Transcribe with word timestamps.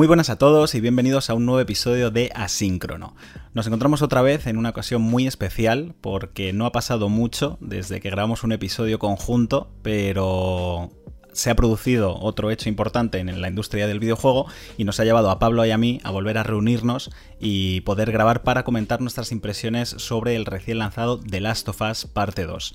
Muy 0.00 0.06
buenas 0.06 0.30
a 0.30 0.38
todos 0.38 0.74
y 0.74 0.80
bienvenidos 0.80 1.28
a 1.28 1.34
un 1.34 1.44
nuevo 1.44 1.60
episodio 1.60 2.10
de 2.10 2.32
Asíncrono. 2.34 3.14
Nos 3.52 3.66
encontramos 3.66 4.00
otra 4.00 4.22
vez 4.22 4.46
en 4.46 4.56
una 4.56 4.70
ocasión 4.70 5.02
muy 5.02 5.26
especial 5.26 5.94
porque 6.00 6.54
no 6.54 6.64
ha 6.64 6.72
pasado 6.72 7.10
mucho 7.10 7.58
desde 7.60 8.00
que 8.00 8.08
grabamos 8.08 8.42
un 8.42 8.52
episodio 8.52 8.98
conjunto, 8.98 9.68
pero 9.82 10.90
se 11.34 11.50
ha 11.50 11.54
producido 11.54 12.16
otro 12.18 12.50
hecho 12.50 12.70
importante 12.70 13.18
en 13.18 13.42
la 13.42 13.48
industria 13.48 13.86
del 13.86 14.00
videojuego 14.00 14.46
y 14.78 14.84
nos 14.84 14.98
ha 15.00 15.04
llevado 15.04 15.30
a 15.30 15.38
Pablo 15.38 15.66
y 15.66 15.70
a 15.70 15.76
mí 15.76 16.00
a 16.02 16.10
volver 16.10 16.38
a 16.38 16.44
reunirnos 16.44 17.10
y 17.38 17.82
poder 17.82 18.10
grabar 18.10 18.42
para 18.42 18.64
comentar 18.64 19.02
nuestras 19.02 19.32
impresiones 19.32 19.90
sobre 19.90 20.34
el 20.34 20.46
recién 20.46 20.78
lanzado 20.78 21.20
The 21.20 21.42
Last 21.42 21.68
of 21.68 21.82
Us 21.82 22.06
Parte 22.06 22.46
2. 22.46 22.74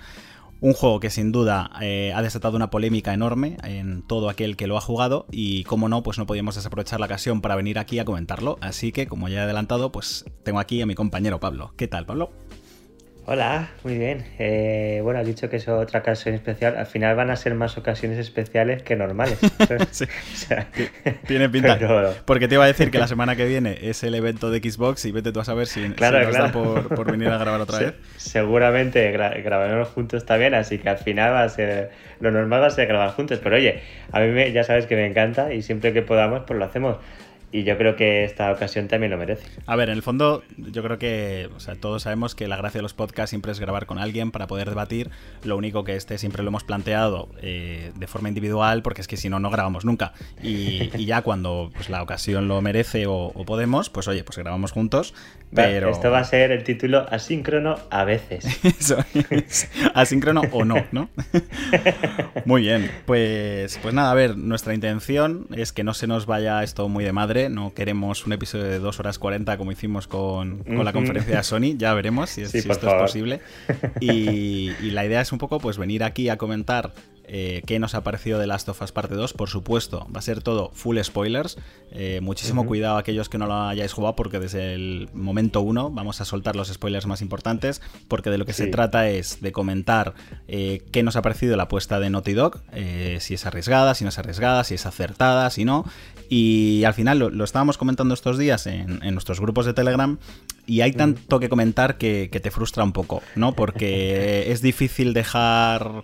Un 0.62 0.73
juego 0.73 1.00
que 1.00 1.09
sin 1.09 1.32
duda 1.32 1.70
eh, 1.82 2.14
ha 2.16 2.22
desatado 2.22 2.55
una 2.55 2.70
polémica 2.70 3.14
enorme 3.14 3.58
en 3.64 4.02
todo 4.02 4.30
aquel 4.30 4.55
que 4.55 4.68
lo 4.68 4.78
ha 4.78 4.81
jugado 4.81 5.26
y 5.31 5.64
como 5.66 5.90
no, 5.90 6.02
pues 6.02 6.18
no 6.18 6.26
podíamos 6.26 6.55
desaprovechar 6.55 7.00
la 7.00 7.08
ocasión 7.08 7.41
para 7.41 7.55
venir 7.55 7.78
aquí 7.78 8.00
a 8.00 8.05
comentarlo. 8.05 8.58
Así 8.62 8.91
que, 8.91 9.08
como 9.08 9.28
ya 9.28 9.40
he 9.40 9.44
adelantado, 9.44 9.91
pues 9.91 10.26
tengo 10.44 10.59
aquí 10.59 10.81
a 10.81 10.86
mi 10.86 10.95
compañero 10.95 11.40
Pablo. 11.40 11.73
¿Qué 11.76 11.88
tal, 11.88 12.05
Pablo? 12.05 12.31
Hola, 13.28 13.70
muy 13.84 13.98
bien. 13.98 14.24
Eh, 14.38 15.00
bueno, 15.02 15.20
has 15.20 15.26
dicho 15.26 15.50
que 15.50 15.56
es 15.56 15.68
otra 15.68 16.02
ocasión 16.02 16.36
especial. 16.36 16.78
Al 16.78 16.86
final 16.86 17.16
van 17.16 17.32
a 17.32 17.36
ser 17.36 17.56
más 17.56 17.76
ocasiones 17.76 18.20
especiales 18.20 18.84
que 18.84 18.96
normales. 18.96 19.40
sí. 19.92 20.06
Tiene 21.28 21.50
pinta. 21.50 21.80
Porque 22.26 22.48
te 22.48 22.54
iba 22.54 22.66
a 22.66 22.68
decir 22.68 22.92
que 22.92 23.00
la 23.00 23.08
semana 23.08 23.36
que 23.36 23.45
viene 23.45 23.80
es 23.82 24.04
el 24.04 24.14
evento 24.14 24.52
de 24.52 24.59
Xbox 24.59 25.06
y 25.06 25.12
vete 25.12 25.32
tú 25.32 25.40
a 25.40 25.44
saber 25.44 25.66
si, 25.66 25.82
claro, 25.94 26.23
nos 26.23 26.34
da 26.34 26.52
por, 26.52 27.12
venir 27.12 27.30
a 27.30 27.40
grabar 27.40 27.62
otra 27.62 27.80
vez. 27.80 27.94
Seguramente 28.17 29.12
grabaremos 29.12 29.88
juntos 29.88 30.23
también, 30.28 30.54
así 30.54 30.78
que 30.78 30.89
al 30.89 31.00
final 31.00 31.34
va 31.34 31.44
a 31.44 31.50
ser. 31.50 31.89
Lo 32.20 32.30
normal 32.30 32.62
va 32.62 32.67
a 32.67 32.72
ser 32.72 32.88
grabar 32.88 33.10
juntos. 33.10 33.39
Pero 33.42 33.56
oye, 33.56 33.82
a 34.12 34.20
mí 34.20 34.52
ya 34.52 34.64
sabes 34.64 34.86
que 34.86 34.95
me 34.95 35.08
encanta 35.08 35.52
y 35.52 35.64
siempre 35.64 35.94
que 35.94 36.04
podamos, 36.04 36.44
pues 36.45 36.60
lo 36.60 36.66
hacemos 36.66 36.98
y 37.56 37.64
yo 37.64 37.78
creo 37.78 37.95
que 37.95 38.25
esta 38.25 38.52
ocasión 38.52 38.89
también 38.89 39.11
lo 39.11 39.17
merece. 39.17 39.48
A 39.66 39.78
ver, 39.78 39.88
en 39.88 39.95
el 39.95 40.02
fondo, 40.02 40.44
yo 40.58 40.84
creo 40.84 40.98
que 40.98 41.48
o 41.56 41.61
sea, 41.61 41.75
todos 41.75 42.03
sabemos 42.03 42.36
que 42.36 42.50
la 42.50 42.58
gracia 42.58 42.80
de 42.80 42.81
los 42.81 42.94
podcasts 42.94 43.30
siempre 43.30 43.53
es 43.53 43.61
grabar 43.61 43.86
con 43.86 43.98
alguien 43.98 44.31
para 44.31 44.45
poder 44.45 44.67
debatir. 44.67 45.09
Lo 45.45 45.56
único 45.56 45.86
que 45.86 45.95
este 45.95 46.17
siempre 46.17 46.44
lo 46.44 46.50
hemos 46.50 46.66
planteado 46.66 47.30
eh, 47.42 47.94
de 47.95 48.08
forma 48.08 48.28
individual, 48.28 48.81
porque 48.81 49.00
es 49.00 49.08
que 49.08 49.16
si 49.16 49.30
no, 49.30 49.39
no 49.39 49.50
grabamos 49.52 49.86
nunca. 49.86 50.11
Y, 50.44 50.89
ya 51.06 51.22
cuando 51.22 51.72
pues, 51.73 51.89
la 51.89 52.03
ocasión 52.03 52.50
lo 52.50 52.61
merece 52.61 53.06
o, 53.08 53.31
podemos, 53.45 53.89
pues 53.89 54.09
oye, 54.09 54.26
pues 54.26 54.38
grabamos 54.38 54.73
juntos. 54.73 55.14
Pero... 55.53 55.89
Esto 55.89 56.11
va 56.11 56.20
a 56.20 56.23
ser 56.26 56.52
el 56.52 56.66
título 56.66 57.06
asíncrono 57.09 57.78
a 57.89 58.03
veces. 58.03 58.45
Eso 58.64 58.98
Asíncrono 59.94 60.42
o 60.52 60.66
no, 60.66 60.83
¿no? 60.92 61.09
muy 62.45 62.64
bien. 62.64 62.92
Pues, 63.06 63.80
pues 63.81 63.94
nada, 63.94 64.11
a 64.11 64.16
ver, 64.16 64.36
nuestra 64.36 64.73
intención 64.73 65.48
es 65.56 65.72
que 65.72 65.86
no 65.86 65.94
se 65.94 66.08
nos 66.08 66.26
vaya 66.26 66.61
esto 66.64 66.89
muy 66.89 67.06
de 67.06 67.14
madre 67.14 67.45
no 67.50 67.74
queremos 67.74 68.26
un 68.26 68.34
episodio 68.34 68.66
de 68.66 68.80
2 68.80 69.00
horas 69.00 69.20
40 69.20 69.58
como 69.58 69.72
hicimos 69.72 70.08
con, 70.08 70.64
la 70.66 70.94
conferencia 70.94 71.38
de 71.38 71.44
Sony, 71.44 71.78
ya 71.78 71.94
veremos 71.94 72.30
si, 72.30 72.42
esto 72.42 72.58
es 72.58 72.78
posible. 72.78 73.42
Y, 74.00 74.72
y, 74.82 74.92
la 74.92 75.06
idea 75.06 75.22
es 75.22 75.32
un 75.32 75.38
poco 75.38 75.60
pues 75.60 75.78
venir 75.78 76.04
aquí 76.04 76.30
a 76.30 76.38
comentar 76.38 76.94
eh, 77.28 77.64
qué 77.66 77.80
nos 77.80 77.96
ha 77.96 78.04
parecido 78.04 78.40
de 78.40 78.48
Last 78.48 78.70
of 78.70 78.82
Us 78.82 78.92
Parte 78.92 79.16
2. 79.16 79.34
Por 79.34 79.50
supuesto, 79.50 80.08
va 80.16 80.20
a 80.20 80.22
ser 80.22 80.42
todo 80.42 80.72
full 80.73 80.98
spoilers. 81.02 81.58
Eh, 81.92 82.20
muchísimo 82.22 82.66
cuidado 82.66 82.98
a 82.98 83.00
aquellos 83.00 83.30
que 83.30 83.38
no 83.38 83.48
lo 83.48 83.54
hayáis 83.54 83.94
jugado 83.94 84.16
porque 84.16 84.40
desde 84.40 84.73
el 84.73 85.10
momento 85.14 85.62
1 85.62 85.92
vamos 85.92 86.22
a 86.22 86.26
soltar 86.26 86.56
los 86.56 86.68
spoilers 86.68 87.05
más 87.08 87.22
importantes 87.22 87.82
porque 88.08 88.30
de 88.30 88.38
lo 88.38 88.45
que 88.45 88.54
se 88.54 88.67
trata 88.67 89.10
es 89.10 89.42
de 89.42 89.52
comentar 89.52 90.14
eh, 90.48 90.84
qué 90.92 91.04
nos 91.04 91.16
ha 91.16 91.22
parecido 91.22 91.55
la 91.55 91.64
apuesta 91.64 92.00
de 92.00 92.10
Naughty 92.10 92.34
Dog, 92.34 92.61
si 93.20 93.34
es 93.34 93.45
arriesgada, 93.45 93.95
si 93.95 94.04
no 94.04 94.10
es 94.10 94.20
arriesgada, 94.20 94.64
si 94.64 94.76
es 94.76 94.86
acertada, 94.86 95.50
si 95.50 95.66
no. 95.66 95.86
Y 96.30 96.83
al 96.86 96.93
final 96.93 97.19
lo, 97.19 97.43
estábamos 97.43 97.77
comentando 97.77 98.13
estos 98.13 98.37
días 98.37 98.67
en, 98.67 98.99
nuestros 99.13 99.39
grupos 99.39 99.65
de 99.65 99.73
Telegram 99.73 100.17
y 100.65 100.81
hay 100.81 100.91
tanto 100.93 101.39
que 101.39 101.49
comentar 101.49 101.97
que, 101.97 102.30
que 102.31 102.39
te 102.39 102.52
frustra 102.52 102.83
un 102.83 102.91
poco, 102.91 103.21
¿no? 103.36 103.53
Porque 103.53 104.45
es 104.52 104.61
difícil 104.61 105.13
dejar 105.13 106.03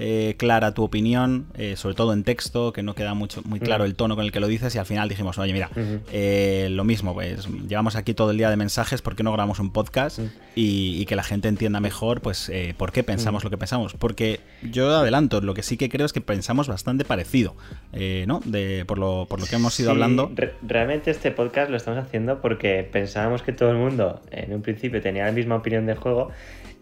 eh, 0.00 0.34
clara 0.38 0.72
tu 0.72 0.82
opinión, 0.82 1.46
eh, 1.58 1.76
sobre 1.76 1.94
todo 1.94 2.14
en 2.14 2.24
texto, 2.24 2.72
que 2.72 2.82
no 2.82 2.94
queda 2.94 3.12
mucho, 3.12 3.42
muy 3.44 3.60
claro 3.60 3.84
el 3.84 3.94
tono 3.94 4.16
con 4.16 4.24
el 4.24 4.32
que 4.32 4.40
lo 4.40 4.48
dices 4.48 4.74
y 4.74 4.78
al 4.78 4.86
final 4.86 5.08
dijimos, 5.10 5.36
oye, 5.38 5.52
mira, 5.52 5.68
eh, 6.10 6.68
lo 6.70 6.84
mismo, 6.84 7.12
pues 7.12 7.46
llevamos 7.68 7.96
aquí 7.96 8.14
todo 8.14 8.30
el 8.30 8.38
día 8.38 8.48
de 8.48 8.56
mensajes, 8.56 9.02
¿por 9.02 9.14
qué 9.14 9.22
no 9.22 9.30
grabamos 9.32 9.58
un 9.58 9.72
podcast? 9.72 10.20
Y, 10.54 11.04
que 11.10 11.16
la 11.16 11.24
gente 11.24 11.48
entienda 11.48 11.80
mejor, 11.80 12.20
pues, 12.20 12.52
por 12.76 12.92
qué 12.92 13.02
pensamos 13.02 13.42
lo 13.42 13.50
que 13.50 13.58
pensamos. 13.58 13.94
Porque 13.94 14.38
yo 14.62 14.94
adelanto, 14.94 15.40
lo 15.40 15.54
que 15.54 15.62
sí 15.64 15.76
que 15.76 15.88
creo 15.88 16.06
es 16.06 16.12
que 16.12 16.20
pensamos 16.20 16.68
bastante 16.68 17.04
parecido, 17.04 17.56
¿no? 18.26 18.40
De, 18.44 18.84
por, 18.86 18.98
lo, 18.98 19.26
por 19.28 19.40
lo 19.40 19.46
que 19.46 19.56
hemos 19.56 19.78
ido 19.80 19.90
hablando. 19.90 20.30
realmente 20.62 21.10
este 21.10 21.32
podcast 21.32 21.70
lo 21.70 21.76
estamos 21.76 21.98
haciendo 21.98 22.40
porque 22.40 22.88
pensábamos 22.90 23.42
que 23.42 23.52
todo 23.52 23.70
el 23.70 23.76
mundo 23.78 24.20
en 24.30 24.54
un 24.54 24.62
principio 24.62 25.02
tenía 25.02 25.24
la 25.24 25.32
misma 25.32 25.56
opinión 25.56 25.86
del 25.86 25.96
juego 25.96 26.30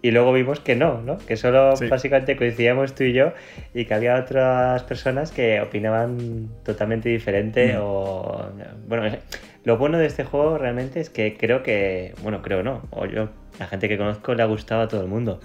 y 0.00 0.10
luego 0.12 0.32
vimos 0.32 0.60
que 0.60 0.76
no, 0.76 1.00
¿no? 1.00 1.18
Que 1.18 1.36
solo 1.36 1.74
básicamente 1.90 2.36
coincidíamos 2.36 2.94
tú 2.94 3.04
y 3.04 3.12
yo 3.12 3.32
y 3.74 3.84
que 3.84 3.94
había 3.94 4.16
otras 4.16 4.82
personas 4.84 5.32
que 5.32 5.60
opinaban 5.60 6.48
totalmente 6.64 7.08
diferente 7.08 7.76
o... 7.78 8.50
Bueno, 8.86 9.16
lo 9.64 9.76
bueno 9.76 9.98
de 9.98 10.06
este 10.06 10.24
juego 10.24 10.56
realmente 10.56 11.00
es 11.00 11.10
que 11.10 11.36
creo 11.36 11.62
que... 11.62 12.14
Bueno, 12.22 12.42
creo 12.42 12.62
no. 12.62 12.82
O 12.90 13.06
yo, 13.06 13.30
la 13.58 13.66
gente 13.66 13.88
que 13.88 13.98
conozco 13.98 14.34
le 14.34 14.42
ha 14.42 14.46
gustado 14.46 14.82
a 14.82 14.88
todo 14.88 15.02
el 15.02 15.08
mundo. 15.08 15.40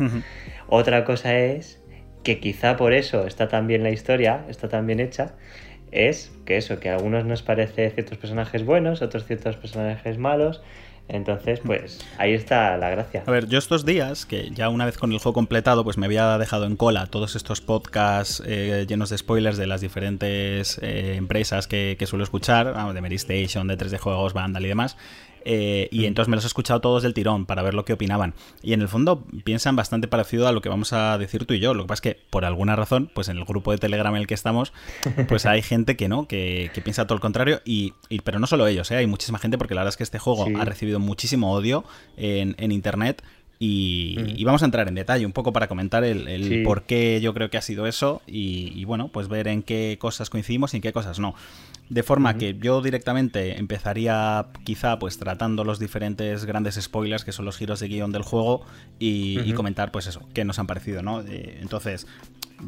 Otra 0.67 1.03
cosa 1.03 1.35
es 1.35 1.81
que 2.23 2.39
quizá 2.39 2.77
por 2.77 2.93
eso 2.93 3.25
está 3.25 3.47
tan 3.47 3.67
bien 3.67 3.83
la 3.83 3.89
historia, 3.89 4.45
está 4.47 4.69
tan 4.69 4.85
bien 4.85 4.99
hecha, 4.99 5.33
es 5.91 6.31
que 6.45 6.57
eso, 6.57 6.79
que 6.79 6.89
a 6.89 6.95
algunos 6.95 7.25
nos 7.25 7.43
parece 7.43 7.89
ciertos 7.89 8.17
personajes 8.17 8.65
buenos, 8.65 9.01
otros 9.01 9.25
ciertos 9.25 9.57
personajes 9.57 10.17
malos, 10.17 10.63
entonces, 11.09 11.59
pues 11.65 11.99
ahí 12.17 12.33
está 12.33 12.77
la 12.77 12.89
gracia. 12.89 13.23
A 13.25 13.31
ver, 13.31 13.47
yo 13.47 13.59
estos 13.59 13.85
días, 13.85 14.25
que 14.25 14.49
ya 14.51 14.69
una 14.69 14.85
vez 14.85 14.97
con 14.97 15.11
el 15.11 15.19
juego 15.19 15.33
completado, 15.33 15.83
pues 15.83 15.97
me 15.97 16.05
había 16.05 16.37
dejado 16.37 16.65
en 16.65 16.77
cola 16.77 17.07
todos 17.07 17.35
estos 17.35 17.61
podcasts 17.61 18.41
eh, 18.45 18.85
llenos 18.87 19.09
de 19.09 19.17
spoilers 19.17 19.57
de 19.57 19.67
las 19.67 19.81
diferentes 19.81 20.79
eh, 20.81 21.15
empresas 21.15 21.67
que, 21.67 21.97
suelo 22.07 22.23
escuchar, 22.23 22.93
de 22.93 23.01
Mary 23.01 23.15
Station, 23.15 23.67
de 23.67 23.77
3D 23.77 23.97
Juegos, 23.99 24.33
Vandal 24.33 24.65
y 24.65 24.69
demás. 24.69 24.97
Eh, 25.45 25.89
y 25.91 26.05
entonces 26.05 26.29
me 26.29 26.35
los 26.35 26.43
he 26.45 26.47
escuchado 26.47 26.81
todos 26.81 27.03
del 27.03 27.13
tirón 27.13 27.45
para 27.45 27.61
ver 27.61 27.73
lo 27.73 27.85
que 27.85 27.93
opinaban. 27.93 28.33
Y 28.61 28.73
en 28.73 28.81
el 28.81 28.87
fondo 28.87 29.23
piensan 29.43 29.75
bastante 29.75 30.07
parecido 30.07 30.47
a 30.47 30.51
lo 30.51 30.61
que 30.61 30.69
vamos 30.69 30.93
a 30.93 31.17
decir 31.17 31.45
tú 31.45 31.53
y 31.53 31.59
yo. 31.59 31.73
Lo 31.73 31.83
que 31.83 31.87
pasa 31.87 31.97
es 31.97 32.01
que, 32.01 32.21
por 32.29 32.45
alguna 32.45 32.75
razón, 32.75 33.11
pues 33.13 33.27
en 33.27 33.37
el 33.37 33.45
grupo 33.45 33.71
de 33.71 33.77
Telegram 33.77 34.13
en 34.15 34.21
el 34.21 34.27
que 34.27 34.33
estamos, 34.33 34.73
pues 35.27 35.45
hay 35.45 35.61
gente 35.61 35.95
que 35.95 36.07
no, 36.07 36.27
que, 36.27 36.71
piensa 36.83 37.05
todo 37.05 37.17
lo 37.17 37.21
contrario. 37.21 37.61
Y, 37.65 37.93
pero 38.23 38.39
no 38.39 38.47
solo 38.47 38.67
ellos, 38.67 38.89
¿eh? 38.91 38.97
hay 38.97 39.07
muchísima 39.07 39.39
gente, 39.39 39.57
porque 39.57 39.75
la 39.75 39.81
verdad 39.81 39.93
es 39.93 39.97
que 39.97 40.03
este 40.03 40.19
juego 40.19 40.45
ha 40.59 40.65
recibido 40.65 40.99
muchísimo 40.99 41.53
odio 41.53 41.83
en, 42.17 42.55
en 42.57 42.71
internet. 42.71 43.23
Y, 43.59 44.43
vamos 44.43 44.61
a 44.61 44.65
entrar 44.65 44.87
en 44.87 44.95
detalle 44.95 45.25
un 45.25 45.31
poco 45.31 45.53
para 45.53 45.67
comentar 45.67 46.03
el, 46.03 46.63
por 46.65 46.83
qué 46.83 47.21
yo 47.21 47.33
creo 47.33 47.49
que 47.49 47.57
ha 47.57 47.61
sido 47.61 47.87
eso 47.87 48.21
y, 48.27 48.83
bueno, 48.85 49.07
pues 49.07 49.27
ver 49.27 49.47
en 49.47 49.63
qué 49.63 49.97
cosas 49.99 50.29
coincidimos 50.29 50.73
y 50.73 50.77
en 50.77 50.81
qué 50.81 50.91
cosas 50.91 51.19
no. 51.19 51.35
De 51.89 52.03
forma 52.03 52.37
que 52.37 52.57
yo 52.59 52.81
directamente 52.81 53.57
empezaría 53.59 54.47
quizá 54.63 54.99
pues 54.99 55.17
tratando 55.17 55.63
los 55.63 55.79
diferentes 55.79 56.45
grandes 56.45 56.75
spoilers 56.81 57.23
que 57.23 57.31
son 57.31 57.45
los 57.45 57.57
giros 57.57 57.79
de 57.79 57.87
guion 57.87 58.11
del 58.11 58.23
juego 58.23 58.65
y, 58.99 59.53
comentar 59.53 59.91
pues 59.91 60.07
eso, 60.07 60.27
qué 60.33 60.43
nos 60.45 60.59
han 60.59 60.67
parecido, 60.67 61.03
¿no? 61.03 61.21
Eh, 61.21 61.59
entonces, 61.61 62.07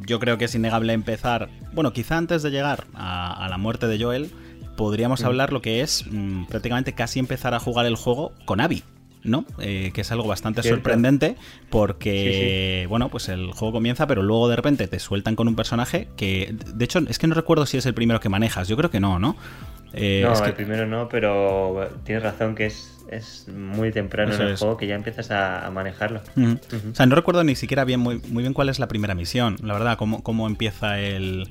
yo 0.05 0.19
creo 0.19 0.37
que 0.37 0.45
es 0.45 0.55
innegable 0.55 0.93
empezar, 0.93 1.49
bueno, 1.73 1.93
quizá 1.93 2.17
antes 2.17 2.43
de 2.43 2.51
llegar 2.51 2.85
a, 2.93 3.47
la 3.49 3.57
muerte 3.57 3.87
de 3.87 4.01
Joel, 4.01 4.31
podríamos 4.77 5.23
hablar 5.23 5.51
lo 5.53 5.61
que 5.61 5.81
es 5.81 6.05
mm, 6.09 6.45
prácticamente 6.45 6.93
casi 6.93 7.19
empezar 7.19 7.53
a 7.53 7.59
jugar 7.59 7.85
el 7.85 7.95
juego 7.95 8.33
con 8.45 8.61
Abby. 8.61 8.83
¿No? 9.25 9.45
Eh, 9.59 9.91
que 9.93 10.01
es 10.01 10.11
algo 10.11 10.27
bastante 10.27 10.63
sorprendente 10.63 11.35
porque, 11.69 12.85
bueno, 12.89 13.09
pues 13.09 13.29
el 13.29 13.51
juego 13.51 13.73
comienza, 13.73 14.07
pero 14.07 14.23
luego 14.23 14.47
de 14.47 14.55
repente 14.55 14.87
te 14.87 14.99
sueltan 14.99 15.35
con 15.35 15.47
un 15.47 15.55
personaje 15.55 16.07
que, 16.15 16.55
de 16.73 16.85
hecho, 16.85 16.99
es 17.07 17.19
que 17.19 17.27
no 17.27 17.35
recuerdo 17.35 17.65
si 17.65 17.77
es 17.77 17.85
el 17.85 17.93
primero 17.93 18.19
que 18.19 18.29
manejas, 18.29 18.67
yo 18.67 18.77
creo 18.77 18.89
que 18.89 18.99
no, 18.99 19.19
¿no? 19.19 19.35
Eh, 19.93 20.23
no, 20.25 20.45
el 20.45 20.53
primero 20.53 20.85
no, 20.85 21.07
pero 21.07 21.89
tienes 22.03 22.23
razón 22.23 22.53
que 22.53 22.65
es, 22.65 22.91
es 23.09 23.47
muy 23.47 23.91
temprano 23.91 24.33
en 24.35 24.41
el 24.41 24.57
juego 24.57 24.77
que 24.77 24.87
ya 24.87 24.95
empiezas 24.95 25.31
a, 25.31 25.69
manejarlo. 25.71 26.21
O 26.37 26.95
sea, 26.95 27.05
no 27.05 27.15
recuerdo 27.15 27.43
ni 27.43 27.55
siquiera 27.55 27.85
bien 27.85 27.99
muy, 27.99 28.19
muy 28.29 28.43
bien 28.43 28.53
cuál 28.53 28.69
es 28.69 28.79
la 28.79 28.87
primera 28.87 29.15
misión, 29.15 29.55
la 29.63 29.73
verdad, 29.73 29.97
cómo, 29.97 30.21
cómo 30.21 30.47
empieza 30.47 30.99
el... 30.99 31.49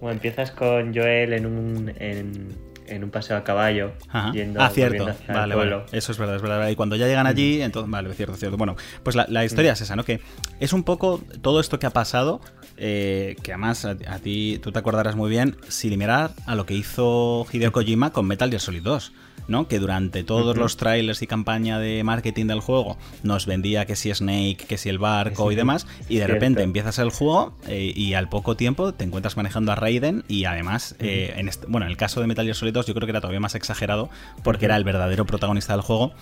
Bueno, 0.00 0.14
empiezas 0.14 0.50
con 0.50 0.94
Joel 0.94 1.32
en 1.32 1.46
un 1.46 1.92
en 1.98 2.54
un 2.90 3.10
paseo 3.10 3.36
a 3.36 3.44
caballo. 3.44 3.92
Yendo, 4.32 4.60
ah, 4.62 4.70
cierto. 4.70 5.06
Vale, 5.28 5.54
vale. 5.54 5.82
Eso 5.92 6.12
es 6.12 6.18
verdad, 6.18 6.36
es 6.36 6.42
verdad. 6.42 6.68
Y 6.68 6.76
cuando 6.76 6.96
ya 6.96 7.06
llegan 7.06 7.26
allí, 7.26 7.62
entonces, 7.62 7.90
vale, 7.90 8.12
cierto, 8.14 8.36
cierto. 8.36 8.56
Bueno, 8.56 8.76
pues 9.02 9.16
la, 9.16 9.44
historia 9.44 9.72
es 9.72 9.80
esa, 9.80 9.96
¿no? 9.96 10.04
Que 10.04 10.20
es 10.60 10.72
un 10.72 10.84
poco 10.84 11.20
todo 11.40 11.60
esto 11.60 11.78
que 11.78 11.86
ha 11.86 11.90
pasado, 11.90 12.40
eh, 12.76 13.36
que 13.42 13.52
además 13.52 13.84
a, 13.84 14.18
ti, 14.18 14.58
tú 14.62 14.72
te 14.72 14.78
acordarás 14.78 15.16
muy 15.16 15.30
bien, 15.30 15.56
similar 15.68 16.32
a 16.46 16.54
lo 16.54 16.66
que 16.66 16.74
hizo 16.74 17.46
Hideo 17.50 17.72
Kojima 17.72 18.12
con 18.12 18.26
Metal 18.26 18.48
Gear 18.48 18.60
Solid 18.60 18.82
2. 18.82 19.12
¿No? 19.48 19.68
Que 19.68 19.78
durante 19.78 20.24
todos 20.24 20.56
los 20.56 20.76
trailers 20.76 21.22
y 21.22 21.26
campaña 21.26 21.78
de 21.78 22.02
marketing 22.04 22.46
del 22.46 22.60
juego 22.60 22.96
nos 23.22 23.46
vendía 23.46 23.84
que 23.86 23.96
si 23.96 24.12
Snake, 24.12 24.64
que 24.68 24.78
si 24.78 24.88
el 24.88 24.98
barco 24.98 25.52
y 25.52 25.54
demás, 25.54 25.86
y 26.08 26.16
de 26.18 26.26
repente 26.26 26.62
empiezas 26.62 26.98
el 26.98 27.10
juego 27.10 27.56
eh, 27.66 27.92
y 27.94 28.14
al 28.14 28.28
poco 28.28 28.56
tiempo 28.56 28.94
te 28.94 29.04
encuentras 29.04 29.36
manejando 29.36 29.72
a 29.72 29.74
Raiden 29.74 30.24
y 30.28 30.44
además, 30.44 30.96
eh, 30.98 31.34
en 31.36 31.48
este, 31.48 31.66
bueno, 31.66 31.86
en 31.86 31.90
el 31.90 31.96
caso 31.96 32.20
de 32.20 32.26
Metal 32.26 32.44
Gear 32.44 32.56
Solid 32.56 32.72
2 32.72 32.86
yo 32.86 32.94
creo 32.94 33.06
que 33.06 33.10
era 33.10 33.20
todavía 33.20 33.40
más 33.40 33.54
exagerado 33.54 34.10
porque 34.42 34.66
era 34.66 34.76
el 34.76 34.84
verdadero 34.84 35.26
protagonista 35.26 35.72
del 35.72 35.82
juego. 35.82 36.12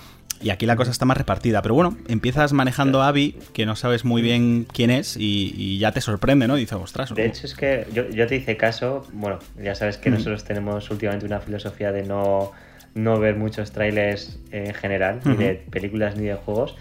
Y 0.41 0.51
aquí 0.51 0.67
la 0.67 0.75
cosa 0.75 0.91
está 0.91 1.05
más 1.05 1.17
repartida. 1.17 1.63
Pero 1.63 1.75
bueno, 1.75 1.97
empiezas 2.09 2.53
manejando 2.53 3.01
a 3.03 3.09
Abby, 3.09 3.37
que 3.53 3.65
no 3.65 3.77
sabes 3.77 4.05
muy 4.05 4.23
bien 4.23 4.67
quién 4.73 4.91
es, 4.91 5.17
y, 5.17 5.79
ya 5.79 5.93
te 5.93 6.01
sorprende, 6.01 6.49
¿no? 6.49 6.57
dice, 6.57 6.75
ostras. 6.75 7.15
De 7.15 7.27
hecho, 7.27 7.47
es 7.47 7.55
que 7.55 7.87
yo, 7.93 8.27
te 8.27 8.37
hice 8.37 8.57
caso. 8.57 9.07
Bueno, 9.13 9.39
ya 9.63 9.75
sabes 9.75 9.99
que 9.99 10.11
nosotros 10.11 10.45
tenemos 10.45 10.91
últimamente 10.91 11.27
una 11.27 11.41
filosofía 11.41 11.93
de 11.93 12.03
no, 12.03 12.53
no 12.95 13.19
ver 13.19 13.37
muchos 13.37 13.73
trailers 13.73 14.39
en 14.51 14.75
general, 14.75 15.21
ni 15.25 15.37
de 15.37 15.55
películas 15.71 16.17
ni 16.17 16.27
de 16.27 16.35
juegos. 16.35 16.77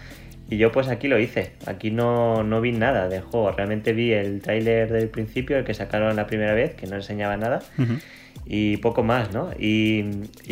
Y 0.48 0.58
yo 0.58 0.70
pues 0.70 0.88
aquí 0.88 1.08
lo 1.08 1.18
hice, 1.18 1.52
aquí 1.66 1.90
no, 1.90 2.42
no 2.42 2.60
vi 2.60 2.72
nada 2.72 3.08
del 3.08 3.22
juego, 3.22 3.50
realmente 3.52 3.94
vi 3.94 4.12
el 4.12 4.42
tráiler 4.42 4.92
del 4.92 5.08
principio, 5.08 5.56
el 5.56 5.64
que 5.64 5.72
sacaron 5.72 6.14
la 6.14 6.26
primera 6.26 6.52
vez, 6.52 6.74
que 6.74 6.86
no 6.86 6.96
enseñaba 6.96 7.38
nada, 7.38 7.62
y 8.44 8.76
poco 8.78 9.02
más, 9.02 9.32
¿no? 9.32 9.50
Y, 9.58 10.04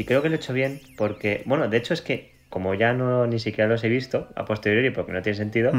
creo 0.06 0.22
que 0.22 0.30
lo 0.30 0.36
he 0.36 0.38
hecho 0.38 0.54
bien 0.54 0.80
porque, 0.96 1.42
bueno, 1.44 1.68
de 1.68 1.76
hecho 1.76 1.92
es 1.92 2.00
que 2.00 2.32
como 2.48 2.74
ya 2.74 2.94
no 2.94 3.26
ni 3.26 3.38
siquiera 3.38 3.68
los 3.68 3.84
he 3.84 3.88
visto 3.88 4.28
a 4.34 4.44
posteriori 4.44 4.90
porque 4.90 5.12
no 5.12 5.22
tiene 5.22 5.36
sentido, 5.36 5.72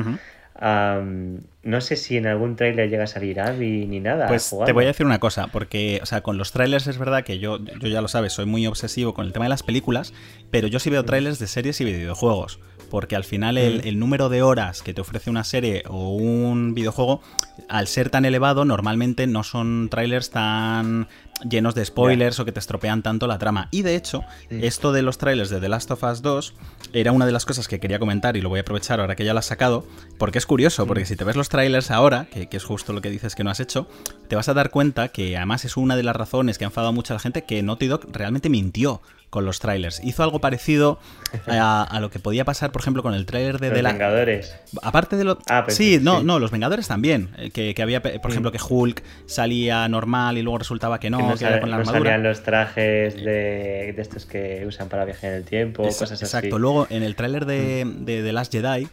no 0.59 1.81
sé 1.81 1.95
si 1.95 2.17
en 2.17 2.27
algún 2.27 2.55
tráiler 2.55 2.89
llega 2.89 3.05
a 3.05 3.07
salir 3.07 3.39
Abby 3.39 3.85
ni 3.87 3.99
nada. 3.99 4.27
Pues 4.27 4.53
te 4.65 4.71
voy 4.73 4.85
a 4.85 4.87
decir 4.87 5.05
una 5.05 5.19
cosa, 5.19 5.47
porque, 5.47 5.99
o 6.01 6.05
sea, 6.05 6.21
con 6.21 6.37
los 6.37 6.51
trailers 6.51 6.87
es 6.87 6.97
verdad 6.97 7.23
que 7.23 7.39
yo, 7.39 7.59
yo 7.59 7.87
ya 7.87 8.01
lo 8.01 8.07
sabes, 8.07 8.33
soy 8.33 8.45
muy 8.45 8.67
obsesivo 8.67 9.13
con 9.13 9.25
el 9.25 9.33
tema 9.33 9.45
de 9.45 9.49
las 9.49 9.63
películas, 9.63 10.13
pero 10.49 10.67
yo 10.67 10.79
sí 10.79 10.89
veo 10.89 11.03
trailers 11.05 11.39
de 11.39 11.47
series 11.47 11.79
y 11.81 11.85
videojuegos 11.85 12.59
porque 12.91 13.15
al 13.15 13.23
final 13.23 13.55
mm. 13.55 13.87
el, 13.87 13.97
número 13.97 14.27
de 14.27 14.43
horas 14.43 14.83
que 14.83 14.93
te 14.93 14.99
ofrece 14.99 15.29
una 15.29 15.45
serie 15.45 15.83
o 15.87 16.09
un 16.09 16.73
videojuego, 16.75 17.21
al 17.69 17.87
ser 17.87 18.09
tan 18.09 18.25
elevado, 18.25 18.65
normalmente 18.65 19.25
no 19.27 19.43
son 19.43 19.87
trailers 19.89 20.29
tan 20.29 21.07
llenos 21.49 21.73
de 21.73 21.85
spoilers 21.85 22.39
o 22.39 22.45
que 22.45 22.51
te 22.51 22.59
estropean 22.59 23.01
tanto 23.01 23.27
la 23.27 23.39
trama. 23.39 23.69
Y 23.71 23.81
de 23.81 23.95
hecho, 23.95 24.23
esto 24.49 24.91
de 24.91 25.03
los 25.03 25.17
trailers 25.17 25.49
de 25.49 25.61
The 25.61 25.69
Last 25.69 25.89
of 25.89 26.03
Us 26.03 26.21
2 26.21 26.53
era 26.91 27.13
una 27.13 27.25
de 27.25 27.31
las 27.31 27.45
cosas 27.45 27.69
que 27.69 27.79
quería 27.79 27.97
comentar 27.97 28.35
y 28.35 28.41
lo 28.41 28.49
voy 28.49 28.59
a 28.59 28.61
aprovechar 28.61 28.99
ahora 28.99 29.15
que 29.15 29.23
ya 29.23 29.31
lo 29.33 29.39
has 29.39 29.45
sacado, 29.45 29.87
porque 30.17 30.37
es 30.37 30.45
curioso, 30.45 30.85
porque 30.85 31.03
mm. 31.03 31.07
si 31.07 31.15
te 31.15 31.23
ves 31.23 31.37
los 31.37 31.47
trailers 31.47 31.91
ahora, 31.91 32.25
que, 32.25 32.47
que, 32.47 32.57
es 32.57 32.65
justo 32.65 32.91
lo 32.91 33.01
que 33.01 33.09
dices 33.09 33.35
que 33.35 33.45
no 33.45 33.49
has 33.49 33.61
hecho, 33.61 33.87
te 34.27 34.35
vas 34.35 34.49
a 34.49 34.53
dar 34.53 34.69
cuenta 34.69 35.07
que 35.07 35.37
además 35.37 35.63
es 35.63 35.77
una 35.77 35.95
de 35.95 36.03
las 36.03 36.15
razones 36.15 36.57
que 36.57 36.65
ha 36.65 36.67
enfadado 36.67 36.91
mucho 36.91 37.13
a 37.13 37.15
la 37.15 37.21
gente 37.21 37.45
que 37.45 37.63
Naughty 37.63 37.87
Dog 37.87 38.07
realmente 38.11 38.49
mintió 38.49 39.01
con 39.31 39.45
los 39.45 39.59
trailers. 39.59 40.03
Hizo 40.03 40.23
algo 40.23 40.39
parecido 40.39 40.99
a, 41.47 41.97
lo 42.01 42.11
que 42.11 42.19
podía 42.19 42.45
pasar, 42.45 42.71
por 42.71 42.81
ejemplo, 42.81 43.01
con 43.01 43.15
el 43.15 43.25
trailer 43.25 43.59
de... 43.59 43.69
Los 43.69 43.81
la... 43.81 43.91
Vengadores. 43.93 44.55
Aparte 44.83 45.15
de 45.15 45.23
lo... 45.23 45.39
Ah, 45.49 45.63
pues 45.63 45.77
sí, 45.77 45.99
no, 45.99 46.21
no, 46.21 46.37
los 46.37 46.51
Vengadores 46.51 46.87
también. 46.87 47.29
Eh, 47.37 47.49
que, 47.49 47.81
había, 47.81 48.03
por 48.03 48.13
mm. 48.13 48.29
ejemplo, 48.29 48.51
que 48.51 48.59
Hulk 48.61 49.01
salía 49.25 49.87
normal 49.87 50.37
y 50.37 50.41
luego 50.41 50.59
resultaba 50.59 50.99
que 50.99 51.09
no, 51.09 51.35
que, 51.35 51.45
no, 51.49 51.59
con 51.61 51.71
la 51.71 51.77
armadura. 51.77 51.99
salían 51.99 52.23
los 52.23 52.43
trajes 52.43 53.15
de, 53.15 53.95
estos 53.97 54.25
que 54.25 54.65
usan 54.67 54.89
para 54.89 55.05
viajar 55.05 55.31
en 55.31 55.37
el 55.37 55.43
tiempo, 55.45 55.83
cosas 55.83 56.11
así. 56.11 56.25
Exacto. 56.25 56.59
Luego, 56.59 56.87
en 56.89 57.01
el 57.01 57.15
trailer 57.15 57.45
de, 57.45 57.85
mm. 57.85 58.05
de 58.05 58.23
The 58.23 58.33
Last 58.33 58.51
Jedi 58.51 58.87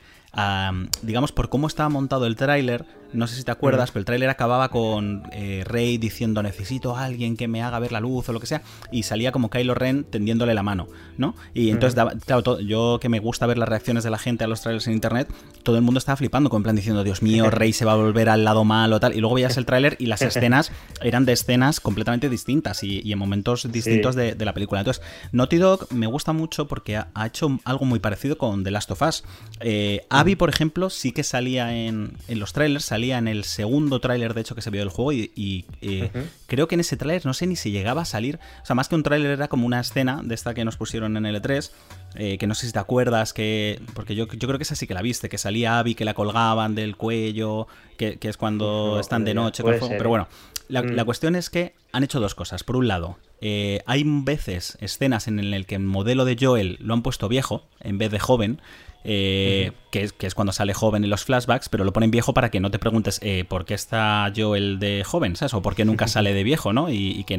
digamos, 1.02 1.32
por 1.32 1.48
cómo 1.48 1.66
estaba 1.66 1.88
montado 1.88 2.26
el 2.26 2.36
tráiler, 2.36 2.84
no 3.12 3.26
sé 3.26 3.36
si 3.36 3.44
te 3.44 3.50
acuerdas, 3.50 3.90
pero 3.90 4.00
el 4.00 4.04
tráiler 4.04 4.28
acababa 4.28 4.68
con 4.68 5.22
eh, 5.32 5.62
Rey 5.66 5.98
diciendo 5.98 6.42
necesito 6.42 6.96
a 6.96 7.04
alguien 7.04 7.36
que 7.36 7.48
me 7.48 7.62
haga 7.62 7.78
ver 7.78 7.92
la 7.92 8.00
luz 8.00 8.28
o 8.28 8.32
lo 8.32 8.40
que 8.40 8.46
sea, 8.46 8.62
y 8.92 9.04
salía 9.04 9.32
como 9.32 9.50
Kylo 9.50 9.74
Ren 9.74 10.04
tendiéndole 10.04 10.54
la 10.54 10.62
mano, 10.62 10.88
¿no? 11.16 11.34
Y 11.54 11.70
entonces, 11.70 12.00
claro, 12.26 12.60
yo 12.60 12.98
que 13.00 13.08
me 13.08 13.18
gusta 13.18 13.46
ver 13.46 13.58
las 13.58 13.68
reacciones 13.68 14.04
de 14.04 14.10
la 14.10 14.18
gente 14.18 14.44
a 14.44 14.46
los 14.46 14.60
trailers 14.60 14.86
en 14.86 14.94
internet, 14.94 15.28
todo 15.62 15.76
el 15.76 15.82
mundo 15.82 15.98
estaba 15.98 16.16
flipando, 16.16 16.50
con 16.50 16.62
plan 16.62 16.76
diciendo, 16.76 17.04
Dios 17.04 17.22
mío, 17.22 17.50
Rey 17.50 17.72
se 17.72 17.84
va 17.84 17.92
a 17.92 17.96
volver 17.96 18.28
al 18.28 18.44
lado 18.44 18.64
malo, 18.64 19.00
tal, 19.00 19.14
y 19.14 19.20
luego 19.20 19.36
veías 19.36 19.56
el 19.56 19.66
tráiler 19.66 19.96
y 19.98 20.06
las 20.06 20.22
escenas 20.28 20.72
eran 21.02 21.24
de 21.24 21.32
escenas 21.32 21.80
completamente 21.80 22.28
distintas 22.28 22.82
y, 22.82 23.10
en 23.10 23.18
momentos 23.18 23.70
distintos 23.70 24.14
de, 24.14 24.36
la 24.38 24.54
película. 24.54 24.80
Entonces, 24.80 25.02
Naughty 25.32 25.56
Dog 25.56 25.92
me 25.92 26.06
gusta 26.06 26.32
mucho 26.32 26.68
porque 26.68 26.96
ha, 26.96 27.26
hecho 27.26 27.58
algo 27.64 27.84
muy 27.84 27.98
parecido 27.98 28.38
con 28.38 28.64
The 28.64 28.70
Last 28.70 28.90
of 28.90 29.02
Us. 29.02 29.24
Eh, 29.60 30.06
Abby, 30.08 30.36
por 30.36 30.48
ejemplo, 30.48 30.90
sí 30.90 31.12
que 31.12 31.24
salía 31.24 31.74
en, 31.74 32.12
en 32.28 32.38
los 32.38 32.52
trailers, 32.52 32.84
salía 32.98 33.18
en 33.18 33.28
el 33.28 33.44
segundo 33.44 34.00
tráiler, 34.00 34.34
de 34.34 34.40
hecho, 34.40 34.56
que 34.56 34.62
se 34.62 34.70
vio 34.70 34.80
del 34.80 34.88
juego 34.88 35.12
y, 35.12 35.64
eh, 35.80 36.10
creo 36.48 36.66
que 36.66 36.74
en 36.74 36.80
ese 36.80 36.96
tráiler 36.96 37.24
no 37.24 37.32
sé 37.32 37.46
ni 37.46 37.54
si 37.54 37.70
llegaba 37.70 38.02
a 38.02 38.04
salir, 38.04 38.40
o 38.60 38.66
sea, 38.66 38.74
más 38.74 38.88
que 38.88 38.96
un 38.96 39.04
tráiler 39.04 39.30
era 39.30 39.46
como 39.46 39.66
una 39.66 39.78
escena 39.78 40.20
de 40.24 40.34
esta 40.34 40.52
que 40.52 40.64
nos 40.64 40.76
pusieron 40.76 41.16
en 41.16 41.24
L3, 41.24 41.70
eh, 42.16 42.38
que 42.38 42.46
no 42.48 42.56
sé 42.56 42.66
si 42.66 42.72
te 42.72 42.80
acuerdas, 42.80 43.32
que 43.32 43.80
porque 43.94 44.16
yo, 44.16 44.26
yo 44.26 44.48
creo 44.48 44.58
que 44.58 44.64
esa 44.64 44.74
sí 44.74 44.88
que 44.88 44.94
la 44.94 45.02
viste, 45.02 45.28
que 45.28 45.38
salía 45.38 45.78
Abby, 45.78 45.94
que 45.94 46.04
la 46.04 46.14
colgaban 46.14 46.74
del 46.74 46.96
cuello, 46.96 47.68
que, 47.96 48.18
es 48.20 48.36
cuando 48.36 48.98
están 48.98 49.24
de 49.24 49.34
noche 49.34 49.62
con 49.62 49.74
fuego, 49.74 49.94
pero 49.96 50.10
bueno, 50.10 50.28
la, 50.68 50.82
mm. 50.82 51.04
cuestión 51.04 51.36
es 51.36 51.50
que 51.50 51.74
han 51.92 52.04
hecho 52.04 52.20
dos 52.20 52.34
cosas. 52.34 52.62
Por 52.64 52.76
un 52.76 52.88
lado, 52.88 53.18
eh, 53.40 53.82
hay 53.86 54.02
veces 54.04 54.76
escenas 54.80 55.28
en 55.28 55.38
el 55.38 55.66
que 55.66 55.76
el 55.76 55.82
modelo 55.82 56.24
de 56.24 56.36
Joel 56.38 56.76
lo 56.80 56.94
han 56.94 57.02
puesto 57.02 57.28
viejo 57.28 57.66
en 57.80 57.98
vez 57.98 58.10
de 58.10 58.18
joven. 58.18 58.60
Eh, 59.04 59.72
que, 59.90 60.02
es, 60.02 60.12
que, 60.12 60.26
es, 60.26 60.34
cuando 60.34 60.52
sale 60.52 60.74
joven 60.74 61.04
en 61.04 61.10
los 61.10 61.24
flashbacks, 61.24 61.68
pero 61.68 61.84
lo 61.84 61.92
ponen 61.92 62.10
viejo 62.10 62.34
para 62.34 62.50
que 62.50 62.60
no 62.60 62.70
te 62.70 62.78
preguntes 62.78 63.20
eh, 63.22 63.44
por 63.48 63.64
qué 63.64 63.74
está 63.74 64.30
Joel 64.36 64.78
de 64.80 65.04
joven, 65.04 65.36
¿sabes? 65.36 65.54
O 65.54 65.62
por 65.62 65.74
qué 65.74 65.84
nunca 65.84 66.06
sale 66.08 66.34
de 66.34 66.42
viejo, 66.42 66.72
¿no? 66.72 66.90
Y, 66.90 67.24
que, 67.24 67.34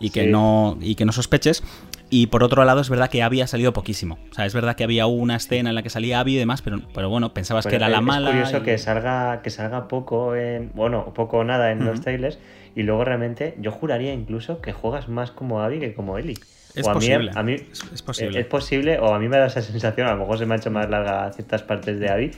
y, 0.00 0.10
que 0.10 0.26
no, 0.26 0.78
y 0.80 0.94
que 0.94 1.04
no 1.04 1.12
sospeches. 1.12 1.62
Y 2.10 2.28
por 2.28 2.42
otro 2.42 2.64
lado, 2.64 2.80
es 2.80 2.88
verdad 2.88 3.10
que 3.10 3.22
había 3.22 3.46
salido 3.46 3.72
poquísimo. 3.72 4.18
O 4.30 4.34
sea, 4.34 4.46
es 4.46 4.54
verdad 4.54 4.76
que 4.76 4.84
había 4.84 5.06
una 5.06 5.36
escena 5.36 5.68
en 5.68 5.74
la 5.74 5.82
que 5.82 5.90
salía 5.90 6.20
Abby 6.20 6.36
y 6.36 6.38
demás, 6.38 6.62
pero, 6.62 6.80
pero 6.94 7.10
bueno, 7.10 7.34
pensabas 7.34 7.66
que 7.66 7.76
era 7.76 7.88
la 7.88 8.00
mala. 8.00 8.30
Es 8.30 8.36
curioso 8.36 8.64
que, 8.64 8.78
salga, 8.78 9.42
que 9.42 9.50
salga 9.50 9.88
poco 9.88 10.34
en. 10.34 10.72
Bueno, 10.74 11.12
poco 11.14 11.38
o 11.38 11.44
nada 11.44 11.70
en 11.70 11.84
los 11.84 12.00
trailers. 12.00 12.38
Y 12.74 12.82
luego 12.82 13.04
realmente, 13.04 13.54
yo 13.58 13.72
juraría 13.72 14.14
incluso 14.14 14.60
que 14.60 14.72
juegas 14.72 15.08
más 15.08 15.30
como 15.30 15.60
Abby 15.60 15.80
que 15.80 15.94
como 15.94 16.16
Ellie. 16.16 16.38
Es 16.80 16.88
posible. 16.88 17.30
A 17.34 17.42
mí, 17.42 17.54
es, 17.92 18.02
posible. 18.02 18.40
Es 18.40 18.46
posible, 18.46 18.98
o 18.98 19.14
a 19.14 19.18
mí 19.18 19.28
me 19.28 19.38
da 19.38 19.46
esa 19.46 19.62
sensación, 19.62 20.06
a 20.06 20.12
lo 20.12 20.18
mejor 20.18 20.38
se 20.38 20.46
me 20.46 20.54
ha 20.54 20.58
hecho 20.58 20.70
más 20.70 20.88
larga 20.88 21.32
ciertas 21.32 21.62
partes 21.62 21.98
de 21.98 22.08
Abby, 22.08 22.30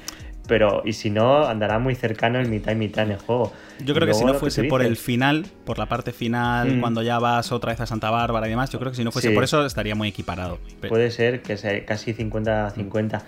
pero 0.51 0.83
y 0.85 0.95
si 0.95 1.11
no, 1.11 1.47
andará 1.47 1.79
muy 1.79 1.95
cercano 1.95 2.41
en 2.41 2.51
mitad 2.51 2.73
y 2.73 2.75
mitad 2.75 3.05
en 3.05 3.13
el 3.13 3.19
juego. 3.19 3.53
Yo 3.85 3.95
creo 3.95 4.07
que 4.09 4.15
si 4.15 4.25
no 4.25 4.35
fuese 4.35 4.65
por 4.65 4.83
el 4.83 4.97
final, 4.97 5.47
por 5.65 5.79
la 5.79 5.87
parte 5.87 6.13
final, 6.13 6.77
mm. 6.77 6.81
cuando 6.81 7.03
ya 7.03 7.21
vas 7.21 7.53
otra 7.53 7.71
vez 7.71 7.81
a 7.81 7.87
Santa 7.87 8.11
Bárbara 8.11 8.49
y 8.49 8.51
demás, 8.51 8.69
yo 8.71 8.81
creo 8.81 8.91
que 8.91 8.97
si 8.97 9.05
no 9.05 9.13
fuese 9.13 9.31
por 9.31 9.45
eso 9.45 9.65
estaría 9.65 9.95
muy 9.95 10.09
equiparado. 10.09 10.59
Puede 10.89 11.13
ser 11.13 11.43
que 11.43 11.57
sea 11.57 11.85
casi 11.85 12.15
50-50. 12.15 13.23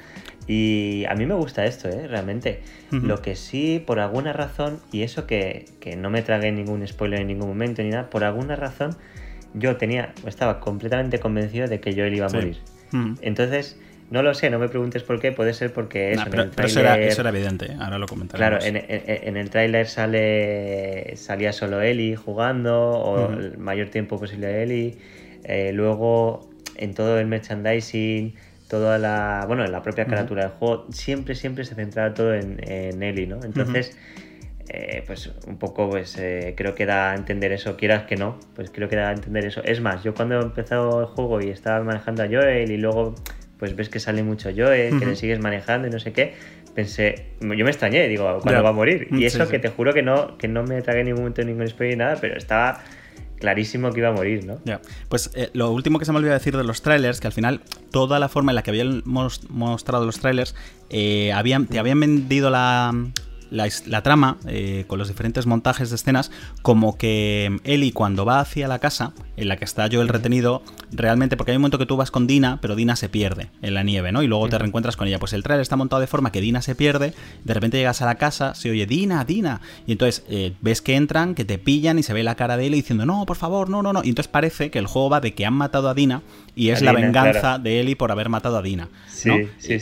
Y 0.48 1.04
a 1.08 1.14
mí 1.14 1.24
me 1.24 1.34
gusta 1.34 1.64
esto, 1.64 1.88
¿eh? 1.88 2.08
realmente. 2.08 2.62
Lo 2.90 3.22
que 3.22 3.36
sí, 3.36 3.80
por 3.86 4.00
alguna 4.00 4.32
razón, 4.32 4.80
y 4.90 5.02
eso 5.02 5.24
que, 5.24 5.66
que 5.78 5.94
no 5.94 6.10
me 6.10 6.22
tragué 6.22 6.50
ningún 6.50 6.86
spoiler 6.86 7.20
en 7.20 7.28
ningún 7.28 7.48
momento 7.48 7.82
ni 7.82 7.90
nada, 7.90 8.10
por 8.10 8.24
alguna 8.24 8.56
razón 8.56 8.96
yo 9.54 9.76
tenía, 9.76 10.12
estaba 10.26 10.60
completamente 10.60 11.18
convencido 11.18 11.68
de 11.68 11.80
que 11.80 11.92
Joel 11.94 12.14
iba 12.14 12.26
a 12.26 12.30
morir. 12.30 12.58
Entonces, 13.22 13.78
no 14.10 14.22
lo 14.22 14.34
sé, 14.34 14.50
no 14.50 14.58
me 14.58 14.68
preguntes 14.68 15.02
por 15.02 15.20
qué, 15.20 15.32
puede 15.32 15.54
ser 15.54 15.72
porque 15.72 16.12
eso, 16.12 16.24
pero, 16.30 16.50
eso, 16.64 16.80
era, 16.80 17.30
evidente, 17.30 17.74
ahora 17.80 17.98
lo 17.98 18.06
comentaremos. 18.06 18.62
Claro, 18.62 18.78
en, 18.78 19.36
el 19.36 19.48
tráiler 19.48 19.86
sale 19.86 21.16
salía 21.16 21.52
solo 21.52 21.80
Ellie 21.80 22.16
jugando, 22.16 22.90
o 22.90 23.32
el 23.32 23.56
mayor 23.56 23.88
tiempo 23.88 24.18
posible 24.20 24.62
Ellie. 24.62 24.98
Eh, 25.44 25.72
luego, 25.72 26.50
en 26.76 26.92
todo 26.92 27.18
el 27.18 27.26
merchandising, 27.26 28.34
toda 28.68 28.98
la. 28.98 29.44
Bueno, 29.46 29.64
en 29.64 29.72
la 29.72 29.82
propia 29.82 30.04
carátula 30.04 30.42
del 30.42 30.50
juego, 30.50 30.86
siempre, 30.92 31.34
siempre 31.34 31.64
se 31.64 31.74
centraba 31.74 32.12
todo 32.12 32.34
en, 32.34 33.02
Ellie, 33.02 33.26
¿no? 33.26 33.42
Entonces. 33.42 33.96
Eh, 34.68 35.02
pues 35.06 35.30
un 35.46 35.58
poco 35.58 35.90
pues 35.90 36.16
eh, 36.18 36.54
creo 36.56 36.74
que 36.74 36.86
da 36.86 37.10
a 37.10 37.14
entender 37.14 37.52
eso, 37.52 37.76
quieras 37.76 38.04
que 38.04 38.16
no, 38.16 38.38
pues 38.54 38.70
creo 38.70 38.88
que 38.88 38.96
da 38.96 39.10
a 39.10 39.12
entender 39.12 39.44
eso. 39.44 39.62
Es 39.64 39.80
más, 39.80 40.02
yo 40.04 40.14
cuando 40.14 40.38
he 40.38 40.42
empezado 40.42 41.00
el 41.00 41.06
juego 41.06 41.40
y 41.40 41.50
estaba 41.50 41.82
manejando 41.82 42.22
a 42.22 42.26
Joel 42.26 42.70
y 42.70 42.76
luego 42.76 43.14
pues 43.58 43.76
ves 43.76 43.88
que 43.88 44.00
sale 44.00 44.22
mucho 44.22 44.50
Joel, 44.56 44.98
que 44.98 45.06
le 45.06 45.16
sigues 45.16 45.40
manejando 45.40 45.88
y 45.88 45.90
no 45.90 46.00
sé 46.00 46.12
qué, 46.12 46.34
pensé, 46.74 47.26
yo 47.40 47.64
me 47.64 47.70
extrañé, 47.70 48.08
digo, 48.08 48.38
¿cuándo 48.40 48.62
va 48.62 48.70
a 48.70 48.72
morir? 48.72 49.08
Y 49.12 49.24
eso 49.24 49.48
que 49.48 49.58
te 49.58 49.68
juro 49.68 49.92
que 49.92 50.02
no, 50.02 50.36
que 50.38 50.48
no 50.48 50.62
me 50.64 50.80
tragué 50.82 51.00
en 51.00 51.06
ningún 51.06 51.22
momento 51.22 51.44
ningún 51.44 51.68
spoiler 51.68 51.96
ni 51.96 52.04
nada, 52.04 52.16
pero 52.20 52.36
estaba 52.36 52.82
clarísimo 53.38 53.92
que 53.92 54.00
iba 54.00 54.08
a 54.08 54.12
morir, 54.12 54.44
¿no? 54.46 54.60
Ya. 54.64 54.80
Pues 55.08 55.30
eh, 55.34 55.50
lo 55.52 55.70
último 55.70 55.98
que 55.98 56.04
se 56.04 56.12
me 56.12 56.18
olvidó 56.18 56.32
decir 56.32 56.56
de 56.56 56.64
los 56.64 56.82
trailers, 56.82 57.20
que 57.20 57.26
al 57.26 57.32
final 57.32 57.60
toda 57.90 58.18
la 58.18 58.28
forma 58.28 58.52
en 58.52 58.56
la 58.56 58.62
que 58.62 58.70
habían 58.70 59.02
mostrado 59.04 60.06
los 60.06 60.18
trailers, 60.18 60.54
habían, 61.32 61.66
te 61.66 61.78
habían 61.78 62.00
vendido 62.00 62.50
la, 62.50 62.92
la, 63.52 64.02
trama, 64.02 64.38
eh, 64.46 64.84
con 64.86 64.98
los 64.98 65.08
diferentes 65.08 65.46
montajes 65.46 65.90
de 65.90 65.96
escenas, 65.96 66.30
como 66.62 66.96
que 66.96 67.58
Eli 67.64 67.92
cuando 67.92 68.24
va 68.24 68.40
hacia 68.40 68.66
la 68.66 68.78
casa, 68.78 69.12
en 69.36 69.48
la 69.48 69.56
que 69.56 69.64
está 69.64 69.86
yo 69.86 70.00
el 70.00 70.08
retenido, 70.08 70.62
realmente, 70.90 71.36
porque 71.36 71.52
hay 71.52 71.56
un 71.56 71.62
momento 71.62 71.78
que 71.78 71.86
tú 71.86 71.96
vas 71.96 72.10
con 72.10 72.26
Dina, 72.26 72.58
pero 72.60 72.74
Dina 72.74 72.96
se 72.96 73.08
pierde 73.08 73.48
en 73.60 73.74
la 73.74 73.82
nieve, 73.82 74.12
¿no? 74.12 74.22
Y 74.22 74.26
luego 74.26 74.48
te 74.48 74.58
reencuentras 74.58 74.96
con 74.96 75.06
ella. 75.06 75.18
Pues 75.18 75.32
el 75.32 75.42
trailer 75.42 75.62
está 75.62 75.76
montado 75.76 76.00
de 76.00 76.06
forma 76.06 76.32
que 76.32 76.40
Dina 76.40 76.62
se 76.62 76.74
pierde, 76.74 77.14
de 77.44 77.54
repente 77.54 77.76
llegas 77.78 78.02
a 78.02 78.06
la 78.06 78.16
casa, 78.16 78.54
se 78.54 78.70
oye 78.70 78.86
Dina, 78.86 79.24
Dina, 79.24 79.60
y 79.86 79.92
entonces 79.92 80.24
eh, 80.28 80.54
ves 80.60 80.80
que 80.80 80.96
entran, 80.96 81.34
que 81.34 81.44
te 81.44 81.58
pillan 81.58 81.98
y 81.98 82.02
se 82.02 82.12
ve 82.12 82.22
la 82.22 82.34
cara 82.34 82.56
de 82.56 82.66
Eli 82.66 82.76
diciendo, 82.76 83.06
no, 83.06 83.26
por 83.26 83.36
favor, 83.36 83.68
no, 83.68 83.82
no, 83.82 83.92
no. 83.92 84.02
Y 84.02 84.08
entonces 84.08 84.30
parece 84.30 84.70
que 84.70 84.78
el 84.78 84.86
juego 84.86 85.10
va 85.10 85.20
de 85.20 85.34
que 85.34 85.44
han 85.44 85.54
matado 85.54 85.88
a 85.88 85.94
Dina 85.94 86.22
y 86.54 86.70
es 86.70 86.82
la 86.82 86.92
venganza 86.92 87.58
de 87.58 87.80
Eli 87.80 87.94
por 87.94 88.12
haber 88.12 88.28
matado 88.28 88.56
a 88.56 88.62
Dina. 88.62 88.88
¿no? 89.24 89.36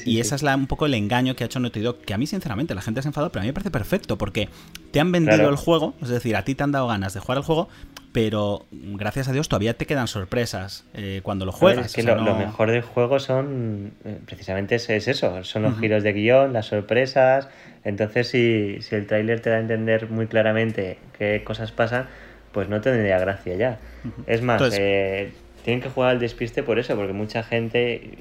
y 0.04 0.20
esa 0.20 0.34
es 0.34 0.42
la, 0.42 0.54
un 0.54 0.66
poco 0.66 0.86
el 0.86 0.94
engaño 0.94 1.34
que 1.34 1.44
ha 1.44 1.46
hecho 1.46 1.60
Naughty 1.60 1.80
Dog, 1.80 1.98
que 2.00 2.14
a 2.14 2.18
mí 2.18 2.26
sinceramente 2.26 2.74
la 2.74 2.82
gente 2.82 3.00
se 3.02 3.08
ha 3.08 3.10
enfadado, 3.10 3.30
pero 3.32 3.40
a 3.40 3.44
mí 3.44 3.48
me 3.48 3.54
parece 3.60 3.70
perfecto, 3.70 4.16
porque 4.16 4.48
te 4.90 5.00
han 5.00 5.12
vendido 5.12 5.48
el 5.48 5.56
juego, 5.56 5.94
es 6.00 6.08
decir, 6.08 6.36
a 6.36 6.44
ti 6.44 6.54
te 6.54 6.62
han 6.62 6.72
dado 6.72 6.88
ganas 6.88 7.12
de 7.12 7.20
jugar 7.20 7.38
el 7.38 7.44
juego, 7.44 7.68
pero 8.12 8.66
gracias 8.72 9.28
a 9.28 9.32
Dios 9.32 9.48
todavía 9.48 9.74
te 9.74 9.86
quedan 9.86 10.08
sorpresas 10.08 10.84
eh, 10.94 11.20
cuando 11.22 11.44
lo 11.44 11.52
juegas. 11.52 11.86
es 11.86 11.92
que 11.94 12.02
lo, 12.02 12.34
mejor 12.34 12.70
del 12.70 12.82
juego 12.82 13.20
son, 13.20 13.92
eh, 14.04 14.18
precisamente 14.24 14.76
es, 14.76 14.88
eso, 14.88 15.44
son 15.44 15.62
los 15.62 15.78
giros 15.78 16.02
de 16.02 16.12
guion, 16.12 16.52
las 16.52 16.66
sorpresas. 16.66 17.48
Entonces, 17.84 18.28
si, 18.28 18.78
si 18.80 18.96
el 18.96 19.06
tráiler 19.06 19.40
te 19.40 19.50
da 19.50 19.56
a 19.56 19.60
entender 19.60 20.10
muy 20.10 20.26
claramente 20.26 20.98
qué 21.18 21.42
cosas 21.44 21.70
pasan, 21.70 22.06
pues 22.52 22.68
no 22.68 22.80
tendría 22.80 23.18
gracia 23.18 23.54
ya. 23.54 23.78
Es 24.26 24.42
más, 24.42 24.62
eh, 24.76 25.32
tienen 25.64 25.82
que 25.82 25.88
jugar 25.90 26.10
al 26.10 26.18
despiste 26.18 26.62
por 26.62 26.78
eso, 26.78 26.96
porque 26.96 27.12
mucha 27.12 27.42
gente, 27.42 28.18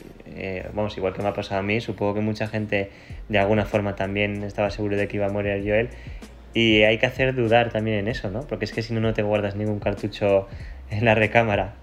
vamos, 0.73 0.97
igual 0.97 1.13
que 1.13 1.21
me 1.21 1.29
ha 1.29 1.33
pasado 1.33 1.61
a 1.61 1.63
mí, 1.63 1.81
supongo 1.81 2.15
que 2.15 2.21
mucha 2.21 2.47
gente 2.47 2.91
de 3.29 3.39
alguna 3.39 3.65
forma 3.65 3.95
también 3.95 4.43
estaba 4.43 4.69
seguro 4.69 4.97
de 4.97 5.07
que 5.07 5.17
iba 5.17 5.27
a 5.27 5.29
morir 5.29 5.61
Joel 5.65 5.89
y 6.53 6.83
hay 6.83 6.97
que 6.97 7.05
hacer 7.05 7.35
dudar 7.35 7.71
también 7.71 7.97
en 7.97 8.07
eso, 8.07 8.29
¿no? 8.31 8.41
Porque 8.41 8.65
es 8.65 8.71
que 8.71 8.81
si 8.81 8.93
no, 8.93 8.99
no 8.99 9.13
te 9.13 9.21
guardas 9.21 9.55
ningún 9.55 9.79
cartucho 9.79 10.47
en 10.89 11.05
la 11.05 11.15
recámara. 11.15 11.75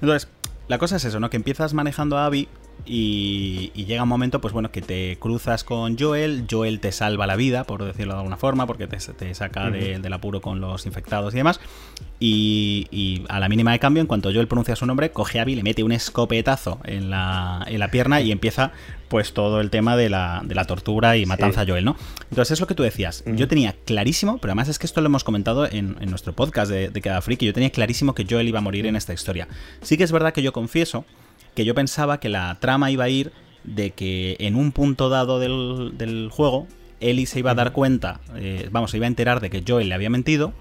Entonces, 0.00 0.30
la 0.68 0.78
cosa 0.78 0.96
es 0.96 1.04
eso, 1.04 1.20
¿no? 1.20 1.28
Que 1.30 1.36
empiezas 1.36 1.74
manejando 1.74 2.16
a 2.16 2.26
Abby 2.26 2.48
y, 2.86 3.70
llega 3.84 4.02
un 4.02 4.08
momento, 4.08 4.40
pues 4.40 4.52
bueno, 4.52 4.70
que 4.70 4.82
te 4.82 5.16
cruzas 5.18 5.64
con 5.64 5.98
Joel, 5.98 6.46
Joel 6.50 6.80
te 6.80 6.92
salva 6.92 7.26
la 7.26 7.36
vida, 7.36 7.64
por 7.64 7.82
decirlo 7.82 8.12
de 8.12 8.18
alguna 8.18 8.36
forma, 8.36 8.66
porque 8.66 8.86
te, 8.86 9.34
saca 9.34 9.70
del 9.70 10.12
apuro 10.12 10.40
con 10.40 10.60
los 10.60 10.84
infectados 10.84 11.34
y 11.34 11.38
demás. 11.38 11.60
Y, 12.20 13.24
a 13.28 13.40
la 13.40 13.48
mínima 13.48 13.72
de 13.72 13.78
cambio, 13.78 14.00
en 14.00 14.06
cuanto 14.06 14.30
Joel 14.32 14.48
pronuncia 14.48 14.76
su 14.76 14.86
nombre, 14.86 15.10
coge 15.10 15.38
a 15.38 15.42
Abby, 15.42 15.54
le 15.54 15.62
mete 15.62 15.82
un 15.82 15.92
escopetazo 15.92 16.78
en 16.84 17.10
la, 17.10 17.64
en 17.66 17.78
la 17.78 17.90
pierna 17.90 18.20
y 18.20 18.32
empieza 18.32 18.72
pues 19.08 19.32
todo 19.32 19.60
el 19.60 19.70
tema 19.70 19.96
de 19.96 20.10
la, 20.10 20.42
de 20.44 20.54
la 20.54 20.64
tortura 20.64 21.16
y 21.16 21.24
matanza 21.24 21.62
a 21.62 21.66
Joel, 21.66 21.84
¿no? 21.84 21.96
Entonces 22.30 22.52
es 22.52 22.60
lo 22.60 22.66
que 22.66 22.74
tú 22.74 22.82
decías. 22.82 23.22
Yo 23.26 23.48
tenía 23.48 23.74
clarísimo, 23.84 24.38
pero 24.38 24.50
además 24.50 24.68
es 24.68 24.78
que 24.78 24.86
esto 24.86 25.00
lo 25.00 25.06
hemos 25.06 25.24
comentado 25.24 25.66
en, 25.70 25.96
nuestro 26.08 26.32
podcast 26.34 26.70
de, 26.70 26.88
de 26.88 27.00
Cada 27.00 27.20
Freak, 27.22 27.40
yo 27.40 27.52
tenía 27.52 27.70
clarísimo 27.70 28.14
que 28.14 28.26
Joel 28.28 28.48
iba 28.48 28.58
a 28.58 28.62
morir 28.62 28.86
en 28.86 28.96
esta 28.96 29.12
historia. 29.12 29.48
Sí 29.82 29.96
que 29.96 30.04
es 30.04 30.12
verdad 30.12 30.32
que 30.32 30.42
yo 30.42 30.52
confieso 30.52 31.04
que 31.54 31.64
yo 31.64 31.74
pensaba 31.74 32.20
que 32.20 32.28
la 32.28 32.56
trama 32.60 32.90
iba 32.90 33.04
a 33.04 33.08
ir 33.08 33.32
de 33.64 33.90
que 33.90 34.36
en 34.40 34.56
un 34.56 34.72
punto 34.72 35.08
dado 35.08 35.38
del, 35.38 36.28
juego, 36.30 36.66
Ellie 37.00 37.26
se 37.26 37.38
iba 37.38 37.52
a 37.52 37.54
dar 37.54 37.72
cuenta, 37.72 38.20
eh, 38.36 38.68
vamos, 38.70 38.90
se 38.90 38.98
iba 38.98 39.06
a 39.06 39.08
enterar 39.08 39.40
de 39.40 39.50
que 39.50 39.64
Joel 39.66 39.88
le 39.88 39.94
había 39.94 40.10
mentido. 40.10 40.52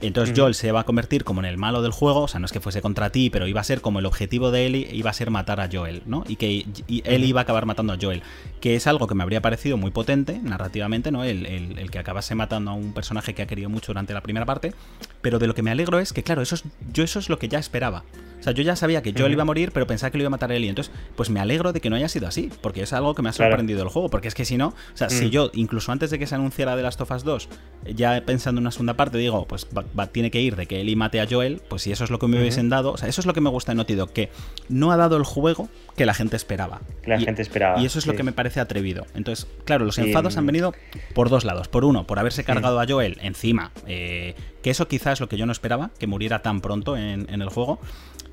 Entonces 0.00 0.38
Joel 0.38 0.54
se 0.54 0.70
va 0.70 0.80
a 0.80 0.84
convertir 0.84 1.24
como 1.24 1.40
en 1.40 1.46
el 1.46 1.56
malo 1.56 1.82
del 1.82 1.90
juego, 1.90 2.22
o 2.22 2.28
sea, 2.28 2.38
no 2.38 2.46
es 2.46 2.52
que 2.52 2.60
fuese 2.60 2.80
contra 2.80 3.10
ti, 3.10 3.30
pero 3.30 3.48
iba 3.48 3.60
a 3.60 3.64
ser 3.64 3.80
como 3.80 3.98
el 3.98 4.06
objetivo 4.06 4.50
de 4.50 4.66
Ellie, 4.66 4.88
iba 4.92 5.10
a 5.10 5.12
ser 5.12 5.30
matar 5.30 5.60
a 5.60 5.68
Joel, 5.72 6.02
¿no? 6.06 6.24
Y 6.28 6.36
que 6.36 6.66
Ellie 7.04 7.26
iba 7.26 7.40
a 7.40 7.42
acabar 7.42 7.66
matando 7.66 7.92
a 7.94 7.98
Joel, 8.00 8.22
que 8.60 8.76
es 8.76 8.86
algo 8.86 9.08
que 9.08 9.14
me 9.14 9.24
habría 9.24 9.40
parecido 9.40 9.76
muy 9.76 9.90
potente 9.90 10.38
narrativamente, 10.40 11.10
¿no? 11.10 11.24
El, 11.24 11.46
el, 11.46 11.90
que 11.90 11.98
acabase 11.98 12.36
matando 12.36 12.70
a 12.70 12.74
un 12.74 12.92
personaje 12.92 13.34
que 13.34 13.42
ha 13.42 13.46
querido 13.46 13.70
mucho 13.70 13.88
durante 13.88 14.14
la 14.14 14.20
primera 14.20 14.46
parte, 14.46 14.72
pero 15.20 15.38
de 15.38 15.46
lo 15.46 15.54
que 15.54 15.62
me 15.62 15.70
alegro 15.70 15.98
es 15.98 16.12
que, 16.12 16.22
claro, 16.22 16.42
eso 16.42 16.54
es, 16.54 16.64
yo 16.92 17.04
eso 17.04 17.18
es 17.18 17.28
lo 17.28 17.38
que 17.38 17.48
ya 17.48 17.58
esperaba. 17.58 18.04
O 18.38 18.42
sea, 18.42 18.52
yo 18.52 18.62
ya 18.62 18.76
sabía 18.76 19.02
que 19.02 19.12
Joel 19.16 19.32
iba 19.32 19.42
a 19.42 19.44
morir, 19.44 19.72
pero 19.72 19.86
pensaba 19.86 20.10
que 20.10 20.18
lo 20.18 20.22
iba 20.22 20.28
a 20.28 20.30
matar 20.30 20.52
a 20.52 20.54
Ellie. 20.54 20.68
Entonces, 20.68 20.92
pues 21.16 21.28
me 21.28 21.40
alegro 21.40 21.72
de 21.72 21.80
que 21.80 21.90
no 21.90 21.96
haya 21.96 22.08
sido 22.08 22.28
así, 22.28 22.50
porque 22.60 22.82
es 22.82 22.92
algo 22.92 23.14
que 23.14 23.22
me 23.22 23.30
ha 23.30 23.32
sorprendido 23.32 23.82
el 23.82 23.88
juego. 23.88 24.10
Porque 24.10 24.28
es 24.28 24.34
que 24.34 24.44
si 24.44 24.56
no, 24.56 24.68
o 24.68 24.96
sea, 24.96 25.10
si 25.10 25.26
mm. 25.26 25.30
yo, 25.30 25.50
incluso 25.54 25.90
antes 25.90 26.10
de 26.10 26.18
que 26.18 26.26
se 26.26 26.36
anunciara 26.36 26.76
The 26.76 26.82
Last 26.82 27.00
of 27.00 27.10
Us 27.10 27.24
2, 27.24 27.48
ya 27.96 28.22
pensando 28.24 28.60
en 28.60 28.64
una 28.64 28.70
segunda 28.70 28.94
parte, 28.94 29.18
digo, 29.18 29.46
pues 29.46 29.66
tiene 30.12 30.30
que 30.30 30.40
ir 30.40 30.54
de 30.54 30.66
que 30.66 30.80
Ellie 30.80 30.94
mate 30.94 31.20
a 31.20 31.26
Joel, 31.28 31.60
pues 31.68 31.82
si 31.82 31.90
eso 31.90 32.04
es 32.04 32.10
lo 32.10 32.18
que 32.18 32.28
me 32.28 32.38
hubiesen 32.38 32.68
dado, 32.68 32.92
o 32.92 32.96
sea, 32.96 33.08
eso 33.08 33.20
es 33.20 33.26
lo 33.26 33.34
que 33.34 33.40
me 33.40 33.50
gusta 33.50 33.72
de 33.72 33.76
Naughty 33.76 33.94
Dog, 33.94 34.12
que 34.12 34.30
no 34.68 34.92
ha 34.92 34.96
dado 34.96 35.16
el 35.16 35.24
juego 35.24 35.68
que 35.96 36.06
la 36.06 36.14
gente 36.14 36.36
esperaba. 36.36 36.80
Que 37.02 37.10
la 37.10 37.18
gente 37.18 37.42
esperaba. 37.42 37.80
Y 37.80 37.86
eso 37.86 37.98
es 37.98 38.06
lo 38.06 38.14
que 38.14 38.22
me 38.22 38.32
parece 38.32 38.60
atrevido. 38.60 39.06
Entonces, 39.14 39.48
claro, 39.64 39.84
los 39.84 39.98
enfados 39.98 40.36
han 40.36 40.46
venido 40.46 40.74
por 41.12 41.28
dos 41.28 41.44
lados. 41.44 41.66
Por 41.66 41.84
uno, 41.84 42.06
por 42.06 42.20
haberse 42.20 42.44
cargado 42.44 42.80
a 42.80 42.86
Joel 42.86 43.18
encima, 43.20 43.72
eh, 43.86 44.36
que 44.62 44.70
eso 44.70 44.86
quizás 45.08 45.18
es 45.18 45.20
lo 45.20 45.28
que 45.28 45.36
yo 45.36 45.46
no 45.46 45.52
esperaba, 45.52 45.90
que 45.98 46.06
muriera 46.06 46.42
tan 46.42 46.60
pronto 46.60 46.96
en, 46.96 47.26
en 47.30 47.42
el 47.42 47.48
juego. 47.48 47.80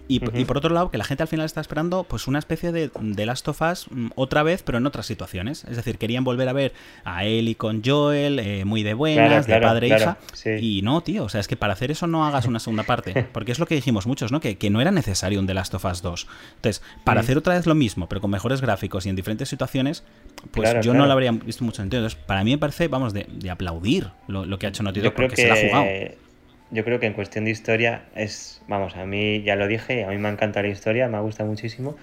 Y, 0.07 0.19
por 0.19 0.57
otro 0.57 0.73
lado, 0.73 0.91
que 0.91 0.97
la 0.97 1.03
gente 1.03 1.23
al 1.23 1.27
final 1.27 1.45
está 1.45 1.61
esperando 1.61 2.03
pues 2.03 2.27
una 2.27 2.37
especie 2.37 2.71
de, 2.71 2.91
de 2.99 3.25
Last 3.25 3.47
of 3.47 3.61
Us 3.61 3.87
mm, 3.89 4.09
otra 4.15 4.43
vez, 4.43 4.61
pero 4.61 4.77
en 4.77 4.85
otras 4.85 5.05
situaciones. 5.05 5.65
Es 5.65 5.77
decir, 5.77 5.97
querían 5.97 6.23
volver 6.23 6.47
a 6.47 6.53
ver 6.53 6.73
a 7.03 7.25
Ellie 7.25 7.55
con 7.55 7.81
Joel, 7.83 8.39
eh, 8.39 8.65
muy 8.65 8.83
de 8.83 8.93
buenas, 8.93 9.47
de 9.47 9.59
padre 9.59 9.87
e 9.87 9.97
hija. 9.97 10.17
Y 10.61 10.81
no, 10.83 11.01
tío, 11.01 11.23
o 11.23 11.29
sea, 11.29 11.41
es 11.41 11.47
que 11.47 11.55
para 11.55 11.73
hacer 11.73 11.89
eso 11.89 12.05
no 12.05 12.25
hagas 12.25 12.45
una 12.45 12.59
segunda 12.59 12.83
parte. 12.83 13.27
Porque 13.33 13.51
es 13.51 13.59
lo 13.59 13.65
que 13.65 13.75
dijimos 13.75 14.05
muchos, 14.05 14.31
¿no? 14.31 14.39
Que, 14.39 14.57
que 14.57 14.69
no 14.69 14.79
era 14.79 14.91
necesario 14.91 15.39
un 15.39 15.47
The 15.47 15.55
Last 15.55 15.73
of 15.73 15.85
Us 15.85 16.01
2. 16.01 16.27
Entonces, 16.57 16.83
para 17.03 17.21
hacer 17.21 17.37
otra 17.37 17.55
vez 17.55 17.65
lo 17.65 17.75
mismo, 17.75 18.07
pero 18.07 18.21
con 18.21 18.29
mejores 18.29 18.61
gráficos 18.61 19.05
y 19.07 19.09
en 19.09 19.15
diferentes 19.15 19.49
situaciones, 19.49 20.03
pues 20.51 20.85
yo 20.85 20.93
no 20.93 21.07
lo 21.07 21.13
habría 21.13 21.31
visto 21.31 21.63
mucho 21.63 21.77
sentido. 21.77 22.03
Entonces, 22.03 22.23
para 22.25 22.43
mí 22.43 22.51
me 22.51 22.57
parece, 22.59 22.87
vamos, 22.87 23.13
de, 23.13 23.25
de 23.27 23.49
aplaudir 23.49 24.11
lo, 24.27 24.59
que 24.59 24.67
ha 24.67 24.69
hecho 24.69 24.83
Naughty 24.83 24.99
Dog, 24.99 25.13
porque 25.13 25.35
se 25.35 25.47
la 25.47 25.55
ha 25.55 25.57
jugado 25.57 26.24
yo 26.71 26.83
creo 26.83 26.99
que 26.99 27.05
en 27.05 27.13
cuestión 27.13 27.45
de 27.45 27.51
historia 27.51 28.05
es, 28.15 28.61
vamos, 28.67 28.95
a 28.95 29.05
mí 29.05 29.43
ya 29.43 29.55
lo 29.55 29.67
dije, 29.67 30.03
a 30.03 30.09
mí 30.09 30.17
me 30.17 30.29
encanta 30.29 30.61
la 30.61 30.69
historia, 30.69 31.07
me 31.07 31.19
gusta 31.19 31.45
muchísimo. 31.45 31.95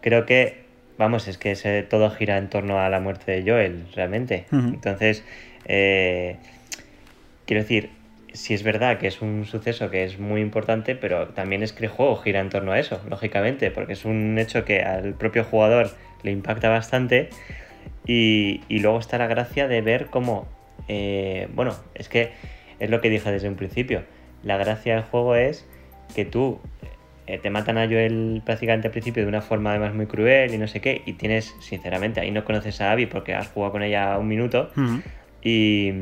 Creo 0.00 0.26
que, 0.26 0.64
vamos, 0.98 1.28
es 1.28 1.38
que 1.38 1.86
todo 1.88 2.10
gira 2.10 2.38
en 2.38 2.48
torno 2.48 2.78
a 2.78 2.88
la 2.88 3.00
muerte 3.00 3.32
de 3.32 3.50
Joel, 3.50 3.86
realmente. 3.94 4.46
Entonces, 4.52 5.24
eh, 5.66 6.36
quiero 7.46 7.62
decir, 7.62 7.90
si 8.32 8.52
es 8.54 8.62
verdad 8.62 8.98
que 8.98 9.06
es 9.06 9.22
un 9.22 9.46
suceso 9.46 9.90
que 9.90 10.04
es 10.04 10.18
muy 10.18 10.40
importante, 10.40 10.94
pero 10.96 11.28
también 11.28 11.62
es 11.62 11.72
que 11.72 11.84
el 11.84 11.90
juego 11.90 12.16
gira 12.16 12.40
en 12.40 12.50
torno 12.50 12.72
a 12.72 12.78
eso, 12.78 13.00
lógicamente, 13.08 13.70
porque 13.70 13.94
es 13.94 14.04
un 14.04 14.38
hecho 14.38 14.64
que 14.64 14.82
al 14.82 15.14
propio 15.14 15.44
jugador 15.44 15.90
le 16.22 16.32
impacta 16.32 16.68
bastante. 16.68 17.30
Y, 18.06 18.60
luego 18.68 18.98
está 18.98 19.18
la 19.18 19.26
gracia 19.26 19.68
de 19.68 19.80
ver 19.80 20.06
cómo, 20.06 20.46
eh, 20.88 21.48
bueno, 21.54 21.74
es 21.94 22.08
que 22.08 22.32
es 22.78 22.90
lo 22.90 23.00
que 23.00 23.10
dije 23.10 23.30
desde 23.30 23.48
un 23.48 23.56
principio. 23.56 24.02
La 24.42 24.56
gracia 24.56 24.94
del 24.94 25.04
juego 25.04 25.34
es 25.34 25.66
que 26.14 26.24
tú 26.24 26.60
eh, 27.26 27.38
te 27.38 27.48
matan 27.48 27.78
a 27.78 27.86
Joel 27.86 28.42
prácticamente 28.44 28.88
al 28.88 28.92
principio 28.92 29.22
de 29.22 29.28
una 29.28 29.40
forma 29.40 29.70
además 29.70 29.94
muy 29.94 30.06
cruel 30.06 30.52
y 30.52 30.58
no 30.58 30.68
sé 30.68 30.80
qué, 30.80 31.02
y 31.06 31.14
tienes, 31.14 31.54
sinceramente, 31.60 32.20
ahí 32.20 32.30
no 32.30 32.44
conoces 32.44 32.80
a 32.80 32.92
Abby 32.92 33.06
porque 33.06 33.34
has 33.34 33.48
jugado 33.48 33.72
con 33.72 33.82
ella 33.82 34.18
un 34.18 34.28
minuto. 34.28 34.70
y, 35.46 35.92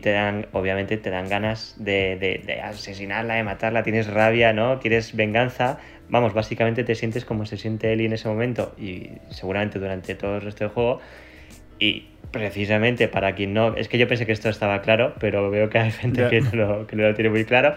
te 0.00 0.10
dan, 0.10 0.46
obviamente, 0.52 0.96
te 0.96 1.10
dan 1.10 1.28
ganas 1.28 1.76
de, 1.78 2.42
de, 2.44 2.60
asesinarla, 2.60 3.34
de 3.34 3.44
matarla, 3.44 3.82
tienes 3.84 4.08
rabia, 4.08 4.52
¿no? 4.52 4.80
Quieres 4.80 5.14
venganza. 5.14 5.78
Vamos, 6.08 6.34
básicamente 6.34 6.82
te 6.82 6.96
sientes 6.96 7.24
como 7.24 7.46
se 7.46 7.56
siente 7.56 7.92
Ellie 7.92 8.06
en 8.06 8.14
ese 8.14 8.28
momento 8.28 8.74
y 8.76 9.10
seguramente 9.30 9.78
durante 9.78 10.16
todo 10.16 10.36
el 10.36 10.42
resto 10.42 10.64
del 10.64 10.72
juego. 10.72 11.00
Y 11.80 12.06
precisamente 12.30 13.08
para 13.08 13.34
quien 13.34 13.52
no, 13.52 13.74
es 13.74 13.88
que 13.88 13.98
yo 13.98 14.06
pensé 14.06 14.26
que 14.26 14.32
esto 14.32 14.48
estaba 14.48 14.82
claro, 14.82 15.14
pero 15.18 15.50
veo 15.50 15.68
que 15.68 15.78
hay 15.78 15.90
gente 15.90 16.28
que 16.28 16.40
no, 16.40 16.50
lo, 16.52 16.86
que 16.86 16.94
no 16.94 17.02
lo 17.02 17.14
tiene 17.14 17.30
muy 17.30 17.44
claro. 17.44 17.74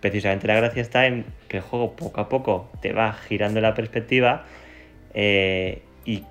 Precisamente 0.00 0.48
la 0.48 0.56
gracia 0.56 0.82
está 0.82 1.06
en 1.06 1.24
que 1.46 1.58
el 1.58 1.62
juego 1.62 1.94
poco 1.94 2.20
a 2.20 2.28
poco 2.28 2.70
te 2.80 2.92
va 2.92 3.12
girando 3.12 3.60
la 3.60 3.74
perspectiva 3.74 4.44
eh, 5.14 5.82
y 6.04 6.24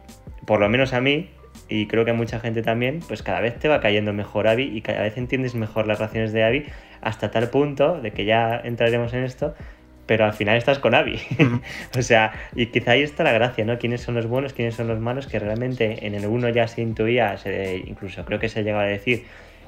por 0.45 0.59
lo 0.59 0.67
menos 0.67 0.93
a 0.93 0.99
mí, 0.99 1.29
y 1.69 1.87
creo 1.87 2.03
que 2.03 2.11
a 2.11 2.13
mucha 2.13 2.39
gente 2.39 2.61
también, 2.61 2.99
pues 3.07 3.23
cada 3.23 3.39
vez 3.39 3.57
te 3.57 3.69
va 3.69 3.79
cayendo 3.79 4.11
mejor 4.11 4.47
Abby 4.47 4.63
y 4.63 4.81
cada 4.81 5.01
vez 5.03 5.17
entiendes 5.17 5.55
mejor 5.55 5.87
las 5.87 5.99
razones 5.99 6.33
de 6.33 6.43
Abby 6.43 6.65
hasta 7.01 7.31
tal 7.31 7.49
punto 7.49 8.01
de 8.01 8.11
que 8.11 8.25
ya 8.25 8.59
entraremos 8.63 9.13
en 9.13 9.23
esto, 9.23 9.55
pero 10.11 10.25
al 10.25 10.33
final 10.33 10.57
estás 10.57 10.77
con 10.77 10.93
Abby. 10.93 11.21
o 11.97 12.01
sea, 12.01 12.33
y 12.53 12.65
quizá 12.65 12.91
ahí 12.91 13.01
está 13.01 13.23
la 13.23 13.31
gracia, 13.31 13.63
¿no? 13.63 13.79
¿Quiénes 13.79 14.01
son 14.01 14.13
los 14.13 14.27
buenos, 14.27 14.51
quiénes 14.51 14.75
son 14.75 14.89
los 14.89 14.99
malos? 14.99 15.25
Que 15.25 15.39
realmente 15.39 16.05
en 16.05 16.15
el 16.15 16.25
1 16.25 16.49
ya 16.49 16.67
se 16.67 16.81
intuía, 16.81 17.37
incluso 17.87 18.25
creo 18.25 18.37
que 18.37 18.49
se 18.49 18.61
llegaba 18.61 18.83
a 18.83 18.87
decir 18.87 19.23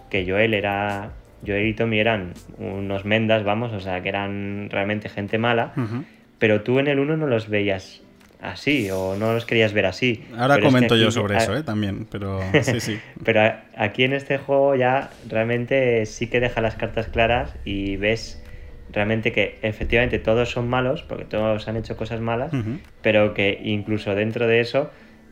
que 0.10 0.30
Joel 0.30 0.54
era. 0.54 1.12
Joel 1.48 1.68
y 1.68 1.74
Tommy 1.74 1.98
eran 1.98 2.34
unos 2.58 3.06
mendas, 3.06 3.46
vamos, 3.46 3.72
o 3.72 3.80
sea, 3.80 4.04
que 4.04 4.10
eran 4.10 4.68
realmente 4.70 5.08
gente 5.08 5.38
mala, 5.38 5.72
pero 6.40 6.60
tú 6.60 6.78
en 6.80 6.90
el 6.90 7.00
1 7.00 7.16
no 7.16 7.26
los 7.26 7.48
veías 7.48 8.02
así 8.42 8.92
o 8.92 9.16
no 9.16 9.32
los 9.32 9.46
querías 9.46 9.72
ver 9.72 9.86
así. 9.86 10.26
Ahora 10.38 10.60
comento 10.60 10.98
yo 10.98 11.10
sobre 11.10 11.38
eso, 11.38 11.56
¿eh? 11.56 11.64
También, 11.64 12.06
pero 12.12 12.42
sí, 12.64 12.82
sí. 12.82 13.00
pero 13.24 13.42
aquí 13.78 14.04
en 14.04 14.12
este 14.12 14.40
juego 14.40 14.76
ya 14.76 15.10
realmente 15.30 16.06
sí 16.06 16.28
que 16.28 16.42
deja 16.42 16.60
las 16.60 16.76
cartas 16.76 17.08
claras 17.08 17.56
y 17.64 17.96
ves 17.96 18.43
realmente 18.94 19.32
que 19.32 19.60
efectivamente 19.62 20.20
todos 20.20 20.52
son 20.52 20.70
malos, 20.70 21.04
porque 21.04 21.26
todos 21.26 21.68
han 21.68 21.78
hecho 21.78 21.98
cosas 21.98 22.22
malas, 22.22 22.52
pero 23.02 23.34
que 23.34 23.60
incluso 23.64 24.16
dentro 24.16 24.48
de 24.48 24.62
eso, 24.62 24.90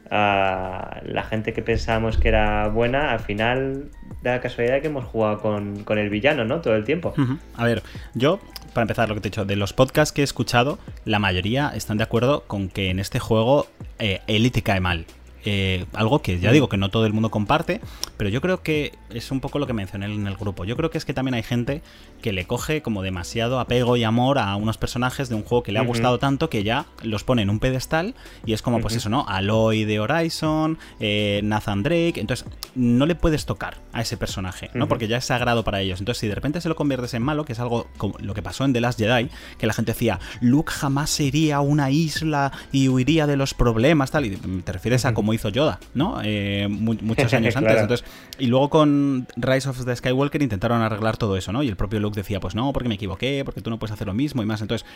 la 0.09 1.25
gente 1.29 1.53
que 1.53 1.61
pensábamos 1.61 2.17
que 2.17 2.27
era 2.27 2.67
buena, 2.67 3.11
al 3.11 3.19
final 3.19 3.89
da 4.21 4.33
la 4.33 4.41
casualidad 4.41 4.81
que 4.81 4.87
hemos 4.87 5.05
jugado 5.05 5.39
con, 5.39 5.97
el 5.97 6.09
villano, 6.09 6.43
¿no? 6.43 6.61
Todo 6.61 6.75
el 6.75 6.83
tiempo. 6.83 7.13
A 7.55 7.65
ver, 7.65 7.81
yo, 8.13 8.39
para 8.73 8.83
empezar 8.83 9.09
lo 9.09 9.15
que 9.15 9.21
te 9.21 9.27
he 9.27 9.31
dicho, 9.31 9.45
de 9.45 9.55
los 9.55 9.73
podcasts 9.73 10.11
que 10.11 10.21
he 10.21 10.23
escuchado, 10.23 10.79
la 11.05 11.19
mayoría 11.19 11.71
están 11.75 11.97
de 11.97 12.03
acuerdo 12.03 12.43
con 12.47 12.69
que 12.69 12.89
en 12.89 12.99
este 12.99 13.19
juego 13.19 13.67
eh, 13.99 14.21
Ellie 14.27 14.51
te 14.51 14.61
cae 14.61 14.79
mal. 14.79 15.05
eh, 15.43 15.85
algo 15.93 16.21
que 16.21 16.39
ya 16.39 16.51
digo 16.51 16.69
que 16.69 16.77
no 16.77 16.89
todo 16.89 17.07
el 17.07 17.13
mundo 17.13 17.31
comparte, 17.31 17.81
pero 18.15 18.29
yo 18.29 18.41
creo 18.41 18.61
que 18.61 18.93
es 19.09 19.31
un 19.31 19.39
poco 19.39 19.57
lo 19.57 19.65
que 19.65 19.73
mencioné 19.73 20.05
en 20.05 20.27
el 20.27 20.35
grupo. 20.35 20.65
Yo 20.65 20.75
creo 20.77 20.91
que 20.91 20.99
es 20.99 21.05
que 21.05 21.13
también 21.15 21.33
hay 21.33 21.41
gente 21.41 21.81
que 22.21 22.31
le 22.31 22.45
coge 22.45 22.81
como 22.81 23.01
demasiado 23.01 23.59
apego 23.59 23.97
y 23.97 24.03
amor 24.03 24.39
a 24.39 24.55
unos 24.55 24.77
personajes 24.77 25.29
de 25.29 25.35
un 25.35 25.43
juego 25.43 25.63
que 25.63 25.71
le 25.71 25.79
ha 25.79 25.83
gustado 25.83 26.19
tanto 26.19 26.49
que 26.49 26.63
ya 26.63 26.85
los 27.03 27.23
pone 27.23 27.41
en 27.41 27.49
un 27.49 27.59
pedestal 27.59 28.15
y 28.45 28.53
es 28.53 28.61
como, 28.61 28.79
pues 28.79 28.95
eso, 28.95 29.09
¿no? 29.09 29.25
Aloy 29.27 29.85
de 29.85 29.99
Horizon, 29.99 30.77
eh, 30.99 31.41
Nathan 31.43 31.83
Drake, 31.83 32.13
entonces 32.17 32.45
no 32.75 33.05
le 33.05 33.15
puedes 33.15 33.45
tocar 33.45 33.77
a 33.93 34.01
ese 34.01 34.17
personaje, 34.17 34.69
¿no? 34.73 34.87
Porque 34.87 35.07
ya 35.07 35.17
es 35.17 35.25
sagrado 35.25 35.63
para 35.63 35.81
ellos. 35.81 35.99
Entonces, 35.99 36.19
si 36.19 36.27
de 36.27 36.35
repente 36.35 36.61
se 36.61 36.69
lo 36.69 36.75
conviertes 36.75 37.13
en 37.13 37.23
malo, 37.23 37.45
que 37.45 37.53
es 37.53 37.59
algo 37.59 37.87
como 37.97 38.15
lo 38.19 38.33
que 38.33 38.41
pasó 38.41 38.63
en 38.65 38.73
The 38.73 38.81
Last 38.81 38.99
Jedi, 38.99 39.29
que 39.57 39.67
la 39.67 39.73
gente 39.73 39.93
decía, 39.93 40.19
Luke 40.39 40.71
jamás 40.71 41.09
sería 41.09 41.59
una 41.61 41.91
isla 41.91 42.51
y 42.71 42.87
huiría 42.87 43.27
de 43.27 43.37
los 43.37 43.53
problemas, 43.53 44.11
tal, 44.11 44.25
y 44.25 44.35
te 44.35 44.71
refieres 44.71 45.05
a 45.05 45.13
cómo 45.13 45.33
hizo 45.33 45.49
Yoda, 45.49 45.79
¿no? 45.93 46.19
Eh, 46.23 46.67
muchos 46.69 47.33
años 47.33 47.55
antes. 47.55 47.81
Entonces, 47.81 48.05
y 48.39 48.47
luego 48.47 48.69
con 48.69 49.27
Rise 49.35 49.69
of 49.69 49.83
the 49.85 49.95
Skywalker 49.95 50.41
intentaron 50.41 50.81
arreglar 50.81 51.17
todo 51.17 51.37
eso, 51.37 51.51
¿no? 51.51 51.63
Y 51.63 51.67
el 51.67 51.75
propio 51.75 51.99
Luke 51.99 52.10
decía, 52.15 52.39
pues 52.39 52.55
no, 52.55 52.71
porque 52.73 52.89
me 52.89 52.95
equivoqué, 52.95 53.43
porque 53.45 53.61
tú 53.61 53.69
no 53.69 53.79
puedes 53.79 53.93
hacer 53.93 54.07
lo 54.07 54.13
mismo 54.13 54.43
y 54.43 54.45
más. 54.45 54.61
Entonces, 54.61 54.87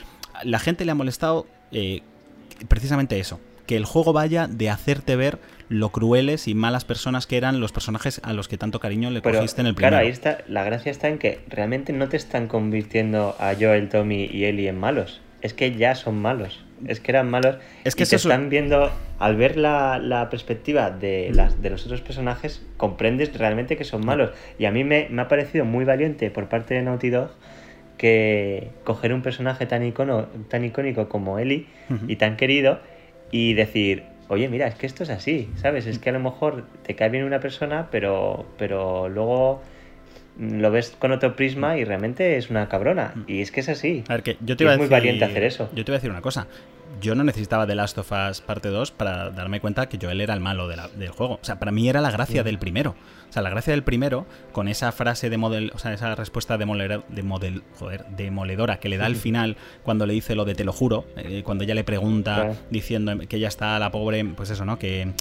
la 0.43 0.60
gente 0.60 0.86
le 0.86 0.91
ha 0.91 0.95
molestado 0.95 1.48
eh, 1.72 2.01
precisamente 2.67 3.19
eso, 3.19 3.39
que 3.65 3.75
el 3.75 3.86
juego 3.86 4.13
vaya 4.13 4.48
de 4.48 4.69
hacerte 4.69 5.15
ver 5.15 5.39
lo 5.67 5.89
crueles 5.89 6.48
y 6.48 6.53
malas 6.53 6.86
personas 6.86 7.25
que 7.25 7.38
eran 7.38 7.60
los 7.60 7.72
personajes 7.72 8.22
a 8.24 8.34
los 8.34 8.48
que 8.48 8.57
tanto 8.57 8.79
cariño 8.79 9.10
le 9.10 9.22
cogiste 9.22 9.62
en 9.62 9.67
el 9.67 9.75
primero. 9.75 9.91
Claro, 9.91 10.05
ahí 10.05 10.12
está, 10.12 10.39
la 10.48 10.63
gracia 10.63 10.91
está 10.91 11.07
en 11.07 11.17
que 11.17 11.39
realmente 11.48 11.91
no 11.93 12.07
te 12.07 12.17
están 12.17 12.48
convirtiendo 12.48 13.36
a 13.39 13.53
Joel, 13.60 13.89
Tommy 13.89 14.29
y 14.31 14.45
Ellie 14.45 14.69
en 14.69 14.79
malos. 14.79 15.22
Es 15.41 15.53
que 15.53 15.75
ya 15.75 15.95
son 15.95 16.22
malos. 16.22 16.64
Es 16.88 17.00
que 17.00 17.12
eran 17.12 17.29
malos. 17.29 17.58
Es 17.84 17.96
que 17.96 18.03
y 18.03 18.05
te 18.08 18.15
están 18.15 18.50
viendo, 18.50 18.91
al 19.20 19.36
ver 19.36 19.58
la, 19.58 20.27
perspectiva 20.29 20.91
de, 20.91 21.32
las, 21.34 21.62
de 21.62 21.70
los 21.70 21.86
otros 21.86 22.01
personajes, 22.01 22.65
comprendes 22.77 23.38
realmente 23.38 23.77
que 23.77 23.84
son 23.84 24.05
malos. 24.05 24.32
Y 24.60 24.65
a 24.65 24.72
mí 24.72 24.84
me, 24.84 25.08
me 25.10 25.22
ha 25.22 25.27
parecido 25.27 25.65
muy 25.65 25.86
valiente 25.86 26.32
por 26.32 26.50
parte 26.50 26.74
de 26.74 26.82
Naughty 26.82 27.10
Dog 27.10 27.32
que 27.98 28.70
coger 28.84 29.13
un 29.13 29.22
personaje 29.22 29.65
tan, 29.65 29.84
icono, 29.86 30.27
tan 30.50 30.65
icónico 30.65 31.08
como 31.08 31.39
Ellie 31.39 31.67
y 32.08 32.17
tan 32.17 32.36
querido 32.36 32.79
y 33.32 33.53
decir, 33.53 34.03
oye, 34.27 34.50
mira, 34.50 34.67
es 34.67 34.75
que 34.75 34.86
esto 34.86 35.03
es 35.03 35.10
así, 35.10 35.50
¿sabes? 35.55 35.88
Es 35.88 36.00
que 36.00 36.10
a 36.10 36.13
lo 36.13 36.20
mejor 36.20 36.65
te 36.84 36.96
cae 36.96 37.10
bien 37.10 37.24
una 37.24 37.39
persona, 37.39 37.88
pero, 37.91 38.46
pero 38.58 39.10
luego 39.10 39.62
lo 40.39 40.72
ves 40.72 40.96
con 40.98 41.12
otro 41.12 41.36
prisma 41.36 41.77
y 41.77 41.86
realmente 41.86 42.38
es 42.38 42.50
una 42.50 42.68
cabrona. 42.68 43.13
Y 43.27 43.42
es 43.42 43.51
que 43.51 43.62
es 43.62 43.70
así. 43.70 44.04
A 44.08 44.13
ver, 44.13 44.24
que 44.24 44.38
yo 44.42 44.58
te 44.58 44.65
es 44.65 44.77
muy 44.77 44.88
valiente 44.88 45.25
hacer 45.25 45.44
eso. 45.44 45.70
Yo 45.74 45.86
te 45.86 45.92
voy 45.92 45.96
a 45.96 46.00
decir 46.00 46.12
una 46.12 46.22
cosa 46.22 46.48
yo 47.01 47.15
no 47.15 47.24
necesitaba 47.24 47.68
The 47.68 47.75
Last 47.75 47.98
of 47.98 48.12
Us 48.12 48.42
parte 48.42 48.70
2 48.70 48.92
para 48.92 49.30
darme 49.30 49.60
cuenta 49.60 49.88
que 49.88 49.98
Joel 50.01 50.22
era 50.22 50.34
el 50.34 50.39
malo 50.39 50.68
del 50.68 51.10
juego. 51.10 51.36
O 51.36 51.44
sea, 51.44 51.60
para 51.60 51.72
mí 51.72 51.89
era 51.89 52.01
la 52.01 52.12
gracia 52.12 52.44
del 52.44 52.58
primero. 52.58 52.96
O 53.30 53.34
sea, 53.34 53.42
la 53.42 53.50
gracia 53.50 53.72
del 53.72 53.84
primero, 53.84 54.25
con 54.51 54.68
esa 54.68 54.92
frase 54.92 55.30
de 55.30 55.38
model, 55.38 55.72
o 55.74 55.77
sea, 55.77 55.94
esa 55.94 56.15
respuesta 56.15 56.58
de, 56.58 57.01
de 57.10 57.24
model, 57.24 57.63
joder, 57.77 58.06
demoledora 58.10 58.80
que 58.80 58.89
le 58.89 58.98
da 58.98 59.08
al 59.08 59.15
final 59.15 59.58
cuando 59.84 60.06
le 60.06 60.13
dice 60.13 60.36
lo 60.36 60.46
de 60.46 60.56
te 60.56 60.63
lo 60.63 60.72
juro, 60.72 61.06
eh, 61.18 61.42
cuando 61.44 61.63
ella 61.63 61.75
le 61.75 61.84
pregunta 61.84 62.54
diciendo 62.70 63.18
que 63.27 63.38
ella 63.38 63.48
está 63.48 63.77
la 63.80 63.92
pobre, 63.92 64.24
pues 64.24 64.50
eso, 64.51 64.63
¿no? 64.63 64.80
Que 64.80 65.13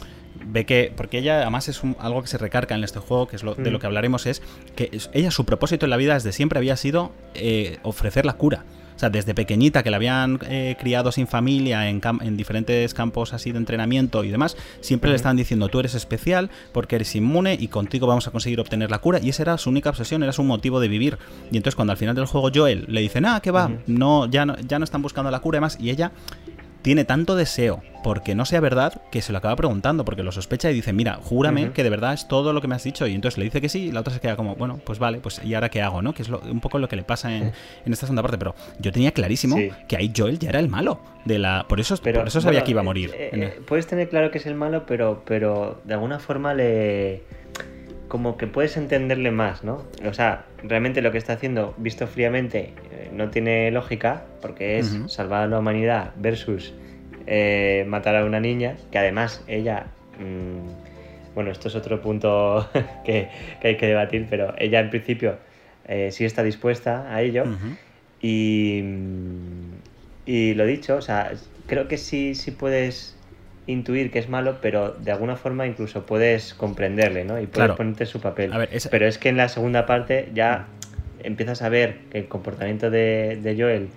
ve 0.44 0.66
que, 0.66 0.92
porque 0.96 1.18
ella 1.18 1.42
además 1.42 1.68
es 1.68 1.80
algo 1.98 2.22
que 2.22 2.28
se 2.28 2.38
recarga 2.38 2.76
en 2.76 2.84
este 2.84 2.98
juego, 2.98 3.26
que 3.26 3.36
es 3.36 3.42
lo, 3.42 3.54
de 3.54 3.70
lo 3.70 3.78
mm. 3.78 3.80
que 3.80 3.86
hablaremos, 3.86 4.26
es 4.26 4.42
que 4.76 4.90
ella 5.12 5.30
su 5.30 5.44
propósito 5.44 5.86
en 5.86 5.90
la 5.90 5.96
vida 5.96 6.14
desde 6.14 6.32
siempre 6.32 6.58
había 6.58 6.76
sido 6.76 7.12
eh, 7.34 7.78
ofrecer 7.82 8.26
la 8.26 8.34
cura. 8.34 8.64
O 8.94 8.98
sea, 8.98 9.10
desde 9.10 9.34
pequeñita 9.34 9.82
que 9.82 9.90
la 9.90 9.96
habían 9.96 10.38
eh, 10.48 10.76
criado 10.78 11.10
sin 11.10 11.26
familia 11.26 11.88
en, 11.88 12.00
en, 12.20 12.36
diferentes 12.36 12.94
campos 12.94 13.32
así 13.32 13.50
de 13.50 13.58
entrenamiento 13.58 14.22
y 14.22 14.30
demás, 14.30 14.56
siempre 14.80 15.10
le 15.10 15.16
estaban 15.16 15.36
diciendo 15.36 15.68
tú 15.68 15.80
eres 15.80 15.94
especial 15.94 16.48
porque 16.72 16.94
eres 16.94 17.16
inmune 17.16 17.56
y 17.58 17.66
contigo 17.68 18.06
vamos 18.06 18.28
a 18.28 18.30
conseguir 18.30 18.60
obtener 18.60 18.92
la 18.92 19.00
cura. 19.00 19.18
Y 19.20 19.30
esa 19.30 19.42
era 19.42 19.58
su 19.58 19.68
única 19.68 19.90
obsesión, 19.90 20.22
era 20.22 20.32
su 20.32 20.44
motivo 20.44 20.78
de 20.78 20.86
vivir. 20.86 21.18
Y 21.50 21.56
entonces 21.56 21.74
cuando 21.74 21.90
al 21.90 21.96
final 21.96 22.14
del 22.14 22.26
juego 22.26 22.50
Joel 22.54 22.84
le 22.86 23.00
dice, 23.00 23.20
ah, 23.24 23.40
que 23.42 23.50
va, 23.50 23.72
no, 23.88 24.26
ya 24.26 24.46
no, 24.46 24.56
ya 24.58 24.78
no 24.78 24.84
están 24.84 25.02
buscando 25.02 25.30
la 25.30 25.40
cura 25.40 25.58
y 25.58 25.60
más, 25.60 25.76
y 25.80 25.90
ella 25.90 26.12
tiene 26.84 27.06
tanto 27.06 27.34
deseo 27.34 27.82
porque 28.04 28.34
no 28.34 28.44
sea 28.44 28.60
verdad 28.60 29.00
que 29.10 29.22
se 29.22 29.32
lo 29.32 29.38
acaba 29.38 29.56
preguntando, 29.56 30.04
porque 30.04 30.22
lo 30.22 30.30
sospecha 30.30 30.70
y 30.70 30.74
dice, 30.74 30.92
mira, 30.92 31.14
júrame 31.22 31.72
que 31.72 31.82
de 31.82 31.88
verdad 31.88 32.12
es 32.12 32.28
todo 32.28 32.52
lo 32.52 32.60
que 32.60 32.68
me 32.68 32.74
has 32.74 32.84
dicho. 32.84 33.06
Y 33.06 33.14
entonces 33.14 33.38
le 33.38 33.44
dice 33.44 33.62
que 33.62 33.70
sí, 33.70 33.86
y 33.86 33.92
la 33.92 34.00
otra 34.00 34.12
se 34.12 34.20
queda 34.20 34.36
como, 34.36 34.54
bueno, 34.56 34.78
pues 34.84 34.98
vale, 34.98 35.20
pues 35.20 35.40
¿y 35.42 35.54
ahora 35.54 35.70
qué 35.70 35.80
hago? 35.80 36.02
¿no? 36.02 36.12
Que 36.12 36.20
es 36.20 36.28
un 36.28 36.60
poco 36.60 36.78
lo 36.78 36.86
que 36.86 36.96
le 36.96 37.02
pasa 37.02 37.34
en, 37.34 37.52
esta 37.86 38.04
segunda 38.04 38.20
parte. 38.20 38.36
Pero 38.36 38.54
yo 38.78 38.92
tenía 38.92 39.12
clarísimo 39.12 39.56
que 39.88 39.96
ahí 39.96 40.12
Joel 40.14 40.38
ya 40.38 40.50
era 40.50 40.58
el 40.58 40.68
malo. 40.68 41.00
de 41.24 41.38
la 41.38 41.64
Por 41.66 41.80
eso, 41.80 41.96
por 41.96 42.28
eso 42.28 42.42
sabía 42.42 42.62
que 42.62 42.72
iba 42.72 42.82
a 42.82 42.84
morir. 42.84 43.12
Eh, 43.14 43.30
eh, 43.32 43.60
puedes 43.66 43.86
tener 43.86 44.10
claro 44.10 44.30
que 44.30 44.36
es 44.36 44.44
el 44.44 44.54
malo, 44.54 44.84
pero, 44.86 45.22
pero 45.24 45.80
de 45.84 45.94
alguna 45.94 46.18
forma 46.18 46.52
le 46.52 47.22
como 48.14 48.36
que 48.36 48.46
puedes 48.46 48.76
entenderle 48.76 49.32
más, 49.32 49.64
¿no? 49.64 49.82
O 50.08 50.12
sea, 50.12 50.44
realmente 50.62 51.02
lo 51.02 51.10
que 51.10 51.18
está 51.18 51.32
haciendo, 51.32 51.74
visto 51.78 52.06
fríamente, 52.06 52.72
eh, 52.92 53.10
no 53.12 53.30
tiene 53.30 53.72
lógica, 53.72 54.22
porque 54.40 54.78
es 54.78 54.96
salvar 55.08 55.42
a 55.42 55.46
la 55.48 55.58
humanidad 55.58 56.12
versus 56.14 56.72
eh, 57.26 57.84
matar 57.88 58.14
a 58.14 58.24
una 58.24 58.38
niña, 58.38 58.76
que 58.92 58.98
además 58.98 59.42
ella, 59.48 59.86
mm, 60.20 61.34
bueno, 61.34 61.50
esto 61.50 61.66
es 61.66 61.74
otro 61.74 62.00
punto 62.00 62.70
que, 63.04 63.30
hay 63.60 63.76
que 63.76 63.86
debatir, 63.88 64.28
pero 64.30 64.54
ella 64.58 64.78
en 64.78 64.90
principio 64.90 65.38
eh, 65.88 66.12
sí 66.12 66.24
está 66.24 66.44
dispuesta 66.44 67.12
a 67.12 67.20
ello. 67.20 67.46
y, 68.22 68.80
y 70.24 70.54
lo 70.54 70.66
dicho, 70.66 70.94
o 70.94 71.02
sea, 71.02 71.32
creo 71.66 71.88
que 71.88 71.98
sí, 71.98 72.36
sí 72.36 72.52
puedes 72.52 73.13
intuir 73.66 74.10
que 74.10 74.18
es 74.18 74.28
malo, 74.28 74.58
pero 74.60 74.92
de 74.92 75.10
alguna 75.10 75.36
forma 75.36 75.66
incluso 75.66 76.04
puedes 76.04 76.54
comprenderle, 76.54 77.24
¿no? 77.24 77.40
Y 77.40 77.46
puedes 77.46 77.72
ponerte 77.72 78.06
su 78.06 78.20
papel. 78.20 78.52
Pero 78.90 79.06
es 79.06 79.18
que 79.18 79.28
en 79.28 79.36
la 79.36 79.48
segunda 79.48 79.86
parte 79.86 80.28
ya 80.34 80.66
empiezas 81.22 81.62
a 81.62 81.68
ver 81.68 81.98
que 82.10 82.18
el 82.18 82.28
comportamiento 82.28 82.90
de, 82.90 83.38
de 83.42 83.60
Joel 83.60 83.88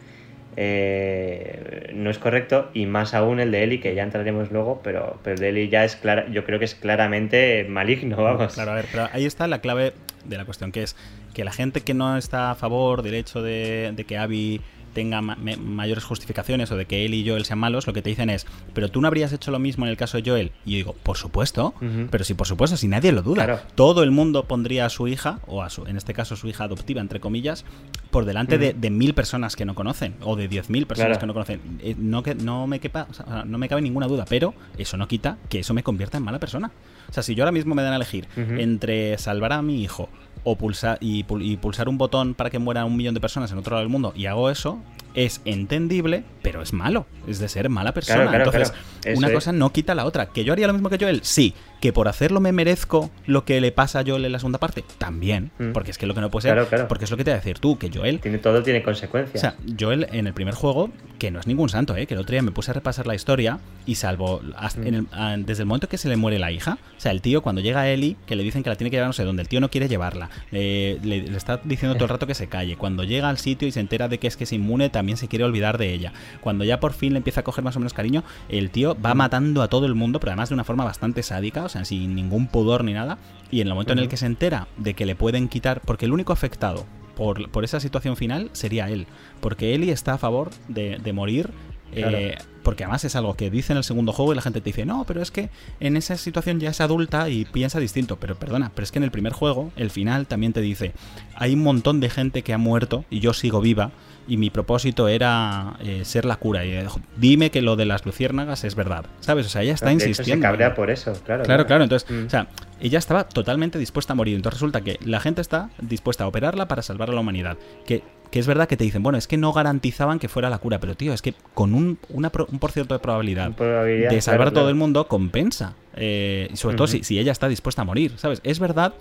eh, 0.59 1.91
no 1.93 2.09
es 2.09 2.17
correcto 2.17 2.71
y 2.73 2.87
más 2.87 3.13
aún 3.13 3.39
el 3.39 3.51
de 3.51 3.63
Eli, 3.63 3.79
que 3.79 3.93
ya 3.93 4.03
entraremos 4.03 4.51
luego, 4.51 4.81
pero, 4.83 5.19
pero 5.23 5.35
el 5.35 5.39
de 5.39 5.49
Eli 5.49 5.69
ya 5.69 5.85
es 5.85 5.95
clara, 5.95 6.27
yo 6.31 6.45
creo 6.45 6.57
que 6.57 6.65
es 6.65 6.73
claramente 6.73 7.65
maligno, 7.69 8.17
vamos. 8.23 8.55
Claro, 8.55 8.71
a 8.71 8.75
ver, 8.75 8.85
pero 8.91 9.07
ahí 9.13 9.25
está 9.25 9.47
la 9.47 9.61
clave 9.61 9.93
de 10.25 10.37
la 10.37 10.45
cuestión, 10.45 10.71
que 10.71 10.83
es 10.83 10.95
que 11.35 11.43
la 11.43 11.51
gente 11.51 11.81
que 11.81 11.93
no 11.93 12.17
está 12.17 12.49
a 12.49 12.55
favor 12.55 13.03
del 13.03 13.13
hecho 13.13 13.43
de, 13.43 13.93
de 13.95 14.03
que 14.05 14.17
Abby 14.17 14.61
tenga 14.97 15.21
mayores 15.21 16.03
justificaciones 16.03 16.71
o 16.71 16.75
de 16.75 16.87
que 16.87 17.05
él 17.05 17.13
y 17.13 17.23
Joel 17.23 17.45
sean 17.45 17.59
malos, 17.59 17.85
lo 17.85 17.93
que 17.93 18.01
te 18.01 18.09
dicen 18.09 18.31
es, 18.31 18.47
pero 18.73 18.89
tú 18.89 18.99
no 18.99 19.07
habrías 19.07 19.31
hecho 19.31 19.51
lo 19.51 19.59
mismo 19.59 19.85
en 19.85 19.91
el 19.91 19.95
caso 19.95 20.19
de 20.19 20.27
Joel. 20.27 20.51
Y 20.65 20.71
yo 20.71 20.77
digo, 20.77 20.95
por 21.03 21.17
supuesto, 21.17 21.75
pero 22.09 22.23
sí, 22.23 22.33
por 22.33 22.47
supuesto, 22.47 22.77
si 22.77 22.87
nadie 22.87 23.11
lo 23.11 23.21
duda. 23.21 23.67
Todo 23.75 24.01
el 24.01 24.09
mundo 24.09 24.45
pondría 24.45 24.87
a 24.87 24.89
su 24.89 25.07
hija, 25.07 25.39
o 25.45 25.61
a 25.61 25.69
su, 25.69 25.85
en 25.85 25.97
este 25.97 26.15
caso 26.15 26.35
su 26.35 26.47
hija 26.47 26.63
adoptiva, 26.63 26.99
entre 26.99 27.19
comillas, 27.19 27.63
por 28.09 28.25
delante 28.25 28.57
de, 28.57 28.89
mil 28.89 29.13
personas 29.13 29.55
que 29.55 29.65
no 29.65 29.75
conocen, 29.75 30.15
o 30.21 30.35
de 30.35 30.47
diez 30.47 30.71
mil 30.71 30.87
personas 30.87 31.19
que 31.19 31.27
no 31.27 31.33
conocen. 31.33 31.61
Eh, 31.79 31.93
no, 31.95 32.23
que, 32.23 32.33
no, 32.33 32.65
me 32.65 32.79
quepa, 32.79 33.07
no 33.45 33.59
me 33.59 33.69
cabe 33.69 33.83
ninguna 33.83 34.07
duda, 34.07 34.25
pero 34.27 34.55
eso 34.79 34.97
no 34.97 35.07
quita 35.07 35.37
que 35.47 35.59
eso 35.59 35.75
me 35.75 35.83
convierta 35.83 36.17
en 36.17 36.23
mala 36.23 36.39
persona. 36.39 36.71
O 37.07 37.13
sea, 37.13 37.21
si 37.21 37.35
yo 37.35 37.43
ahora 37.43 37.51
mismo 37.51 37.75
me 37.75 37.83
dan 37.83 37.93
a 37.93 37.97
elegir 37.97 38.27
entre 38.35 39.15
salvar 39.19 39.53
a 39.53 39.61
mi 39.61 39.83
hijo 39.83 40.09
o 40.43 40.55
pulsar 40.55 40.97
y, 41.01 41.23
pulsar 41.23 41.89
un 41.89 41.97
botón 41.97 42.33
para 42.33 42.49
que 42.49 42.59
mueran 42.59 42.85
un 42.85 42.95
millón 42.95 43.13
de 43.13 43.21
personas 43.21 43.51
en 43.51 43.57
otro 43.57 43.71
lado 43.71 43.81
del 43.81 43.89
mundo 43.89 44.13
y 44.15 44.25
hago 44.25 44.49
eso, 44.49 44.79
es 45.13 45.41
entendible, 45.45 46.23
pero 46.43 46.61
es 46.61 46.73
malo. 46.73 47.07
Es 47.27 47.39
de 47.39 47.49
ser 47.49 47.69
mala 47.69 47.93
persona. 47.93 48.31
Entonces, 48.35 48.73
una 49.15 49.31
cosa 49.31 49.51
no 49.51 49.71
quita 49.71 49.95
la 49.95 50.05
otra. 50.05 50.27
¿Que 50.27 50.43
yo 50.43 50.53
haría 50.53 50.67
lo 50.67 50.73
mismo 50.73 50.89
que 50.89 50.97
Joel? 50.99 51.21
Sí. 51.23 51.53
¿Que 51.79 51.93
por 51.93 52.07
hacerlo 52.07 52.39
me 52.39 52.51
merezco 52.51 53.11
lo 53.25 53.45
que 53.45 53.61
le 53.61 53.71
pasa 53.71 53.99
a 53.99 54.03
Joel 54.05 54.25
en 54.25 54.31
la 54.31 54.39
segunda 54.39 54.59
parte? 54.59 54.83
También. 54.97 55.51
Mm. 55.59 55.71
Porque 55.73 55.91
es 55.91 55.97
que 55.97 56.07
lo 56.07 56.13
que 56.15 56.21
no 56.21 56.31
puede 56.31 56.49
ser. 56.49 56.87
Porque 56.87 57.05
es 57.05 57.11
lo 57.11 57.17
que 57.17 57.23
te 57.23 57.31
voy 57.31 57.35
a 57.35 57.39
decir 57.39 57.59
tú, 57.59 57.77
que 57.77 57.91
Joel. 57.93 58.19
Tiene, 58.19 58.39
todo 58.39 58.63
tiene 58.63 58.81
consecuencias. 58.81 59.35
O 59.35 59.39
sea, 59.39 59.55
Joel 59.79 60.07
en 60.11 60.27
el 60.27 60.33
primer 60.33 60.55
juego, 60.55 60.89
que 61.19 61.31
no 61.31 61.39
es 61.39 61.47
ningún 61.47 61.69
santo, 61.69 61.95
¿eh? 61.95 62.07
Que 62.07 62.13
el 62.13 62.19
otro 62.19 62.31
día 62.31 62.41
me 62.41 62.51
puse 62.51 62.71
a 62.71 62.73
repasar 62.73 63.05
la 63.07 63.15
historia 63.15 63.59
y 63.85 63.95
salvo. 63.95 64.41
Mm. 64.41 65.45
desde 65.45 65.63
el 65.63 65.67
momento 65.67 65.87
que 65.87 65.97
se 65.97 66.09
le 66.09 66.17
muere 66.17 66.39
la 66.39 66.51
hija, 66.51 66.77
o 66.97 66.99
sea, 66.99 67.11
el 67.11 67.21
tío 67.21 67.41
cuando 67.41 67.61
llega 67.61 67.81
a 67.81 67.89
Ellie, 67.89 68.15
que 68.25 68.35
le 68.35 68.43
dicen 68.43 68.63
que 68.63 68.69
la 68.69 68.75
tiene 68.75 68.89
que 68.89 68.97
llevar 68.97 69.09
no 69.09 69.13
sé 69.13 69.23
dónde, 69.23 69.41
el 69.41 69.47
tío 69.47 69.59
no 69.59 69.69
quiere 69.69 69.87
llevarla. 69.87 70.29
le, 70.51 70.99
le, 70.99 71.35
está 71.35 71.61
diciendo 71.63 71.95
todo 71.95 72.05
el 72.05 72.09
rato 72.09 72.27
que 72.27 72.35
se 72.35 72.47
calle. 72.47 72.75
Cuando 72.75 73.03
llega 73.03 73.29
al 73.29 73.37
sitio 73.37 73.67
y 73.67 73.71
se 73.71 73.79
entera 73.79 74.07
de 74.07 74.17
que 74.17 74.27
es 74.27 74.37
que 74.37 74.45
es 74.45 74.53
inmune, 74.53 74.89
también 74.89 75.17
se 75.17 75.27
quiere 75.27 75.45
olvidar 75.45 75.77
de 75.77 75.93
ella. 75.93 76.13
Cuando 76.41 76.63
ya 76.63 76.79
por 76.79 76.93
fin 76.93 77.13
le 77.13 77.17
empieza 77.17 77.41
a 77.41 77.43
coger 77.43 77.63
más 77.63 77.75
o 77.75 77.79
menos 77.79 77.93
cariño, 77.93 78.23
el 78.49 78.69
tío 78.69 78.97
va 78.99 79.13
matando 79.13 79.61
a 79.61 79.67
todo 79.67 79.85
el 79.85 79.95
mundo, 79.95 80.19
pero 80.19 80.31
además 80.31 80.49
de 80.49 80.55
una 80.55 80.63
forma 80.63 80.83
bastante 80.83 81.23
sádica, 81.23 81.66
o 81.67 81.69
sea, 81.69 81.85
sin 81.85 82.15
ningún 82.15 82.47
pudor 82.47 82.83
ni 82.83 82.93
nada. 82.93 83.17
Y 83.51 83.61
en 83.61 83.67
el 83.67 83.73
momento 83.73 83.93
en 83.93 83.99
el 83.99 84.09
que 84.09 84.17
se 84.17 84.25
entera 84.25 84.67
de 84.77 84.93
que 84.93 85.05
le 85.05 85.15
pueden 85.15 85.47
quitar, 85.47 85.81
porque 85.81 86.05
el 86.05 86.13
único 86.13 86.33
afectado 86.33 86.85
por, 87.15 87.63
esa 87.63 87.79
situación 87.79 88.15
final 88.15 88.49
sería 88.53 88.89
él, 88.89 89.07
porque 89.39 89.73
Eli 89.73 89.89
está 89.89 90.13
a 90.13 90.17
favor 90.17 90.51
de, 90.67 91.13
morir. 91.13 91.51
Eh, 91.93 92.37
porque 92.63 92.83
además 92.83 93.05
es 93.05 93.15
algo 93.15 93.35
que 93.35 93.49
dice 93.49 93.71
en 93.71 93.77
el 93.77 93.83
segundo 93.85 94.11
juego 94.11 94.33
y 94.33 94.35
la 94.35 94.41
gente 94.41 94.59
te 94.59 94.65
dice, 94.65 94.85
no, 94.85 95.05
pero 95.05 95.21
es 95.21 95.31
que 95.31 95.49
en 95.79 95.95
esa 95.95 96.17
situación 96.17 96.59
ya 96.59 96.69
es 96.69 96.81
adulta 96.81 97.29
y 97.29 97.45
piensa 97.45 97.79
distinto. 97.79 98.17
Pero 98.17 98.35
perdona, 98.35 98.71
pero 98.75 98.83
es 98.83 98.91
que 98.91 98.99
en 98.99 99.03
el 99.03 99.11
primer 99.11 99.33
juego, 99.33 99.71
el 99.77 99.89
final 99.89 100.27
también 100.27 100.53
te 100.53 100.61
dice, 100.61 100.91
hay 101.33 101.53
un 101.53 101.63
montón 101.63 102.01
de 102.01 102.09
gente 102.09 102.41
que 102.41 102.53
ha 102.53 102.57
muerto 102.57 103.05
y 103.09 103.21
yo 103.21 103.33
sigo 103.33 103.61
viva 103.61 103.91
y 104.27 104.37
mi 104.37 104.49
propósito 104.49 105.07
era 105.07 105.77
eh, 105.79 106.03
ser 106.03 106.25
la 106.25 106.35
cura. 106.35 106.65
Y 106.65 106.71
eh, 106.71 106.85
dime 107.15 107.49
que 107.49 107.61
lo 107.61 107.75
de 107.75 107.85
las 107.85 108.05
luciérnagas 108.05 108.63
es 108.63 108.75
verdad, 108.75 109.05
¿sabes? 109.21 109.45
O 109.45 109.49
sea, 109.49 109.63
ella 109.63 109.73
está 109.73 109.91
insistiendo. 109.91 110.41
se 110.45 110.47
cabrea 110.47 110.75
por 110.75 110.89
eso, 110.91 111.13
claro. 111.25 111.43
Claro, 111.43 111.65
claro. 111.65 111.83
Entonces, 111.83 112.09
mm. 112.09 112.25
o 112.25 112.29
sea, 112.29 112.47
ella 112.79 112.99
estaba 112.99 113.27
totalmente 113.27 113.79
dispuesta 113.79 114.13
a 114.13 114.15
morir. 114.15 114.35
Entonces 114.35 114.59
resulta 114.59 114.81
que 114.81 114.99
la 115.05 115.19
gente 115.19 115.41
está 115.41 115.69
dispuesta 115.79 116.25
a 116.25 116.27
operarla 116.27 116.67
para 116.67 116.81
salvar 116.81 117.09
a 117.09 117.13
la 117.13 117.21
humanidad. 117.21 117.57
Que, 117.85 118.03
que 118.29 118.39
es 118.39 118.47
verdad 118.47 118.67
que 118.67 118.75
te 118.75 118.83
dicen, 118.83 119.01
bueno, 119.01 119.17
es 119.17 119.27
que 119.27 119.37
no 119.37 119.53
garantizaban 119.53 120.19
que 120.19 120.27
fuera 120.27 120.49
la 120.49 120.57
cura, 120.57 120.79
pero 120.79 120.95
tío, 120.95 121.13
es 121.13 121.21
que 121.21 121.33
con 121.53 121.73
un, 121.73 121.97
una, 122.09 122.29
un 122.49 122.59
por 122.59 122.71
ciento 122.71 122.93
de 122.93 122.99
probabilidad, 122.99 123.51
de 123.51 124.21
salvar 124.21 124.49
a 124.49 124.51
todo 124.51 124.69
el 124.69 124.75
mundo 124.75 125.07
compensa. 125.07 125.75
Eh, 125.95 126.49
sobre 126.53 126.75
todo 126.75 126.85
si, 126.85 127.03
si 127.03 127.17
ella 127.17 127.31
está 127.31 127.47
dispuesta 127.47 127.81
a 127.81 127.85
morir, 127.85 128.13
¿sabes? 128.17 128.41
Es 128.43 128.59
verdad 128.59 128.93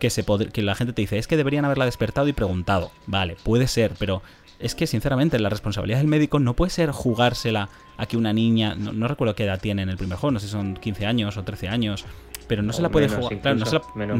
que, 0.00 0.10
se 0.10 0.24
que 0.52 0.62
la 0.62 0.74
gente 0.74 0.92
te 0.92 1.02
dice, 1.02 1.18
es 1.18 1.28
que 1.28 1.36
deberían 1.36 1.64
haberla 1.64 1.84
despertado 1.84 2.26
y 2.26 2.32
preguntado. 2.32 2.90
Vale, 3.06 3.36
puede 3.44 3.68
ser, 3.68 3.92
pero 3.98 4.22
es 4.60 4.74
que 4.74 4.86
sinceramente 4.86 5.38
la 5.38 5.48
responsabilidad 5.48 5.98
del 5.98 6.06
médico 6.06 6.38
no 6.38 6.54
puede 6.54 6.70
ser 6.70 6.90
jugársela 6.90 7.68
a 7.96 8.06
que 8.06 8.16
una 8.16 8.32
niña, 8.32 8.74
no, 8.74 9.08
recuerdo 9.08 9.34
qué 9.34 9.44
edad 9.44 9.60
tiene 9.60 9.82
en 9.82 9.88
el 9.88 9.96
primer 9.96 10.18
juego, 10.18 10.32
no 10.32 10.40
sé 10.40 10.46
si 10.46 10.52
son 10.52 10.74
15 10.74 11.06
años 11.06 11.36
o 11.36 11.42
13 11.42 11.68
años, 11.68 12.04
pero 12.46 12.62
no 12.62 12.72
se 12.72 12.82
la 12.82 12.90
puede 12.90 13.08
jugar, 13.08 13.40
claro, 13.40 13.58
no, 13.58 13.66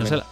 se 0.06 0.16
la, 0.16 0.24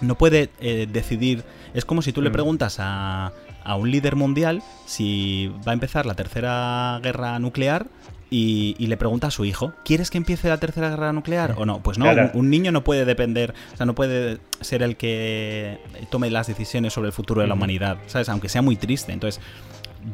no, 0.00 0.14
puede 0.16 0.50
eh, 0.60 0.86
decidir, 0.90 1.44
es 1.74 1.84
como 1.84 2.02
si 2.02 2.12
tú 2.12 2.22
le 2.22 2.30
mm. 2.30 2.32
preguntas 2.32 2.76
a, 2.78 3.32
a 3.64 3.76
un 3.76 3.90
líder 3.90 4.14
mundial 4.14 4.62
si 4.86 5.52
va 5.66 5.72
a 5.72 5.74
empezar 5.74 6.06
la 6.06 6.14
tercera 6.14 7.00
guerra 7.02 7.38
nuclear 7.38 7.86
y, 8.30 8.74
le 8.86 8.96
pregunta 8.96 9.28
a 9.28 9.30
su 9.30 9.44
hijo, 9.44 9.72
¿quieres 9.84 10.10
que 10.10 10.18
empiece 10.18 10.48
la 10.48 10.58
tercera 10.58 10.90
guerra 10.90 11.12
nuclear 11.12 11.54
o 11.56 11.66
no? 11.66 11.82
Pues 11.82 11.98
no, 11.98 12.06
un, 12.34 12.50
niño 12.50 12.72
no 12.72 12.84
puede 12.84 13.04
depender, 13.04 13.54
o 13.72 13.76
sea, 13.76 13.86
no 13.86 13.94
puede 13.94 14.38
ser 14.60 14.82
el 14.82 14.96
que 14.96 15.78
tome 16.10 16.30
las 16.30 16.46
decisiones 16.46 16.92
sobre 16.92 17.08
el 17.08 17.12
futuro 17.12 17.42
de 17.42 17.46
la 17.46 17.54
humanidad, 17.54 17.98
¿sabes? 18.06 18.28
Aunque 18.28 18.48
sea 18.48 18.62
muy 18.62 18.76
triste. 18.76 19.12
Entonces, 19.12 19.40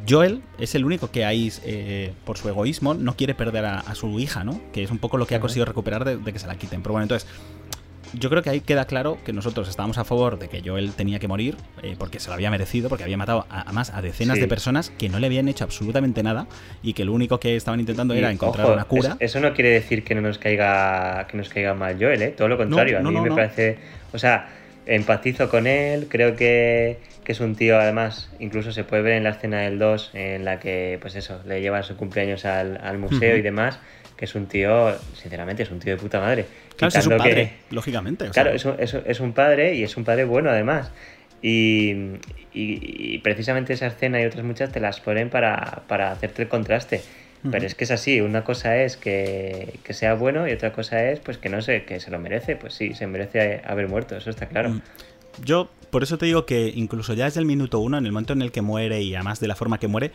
Joel 0.09 0.43
es 0.59 0.75
el 0.75 0.85
único 0.85 1.11
que 1.11 1.25
ahí, 1.25 1.53
eh, 1.65 2.13
por 2.25 2.39
su 2.39 2.49
egoísmo, 2.49 2.95
no 2.95 3.17
quiere 3.17 3.35
perder 3.35 3.65
a, 3.65 3.95
su 3.95 4.21
hija, 4.21 4.45
¿no? 4.45 4.61
Que 4.73 4.83
es 4.83 4.91
un 4.91 4.99
poco 4.99 5.17
lo 5.17 5.27
que 5.27 5.35
ha 5.35 5.41
conseguido 5.41 5.67
recuperar 5.67 6.05
de, 6.05 6.17
de 6.17 6.33
que 6.33 6.39
se 6.39 6.47
la 6.47 6.57
quiten. 6.57 6.83
Pero 6.83 6.93
bueno, 6.93 7.05
entonces, 7.05 7.29
yo 8.13 8.31
creo 8.31 8.43
que 8.43 8.51
ahí 8.51 8.61
queda 8.61 8.85
claro 8.85 9.19
que 9.25 9.33
nosotros 9.33 9.69
estábamos 9.69 9.99
a 9.99 10.05
favor 10.05 10.39
de 10.39 10.49
que 10.49 10.63
Joel 10.65 10.93
tenía 10.93 11.19
que 11.19 11.29
morir 11.29 11.57
eh, 11.83 11.97
porque 11.99 12.21
se 12.21 12.29
lo 12.29 12.35
había 12.35 12.51
merecido, 12.51 12.89
porque 12.89 13.05
había 13.05 13.17
matado 13.17 13.47
a, 13.49 13.71
más 13.73 13.91
a 13.91 14.03
decenas 14.03 14.39
de 14.39 14.49
personas 14.49 14.91
que 14.91 15.09
no 15.09 15.19
le 15.19 15.27
habían 15.27 15.49
hecho 15.49 15.65
absolutamente 15.65 16.23
nada 16.23 16.47
y 16.83 16.93
que 16.95 17.05
lo 17.05 17.13
único 17.13 17.39
que 17.39 17.57
estaban 17.57 17.81
intentando 17.81 18.15
era 18.15 18.31
encontrar 18.31 18.71
una 18.71 18.85
cura. 18.85 19.17
eso 19.21 19.41
no 19.41 19.55
quiere 19.55 19.71
decir 19.71 20.05
que 20.05 20.15
no 20.15 20.21
nos 20.21 20.39
caiga 20.39 21.27
que 21.29 21.37
nos 21.37 21.49
caiga 21.49 21.75
mal 21.75 21.97
Joel, 21.99 22.23
¿eh? 22.23 22.29
todo 22.29 22.49
lo 22.49 22.57
contrario. 22.57 22.99
a 22.99 23.03
mí 23.03 23.21
me 23.21 23.31
parece, 23.31 23.79
o 24.13 24.19
sea, 24.19 24.49
empatizo 24.87 25.49
con 25.49 25.67
él, 25.67 26.07
creo 26.09 26.35
que, 26.35 26.99
que, 27.25 27.33
es 27.33 27.41
un 27.41 27.55
tío, 27.55 27.79
además, 27.79 28.31
incluso 28.41 28.73
se 28.73 28.85
puede 28.85 29.03
ver 29.03 29.13
en 29.15 29.25
la 29.25 29.31
escena 29.31 29.61
del 29.61 29.79
2 29.79 30.11
en 30.15 30.45
la 30.45 30.59
que, 30.59 30.99
pues 31.01 31.15
eso, 31.15 31.41
le 31.47 31.61
lleva 31.61 31.83
su 31.83 31.97
cumpleaños 31.97 32.45
al, 32.45 32.79
al 32.83 32.99
museo 32.99 33.37
y 33.37 33.43
demás 33.43 33.79
que 34.21 34.27
es 34.27 34.35
un 34.35 34.45
tío, 34.45 34.95
sinceramente, 35.15 35.63
es 35.63 35.71
un 35.71 35.79
tío 35.79 35.95
de 35.95 35.99
puta 35.99 36.21
madre. 36.21 36.45
Claro, 36.77 36.99
es 36.99 37.07
un 37.07 37.17
padre, 37.17 37.53
lógicamente. 37.71 38.29
claro, 38.29 38.51
es, 38.51 38.67
un, 38.67 38.75
es, 38.79 39.19
un, 39.19 39.33
padre 39.33 39.75
y 39.77 39.83
es 39.83 39.97
un 39.97 40.05
padre 40.05 40.25
bueno 40.25 40.51
además. 40.51 40.91
Y, 41.41 42.19
precisamente 43.23 43.73
esa 43.73 43.87
escena 43.87 44.21
y 44.21 44.27
otras 44.27 44.45
muchas 44.45 44.71
te 44.73 44.79
las 44.79 45.01
ponen 45.01 45.31
para, 45.31 45.85
para 45.89 46.13
hacerte 46.13 46.43
el 46.43 46.49
contraste. 46.49 47.01
Pero 47.51 47.65
es 47.65 47.75
que 47.75 47.85
es 47.85 47.91
así, 47.91 48.21
una 48.21 48.45
cosa 48.45 48.77
es 48.77 48.99
que, 48.99 49.79
que, 49.85 49.95
sea 49.95 50.13
bueno 50.13 50.47
y 50.47 50.53
otra 50.53 50.75
cosa 50.75 51.03
es 51.11 51.21
pues 51.21 51.39
que 51.39 51.49
no 51.49 51.63
sé, 51.63 51.85
que 51.85 51.99
se 51.99 52.11
lo 52.11 52.19
merece. 52.19 52.57
Pues 52.57 52.75
sí, 52.75 52.93
se 52.93 53.07
merece 53.07 53.63
haber 53.65 53.89
muerto, 53.89 54.19
eso 54.19 54.29
está 54.29 54.49
claro. 54.49 54.69
Mm. 54.69 54.83
Yo 55.43 55.71
por 55.91 56.03
eso 56.03 56.19
te 56.19 56.27
digo 56.27 56.45
que 56.45 56.71
incluso 56.75 57.15
ya 57.15 57.25
desde 57.25 57.41
el 57.41 57.47
minuto 57.47 57.79
uno, 57.79 57.97
en 57.97 58.05
el 58.05 58.13
momento 58.13 58.35
en 58.35 58.43
el 58.43 58.53
que 58.53 58.61
muere 58.61 59.01
y 59.01 59.15
además 59.15 59.41
de 59.41 59.49
la 59.49 59.57
forma 59.57 59.79
que 59.79 59.89
muere, 59.89 60.13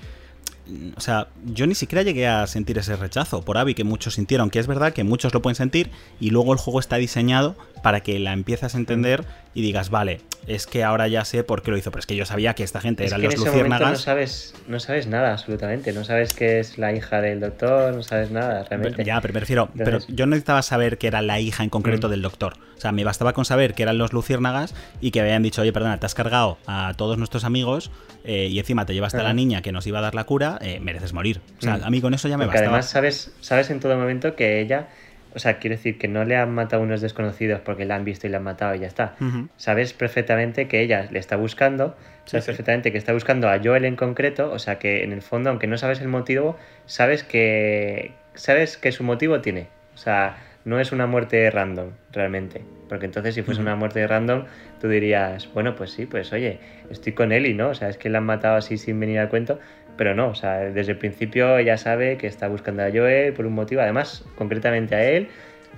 o 0.95 1.01
sea, 1.01 1.27
yo 1.45 1.67
ni 1.67 1.75
siquiera 1.75 2.01
llegué 2.01 2.27
a 2.27 2.47
sentir 2.47 2.77
ese 2.77 2.95
rechazo 2.95 3.41
por 3.43 3.57
Abby 3.57 3.75
que 3.75 3.83
muchos 3.83 4.15
sintieron, 4.15 4.49
que 4.49 4.59
es 4.59 4.67
verdad 4.67 4.93
que 4.93 5.03
muchos 5.03 5.33
lo 5.33 5.41
pueden 5.41 5.55
sentir 5.55 5.91
y 6.19 6.31
luego 6.31 6.53
el 6.53 6.59
juego 6.59 6.79
está 6.79 6.97
diseñado 6.97 7.55
para 7.83 8.01
que 8.01 8.19
la 8.19 8.33
empieces 8.33 8.73
a 8.73 8.77
entender 8.77 9.25
y 9.55 9.61
digas, 9.61 9.89
vale, 9.89 10.19
es 10.47 10.67
que 10.67 10.83
ahora 10.83 11.07
ya 11.07 11.23
sé 11.23 11.43
por 11.45 11.61
qué 11.61 11.71
lo 11.71 11.77
hizo, 11.77 11.89
pero 11.89 12.01
es 12.01 12.05
que 12.05 12.15
yo 12.15 12.25
sabía 12.25 12.53
que 12.53 12.63
esta 12.63 12.81
gente 12.81 13.05
eran 13.05 13.21
los 13.21 13.37
luciérnagas. 13.37 13.89
No 13.89 13.95
sabes, 13.95 14.53
no 14.67 14.79
sabes 14.81 15.07
nada, 15.07 15.31
absolutamente. 15.31 15.93
No 15.93 16.03
sabes 16.03 16.33
que 16.33 16.59
es 16.59 16.77
la 16.77 16.93
hija 16.93 17.21
del 17.21 17.39
doctor, 17.39 17.95
no 17.95 18.03
sabes 18.03 18.31
nada, 18.31 18.65
realmente. 18.69 19.03
Ya, 19.05 19.21
pero 19.21 19.33
prefiero. 19.33 19.69
Pero 19.75 19.99
yo 20.09 20.25
no 20.25 20.31
necesitaba 20.31 20.61
saber 20.61 20.97
que 20.97 21.07
era 21.07 21.21
la 21.21 21.39
hija 21.39 21.63
en 21.63 21.69
concreto 21.69 22.07
mm. 22.07 22.11
del 22.11 22.21
doctor. 22.21 22.53
O 22.77 22.81
sea, 22.81 22.91
me 22.91 23.05
bastaba 23.05 23.31
con 23.31 23.45
saber 23.45 23.73
que 23.73 23.83
eran 23.83 23.97
los 23.97 24.11
luciérnagas 24.11 24.75
y 24.99 25.11
que 25.11 25.21
habían 25.21 25.41
dicho, 25.41 25.61
oye, 25.61 25.71
perdona, 25.71 26.01
te 26.01 26.05
has 26.05 26.13
cargado 26.13 26.57
a 26.67 26.93
todos 26.97 27.17
nuestros 27.17 27.45
amigos 27.45 27.89
eh, 28.25 28.49
y 28.51 28.59
encima 28.59 28.85
te 28.85 28.93
llevaste 28.93 29.19
a 29.19 29.23
la 29.23 29.33
niña 29.33 29.61
que 29.61 29.71
nos 29.71 29.87
iba 29.87 29.99
a 29.99 30.01
dar 30.01 30.15
la 30.15 30.25
cura, 30.25 30.59
eh, 30.61 30.81
mereces 30.81 31.13
morir. 31.13 31.39
O 31.59 31.61
sea, 31.61 31.77
mm. 31.77 31.83
a 31.85 31.89
mí 31.89 32.01
con 32.01 32.13
eso 32.13 32.27
ya 32.27 32.37
me 32.37 32.43
Porque 32.43 32.59
además 32.59 32.89
sabes, 32.89 33.31
sabes 33.39 33.69
en 33.69 33.79
todo 33.79 33.95
momento 33.97 34.35
que 34.35 34.59
ella 34.59 34.89
o 35.35 35.39
sea, 35.39 35.59
quiero 35.59 35.75
decir 35.75 35.97
que 35.97 36.07
no 36.07 36.23
le 36.23 36.37
han 36.37 36.53
matado 36.53 36.81
a 36.81 36.85
unos 36.85 37.01
desconocidos 37.01 37.59
porque 37.59 37.85
la 37.85 37.95
han 37.95 38.05
visto 38.05 38.25
y 38.25 38.29
la 38.29 38.37
han 38.37 38.43
matado 38.43 38.73
y 38.73 38.79
ya 38.79 38.87
está. 38.87 39.15
Sabes 39.57 39.93
perfectamente 39.93 40.67
que 40.67 40.81
ella 40.81 41.07
le 41.11 41.19
está 41.19 41.35
buscando, 41.35 41.95
sabes 42.25 42.45
perfectamente 42.45 42.91
que 42.91 42.97
está 42.97 43.13
buscando 43.13 43.49
a 43.49 43.59
Joel 43.61 43.85
en 43.85 43.95
concreto, 43.95 44.51
o 44.51 44.59
sea 44.59 44.79
que 44.79 45.03
en 45.03 45.11
el 45.11 45.21
fondo, 45.21 45.49
aunque 45.49 45.67
no 45.67 45.77
sabes 45.77 45.99
el 45.99 46.07
motivo, 46.07 46.57
sabes 46.85 47.23
que 47.23 48.13
sabes 48.33 48.77
que 48.77 48.91
su 48.91 49.03
motivo 49.03 49.41
tiene. 49.41 49.67
O 49.93 49.97
sea, 49.97 50.37
no 50.65 50.79
es 50.79 50.91
una 50.91 51.05
muerte 51.05 51.49
random, 51.51 51.91
realmente. 52.11 52.61
Porque 52.89 53.05
entonces 53.05 53.35
si 53.35 53.41
fuese 53.41 53.61
una 53.61 53.75
muerte 53.75 54.05
random, 54.05 54.45
tú 54.79 54.89
dirías, 54.89 55.51
bueno, 55.53 55.75
pues 55.75 55.91
sí, 55.91 56.05
pues 56.05 56.33
oye, 56.33 56.59
estoy 56.89 57.13
con 57.13 57.31
él 57.31 57.45
y 57.45 57.53
no, 57.53 57.69
o 57.69 57.75
sea, 57.75 57.89
es 57.89 57.97
que 57.97 58.09
la 58.09 58.19
han 58.19 58.25
matado 58.25 58.57
así 58.57 58.77
sin 58.77 58.99
venir 58.99 59.19
al 59.19 59.29
cuento. 59.29 59.59
Pero 59.97 60.13
no, 60.13 60.29
o 60.29 60.35
sea, 60.35 60.59
desde 60.59 60.93
el 60.93 60.97
principio 60.97 61.57
ella 61.57 61.77
sabe 61.77 62.17
que 62.17 62.27
está 62.27 62.47
buscando 62.47 62.83
a 62.83 62.91
Joel 62.91 63.33
por 63.33 63.45
un 63.45 63.53
motivo, 63.53 63.81
además, 63.81 64.25
concretamente 64.35 64.95
a 64.95 65.03
él, 65.03 65.29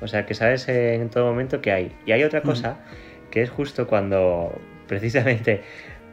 o 0.01 0.08
sea, 0.08 0.25
que 0.25 0.34
sabes 0.34 0.67
en 0.69 1.10
todo 1.10 1.25
momento 1.25 1.62
que 1.62 1.71
hay. 1.71 1.91
Y 2.06 2.12
hay 2.12 2.23
otra 2.23 2.41
cosa, 2.41 2.80
que 3.32 3.41
es 3.41 3.49
justo 3.49 3.88
cuando, 3.88 4.60
precisamente, 4.88 5.62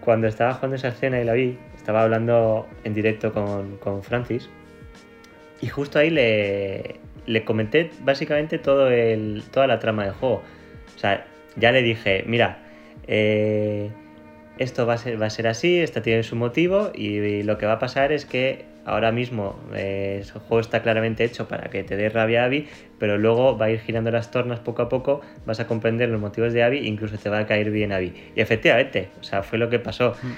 cuando 0.01 0.27
estaba 0.27 0.55
jugando 0.55 0.77
esa 0.77 0.89
escena 0.89 1.21
y 1.21 1.25
la 1.25 1.33
vi, 1.33 1.59
estaba 1.77 2.03
hablando 2.03 2.67
en 2.85 2.95
directo 2.95 3.33
con, 3.33 3.79
con 3.79 4.03
Francis, 4.03 4.51
y 5.61 5.69
justo 5.69 5.99
ahí 5.99 6.11
le, 6.11 6.97
le 7.27 7.45
comenté 7.45 7.91
básicamente 8.03 8.59
todo 8.59 8.91
el, 8.91 9.43
toda 9.51 9.67
la 9.67 9.79
trama 9.79 10.05
del 10.05 10.13
juego. 10.13 10.43
O 10.95 10.99
sea, 10.99 11.27
ya 11.57 11.73
le 11.73 11.83
dije, 11.83 12.25
mira, 12.27 12.59
eh, 13.07 13.91
esto 14.59 14.87
va 14.87 14.95
a, 14.95 14.99
ser, 14.99 15.21
va 15.21 15.27
a 15.27 15.31
ser 15.31 15.47
así, 15.47 15.79
esta 15.79 16.03
tiene 16.03 16.23
su 16.23 16.37
motivo 16.37 16.91
y, 16.95 17.43
lo 17.43 17.59
que 17.59 17.67
va 17.67 17.75
a 17.75 17.79
pasar 17.79 18.13
es 18.13 18.25
que 18.25 18.65
ahora 18.85 19.13
mismo 19.13 19.59
eh, 19.75 20.23
el 20.23 20.31
juego 20.31 20.61
está 20.61 20.83
claramente 20.83 21.25
hecho 21.25 21.49
para 21.49 21.71
que 21.71 21.83
te 21.85 21.97
dé 21.97 22.09
rabia 22.09 22.43
a 22.43 22.47
Abby, 22.47 22.69
pero 22.99 23.19
luego 23.19 23.57
va 23.57 23.67
a 23.67 23.71
ir 23.71 23.81
girando 23.81 24.11
las 24.11 24.31
tornas 24.31 24.61
poco 24.61 24.83
a 24.83 24.89
poco, 24.89 25.21
vas 25.47 25.61
a 25.61 25.67
comprender 25.67 26.09
los 26.09 26.21
motivos 26.21 26.53
de 26.53 26.63
Abby 26.63 26.79
incluso 26.87 27.17
te 27.19 27.29
va 27.29 27.41
a 27.41 27.47
caer 27.47 27.71
bien 27.71 27.93
Abby. 27.93 28.13
Y 28.37 28.41
efectivamente, 28.41 29.09
o 29.21 29.25
sea, 29.25 29.43
fue 29.43 29.59
lo 29.59 29.69
que 29.71 29.79
pasó. 29.79 30.15
Mm. 30.23 30.33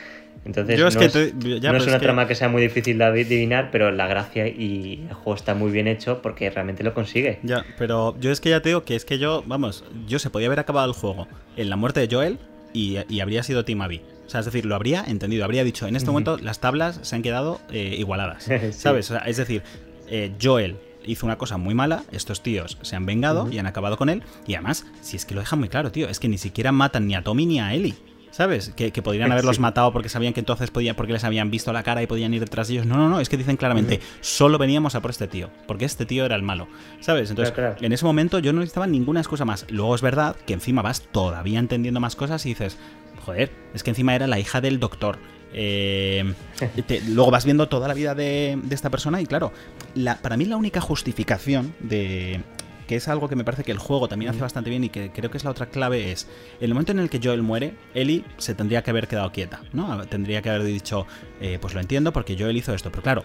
Entonces, 0.45 0.79
no, 0.79 0.87
es, 0.87 1.87
una 1.89 1.99
trama 1.99 2.29
que 2.29 2.37
sea 2.37 2.49
muy 2.49 2.63
difícil 2.63 2.99
de 2.99 3.05
adivinar, 3.05 3.71
pero 3.73 3.91
la 3.91 4.07
gracia 4.07 4.47
y 4.47 5.05
el 5.09 5.15
juego 5.15 5.35
está 5.35 5.55
muy 5.55 5.73
bien 5.73 5.89
hecho 5.89 6.23
porque 6.23 6.49
realmente 6.51 6.85
lo 6.85 6.95
consigue. 6.95 7.41
Ya, 7.43 7.65
pero 7.79 8.17
yo 8.21 8.31
es 8.31 8.41
que 8.41 8.51
ya 8.51 8.61
te 8.61 8.69
digo 8.69 8.85
que 8.85 8.95
es 8.95 9.05
que 9.05 9.19
yo, 9.19 9.43
vamos, 9.47 9.85
yo 10.07 10.21
se 10.21 10.31
podía 10.31 10.47
haber 10.47 10.61
acabado 10.61 10.87
el 10.87 10.93
juego 10.93 11.27
en 11.57 11.69
la 11.69 11.75
muerte 11.75 12.07
de 12.07 12.15
Joel 12.15 12.39
y, 12.77 13.21
habría 13.21 13.43
sido 13.43 13.65
Team 13.65 13.81
Abby. 13.81 14.03
O 14.27 14.29
sea, 14.31 14.41
es 14.41 14.47
decir, 14.47 14.67
lo 14.67 14.75
habría 14.75 15.05
entendido, 15.07 15.45
habría 15.45 15.65
dicho, 15.65 15.87
en 15.87 15.97
este 15.97 16.11
momento 16.11 16.37
las 16.37 16.61
tablas 16.61 16.99
se 17.03 17.17
han 17.17 17.23
quedado 17.23 17.61
eh, 17.71 17.97
igualadas, 17.99 18.49
¿sabes? 18.73 19.11
es 19.25 19.37
decir, 19.37 19.63
eh, 20.09 20.33
Joel 20.41 20.77
hizo 21.05 21.27
una 21.27 21.39
cosa 21.39 21.57
muy 21.57 21.75
mala, 21.75 22.03
estos 22.11 22.43
tíos 22.43 22.79
se 22.83 22.97
han 22.97 23.07
vengado 23.07 23.49
y 23.51 23.59
han 23.59 23.67
acabado 23.67 23.97
con 23.97 24.09
él, 24.09 24.23
y 24.47 24.55
además, 24.55 24.85
si 25.01 25.17
es 25.17 25.25
que 25.25 25.35
lo 25.35 25.41
dejan 25.41 25.61
muy 25.61 25.69
claro, 25.69 25.93
tío, 25.93 26.09
es 26.09 26.19
que 26.19 26.29
ni 26.29 26.39
siquiera 26.39 26.73
matan 26.73 27.07
ni 27.07 27.15
a 27.15 27.23
Tommy 27.23 27.47
ni 27.47 27.61
a 27.61 27.73
Ellie. 27.73 27.95
¿Sabes? 28.37 28.71
Que, 28.77 28.91
podrían 29.01 29.33
haberlos 29.33 29.59
matado 29.59 29.95
porque 29.95 30.11
sabían 30.11 30.35
que 30.35 30.41
entonces 30.41 30.71
podían, 30.71 30.95
porque 30.95 31.15
les 31.15 31.25
habían 31.25 31.51
visto 31.51 31.73
la 31.73 31.83
cara 31.83 32.03
y 32.03 32.07
podían 32.07 32.35
ir 32.35 32.41
detrás 32.41 32.69
de 32.69 32.75
ellos. 32.75 32.87
No, 32.87 32.97
no, 32.97 33.09
no, 33.09 33.19
es 33.19 33.31
que 33.31 33.39
dicen 33.39 33.57
claramente, 33.57 34.01
solo 34.21 34.59
veníamos 34.59 34.95
a 34.95 35.01
por 35.01 35.11
este 35.11 35.27
tío, 35.27 35.49
porque 35.67 35.87
este 35.87 36.05
tío 36.05 36.27
era 36.27 36.37
el 36.37 36.43
malo. 36.43 36.69
¿Sabes? 37.01 37.31
Entonces, 37.31 37.55
en 37.81 37.93
ese 37.95 38.05
momento 38.05 38.39
yo 38.39 38.53
no 38.53 38.61
necesitaba 38.61 38.87
ninguna 38.87 39.21
excusa 39.21 39.47
más. 39.47 39.65
Luego 39.71 39.95
es 39.95 40.03
verdad 40.03 40.37
que 40.47 40.53
encima 40.53 40.83
vas 40.83 41.01
todavía 41.01 41.59
entendiendo 41.59 41.99
más 41.99 42.15
cosas 42.15 42.45
y 42.45 42.51
dices, 42.51 42.77
joder, 43.25 43.51
es 43.73 43.83
que 43.83 43.89
encima 43.89 44.15
era 44.15 44.27
la 44.27 44.39
hija 44.39 44.61
del 44.61 44.79
doctor. 44.81 45.17
Eh, 45.59 46.35
luego 47.07 47.31
vas 47.31 47.47
viendo 47.47 47.67
toda 47.67 47.89
la 47.89 47.95
vida 47.95 48.15
de, 48.15 48.59
esta 48.69 48.91
persona 48.91 49.23
y 49.23 49.27
claro, 49.27 49.53
la, 49.95 50.19
para 50.19 50.37
mí 50.37 50.45
la 50.45 50.57
única 50.57 50.83
justificación 50.83 51.73
de, 51.81 52.43
que 52.87 52.97
es 52.97 53.09
algo 53.09 53.29
que 53.29 53.37
me 53.37 53.45
parece 53.45 53.65
que 53.65 53.73
el 53.73 53.79
juego 53.79 54.09
también 54.09 54.31
hace 54.31 54.41
bastante 54.41 54.71
bien 54.71 54.85
y 54.85 54.89
que 54.89 55.11
creo 55.11 55.31
que 55.31 55.39
es 55.39 55.45
la 55.45 55.51
otra 55.51 55.67
clave, 55.67 56.13
es 56.13 56.29
el 56.61 56.71
momento 56.71 56.93
en 56.93 56.99
el 56.99 57.11
que 57.11 57.21
Joel 57.23 57.43
muere, 57.43 57.75
Ellie 57.95 58.25
se 58.39 58.55
tendría 58.55 58.83
que 58.83 58.91
haber 58.91 59.09
quedado 59.09 59.33
quieta, 59.33 59.63
¿no? 59.73 60.07
Tendría 60.07 60.43
que 60.43 60.51
haber 60.51 60.65
dicho, 60.65 61.07
eh, 61.41 61.59
pues 61.61 61.75
lo 61.75 61.81
entiendo 61.81 62.13
porque 62.13 62.37
Joel 62.39 62.57
hizo 62.57 62.75
esto. 62.75 62.91
Pero 62.91 63.03
claro, 63.03 63.25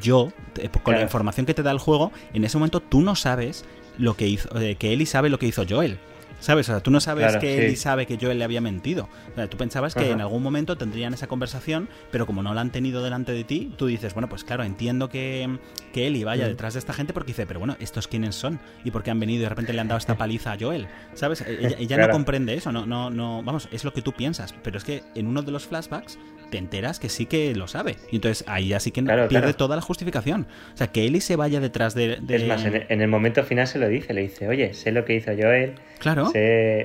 yo, 0.00 0.32
eh, 0.56 0.68
con 0.82 0.94
la 0.94 1.02
información 1.02 1.46
que 1.46 1.54
te 1.54 1.62
da 1.62 1.70
el 1.70 1.78
juego, 1.78 2.12
en 2.32 2.44
ese 2.44 2.58
momento 2.58 2.80
tú 2.80 3.00
no 3.00 3.14
sabes 3.14 3.64
lo 3.98 4.16
que 4.16 4.26
hizo, 4.28 4.48
eh, 4.60 4.76
que 4.76 4.92
Ellie 4.92 5.06
sabe 5.06 5.30
lo 5.30 5.38
que 5.38 5.46
hizo 5.46 5.64
Joel. 5.68 5.98
¿Sabes? 6.46 6.68
O 6.68 6.72
sea, 6.74 6.80
tú 6.80 6.92
no 6.92 7.00
sabes 7.00 7.38
que 7.38 7.58
Ellie 7.58 7.74
sabe 7.74 8.06
que 8.06 8.18
Joel 8.20 8.38
le 8.38 8.44
había 8.44 8.60
mentido. 8.60 9.08
O 9.32 9.34
sea, 9.34 9.48
tú 9.48 9.56
pensabas 9.56 9.96
que 9.96 10.12
en 10.12 10.20
algún 10.20 10.44
momento 10.44 10.78
tendrían 10.78 11.12
esa 11.12 11.26
conversación, 11.26 11.88
pero 12.12 12.24
como 12.24 12.40
no 12.44 12.54
la 12.54 12.60
han 12.60 12.70
tenido 12.70 13.02
delante 13.02 13.32
de 13.32 13.42
ti, 13.42 13.72
tú 13.76 13.86
dices, 13.86 14.14
bueno, 14.14 14.28
pues 14.28 14.44
claro, 14.44 14.62
entiendo 14.62 15.08
que, 15.08 15.58
que 15.92 16.06
Ellie 16.06 16.24
vaya 16.24 16.46
detrás 16.46 16.74
de 16.74 16.78
esta 16.78 16.92
gente 16.92 17.12
porque 17.12 17.32
dice, 17.32 17.48
pero 17.48 17.58
bueno, 17.58 17.76
¿estos 17.80 18.06
quiénes 18.06 18.36
son? 18.36 18.60
¿Y 18.84 18.92
por 18.92 19.02
qué 19.02 19.10
han 19.10 19.18
venido 19.18 19.40
y 19.40 19.42
de 19.42 19.48
repente 19.48 19.72
le 19.72 19.80
han 19.80 19.88
dado 19.88 19.98
esta 19.98 20.14
paliza 20.18 20.52
a 20.52 20.56
Joel? 20.56 20.86
¿Sabes? 21.14 21.40
E-, 21.40 21.78
ella, 21.80 21.96
no 21.96 22.10
comprende 22.10 22.54
eso, 22.54 22.70
no, 22.70 22.86
no, 22.86 23.10
no, 23.10 23.42
vamos, 23.42 23.68
es 23.72 23.82
lo 23.82 23.92
que 23.92 24.00
tú 24.00 24.12
piensas. 24.12 24.54
Pero 24.62 24.78
es 24.78 24.84
que 24.84 25.02
en 25.16 25.26
uno 25.26 25.42
de 25.42 25.50
los 25.50 25.66
flashbacks 25.66 26.16
te 26.50 26.58
enteras 26.58 27.00
que 27.00 27.08
sí 27.08 27.26
que 27.26 27.56
lo 27.56 27.66
sabe. 27.66 27.96
Y 28.12 28.16
entonces 28.16 28.44
ahí 28.46 28.68
ya 28.68 28.78
sí 28.78 28.92
que 28.92 29.02
pierde 29.02 29.52
toda 29.54 29.74
la 29.74 29.82
justificación. 29.82 30.46
O 30.74 30.76
sea, 30.76 30.86
que 30.88 31.06
Ellie 31.06 31.20
se 31.20 31.34
vaya 31.34 31.58
detrás 31.58 31.94
de... 31.94 32.20
Es 32.28 32.46
más, 32.46 32.64
en 32.64 33.00
el, 33.00 33.08
momento 33.08 33.42
final 33.42 33.66
se 33.66 33.80
lo 33.80 33.88
dice, 33.88 34.14
le 34.14 34.22
dice, 34.22 34.46
oye, 34.46 34.74
sé 34.74 34.92
lo 34.92 35.04
que 35.04 35.16
hizo 35.16 35.32
Joel, 35.36 35.74
claro. 35.98 36.30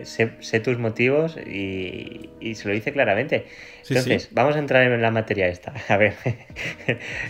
Sé, 0.04 0.32
sé, 0.40 0.60
tus 0.60 0.78
motivos 0.78 1.38
y, 1.38 2.30
se 2.56 2.68
lo 2.68 2.74
dice 2.74 2.92
claramente. 2.92 3.46
entonces, 3.90 4.30
vamos 4.32 4.56
a 4.56 4.60
entrar 4.60 4.84
en 4.84 5.02
la 5.02 5.12
materia 5.12 5.48
esta. 5.48 5.74
A 5.90 5.98
ver, 5.98 6.14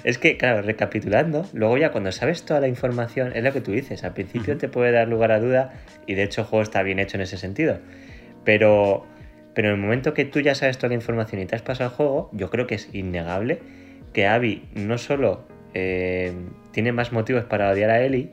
es 0.03 0.17
que, 0.17 0.37
claro, 0.37 0.61
recapitulando, 0.61 1.47
luego 1.53 1.77
ya 1.77 1.91
cuando 1.91 2.11
sabes 2.11 2.43
toda 2.43 2.59
la 2.59 2.67
información, 2.67 3.31
es 3.35 3.43
lo 3.43 3.53
que 3.53 3.61
tú 3.61 3.71
dices, 3.71 4.03
al 4.03 4.13
principio 4.13 4.57
te 4.57 4.67
puede 4.67 4.91
dar 4.91 5.07
lugar 5.07 5.31
a 5.31 5.39
duda 5.39 5.73
y 6.07 6.15
de 6.15 6.23
hecho 6.23 6.41
el 6.41 6.47
juego 6.47 6.63
está 6.63 6.83
bien 6.83 6.99
hecho 6.99 7.17
en 7.17 7.21
ese 7.21 7.37
sentido. 7.37 7.79
Pero 8.43 9.05
pero 9.53 9.69
en 9.69 9.75
el 9.75 9.81
momento 9.81 10.13
que 10.13 10.25
tú 10.25 10.39
ya 10.39 10.55
sabes 10.55 10.77
toda 10.77 10.89
la 10.89 10.95
información 10.95 11.41
y 11.41 11.45
te 11.45 11.55
has 11.55 11.61
pasado 11.61 11.89
el 11.89 11.95
juego, 11.95 12.29
yo 12.33 12.49
creo 12.49 12.67
que 12.67 12.75
es 12.75 12.89
innegable 12.93 13.59
que 14.13 14.27
Abby 14.27 14.63
no 14.75 14.97
solo 14.97 15.45
eh, 15.73 16.33
tiene 16.71 16.91
más 16.91 17.11
motivos 17.11 17.45
para 17.45 17.69
odiar 17.69 17.89
a 17.89 18.01
Ellie, 18.01 18.31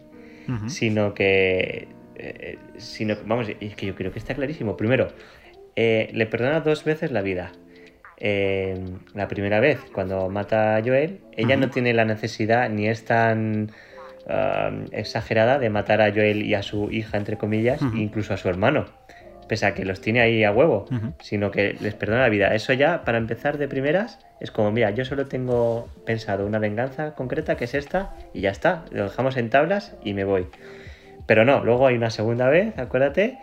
sino 0.66 1.12
que. 1.12 1.88
Eh, 2.16 2.58
sino, 2.78 3.16
vamos, 3.24 3.48
es 3.60 3.74
que 3.76 3.86
yo 3.86 3.94
creo 3.94 4.12
que 4.12 4.18
está 4.18 4.34
clarísimo. 4.34 4.76
Primero, 4.76 5.08
eh, 5.76 6.10
le 6.12 6.26
perdona 6.26 6.60
dos 6.60 6.84
veces 6.84 7.10
la 7.10 7.22
vida. 7.22 7.52
la 8.20 9.28
primera 9.28 9.60
vez, 9.60 9.78
cuando 9.92 10.28
mata 10.28 10.76
a 10.76 10.82
Joel, 10.82 11.20
ella 11.36 11.56
no 11.56 11.70
tiene 11.70 11.94
la 11.94 12.04
necesidad 12.04 12.68
ni 12.68 12.88
es 12.88 13.04
tan 13.04 13.70
exagerada 14.92 15.58
de 15.58 15.70
matar 15.70 16.02
a 16.02 16.12
Joel 16.12 16.42
y 16.42 16.54
a 16.54 16.62
su 16.62 16.90
hija, 16.90 17.16
entre 17.16 17.38
comillas, 17.38 17.80
incluso 17.94 18.34
a 18.34 18.36
su 18.36 18.48
hermano 18.48 18.86
pese 19.48 19.66
a 19.66 19.74
que 19.74 19.84
los 19.84 20.00
tiene 20.00 20.20
ahí 20.20 20.44
a 20.44 20.52
huevo, 20.52 20.84
sino 21.20 21.50
que 21.50 21.76
les 21.80 21.94
perdona 21.94 22.22
la 22.22 22.28
vida. 22.28 22.54
Eso 22.54 22.72
ya, 22.74 23.02
para 23.04 23.18
empezar 23.18 23.58
de 23.58 23.66
primeras, 23.66 24.20
es 24.40 24.50
como, 24.50 24.70
mira, 24.70 24.90
yo 24.90 25.04
solo 25.04 25.26
tengo 25.26 25.88
pensado 26.04 26.46
una 26.46 26.58
venganza 26.58 27.14
concreta, 27.14 27.56
que 27.56 27.64
es 27.64 27.74
esta, 27.74 28.14
y 28.32 28.42
ya 28.42 28.50
está, 28.50 28.84
lo 28.92 29.04
dejamos 29.04 29.36
en 29.36 29.50
tablas 29.50 29.96
y 30.04 30.12
me 30.12 30.24
voy. 30.24 30.46
Pero 31.28 31.44
no, 31.44 31.62
luego 31.62 31.86
hay 31.86 31.94
una 31.94 32.08
segunda 32.08 32.48
vez, 32.48 32.78
acuérdate, 32.78 33.36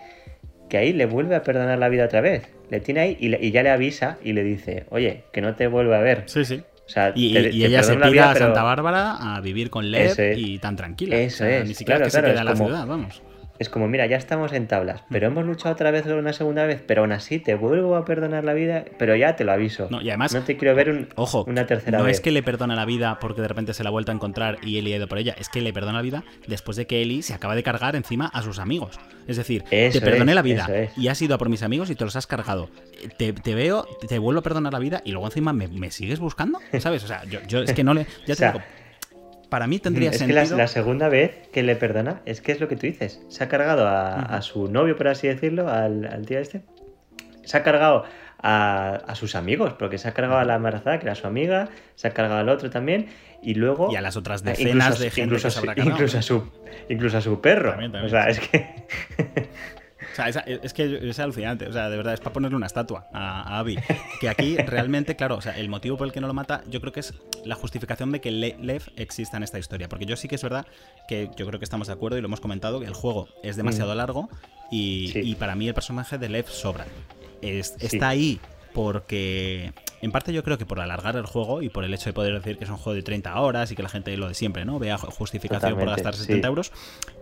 que 0.69 0.79
ahí 0.79 0.91
le 0.91 1.05
vuelve 1.05 1.35
a 1.35 1.43
perdonar 1.43 1.77
la 1.77 1.87
vida 1.87 2.05
otra 2.05 2.19
vez. 2.19 2.49
Le 2.71 2.79
tiene 2.79 3.01
ahí 3.01 3.17
y, 3.19 3.51
ya 3.51 3.61
le 3.61 3.69
avisa 3.69 4.17
y 4.23 4.33
le 4.33 4.43
dice, 4.43 4.87
oye, 4.89 5.25
que 5.31 5.41
no 5.41 5.53
te 5.53 5.67
vuelve 5.67 5.95
a 5.95 5.99
ver. 5.99 6.23
Sí, 6.25 6.45
sí. 6.45 6.63
O 6.83 6.89
sea, 6.89 7.13
y, 7.13 7.37
ella 7.37 7.83
se 7.83 7.95
pira 7.95 8.31
a 8.31 8.35
Santa 8.35 8.63
Bárbara 8.63 9.35
a 9.35 9.39
vivir 9.39 9.69
con 9.69 9.91
Lev 9.91 10.15
y 10.35 10.57
tan 10.57 10.75
tranquila. 10.75 11.15
Eso 11.17 11.45
es. 11.45 11.67
Ni 11.67 11.75
siquiera 11.75 12.03
que 12.03 12.09
se 12.09 12.21
queda 12.21 12.39
en 12.39 12.45
la 12.45 12.55
ciudad, 12.55 12.87
vamos 12.87 13.21
es 13.59 13.69
como, 13.69 13.87
mira, 13.87 14.05
ya 14.05 14.17
estamos 14.17 14.53
en 14.53 14.67
tablas, 14.67 15.03
pero 15.09 15.27
hemos 15.27 15.45
luchado 15.45 15.73
otra 15.73 15.91
vez 15.91 16.05
una 16.05 16.33
segunda 16.33 16.65
vez, 16.65 16.81
pero 16.85 17.01
aún 17.01 17.11
así 17.11 17.39
te 17.39 17.55
vuelvo 17.55 17.95
a 17.95 18.05
perdonar 18.05 18.43
la 18.43 18.53
vida, 18.53 18.85
pero 18.97 19.15
ya 19.15 19.35
te 19.35 19.43
lo 19.43 19.51
aviso. 19.51 19.87
No, 19.89 20.01
y 20.01 20.09
además, 20.09 20.33
no 20.33 20.41
te 20.41 20.57
quiero 20.57 20.75
ver 20.75 20.89
un, 20.89 21.09
ojo, 21.15 21.45
una 21.47 21.65
tercera 21.65 21.99
vez. 21.99 22.03
No 22.03 22.09
es 22.09 22.21
que 22.21 22.31
le 22.31 22.43
perdona 22.43 22.75
la 22.75 22.85
vida 22.85 23.17
porque 23.19 23.41
de 23.41 23.47
repente 23.47 23.73
se 23.73 23.83
la 23.83 23.89
ha 23.89 23.91
vuelto 23.91 24.11
a 24.11 24.15
encontrar 24.15 24.57
y 24.61 24.77
Eli 24.77 24.93
ha 24.93 24.97
ido 24.97 25.07
por 25.07 25.17
ella, 25.17 25.35
es 25.37 25.49
que 25.49 25.61
le 25.61 25.73
perdona 25.73 25.93
la 25.93 26.01
vida 26.01 26.23
después 26.47 26.77
de 26.77 26.87
que 26.87 27.01
Eli 27.01 27.21
se 27.21 27.33
acaba 27.33 27.55
de 27.55 27.63
cargar 27.63 27.95
encima 27.95 28.27
a 28.27 28.41
sus 28.41 28.59
amigos. 28.59 28.99
Es 29.27 29.37
decir, 29.37 29.63
te 29.63 30.01
perdoné 30.01 30.35
la 30.35 30.41
vida 30.41 30.67
y 30.95 31.07
has 31.07 31.21
ido 31.21 31.35
a 31.35 31.37
por 31.37 31.49
mis 31.49 31.63
amigos 31.63 31.89
y 31.89 31.95
te 31.95 32.03
los 32.03 32.15
has 32.15 32.27
cargado. 32.27 32.69
Te, 33.17 33.31
veo, 33.55 33.87
te 34.07 34.19
vuelvo 34.19 34.39
a 34.39 34.43
perdonar 34.43 34.73
la 34.73 34.79
vida 34.79 35.01
y 35.03 35.11
luego 35.11 35.27
encima 35.27 35.53
me, 35.53 35.91
sigues 35.91 36.19
buscando, 36.19 36.59
¿sabes? 36.79 37.03
O 37.03 37.07
sea, 37.07 37.23
yo, 37.25 37.61
es 37.61 37.73
que 37.73 37.83
no 37.83 37.93
le. 37.93 38.05
Ya 38.25 38.35
te 38.35 38.45
digo, 38.51 38.61
para 39.49 39.67
mí 39.67 39.79
tendría 39.79 40.09
es 40.09 40.17
sentido. 40.17 40.39
Es 40.39 40.49
que 40.49 40.55
la, 40.55 40.67
segunda 40.67 41.09
vez 41.09 41.47
que 41.51 41.63
le 41.63 41.75
perdona, 41.75 42.21
es 42.25 42.41
que 42.41 42.51
es 42.51 42.59
lo 42.59 42.67
que 42.67 42.75
tú 42.75 42.87
dices. 42.87 43.21
Se 43.29 43.43
ha 43.43 43.47
cargado 43.47 43.87
a, 43.87 44.41
su 44.41 44.67
novio, 44.69 44.95
por 44.95 45.07
así 45.07 45.27
decirlo, 45.27 45.69
al, 45.69 46.25
tío 46.25 46.39
este. 46.39 46.63
Se 47.43 47.57
ha 47.57 47.63
cargado 47.63 48.05
a, 48.41 49.13
sus 49.15 49.35
amigos, 49.35 49.73
porque 49.73 49.97
se 49.97 50.07
ha 50.07 50.13
cargado 50.13 50.39
a 50.39 50.45
la 50.45 50.55
embarazada, 50.55 50.99
que 50.99 51.05
era 51.05 51.15
su 51.15 51.27
amiga, 51.27 51.69
se 51.95 52.07
ha 52.07 52.11
cargado 52.11 52.39
al 52.39 52.49
otro 52.49 52.69
también, 52.69 53.07
y 53.41 53.55
luego. 53.55 53.91
Y 53.91 53.95
a 53.95 54.01
las 54.01 54.17
otras 54.17 54.43
decenas 54.43 54.99
de 54.99 55.11
gente 55.11 55.35
incluso, 55.35 55.61
incluso, 55.77 56.17
a 56.17 56.21
su, 56.21 56.51
incluso 56.89 57.17
a 57.17 57.21
su 57.21 57.41
perro. 57.41 57.77
o 58.03 58.09
sea, 58.09 58.29
es 58.29 58.39
que. 58.39 58.85
O 60.17 60.31
sea, 60.31 60.41
es, 60.41 60.73
que 60.73 61.09
es 61.09 61.19
alucinante. 61.19 61.67
O 61.67 61.73
sea, 61.73 61.89
de 61.89 61.97
verdad, 61.97 62.13
es 62.13 62.19
para 62.19 62.33
ponerle 62.33 62.55
una 62.55 62.67
estatua 62.67 63.07
a, 63.13 63.59
Abby. 63.59 63.77
Que 64.19 64.29
aquí 64.29 64.57
realmente, 64.67 65.15
claro, 65.15 65.35
o 65.35 65.41
sea, 65.41 65.57
el 65.57 65.69
motivo 65.69 65.97
por 65.97 66.07
el 66.07 66.13
que 66.13 66.21
no 66.21 66.27
lo 66.27 66.33
mata, 66.33 66.63
yo 66.67 66.79
creo 66.81 66.93
que 66.93 67.01
es 67.01 67.13
la 67.43 67.55
justificación 67.55 68.11
de 68.11 68.21
que 68.21 68.31
Lev 68.31 68.83
exista 68.95 69.37
en 69.37 69.43
esta 69.43 69.59
historia. 69.59 69.89
Porque 69.89 70.05
yo 70.05 70.15
sí 70.15 70.27
que 70.27 70.35
es 70.35 70.43
verdad 70.43 70.65
que 71.07 71.29
yo 71.35 71.45
creo 71.45 71.59
que 71.59 71.65
estamos 71.65 71.87
de 71.87 71.93
acuerdo 71.93 72.17
y 72.17 72.21
lo 72.21 72.27
hemos 72.27 72.39
comentado, 72.39 72.79
que 72.79 72.85
el 72.85 72.93
juego 72.93 73.27
es 73.43 73.55
demasiado 73.55 73.93
mm. 73.93 73.97
largo 73.97 74.29
y, 74.71 75.35
para 75.35 75.55
mí 75.55 75.67
el 75.67 75.73
personaje 75.73 76.17
de 76.17 76.29
Lev 76.29 76.47
sobra. 76.47 76.85
Está 77.41 78.09
ahí 78.09 78.39
porque 78.73 79.73
en 80.05 80.11
parte 80.11 80.31
yo 80.31 80.43
creo 80.43 80.57
que 80.57 80.67
por 80.67 80.79
alargar 80.79 81.15
el 81.15 81.25
juego 81.25 81.63
y 81.63 81.69
por 81.69 81.83
el 81.83 81.93
hecho 81.93 82.09
de 82.09 82.13
poder 82.13 82.35
decir 82.35 82.57
que 82.57 82.63
es 82.63 82.69
un 82.69 82.77
juego 82.77 82.95
de 82.95 83.01
30 83.01 83.39
horas 83.39 83.71
y 83.71 83.75
que 83.75 83.81
la 83.81 83.89
gente 83.89 84.15
lo 84.17 84.27
de 84.27 84.35
siempre, 84.35 84.63
¿no? 84.63 84.77
Vea 84.77 84.97
justificación 84.99 85.75
por 85.75 85.89
gastar 85.89 86.13
70 86.13 86.47
euros. 86.47 86.71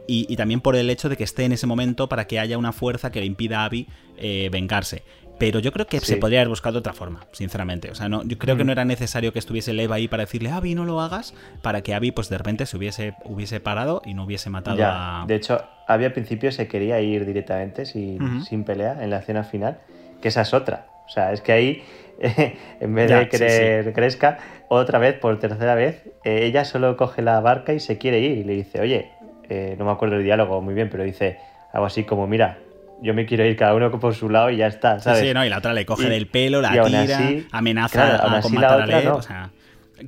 Y, 0.06 0.36
también 0.36 0.60
por 0.60 0.76
el 0.76 0.90
hecho 0.90 1.08
de 1.08 1.16
que 1.16 1.24
esté 1.24 1.46
en 1.46 1.54
ese 1.54 1.66
momento 1.66 2.10
para 2.10 2.28
que 2.28 2.40
haya 2.40 2.58
una 2.58 2.74
fuerza 2.74 3.10
que 3.10 3.22
le 3.22 3.26
impida 3.26 3.62
a 3.62 3.66
Abby 3.66 3.88
eh, 4.18 4.50
vengarse. 4.52 5.04
Pero 5.40 5.60
yo 5.60 5.72
creo 5.72 5.88
que 5.88 6.00
se 6.02 6.18
podría 6.18 6.40
haber 6.40 6.50
buscado 6.50 6.80
otra 6.80 6.92
forma, 6.92 7.26
sinceramente. 7.32 7.90
O 7.90 7.96
sea, 7.96 8.10
no, 8.10 8.24
yo 8.24 8.38
creo 8.38 8.58
que 8.58 8.66
no 8.66 8.74
era 8.74 8.84
necesario 8.84 9.32
que 9.32 9.40
estuviese 9.40 9.72
Lev 9.72 9.92
ahí 9.92 10.10
para 10.10 10.24
decirle, 10.24 10.52
Abby, 10.52 10.76
no 10.76 10.84
lo 10.84 11.00
hagas, 11.00 11.34
para 11.62 11.82
que 11.82 11.94
Abby, 11.94 12.12
pues 12.12 12.30
de 12.30 12.38
repente 12.38 12.66
se 12.66 12.78
hubiese, 12.78 13.16
hubiese 13.24 13.62
parado 13.62 14.02
y 14.06 14.14
no 14.14 14.26
hubiese 14.26 14.50
matado 14.50 14.84
a. 14.86 15.24
De 15.26 15.36
hecho, 15.36 15.64
Abby 15.88 16.06
al 16.06 16.14
principio 16.14 16.52
se 16.52 16.68
quería 16.68 17.00
ir 17.00 17.26
directamente 17.26 17.86
sin, 17.86 18.44
sin 18.44 18.66
pelea 18.66 19.02
en 19.02 19.10
la 19.10 19.20
escena 19.20 19.44
final, 19.46 19.80
que 20.22 20.28
esa 20.28 20.42
es 20.42 20.54
otra. 20.54 20.88
O 21.08 21.10
sea, 21.10 21.32
es 21.32 21.42
que 21.42 21.52
ahí 21.52 21.84
en 22.80 22.96
vez 22.96 23.10
de 23.10 23.30
querer 23.30 23.94
crezca, 23.94 24.38
otra 24.68 25.00
vez, 25.00 25.18
por 25.18 25.38
tercera 25.40 25.76
vez, 25.76 26.04
eh, 26.24 26.46
ella 26.46 26.66
solo 26.66 26.98
coge 26.98 27.22
la 27.22 27.40
barca 27.40 27.74
y 27.74 27.80
se 27.80 27.98
quiere 27.98 28.20
ir 28.20 28.38
y 28.38 28.44
le 28.44 28.54
dice, 28.54 28.82
oye, 28.82 29.12
eh, 29.50 29.76
no 29.78 29.86
me 29.86 29.92
acuerdo 29.92 30.16
el 30.16 30.24
diálogo 30.24 30.62
muy 30.62 30.74
bien, 30.74 30.90
pero 30.90 31.04
dice 31.04 31.38
algo 31.72 31.86
así 31.86 32.04
como, 32.04 32.28
mira, 32.28 32.58
yo 33.02 33.14
me 33.14 33.26
quiero 33.26 33.46
ir 33.46 33.56
cada 33.58 33.76
uno 33.76 33.92
por 34.00 34.16
su 34.16 34.30
lado 34.30 34.50
y 34.50 34.58
ya 34.58 34.68
está, 34.68 35.00
¿sabes? 35.00 35.22
Sí, 35.22 35.34
no, 35.34 35.46
y 35.46 35.50
la 35.50 35.58
otra 35.58 35.74
le 35.74 35.86
coge 35.86 36.10
del 36.10 36.28
pelo, 36.28 36.62
la 36.62 36.72
tira, 36.72 37.20
amenaza 37.52 38.38
a, 38.38 38.42
con 38.42 38.54
matar 38.54 38.82
a 38.82 38.86
Lev, 38.86 39.14
o 39.14 39.22
sea... 39.22 39.50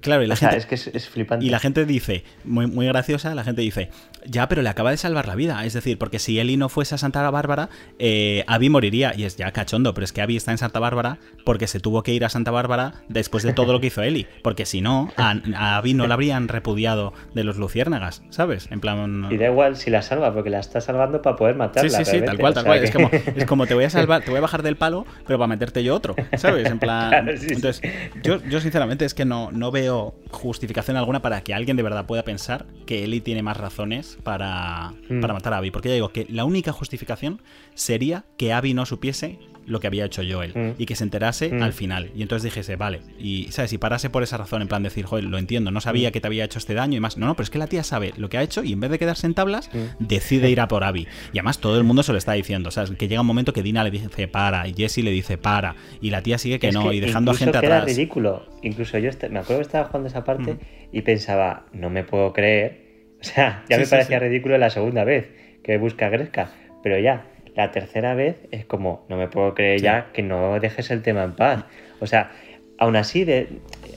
Claro, 0.02 0.24
y 0.24 0.28
la 0.28 0.36
gente. 0.36 0.58
es 0.58 0.66
que 0.66 0.76
es, 0.76 1.10
flipante. 1.10 1.46
Y 1.46 1.50
la 1.50 1.60
gente 1.60 1.86
dice, 1.86 2.24
muy, 2.44 2.68
muy 2.68 2.88
graciosa, 2.88 3.36
la 3.36 3.44
gente 3.44 3.62
dice, 3.62 3.90
ya, 4.26 4.48
pero 4.48 4.62
le 4.62 4.70
acaba 4.70 4.92
de 4.92 4.98
salvar 4.98 5.28
la 5.28 5.36
vida. 5.36 5.66
Es 5.66 5.74
decir, 5.74 5.98
porque 5.98 6.20
si 6.20 6.40
Eli 6.40 6.58
no 6.58 6.70
fuese 6.70 6.96
a 6.96 6.98
Santa 6.98 7.30
Bárbara, 7.30 7.70
eh, 8.00 8.44
Abby 8.48 8.70
moriría. 8.70 9.14
Y 9.16 9.24
es 9.24 9.38
ya 9.38 9.52
cachondo, 9.52 9.94
pero 9.94 10.06
es 10.06 10.14
que 10.14 10.22
Abby 10.22 10.36
está 10.36 10.52
en 10.52 10.58
Santa 10.58 10.80
Bárbara 10.80 11.20
porque 11.44 11.68
se 11.68 11.80
tuvo 11.80 12.04
que 12.04 12.14
ir 12.14 12.26
a 12.26 12.30
Santa 12.30 12.52
Bárbara 12.52 12.94
después 13.08 13.44
de 13.44 13.54
todo 13.54 13.74
lo 13.74 13.80
que 13.80 13.88
hizo 13.88 14.02
Eli. 14.02 14.28
Porque 14.44 14.66
si 14.66 14.82
no, 14.82 15.12
a, 15.18 15.78
Abby 15.78 15.94
no 15.94 16.08
la 16.08 16.16
habrían 16.16 16.48
repudiado 16.48 17.14
de 17.34 17.44
los 17.44 17.58
luciérnagas, 17.58 18.24
¿sabes? 18.30 18.68
En 18.72 18.80
plan. 18.80 19.28
Y 19.30 19.38
da 19.38 19.48
igual 19.48 19.76
si 19.78 19.90
la 19.90 20.02
salva, 20.02 20.34
porque 20.34 20.50
la 20.50 20.60
está 20.60 20.82
salvando 20.82 21.22
para 21.22 21.36
poder 21.36 21.56
matarla. 21.56 21.90
Sí, 21.90 22.06
sí, 22.06 22.20
sí, 22.20 22.22
tal 22.26 22.38
cual, 22.38 22.54
tal 22.54 22.66
cual. 22.66 22.84
Es, 22.84 22.92
como, 22.92 23.10
es 23.12 23.46
como 23.48 23.68
te 23.68 23.74
voy 23.74 23.84
a 23.84 23.90
salvar, 23.90 24.24
te 24.24 24.32
voy 24.32 24.40
a 24.40 24.42
bajar 24.42 24.64
del 24.64 24.76
palo, 24.76 25.06
pero 25.28 25.38
para 25.40 25.48
meterte 25.48 25.84
yo 25.84 25.96
otro, 25.96 26.16
¿sabes? 26.38 26.68
En 26.68 26.80
plan. 26.80 27.30
Entonces, 27.30 27.82
yo, 28.24 28.42
yo 28.50 28.60
sinceramente 28.60 29.06
es 29.06 29.14
que 29.14 29.26
no, 29.26 29.52
no 29.52 29.72
veo 29.72 29.85
justificación 30.32 30.98
alguna 30.98 31.22
para 31.22 31.42
que 31.42 31.54
alguien 31.54 31.78
de 31.78 31.84
verdad 31.84 32.06
pueda 32.06 32.24
pensar 32.24 32.66
que 32.86 33.04
Eli 33.04 33.22
tiene 33.22 33.44
más 33.44 33.58
razones 33.58 34.18
para, 34.24 34.94
mm. 35.10 35.22
para 35.22 35.34
matar 35.34 35.54
a 35.54 35.58
Abby. 35.58 35.72
Porque 35.72 35.90
ya 35.90 35.96
digo 35.96 36.10
que 36.10 36.26
la 36.30 36.46
única 36.46 36.72
justificación 36.72 37.42
sería 37.74 38.26
que 38.38 38.54
Abby 38.54 38.74
no 38.74 38.86
supiese 38.86 39.40
lo 39.66 39.80
que 39.80 39.88
había 39.88 40.06
hecho 40.06 40.22
Joel 40.28 40.54
mm. 40.56 40.82
y 40.82 40.86
que 40.86 40.96
se 40.96 41.04
enterase 41.04 41.50
mm. 41.50 41.64
al 41.64 41.74
final. 41.74 42.12
Y 42.16 42.22
entonces 42.22 42.44
dijese, 42.44 42.76
vale, 42.76 43.02
y 43.20 43.48
sabes, 43.52 43.72
si 43.72 43.78
parase 43.78 44.10
por 44.10 44.24
esa 44.24 44.38
razón, 44.38 44.62
en 44.62 44.68
plan 44.68 44.84
decir, 44.84 45.06
Joel, 45.06 45.26
lo 45.26 45.38
entiendo, 45.38 45.72
no 45.72 45.82
sabía 45.82 46.12
que 46.12 46.22
te 46.22 46.28
había 46.28 46.46
hecho 46.46 46.60
este 46.60 46.74
daño 46.74 46.98
y 46.98 47.00
más. 47.00 47.18
No, 47.18 47.28
no, 47.28 47.36
pero 47.36 47.44
es 47.46 47.50
que 47.50 47.58
la 47.58 47.68
tía 47.68 47.84
sabe 47.84 48.14
lo 48.18 48.30
que 48.30 48.38
ha 48.38 48.44
hecho 48.44 48.64
y 48.64 48.74
en 48.74 48.80
vez 48.80 48.92
de 48.92 49.00
quedarse 49.00 49.28
en 49.28 49.34
tablas, 49.34 49.70
decide 50.00 50.50
ir 50.50 50.62
a 50.62 50.68
por 50.68 50.84
Abby. 50.84 51.08
Y 51.34 51.40
además 51.40 51.60
todo 51.60 51.78
el 51.78 51.84
mundo 51.84 52.04
se 52.04 52.12
lo 52.12 52.18
está 52.18 52.34
diciendo, 52.34 52.72
¿sabes? 52.72 52.92
Que 52.92 53.08
llega 53.08 53.22
un 53.22 53.28
momento 53.28 53.54
que 53.54 53.64
Dina 53.64 53.84
le 53.84 53.92
dice 53.92 54.28
para 54.28 54.68
y 54.68 54.74
Jesse 54.74 55.00
le 55.00 55.12
dice 55.12 55.38
para 55.38 55.76
y 56.02 56.10
la 56.10 56.22
tía 56.22 56.38
sigue 56.38 56.60
que 56.60 56.72
no 56.72 56.92
y 56.92 57.00
dejando 57.00 57.32
a 57.32 57.36
gente 57.36 57.58
atrás. 57.58 57.86
ridículo. 57.86 58.46
Incluso 58.62 58.98
yo 58.98 59.12
me 59.30 59.40
acuerdo 59.40 59.58
que 59.58 59.68
estaba 59.68 59.86
jugando 59.86 60.08
esa 60.08 60.24
parte 60.24 60.58
y 60.92 61.02
pensaba, 61.02 61.66
no 61.74 61.90
me 61.90 62.04
puedo 62.04 62.34
creer. 62.34 62.86
O 63.16 63.28
sea, 63.28 63.64
ya 63.70 63.80
me 63.80 63.88
parecía 63.88 64.20
ridículo 64.20 64.56
la 64.60 64.70
segunda 64.70 65.04
vez 65.04 65.32
que 65.64 65.78
busca 65.80 66.08
a 66.08 66.10
Greska. 66.10 66.52
Pero 66.84 67.00
ya, 67.00 67.26
la 67.56 67.72
tercera 67.72 68.14
vez 68.16 68.38
es 68.52 68.66
como, 68.66 69.06
no 69.10 69.18
me 69.18 69.28
puedo 69.28 69.54
creer 69.54 69.82
ya 69.82 70.12
que 70.14 70.22
no 70.22 70.60
dejes 70.60 70.92
el 70.92 71.02
tema 71.02 71.24
en 71.24 71.36
paz. 71.36 71.66
O 72.00 72.08
sea, 72.08 72.32
aún 72.78 72.96
así, 72.96 73.24
de, 73.24 73.48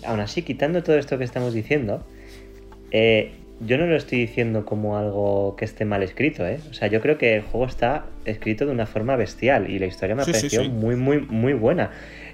aún 0.05 0.21
así, 0.21 0.43
quitando 0.43 0.83
todo 0.83 0.99
esto 0.99 1.19
que 1.19 1.25
estamos 1.25 1.53
diciendo, 1.55 2.07
eh, 2.91 3.33
yo 3.61 3.77
no 3.77 3.87
lo 3.87 3.97
estoy 3.97 4.19
diciendo 4.19 4.65
como 4.65 4.97
algo 4.97 5.57
que 5.57 5.65
esté 5.65 5.85
mal 5.85 6.05
escrito, 6.05 6.47
¿eh? 6.47 6.61
O 6.71 6.75
sea, 6.75 6.87
yo 6.87 7.01
creo 7.01 7.19
que 7.19 7.35
el 7.35 7.43
juego 7.43 7.67
está 7.67 8.07
escrito 8.25 8.67
de 8.67 8.73
una 8.73 8.87
forma 8.87 9.17
bestial 9.17 9.69
y 9.69 9.81
la 9.81 9.87
historia 9.87 10.15
me 10.15 10.23
ha 10.23 10.25
parecido 10.25 10.65
muy, 10.65 10.95
muy, 10.95 11.21
muy 11.21 11.55
buena. 11.55 11.91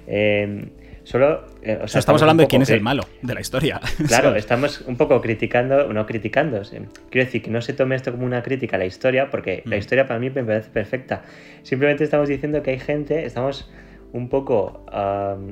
Eh, 0.07 0.65
solo. 1.05 1.45
Eh, 1.61 1.79
o 1.81 1.87
sea, 1.87 1.99
estamos, 1.99 2.21
hablando 2.21 2.43
de 2.43 2.47
quién 2.47 2.61
es 2.61 2.69
el 2.69 2.81
malo 2.81 3.03
de 3.21 3.33
la 3.33 3.39
historia. 3.39 3.79
Claro, 4.07 4.35
estamos 4.35 4.81
un 4.81 4.97
poco 4.97 5.21
criticando, 5.21 5.91
no 5.93 6.05
criticando. 6.05 6.61
Quiero 6.61 7.25
decir 7.25 7.41
que 7.41 7.49
no 7.49 7.61
se 7.61 7.73
tome 7.73 7.95
esto 7.95 8.11
como 8.11 8.25
una 8.25 8.43
crítica 8.43 8.75
a 8.75 8.79
la 8.79 8.85
historia, 8.85 9.29
porque 9.29 9.63
la 9.65 9.77
mm. 9.77 9.79
historia 9.79 10.07
para 10.07 10.19
mí 10.19 10.29
me 10.29 10.43
parece 10.43 10.69
perfecta. 10.69 11.23
Simplemente 11.63 12.03
estamos 12.03 12.27
diciendo 12.27 12.61
que 12.61 12.71
hay 12.71 12.79
gente, 12.79 13.25
estamos 13.25 13.69
un 14.11 14.29
poco 14.29 14.85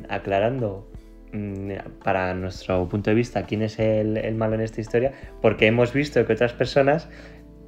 aclarando 0.09 0.89
mm, 1.31 1.71
para 2.03 2.33
nuestro 2.33 2.87
punto 2.89 3.09
de 3.09 3.15
vista 3.15 3.45
quién 3.45 3.61
es 3.61 3.79
el, 3.79 4.35
malo 4.35 4.55
en 4.55 4.61
esta 4.61 4.81
historia, 4.81 5.13
porque 5.41 5.67
hemos 5.67 5.93
visto 5.93 6.25
que 6.25 6.33
otras 6.33 6.53
personas 6.53 7.09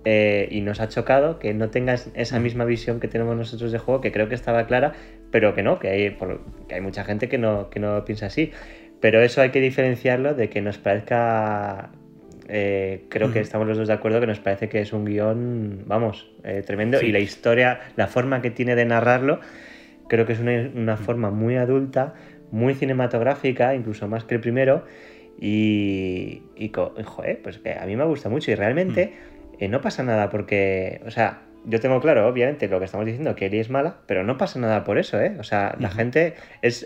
eh, 0.05 0.47
y 0.51 0.61
nos 0.61 0.79
ha 0.79 0.87
chocado 0.87 1.39
que 1.39 1.53
no 1.53 1.69
tengas 1.69 2.09
esa 2.13 2.39
misma 2.39 2.63
visión 2.63 2.99
que 2.99 3.07
tenemos 3.07 3.35
nosotros 3.35 3.71
de 3.71 3.79
juego, 3.79 4.01
que 4.01 4.11
creo 4.11 4.29
que 4.29 4.35
estaba 4.35 4.67
clara, 4.67 4.93
pero 5.35 5.53
que 5.53 5.63
no, 5.63 5.79
que 5.79 5.89
hay, 5.89 6.17
que 6.69 6.75
hay 6.75 6.79
mucha 6.79 7.03
gente 7.03 7.27
que 7.27 7.37
no, 7.37 7.69
que 7.69 7.81
no 7.81 8.05
piensa 8.05 8.27
así. 8.27 8.53
Pero 9.01 9.21
eso 9.21 9.41
hay 9.41 9.49
que 9.49 9.59
diferenciarlo 9.59 10.33
de 10.33 10.49
que 10.49 10.61
nos 10.61 10.77
parezca 10.77 11.91
eh, 12.47 13.03
creo 13.09 13.33
que 13.33 13.41
estamos 13.41 13.67
los 13.67 13.77
dos 13.77 13.89
de 13.89 13.93
acuerdo 13.95 14.21
que 14.21 14.27
nos 14.27 14.39
parece 14.39 14.69
que 14.69 14.79
es 14.79 14.93
un 14.93 15.03
guion, 15.03 15.83
vamos, 15.87 16.31
eh, 16.45 16.63
tremendo. 16.65 17.01
Y 17.01 17.11
la 17.11 17.19
historia, 17.19 17.81
la 17.97 18.07
forma 18.07 18.41
que 18.41 18.49
tiene 18.49 18.75
de 18.75 18.85
narrarlo, 18.85 19.41
creo 20.07 20.25
que 20.25 20.31
es 20.31 20.39
una, 20.39 20.95
forma 20.95 21.31
muy 21.31 21.57
adulta, 21.57 22.13
muy 22.51 22.73
cinematográfica, 22.73 23.75
incluso 23.75 24.07
más 24.07 24.23
que 24.23 24.35
el 24.35 24.39
primero. 24.39 24.85
Y, 25.37 26.43
y 26.55 26.71
joder, 27.03 27.41
pues 27.43 27.57
que 27.57 27.73
a 27.73 27.85
mí 27.85 27.97
me 27.97 28.05
gusta 28.05 28.29
mucho. 28.29 28.51
Y 28.51 28.55
realmente 28.55 29.11
eh, 29.59 29.67
no 29.67 29.81
pasa 29.81 30.01
nada 30.01 30.29
porque, 30.29 31.01
o 31.05 31.11
sea, 31.11 31.41
yo 31.67 31.79
tengo 31.79 31.99
claro, 31.99 32.27
obviamente, 32.27 32.67
lo 32.67 32.79
que 32.79 32.85
estamos 32.85 33.05
diciendo, 33.05 33.35
que 33.35 33.47
Ellie 33.47 33.59
es 33.59 33.69
mala, 33.69 33.97
pero 34.05 34.23
no 34.23 34.37
pasa 34.37 34.59
nada 34.59 34.83
por 34.83 34.97
eso, 34.97 35.19
¿eh? 35.19 35.35
O 35.39 35.43
sea, 35.43 35.75
la 35.79 35.89
gente 35.89 36.35
es, 36.61 36.85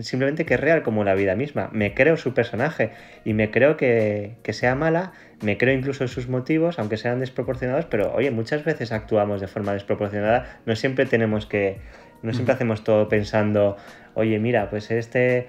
simplemente 0.00 0.46
que 0.46 0.54
es 0.54 0.60
real 0.60 0.82
como 0.82 1.02
la 1.02 1.14
vida 1.14 1.34
misma. 1.34 1.68
Me 1.72 1.94
creo 1.94 2.16
su 2.16 2.32
personaje 2.32 2.92
y 3.24 3.34
me 3.34 3.50
creo 3.50 3.76
que, 3.76 4.36
sea 4.50 4.74
mala, 4.74 5.12
me 5.42 5.58
creo 5.58 5.74
incluso 5.74 6.06
sus 6.06 6.28
motivos, 6.28 6.78
aunque 6.78 6.96
sean 6.96 7.18
desproporcionados, 7.18 7.86
pero 7.86 8.12
oye, 8.14 8.30
muchas 8.30 8.64
veces 8.64 8.92
actuamos 8.92 9.40
de 9.40 9.48
forma 9.48 9.72
desproporcionada, 9.72 10.60
no 10.64 10.76
siempre 10.76 11.06
tenemos 11.06 11.46
que, 11.46 11.78
no 12.22 12.32
siempre 12.32 12.54
hacemos 12.54 12.84
todo 12.84 13.08
pensando, 13.08 13.76
oye, 14.14 14.38
mira, 14.38 14.70
pues 14.70 14.90
este, 14.92 15.48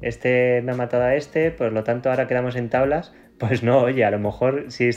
este 0.00 0.62
me 0.62 0.72
ha 0.72 0.76
matado 0.76 1.04
a 1.04 1.14
este, 1.16 1.50
por 1.50 1.72
lo 1.72 1.84
tanto 1.84 2.08
ahora 2.08 2.26
quedamos 2.26 2.56
en 2.56 2.70
tablas. 2.70 3.12
Pues 3.38 3.64
no, 3.64 3.78
oye, 3.80 4.04
a 4.04 4.10
lo 4.12 4.20
mejor 4.20 4.66
si, 4.68 4.88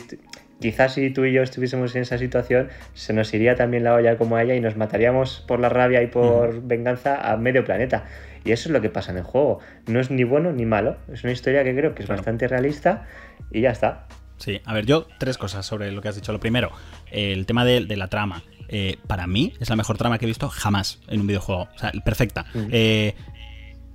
quizás 0.60 0.94
si 0.94 1.10
tú 1.10 1.26
y 1.26 1.34
yo 1.34 1.42
estuviésemos 1.42 1.96
en 1.96 2.04
esa 2.04 2.18
situación, 2.18 2.70
se 2.94 3.14
nos 3.14 3.34
iría 3.34 3.56
también 3.56 3.84
la 3.84 3.94
olla 3.94 4.18
como 4.18 4.36
a 4.36 4.44
ella 4.44 4.56
y 4.56 4.62
nos 4.62 4.76
mataríamos 4.78 5.44
por 5.48 5.60
la 5.60 5.70
rabia 5.70 6.02
y 6.02 6.08
por 6.08 6.62
venganza 6.64 7.32
a 7.32 7.38
medio 7.38 7.64
planeta. 7.64 8.06
Y 8.44 8.52
eso 8.52 8.70
es 8.70 8.74
lo 8.74 8.82
que 8.82 8.90
pasa 8.90 9.12
en 9.12 9.18
el 9.18 9.24
juego. 9.24 9.60
No 9.88 10.00
es 10.00 10.12
ni 10.12 10.24
bueno 10.24 10.52
ni 10.52 10.66
malo. 10.66 10.98
Es 11.12 11.24
una 11.24 11.34
historia 11.34 11.64
que 11.64 11.76
creo 11.76 11.96
que 11.96 12.04
es 12.04 12.10
bastante 12.10 12.48
realista 12.48 13.06
y 13.52 13.62
ya 13.62 13.72
está. 13.72 14.08
Sí, 14.38 14.62
a 14.66 14.74
ver, 14.74 14.86
yo 14.86 15.08
tres 15.18 15.38
cosas 15.38 15.66
sobre 15.66 15.92
lo 15.92 16.02
que 16.02 16.10
has 16.10 16.16
dicho. 16.16 16.32
Lo 16.32 16.40
primero, 16.40 16.72
el 17.12 17.46
tema 17.46 17.66
de, 17.66 17.82
la 17.96 18.08
trama. 18.08 18.44
Eh, 18.68 18.98
para 19.08 19.28
mí 19.28 19.54
es 19.60 19.70
la 19.70 19.76
mejor 19.76 19.98
trama 19.98 20.18
que 20.18 20.26
he 20.26 20.28
visto 20.28 20.50
jamás 20.50 21.00
en 21.08 21.22
un 21.22 21.28
videojuego. 21.28 21.70
O 21.76 21.78
sea, 21.78 21.92
perfecta. 22.04 22.46
Eh, 22.72 23.16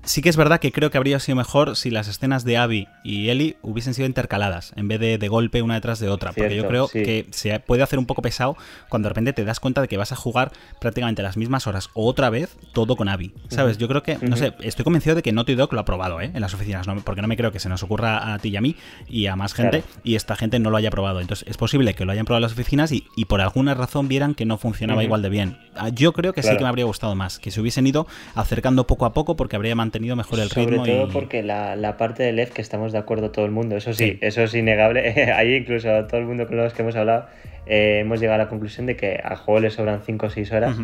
Sí 0.02 0.22
que 0.22 0.30
es 0.30 0.36
verdad 0.36 0.60
que 0.60 0.72
creo 0.72 0.90
que 0.90 0.96
habría 0.96 1.20
sido 1.20 1.36
mejor 1.36 1.76
si 1.76 1.90
las 1.90 2.08
escenas 2.08 2.44
de 2.44 2.56
Abby 2.56 2.88
y 3.04 3.28
Ellie 3.28 3.56
hubiesen 3.62 3.92
sido 3.94 4.06
intercaladas, 4.06 4.72
en 4.76 4.88
vez 4.88 4.98
de 4.98 5.18
de 5.18 5.28
golpe 5.28 5.62
una 5.62 5.74
detrás 5.74 6.00
de 6.00 6.08
otra. 6.08 6.32
porque 6.32 6.56
yo 6.56 6.66
creo 6.66 6.88
que 6.88 7.26
se 7.30 7.60
puede 7.60 7.82
hacer 7.82 7.98
un 7.98 8.06
poco 8.06 8.22
pesado 8.22 8.56
cuando 8.88 9.06
de 9.06 9.10
repente 9.10 9.32
te 9.32 9.44
das 9.44 9.60
cuenta 9.60 9.80
de 9.82 9.88
que 9.88 9.96
vas 9.96 10.12
a 10.12 10.16
jugar 10.16 10.52
prácticamente 10.80 11.22
las 11.22 11.36
mismas 11.36 11.66
horas 11.66 11.90
o 11.94 12.06
otra 12.06 12.30
vez 12.30 12.56
todo 12.72 12.96
con 12.96 13.08
Abby. 13.08 13.32
¿Sabes? 13.48 13.78
Yo 13.78 13.88
creo 13.88 14.02
que, 14.02 14.16
no 14.18 14.36
sé, 14.36 14.54
estoy 14.60 14.84
convencido 14.84 15.14
de 15.14 15.22
que 15.22 15.32
Naughty 15.32 15.54
Dog 15.54 15.72
lo 15.74 15.80
ha 15.80 15.84
probado 15.84 16.20
¿eh? 16.20 16.30
en 16.32 16.40
las 16.40 16.54
oficinas, 16.54 16.86
porque 17.04 17.20
no 17.22 17.28
me 17.28 17.36
creo 17.36 17.52
que 17.52 17.60
se 17.60 17.68
nos 17.68 17.82
ocurra 17.82 18.32
a 18.32 18.38
ti 18.38 18.48
y 18.48 18.56
a 18.56 18.60
mí 18.60 18.76
y 19.08 19.26
a 19.26 19.36
más 19.36 19.52
gente 19.52 19.84
y 20.02 20.14
esta 20.14 20.34
gente 20.34 20.58
no 20.58 20.70
lo 20.70 20.78
haya 20.78 20.90
probado. 20.90 21.20
Entonces 21.20 21.46
es 21.48 21.56
posible 21.56 21.94
que 21.94 22.04
lo 22.04 22.12
hayan 22.12 22.24
probado 22.24 22.38
en 22.38 22.50
las 22.50 22.52
oficinas 22.52 22.90
y, 22.92 23.04
por 23.26 23.40
alguna 23.40 23.74
razón 23.74 24.08
vieran 24.08 24.34
que 24.34 24.44
no 24.44 24.58
funcionaba 24.58 25.04
igual 25.04 25.22
de 25.22 25.28
bien. 25.28 25.58
Ah, 25.76 25.90
yo 25.90 26.12
creo 26.12 26.32
que 26.32 26.42
sí 26.42 26.56
que 26.56 26.62
me 26.62 26.68
habría 26.68 26.86
gustado 26.86 27.14
más, 27.14 27.38
que 27.38 27.50
se 27.50 27.60
hubiesen 27.60 27.86
ido 27.86 28.06
acercando 28.34 28.86
poco 28.86 29.04
a 29.04 29.12
poco 29.12 29.36
porque 29.36 29.56
habría 29.56 29.74
mantenido 29.74 29.89
mejor 30.16 30.40
el 30.40 30.50
ritmo. 30.50 30.84
Sobre 30.84 30.92
todo 30.92 31.08
porque 31.08 31.42
la, 31.42 31.96
parte 31.98 32.22
de 32.22 32.32
Lev, 32.32 32.50
que 32.50 32.62
estamos 32.62 32.92
de 32.92 32.98
acuerdo 32.98 33.30
todo 33.30 33.44
el 33.44 33.50
mundo, 33.50 33.76
eso 33.76 33.92
sí, 33.92 34.18
eso 34.20 34.42
es 34.42 34.54
innegable. 34.54 35.32
Ahí 35.36 35.54
incluso 35.54 35.88
todo 36.06 36.20
el 36.20 36.26
mundo 36.26 36.46
con 36.46 36.56
los 36.56 36.72
que 36.72 36.82
hemos 36.82 36.96
hablado 36.96 37.26
eh, 37.66 38.00
hemos 38.00 38.20
llegado 38.20 38.40
a 38.40 38.44
la 38.44 38.48
conclusión 38.48 38.86
de 38.86 38.96
que 38.96 39.20
al 39.22 39.36
juego 39.36 39.60
le 39.60 39.70
sobran 39.70 40.02
5 40.02 40.26
o 40.26 40.30
6 40.30 40.52
horas. 40.52 40.76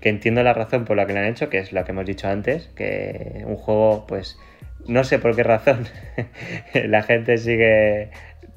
Que 0.00 0.08
entiendo 0.08 0.42
la 0.42 0.54
razón 0.54 0.86
por 0.86 0.96
la 0.96 1.06
que 1.06 1.12
le 1.12 1.18
han 1.18 1.26
hecho, 1.26 1.50
que 1.50 1.58
es 1.58 1.72
lo 1.72 1.84
que 1.84 1.92
hemos 1.92 2.06
dicho 2.06 2.26
antes, 2.26 2.68
que 2.74 3.42
un 3.44 3.56
juego, 3.56 4.06
pues, 4.06 4.38
no 4.86 5.04
sé 5.04 5.18
por 5.18 5.36
qué 5.36 5.42
razón 5.42 5.86
la 6.74 7.02
gente 7.02 7.36
sigue 7.36 8.08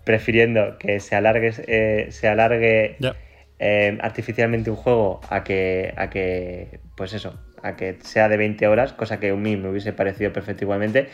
prefiriendo 0.05 0.77
que 0.77 1.01
se 1.01 1.15
alargue, 1.15 1.51
eh, 1.67 2.07
se 2.11 2.27
alargue 2.29 2.95
eh, 3.59 3.97
artificialmente 4.01 4.69
un 4.69 4.77
juego 4.77 5.19
a 5.29 5.43
que, 5.43 5.93
a 5.97 6.09
que, 6.09 6.79
pues 6.95 7.13
eso, 7.13 7.37
a 7.63 7.75
que 7.75 7.97
sea 8.01 8.29
de 8.29 8.37
20 8.37 8.67
horas, 8.67 8.93
cosa 8.93 9.19
que 9.19 9.29
a 9.29 9.35
mí 9.35 9.57
me 9.57 9.69
hubiese 9.69 9.93
parecido 9.93 10.31
perfecto 10.31 10.65
igualmente. 10.65 11.09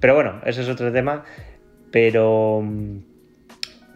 Pero 0.00 0.14
bueno, 0.14 0.40
eso 0.44 0.60
es 0.60 0.68
otro 0.68 0.92
tema. 0.92 1.24
Pero, 1.90 2.64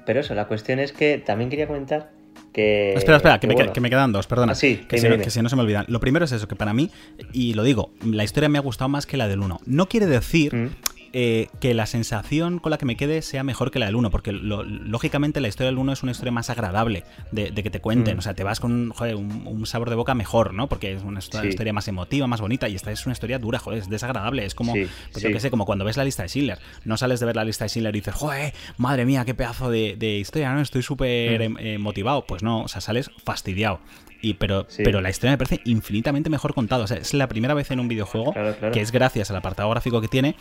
pero 0.04 0.20
eso, 0.20 0.34
la 0.34 0.46
cuestión 0.46 0.78
es 0.78 0.92
que 0.92 1.18
también 1.18 1.50
quería 1.50 1.66
comentar 1.66 2.10
que, 2.52 2.94
espera, 2.94 3.16
espera, 3.16 3.38
que, 3.38 3.46
me, 3.46 3.90
quedan 3.90 4.12
dos, 4.12 4.26
perdona. 4.26 4.52
Ah, 4.52 4.58
que, 4.58 4.98
si 4.98 5.08
no, 5.08 5.18
que, 5.18 5.30
si 5.30 5.42
no, 5.42 5.48
se 5.48 5.56
me 5.56 5.62
olvidan. 5.62 5.84
Lo 5.88 6.00
primero 6.00 6.24
es 6.24 6.32
eso, 6.32 6.48
que 6.48 6.56
para 6.56 6.72
mí, 6.72 6.90
y 7.32 7.52
lo 7.52 7.62
digo, 7.64 7.90
la 8.02 8.24
historia 8.24 8.48
me 8.48 8.56
ha 8.56 8.62
gustado 8.62 8.88
más 8.88 9.04
que 9.04 9.16
la 9.16 9.28
del 9.28 9.40
1. 9.40 9.60
No 9.66 9.88
quiere 9.88 10.06
decir 10.06 10.70
eh, 11.12 11.48
que 11.60 11.74
la 11.74 11.86
sensación 11.86 12.58
con 12.58 12.70
la 12.70 12.78
que 12.78 12.86
me 12.86 12.96
quede 12.96 13.22
sea 13.22 13.42
mejor 13.44 13.70
que 13.70 13.78
la 13.78 13.86
del 13.86 13.96
1, 13.96 14.10
porque 14.10 14.32
lógicamente 14.32 15.40
la 15.40 15.48
historia 15.48 15.66
del 15.66 15.78
1 15.78 15.92
es 15.92 16.02
una 16.02 16.12
historia 16.12 16.32
más 16.32 16.50
agradable 16.50 17.04
de, 17.32 17.52
que 17.52 17.70
te 17.70 17.80
cuenten, 17.80 18.16
mm. 18.16 18.18
o 18.18 18.22
sea, 18.22 18.34
te 18.34 18.44
vas 18.44 18.60
con 18.60 18.92
un, 18.92 19.66
sabor 19.66 19.90
de 19.90 19.96
boca 19.96 20.14
mejor, 20.14 20.54
¿no? 20.54 20.68
Porque 20.68 20.92
es 20.92 21.02
una 21.02 21.20
historia 21.20 21.72
más 21.72 21.88
emotiva, 21.88 22.26
más 22.26 22.40
bonita, 22.40 22.68
y 22.68 22.74
esta 22.74 22.92
es 22.92 23.06
una 23.06 23.12
historia 23.12 23.38
dura, 23.38 23.58
joder, 23.58 23.80
es 23.80 23.88
desagradable, 23.88 24.44
es 24.44 24.54
como, 24.54 24.72
pues 24.72 25.22
yo 25.22 25.30
qué 25.30 25.40
sé, 25.40 25.50
como 25.50 25.66
cuando 25.66 25.84
ves 25.84 25.96
la 25.96 26.04
lista 26.04 26.22
de 26.22 26.28
Schindler, 26.28 26.58
no 26.84 26.96
sales 26.96 27.20
de 27.20 27.26
ver 27.26 27.36
la 27.36 27.44
lista 27.44 27.64
de 27.64 27.68
Schindler 27.68 27.94
y 27.94 28.00
dices, 28.00 28.14
joder, 28.14 28.52
madre 28.76 29.04
mía, 29.04 29.24
qué 29.24 29.34
pedazo 29.34 29.70
de, 29.70 30.18
historia, 30.18 30.52
¿no? 30.52 30.60
Estoy 30.60 30.82
súper 30.82 31.40
mm. 31.40 31.42
em, 31.42 31.56
eh, 31.58 31.78
motivado, 31.78 32.26
pues 32.26 32.42
no, 32.42 32.62
o 32.62 32.68
sea, 32.68 32.80
sales 32.80 33.10
fastidiado. 33.24 33.80
Y, 34.22 34.34
pero, 34.34 34.66
pero 34.82 35.00
la 35.00 35.10
historia 35.10 35.32
me 35.32 35.38
parece 35.38 35.60
infinitamente 35.64 36.30
mejor 36.30 36.54
contada. 36.54 36.84
O 36.84 36.86
sea, 36.86 36.96
es 36.96 37.14
la 37.14 37.28
primera 37.28 37.54
vez 37.54 37.70
en 37.70 37.80
un 37.80 37.88
videojuego 37.88 38.34
que 38.72 38.80
es 38.80 38.90
gracias 38.90 39.30
al 39.30 39.36
apartado 39.36 39.70
gráfico 39.70 40.00
que 40.00 40.08
tiene 40.08 40.36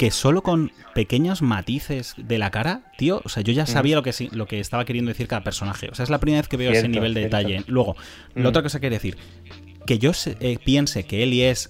que 0.00 0.10
solo 0.10 0.42
con 0.42 0.72
pequeños 0.94 1.42
matices 1.42 2.14
de 2.16 2.38
la 2.38 2.50
cara, 2.50 2.90
tío, 2.96 3.20
o 3.22 3.28
sea, 3.28 3.42
yo 3.42 3.52
ya 3.52 3.64
mm. 3.64 3.66
sabía 3.66 3.96
lo, 3.96 4.02
que, 4.02 4.14
lo 4.32 4.46
que 4.46 4.58
estaba 4.58 4.86
queriendo 4.86 5.10
decir 5.10 5.28
cada 5.28 5.44
personaje. 5.44 5.90
O 5.92 5.94
sea, 5.94 6.04
es 6.04 6.08
la 6.08 6.18
primera 6.18 6.40
vez 6.40 6.48
que 6.48 6.56
veo 6.56 6.72
ese 6.72 6.88
nivel 6.88 7.12
de 7.12 7.20
detalle. 7.20 7.64
Luego, 7.66 7.96
la 8.34 8.44
mm. 8.44 8.46
otra 8.46 8.62
cosa 8.62 8.78
que 8.78 8.88
quiero 8.88 8.94
decir, 8.94 9.18
que 9.84 9.98
yo 9.98 10.12
eh, 10.24 10.56
piense 10.64 11.04
que 11.04 11.22
Eli 11.22 11.42
es 11.42 11.68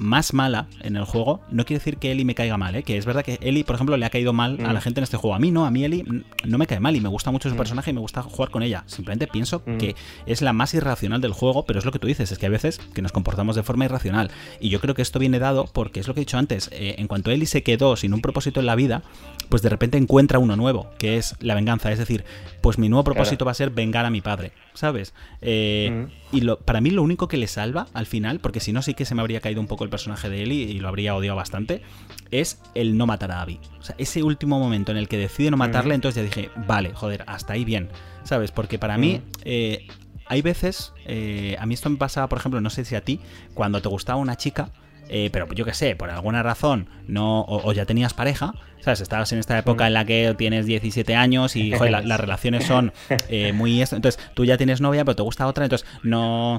más 0.00 0.32
mala 0.32 0.66
en 0.80 0.96
el 0.96 1.04
juego, 1.04 1.40
no 1.50 1.66
quiere 1.66 1.78
decir 1.78 1.98
que 1.98 2.10
Ellie 2.10 2.24
me 2.24 2.34
caiga 2.34 2.56
mal, 2.56 2.74
¿eh? 2.74 2.82
que 2.82 2.96
es 2.96 3.04
verdad 3.04 3.22
que 3.22 3.38
Ellie, 3.42 3.64
por 3.64 3.74
ejemplo, 3.74 3.98
le 3.98 4.06
ha 4.06 4.10
caído 4.10 4.32
mal 4.32 4.58
a 4.64 4.72
la 4.72 4.80
mm. 4.80 4.82
gente 4.82 5.00
en 5.00 5.04
este 5.04 5.18
juego. 5.18 5.34
A 5.34 5.38
mí 5.38 5.50
no, 5.50 5.66
a 5.66 5.70
mí 5.70 5.84
Ellie 5.84 6.04
no 6.44 6.58
me 6.58 6.66
cae 6.66 6.80
mal 6.80 6.96
y 6.96 7.00
me 7.00 7.10
gusta 7.10 7.30
mucho 7.30 7.50
su 7.50 7.54
mm. 7.54 7.58
personaje 7.58 7.90
y 7.90 7.94
me 7.94 8.00
gusta 8.00 8.22
jugar 8.22 8.50
con 8.50 8.62
ella. 8.62 8.82
Simplemente 8.86 9.26
pienso 9.26 9.62
mm. 9.66 9.76
que 9.76 9.94
es 10.24 10.40
la 10.40 10.54
más 10.54 10.72
irracional 10.72 11.20
del 11.20 11.34
juego, 11.34 11.66
pero 11.66 11.78
es 11.78 11.84
lo 11.84 11.92
que 11.92 11.98
tú 11.98 12.06
dices, 12.06 12.32
es 12.32 12.38
que 12.38 12.46
a 12.46 12.48
veces 12.48 12.78
que 12.94 13.02
nos 13.02 13.12
comportamos 13.12 13.56
de 13.56 13.62
forma 13.62 13.84
irracional. 13.84 14.30
Y 14.58 14.70
yo 14.70 14.80
creo 14.80 14.94
que 14.94 15.02
esto 15.02 15.18
viene 15.18 15.38
dado 15.38 15.66
porque 15.66 16.00
es 16.00 16.08
lo 16.08 16.14
que 16.14 16.20
he 16.20 16.24
dicho 16.24 16.38
antes, 16.38 16.70
eh, 16.72 16.94
en 16.96 17.06
cuanto 17.06 17.30
Ellie 17.30 17.46
se 17.46 17.62
quedó 17.62 17.94
sin 17.96 18.14
un 18.14 18.22
propósito 18.22 18.60
en 18.60 18.66
la 18.66 18.76
vida, 18.76 19.02
pues 19.50 19.60
de 19.60 19.68
repente 19.68 19.98
encuentra 19.98 20.38
uno 20.38 20.56
nuevo, 20.56 20.88
que 20.98 21.18
es 21.18 21.36
la 21.40 21.54
venganza. 21.54 21.92
Es 21.92 21.98
decir, 21.98 22.24
pues 22.62 22.78
mi 22.78 22.88
nuevo 22.88 23.04
propósito 23.04 23.44
va 23.44 23.50
a 23.50 23.54
ser 23.54 23.68
vengar 23.68 24.06
a 24.06 24.10
mi 24.10 24.22
padre. 24.22 24.52
¿sabes? 24.74 25.14
Eh, 25.42 26.06
y 26.32 26.42
lo, 26.42 26.58
para 26.60 26.80
mí 26.80 26.90
lo 26.90 27.02
único 27.02 27.28
que 27.28 27.36
le 27.36 27.46
salva 27.46 27.86
al 27.92 28.06
final, 28.06 28.40
porque 28.40 28.60
si 28.60 28.72
no 28.72 28.82
sí 28.82 28.94
que 28.94 29.04
se 29.04 29.14
me 29.14 29.20
habría 29.20 29.40
caído 29.40 29.60
un 29.60 29.66
poco 29.66 29.84
el 29.84 29.90
personaje 29.90 30.28
de 30.28 30.42
Ellie 30.42 30.70
y 30.70 30.80
lo 30.80 30.88
habría 30.88 31.14
odiado 31.14 31.36
bastante, 31.36 31.82
es 32.30 32.60
el 32.74 32.96
no 32.96 33.06
matar 33.06 33.32
a 33.32 33.42
Abby. 33.42 33.60
O 33.78 33.82
sea, 33.82 33.94
ese 33.98 34.22
último 34.22 34.58
momento 34.58 34.92
en 34.92 34.98
el 34.98 35.08
que 35.08 35.18
decide 35.18 35.50
no 35.50 35.56
matarle, 35.56 35.94
entonces 35.94 36.22
ya 36.22 36.22
dije, 36.22 36.50
vale, 36.66 36.92
joder, 36.94 37.24
hasta 37.26 37.54
ahí 37.54 37.64
bien, 37.64 37.88
¿sabes? 38.24 38.52
Porque 38.52 38.78
para 38.78 38.98
mí... 38.98 39.22
Eh, 39.44 39.86
hay 40.30 40.42
veces, 40.42 40.92
eh, 41.06 41.56
a 41.58 41.66
mí 41.66 41.74
esto 41.74 41.90
me 41.90 41.96
pasa, 41.96 42.28
por 42.28 42.38
ejemplo, 42.38 42.60
no 42.60 42.70
sé 42.70 42.84
si 42.84 42.94
a 42.94 43.00
ti, 43.00 43.18
cuando 43.52 43.82
te 43.82 43.88
gustaba 43.88 44.20
una 44.20 44.36
chica, 44.36 44.70
eh, 45.12 45.28
pero 45.32 45.52
yo 45.52 45.64
qué 45.64 45.74
sé, 45.74 45.96
por 45.96 46.08
alguna 46.08 46.42
razón, 46.44 46.88
no 47.08 47.44
o, 47.48 47.72
ya 47.72 47.84
tenías 47.84 48.14
pareja, 48.14 48.54
¿sabes? 48.78 49.00
Estabas 49.00 49.32
en 49.32 49.40
esta 49.40 49.58
época 49.58 49.88
en 49.88 49.94
la 49.94 50.04
que 50.04 50.34
tienes 50.38 50.66
17 50.66 51.16
años 51.16 51.56
y 51.56 51.70
las 51.70 52.20
relaciones 52.20 52.64
son 52.64 52.92
eh, 53.28 53.52
muy... 53.52 53.80
Entonces, 53.80 54.20
tú 54.34 54.44
ya 54.44 54.56
tienes 54.56 54.80
novia, 54.80 55.04
pero 55.04 55.16
te 55.16 55.22
gusta 55.22 55.48
otra, 55.48 55.64
entonces 55.64 55.88
no 56.04 56.58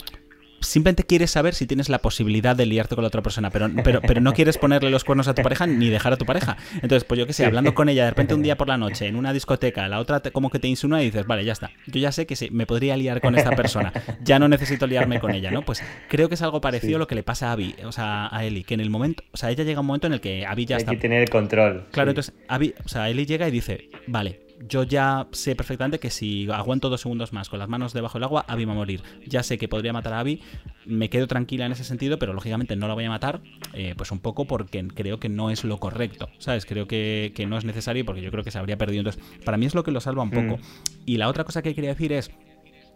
simplemente 0.62 1.04
quieres 1.04 1.32
saber 1.32 1.54
si 1.54 1.66
tienes 1.68 1.90
la 1.90 2.00
posibilidad 2.00 2.56
de 2.56 2.66
liarte 2.66 2.96
con 2.96 3.04
la 3.04 3.08
otra 3.08 3.22
persona, 3.22 3.50
pero, 3.50 3.70
pero, 3.84 4.02
pero 4.02 4.22
no 4.22 4.34
quieres 4.34 4.58
ponerle 4.58 4.90
los 4.90 5.04
cuernos 5.04 5.28
a 5.28 5.34
tu 5.34 5.42
pareja 5.42 5.68
ni 5.68 5.90
dejar 5.90 6.14
a 6.14 6.18
tu 6.18 6.26
pareja. 6.26 6.58
Entonces, 6.76 7.04
pues 7.04 7.20
yo 7.20 7.28
qué 7.28 7.34
sé, 7.34 7.46
hablando 7.46 7.74
con 7.74 7.90
ella 7.90 8.06
de 8.06 8.12
repente 8.12 8.34
un 8.34 8.44
día 8.44 8.58
por 8.58 8.68
la 8.68 8.78
noche 8.82 9.08
en 9.08 9.16
una 9.16 9.34
discoteca, 9.34 9.88
la 9.88 10.00
otra 10.00 10.22
como 10.32 10.50
que 10.50 10.60
te 10.60 10.68
insinúa 10.68 11.02
y 11.02 11.06
dices, 11.06 11.26
vale, 11.26 11.44
ya 11.44 11.54
está. 11.54 11.72
Yo 11.88 12.00
ya 12.00 12.12
sé 12.12 12.26
que 12.26 12.36
sí, 12.36 12.50
me 12.52 12.66
podría 12.66 12.96
liar 12.98 13.22
con 13.22 13.36
esta 13.36 13.52
persona. 13.52 13.92
Ya 14.24 14.40
no 14.40 14.48
necesito 14.48 14.88
liarme 14.88 15.20
con 15.20 15.32
ella, 15.32 15.52
¿no? 15.52 15.64
Pues 15.64 15.84
creo 16.08 16.30
que 16.30 16.36
es 16.36 16.42
algo 16.42 16.62
parecido 16.62 16.98
a 16.98 17.00
lo 17.00 17.08
que 17.08 17.16
le 17.16 17.24
pasa 17.24 17.50
a 17.50 17.54
Abby, 17.54 17.76
o 17.86 17.92
sea, 17.92 18.30
a 18.36 18.46
Eli, 18.46 18.64
que 18.64 18.74
en 18.74 18.82
el 18.82 18.90
momento, 18.90 19.24
o 19.32 19.38
sea, 19.38 19.50
ella 19.50 19.64
llega 19.64 19.78
a 19.78 19.82
un 19.82 19.88
momento 19.88 20.08
en 20.08 20.14
el 20.14 20.22
que 20.22 20.46
Abby 20.46 20.66
ya 20.66 20.78
está. 20.78 20.92
Hay 20.92 20.98
que 20.98 21.02
tener 21.02 21.22
el 21.22 21.30
control. 21.30 21.86
Claro, 21.92 22.12
entonces 22.12 22.34
Abby, 22.48 22.74
o 22.84 22.88
sea, 22.88 23.10
Eli 23.10 23.26
llega 23.26 23.48
y 23.48 23.52
dice, 23.52 23.90
vale, 24.08 24.40
yo 24.68 24.84
ya 24.84 25.28
sé 25.32 25.56
perfectamente 25.56 26.00
que 26.00 26.10
si 26.10 26.50
aguanto 26.52 26.90
dos 26.90 27.02
segundos 27.02 27.34
más 27.34 27.50
con 27.50 27.60
las 27.60 27.70
manos 27.70 27.94
debajo 27.94 28.18
del 28.18 28.24
agua, 28.24 28.46
Abby 28.48 28.66
va 28.66 28.74
a 28.74 28.76
morir. 28.76 29.04
Ya 29.28 29.44
sé 29.44 29.58
que 29.58 29.68
podría 29.68 29.94
matar 29.94 30.14
a 30.14 30.20
Abby, 30.20 30.42
me 30.86 31.10
quedo 31.10 31.28
tranquila 31.28 31.66
en 31.66 31.72
ese 31.72 31.84
sentido, 31.84 32.20
pero 32.20 32.34
lógicamente 32.34 32.76
no 32.76 32.88
la 32.88 32.94
voy 32.94 33.06
a 33.06 33.10
matar, 33.10 33.42
eh, 33.74 33.94
pues 33.98 34.12
un 34.12 34.20
poco 34.20 34.46
porque 34.46 34.88
creo 34.88 35.20
que 35.20 35.30
no 35.30 35.50
es 35.50 35.64
lo 35.64 35.80
correcto, 35.80 36.30
¿sabes? 36.38 36.66
Creo 36.66 36.88
que, 36.88 37.34
no 37.48 37.58
es 37.58 37.66
necesario 37.66 38.06
porque 38.06 38.22
yo 38.22 38.32
creo 38.32 38.44
que 38.44 38.52
se 38.52 38.60
habría 38.60 38.78
perdido. 38.78 39.02
Entonces, 39.02 39.24
para 39.44 39.58
mí 39.58 39.66
es 39.66 39.76
lo 39.76 39.84
que 39.84 39.92
lo 39.92 40.00
salva 40.00 40.24
un 40.24 40.32
poco. 40.32 40.58
Mm. 40.58 40.62
Y 41.06 41.18
la 41.18 41.28
otra 41.28 41.44
cosa 41.44 41.62
que 41.62 41.74
quería 41.74 41.92
decir 41.92 42.14
es, 42.14 42.32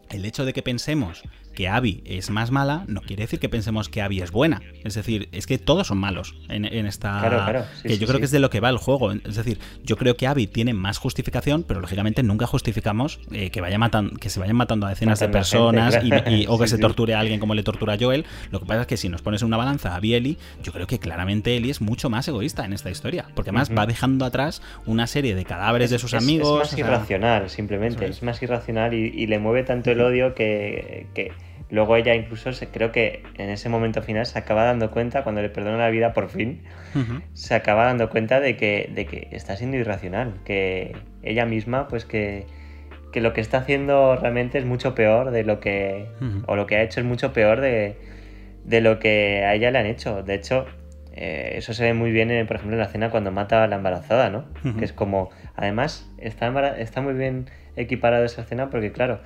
el 0.09 0.25
hecho 0.25 0.45
de 0.45 0.53
que 0.53 0.61
pensemos 0.61 1.23
que 1.55 1.67
Abby 1.67 2.03
es 2.05 2.29
más 2.29 2.51
mala 2.51 2.85
no 2.87 3.01
quiere 3.01 3.23
decir 3.23 3.39
que 3.39 3.49
pensemos 3.49 3.89
que 3.89 4.01
Abby 4.01 4.21
es 4.21 4.31
buena. 4.31 4.61
Es 4.83 4.95
decir, 4.95 5.29
es 5.31 5.47
que 5.47 5.57
todos 5.57 5.87
son 5.87 5.97
malos 5.97 6.35
en, 6.49 6.65
esta... 6.85 7.19
Claro, 7.19 7.37
claro. 7.37 7.65
que 7.81 7.97
yo 7.97 8.07
creo 8.07 8.19
que 8.19 8.25
es 8.25 8.31
de 8.31 8.39
lo 8.39 8.49
que 8.49 8.59
va 8.59 8.69
el 8.69 8.77
juego. 8.77 9.11
Es 9.11 9.35
decir, 9.35 9.59
yo 9.83 9.97
creo 9.97 10.15
que 10.15 10.27
Abby 10.27 10.47
tiene 10.47 10.73
más 10.73 10.97
justificación, 10.97 11.63
pero 11.63 11.79
lógicamente 11.79 12.21
nunca 12.23 12.45
justificamos 12.45 13.19
eh, 13.31 13.49
que, 13.49 13.61
vaya 13.61 13.77
matan, 13.77 14.11
que 14.11 14.29
se 14.29 14.39
vayan 14.39 14.55
matando 14.55 14.85
a 14.85 14.89
decenas 14.89 15.19
de 15.19 15.29
personas 15.29 15.97
y, 16.03 16.45
o 16.47 16.59
que 16.59 16.67
se 16.67 16.77
torture 16.77 17.15
a 17.15 17.19
alguien 17.19 17.39
como 17.39 17.55
le 17.55 17.63
tortura 17.63 17.93
a 17.93 17.97
Joel. 17.99 18.25
Lo 18.51 18.59
que 18.59 18.65
pasa 18.65 18.81
es 18.81 18.87
que 18.87 18.97
si 18.97 19.09
nos 19.09 19.21
pones 19.21 19.41
en 19.41 19.47
una 19.47 19.57
balanza 19.57 19.93
a 19.93 19.95
Abby 19.95 20.05
y 20.05 20.13
Ellie, 20.15 20.37
yo 20.61 20.71
creo 20.71 20.87
que 20.87 20.99
claramente 20.99 21.55
Ellie 21.55 21.71
es 21.71 21.81
mucho 21.81 22.09
más 22.09 22.27
egoísta 22.27 22.65
en 22.65 22.73
esta 22.73 22.91
historia. 22.91 23.25
Porque 23.33 23.49
además 23.49 23.71
va 23.75 23.85
dejando 23.85 24.25
atrás 24.25 24.61
una 24.85 25.07
serie 25.07 25.35
de 25.35 25.45
cadáveres 25.45 25.89
de 25.89 25.99
sus 25.99 26.13
amigos. 26.13 26.61
Es 26.63 26.71
más 26.71 26.79
irracional, 26.79 27.49
simplemente. 27.49 28.05
Es. 28.05 28.21
más 28.21 28.41
irracional 28.43 28.93
y, 28.93 29.25
le 29.25 29.39
mueve 29.39 29.63
tanto 29.63 29.91
el 29.91 30.01
odio 30.01 30.35
que 30.35 31.07
Luego 31.69 31.95
ella 31.95 32.13
incluso 32.13 32.53
se, 32.53 32.67
creo 32.67 32.91
que 32.91 33.23
en 33.37 33.49
ese 33.49 33.69
momento 33.69 34.01
final 34.03 34.25
se 34.25 34.37
acaba 34.37 34.65
dando 34.65 34.91
cuenta, 34.91 35.23
cuando 35.23 35.41
le 35.41 35.49
perdona 35.49 35.77
la 35.77 35.89
vida 35.89 36.13
por 36.13 36.29
fin, 36.29 36.61
se 37.33 37.55
acaba 37.55 37.85
dando 37.85 38.09
cuenta 38.09 38.39
de 38.39 38.55
que, 38.55 38.91
de 38.93 39.05
que 39.05 39.27
está 39.31 39.55
siendo 39.55 39.77
irracional, 39.77 40.35
que 40.45 40.95
ella 41.23 41.45
misma, 41.45 41.87
pues 41.87 42.05
que, 42.05 42.45
que 43.11 43.19
lo 43.19 43.33
que 43.33 43.41
está 43.41 43.57
haciendo 43.59 44.15
realmente 44.15 44.57
es 44.57 44.65
mucho 44.65 44.93
peor 44.93 45.31
de 45.31 45.43
lo 45.43 45.59
que, 45.59 46.05
o 46.45 46.55
lo 46.55 46.67
que 46.67 46.75
ha 46.77 46.83
hecho 46.83 46.99
es 46.99 47.05
mucho 47.05 47.33
peor 47.33 47.61
de, 47.61 47.97
de 48.63 48.81
lo 48.81 48.99
que 48.99 49.43
a 49.43 49.55
ella 49.55 49.71
le 49.71 49.79
han 49.79 49.85
hecho. 49.87 50.21
De 50.21 50.35
hecho, 50.35 50.65
eh, 51.13 51.53
eso 51.55 51.73
se 51.73 51.83
ve 51.83 51.93
muy 51.93 52.11
bien, 52.11 52.27
por 52.45 52.57
ejemplo, 52.57 52.75
en 52.75 52.79
la 52.79 52.85
escena 52.85 53.09
cuando 53.09 53.31
mata 53.31 53.63
a 53.63 53.67
la 53.67 53.77
embarazada, 53.77 54.29
¿no? 54.29 54.45
Que 54.77 54.85
es 54.85 54.93
como, 54.93 55.29
además, 55.55 56.11
está, 56.17 56.77
está 56.77 57.01
muy 57.01 57.13
bien 57.13 57.49
equiparado 57.75 58.25
esa 58.25 58.41
escena 58.41 58.69
porque, 58.69 58.91
claro, 58.91 59.21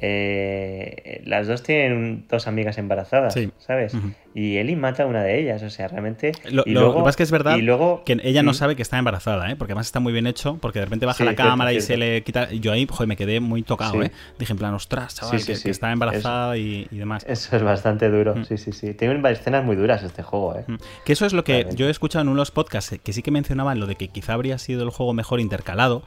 eh, 0.00 1.22
las 1.24 1.48
dos 1.48 1.62
tienen 1.62 2.24
dos 2.28 2.46
amigas 2.46 2.78
embarazadas, 2.78 3.34
¿sabes? 3.58 3.96
Y 4.34 4.58
Eli 4.58 4.76
mata 4.76 5.02
a 5.02 5.06
una 5.06 5.24
de 5.24 5.40
ellas, 5.40 5.62
o 5.64 5.70
sea, 5.70 5.88
realmente... 5.88 6.32
Lo, 6.50 6.62
y 6.64 6.70
luego, 6.70 6.94
que 6.94 6.98
pasa 7.00 7.10
es 7.10 7.16
que 7.16 7.22
es 7.24 7.30
verdad 7.32 7.56
que 8.04 8.20
ella 8.22 8.44
no 8.44 8.54
sabe 8.54 8.76
que 8.76 8.82
está 8.82 8.98
embarazada, 8.98 9.50
¿eh? 9.50 9.56
Porque 9.56 9.72
además 9.72 9.86
está 9.86 9.98
muy 9.98 10.12
bien 10.12 10.28
hecho, 10.28 10.58
porque 10.60 10.78
de 10.78 10.84
repente 10.84 11.06
baja 11.06 11.24
la 11.24 11.34
cámara 11.34 11.72
y 11.72 11.80
se 11.80 11.96
le 11.96 12.22
quita... 12.22 12.50
Yo 12.52 12.72
ahí, 12.72 12.86
joder, 12.88 13.08
me 13.08 13.16
quedé 13.16 13.40
muy 13.40 13.62
tocado, 13.62 14.00
¿eh? 14.02 14.12
Dije 14.38 14.52
en 14.52 14.58
plan, 14.58 14.74
ostras, 14.74 15.16
chaval, 15.16 15.44
que, 15.44 15.52
está 15.52 15.90
embarazada 15.90 16.56
y, 16.56 16.86
demás. 16.92 17.24
Eso 17.28 17.56
es 17.56 17.62
bastante 17.62 18.08
duro, 18.08 18.44
sí, 18.44 18.56
sí, 18.56 18.72
sí. 18.72 18.94
Tiene 18.94 19.20
escenas 19.30 19.64
muy 19.64 19.74
duras 19.74 20.02
este 20.04 20.22
juego, 20.22 20.56
¿eh? 20.56 20.64
Que 21.04 21.14
eso 21.14 21.26
es 21.26 21.32
lo 21.32 21.42
que 21.42 21.66
yo 21.74 21.88
he 21.88 21.90
escuchado 21.90 22.22
en 22.22 22.28
unos 22.28 22.52
podcasts 22.52 22.98
que 23.02 23.12
sí 23.12 23.22
que 23.22 23.30
mencionaban 23.30 23.80
lo 23.80 23.86
de 23.86 23.96
que 23.96 24.08
quizá 24.08 24.34
habría 24.34 24.58
sido 24.58 24.84
el 24.84 24.90
juego 24.90 25.12
mejor 25.12 25.40
intercalado, 25.40 26.02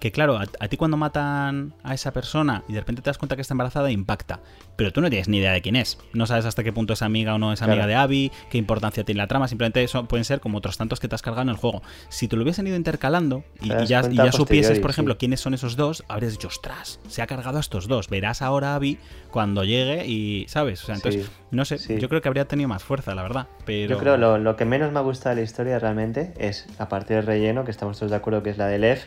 que 0.00 0.12
claro, 0.12 0.38
a, 0.38 0.68
ti 0.68 0.76
cuando 0.76 0.96
matan 0.96 1.72
a 1.82 1.94
esa 1.94 2.12
persona 2.12 2.62
y 2.68 2.74
de 2.74 2.80
repente 2.80 3.02
te 3.02 3.08
das 3.08 3.18
cuenta 3.18 3.34
que 3.34 3.42
está 3.42 3.54
embarazada, 3.54 3.90
impacta. 3.90 4.40
Pero 4.76 4.92
tú 4.92 5.00
no 5.00 5.08
tienes 5.08 5.28
ni 5.28 5.38
idea 5.38 5.52
de 5.52 5.62
quién 5.62 5.74
es. 5.74 5.98
No 6.12 6.26
sabes 6.26 6.44
hasta 6.44 6.62
qué 6.62 6.72
punto 6.72 6.92
es 6.92 7.00
amiga 7.00 7.34
o 7.34 7.38
no 7.38 7.52
es 7.52 7.62
amiga 7.62 7.86
de 7.86 7.94
Abby, 7.94 8.30
qué 8.50 8.58
importancia 8.58 9.04
tiene 9.04 9.18
la 9.18 9.26
trama. 9.26 9.48
Simplemente 9.48 9.82
eso 9.82 10.06
pueden 10.06 10.24
ser 10.24 10.40
como 10.40 10.58
otros 10.58 10.76
tantos 10.76 11.00
que 11.00 11.08
te 11.08 11.14
has 11.14 11.22
cargado 11.22 11.42
en 11.42 11.48
el 11.48 11.56
juego. 11.56 11.82
Si 12.10 12.28
te 12.28 12.36
lo 12.36 12.42
hubiesen 12.42 12.66
ido 12.66 12.76
intercalando 12.76 13.42
y, 13.62 13.68
ya, 13.86 14.02
supieses, 14.32 14.78
por 14.80 14.90
ejemplo, 14.90 15.16
quiénes 15.16 15.40
son 15.40 15.54
esos 15.54 15.76
dos, 15.76 16.04
habrías 16.08 16.32
dicho, 16.32 16.48
ostras, 16.48 17.00
se 17.08 17.22
ha 17.22 17.26
cargado 17.26 17.56
a 17.56 17.60
estos 17.60 17.88
dos. 17.88 18.10
Verás 18.10 18.42
ahora 18.42 18.72
a 18.72 18.74
Abby 18.74 18.98
cuando 19.30 19.64
llegue 19.64 20.06
y, 20.06 20.44
¿sabes? 20.48 20.82
O 20.82 20.86
sea, 20.86 20.96
entonces, 20.96 21.30
no 21.50 21.64
sé, 21.64 21.78
yo 21.98 22.08
creo 22.10 22.20
que 22.20 22.28
habría 22.28 22.46
tenido 22.46 22.68
más 22.68 22.84
fuerza, 22.84 23.14
la 23.14 23.22
verdad. 23.22 23.46
Pero... 23.64 23.94
Yo 23.94 23.98
creo 23.98 24.18
lo, 24.18 24.36
lo 24.36 24.56
que 24.56 24.66
menos 24.66 24.92
me 24.92 24.98
ha 24.98 25.02
gustado 25.02 25.34
de 25.34 25.40
la 25.40 25.44
historia 25.44 25.78
realmente 25.78 26.34
es 26.36 26.66
la 26.78 26.90
parte 26.90 27.14
del 27.14 27.24
relleno, 27.24 27.64
que 27.64 27.70
estamos 27.70 27.98
todos 27.98 28.10
de 28.10 28.16
acuerdo 28.16 28.42
que 28.42 28.50
es 28.50 28.58
la 28.58 28.66
de 28.66 28.78
Lev 28.78 28.98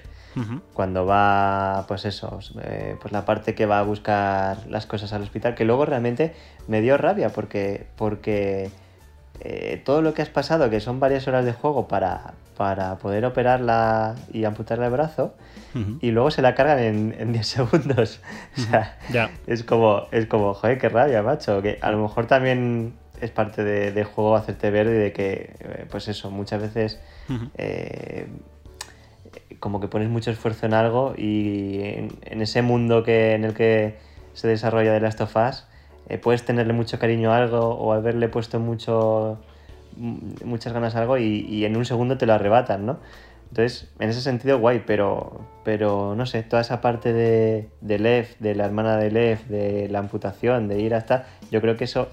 cuando 0.74 1.06
va, 1.06 1.86
pues 1.88 2.06
eso, 2.06 2.40
eh, 2.62 2.96
pues 3.02 3.12
la 3.12 3.26
parte 3.26 3.56
que 3.56 3.66
va 3.66 3.80
a 3.80 3.84
buscar 3.84 4.68
las 4.68 4.86
cosas 4.86 5.14
al 5.14 5.22
hospital, 5.22 5.56
que 5.56 5.66
luego 5.66 5.86
realmente 5.86 6.34
me 6.68 6.82
dio 6.82 6.98
rabia 6.98 7.30
porque, 7.30 7.88
porque 7.96 8.70
eh, 9.42 9.82
todo 9.86 10.02
lo 10.02 10.14
que 10.14 10.22
has 10.22 10.30
pasado, 10.30 10.70
que 10.70 10.80
son 10.80 11.00
varias 11.00 11.28
horas 11.28 11.46
de 11.46 11.54
juego 11.54 11.88
para, 11.88 12.34
para 12.58 12.98
poder 12.98 13.26
operarla 13.26 14.16
y 14.34 14.44
amputarle 14.44 14.86
el 14.86 14.92
brazo, 14.92 15.34
y 16.02 16.12
luego 16.12 16.32
se 16.32 16.42
la 16.42 16.56
cargan 16.56 16.80
en, 16.80 17.32
10 17.32 17.48
segundos. 17.48 18.22
o 18.58 18.62
sea, 18.62 18.98
es 19.46 19.64
como, 19.64 20.08
es 20.12 20.26
como, 20.26 20.56
joder, 20.56 20.80
qué 20.80 20.90
rabia, 20.90 21.22
macho. 21.22 21.62
Que 21.62 21.78
a 21.82 21.92
lo 21.92 22.02
mejor 22.02 22.26
también 22.26 22.96
es 23.22 23.30
parte 23.30 23.64
de, 23.64 24.04
juego 24.04 24.36
hacerte 24.36 24.72
ver 24.72 24.88
y 24.88 24.92
de 24.92 25.14
que, 25.14 25.56
eh, 25.60 25.86
pues 25.90 26.08
eso, 26.08 26.32
muchas 26.32 26.62
veces 26.62 27.00
como 29.60 29.80
que 29.80 29.88
pones 29.88 30.10
mucho 30.10 30.32
esfuerzo 30.32 30.66
en 30.66 30.74
algo 30.74 31.14
y 31.18 31.80
en, 31.82 32.42
ese 32.42 32.62
mundo 32.62 33.04
que, 33.04 33.34
en 33.34 33.46
el 33.46 33.54
que 33.54 33.98
se 34.34 34.48
desarrolla 34.48 34.94
de 34.94 35.00
Last 35.00 35.22
of 35.22 35.36
Us, 35.36 35.66
eh, 36.08 36.18
puedes 36.18 36.44
tenerle 36.44 36.74
mucho 36.74 37.00
cariño 37.00 37.32
a 37.32 37.38
algo 37.38 37.70
o 37.70 37.94
haberle 37.94 38.30
puesto 38.30 38.60
mucho, 38.60 39.40
muchas 39.98 40.74
ganas 40.74 40.96
a 40.96 41.02
algo 41.02 41.18
y, 41.18 41.66
en 41.66 41.76
un 41.76 41.86
segundo 41.86 42.18
te 42.18 42.26
lo 42.26 42.34
arrebatan, 42.34 42.86
¿no? 42.86 43.00
Entonces, 43.50 43.90
en 44.00 44.10
ese 44.10 44.22
sentido, 44.22 44.60
guay, 44.60 44.84
pero, 44.86 45.42
pero 45.64 46.14
no 46.16 46.28
sé, 46.28 46.44
toda 46.44 46.62
esa 46.62 46.82
parte 46.82 47.14
de, 47.14 47.70
de 47.82 47.98
Lev, 47.98 48.38
de 48.38 48.54
la 48.54 48.66
hermana 48.66 48.98
de 48.98 49.10
Lev, 49.10 49.48
de 49.48 49.90
la 49.90 50.00
amputación, 50.00 50.68
de 50.68 50.80
ir 50.80 50.94
hasta. 50.94 51.26
Yo 51.52 51.60
creo 51.60 51.76
que 51.76 51.86
eso 51.86 52.10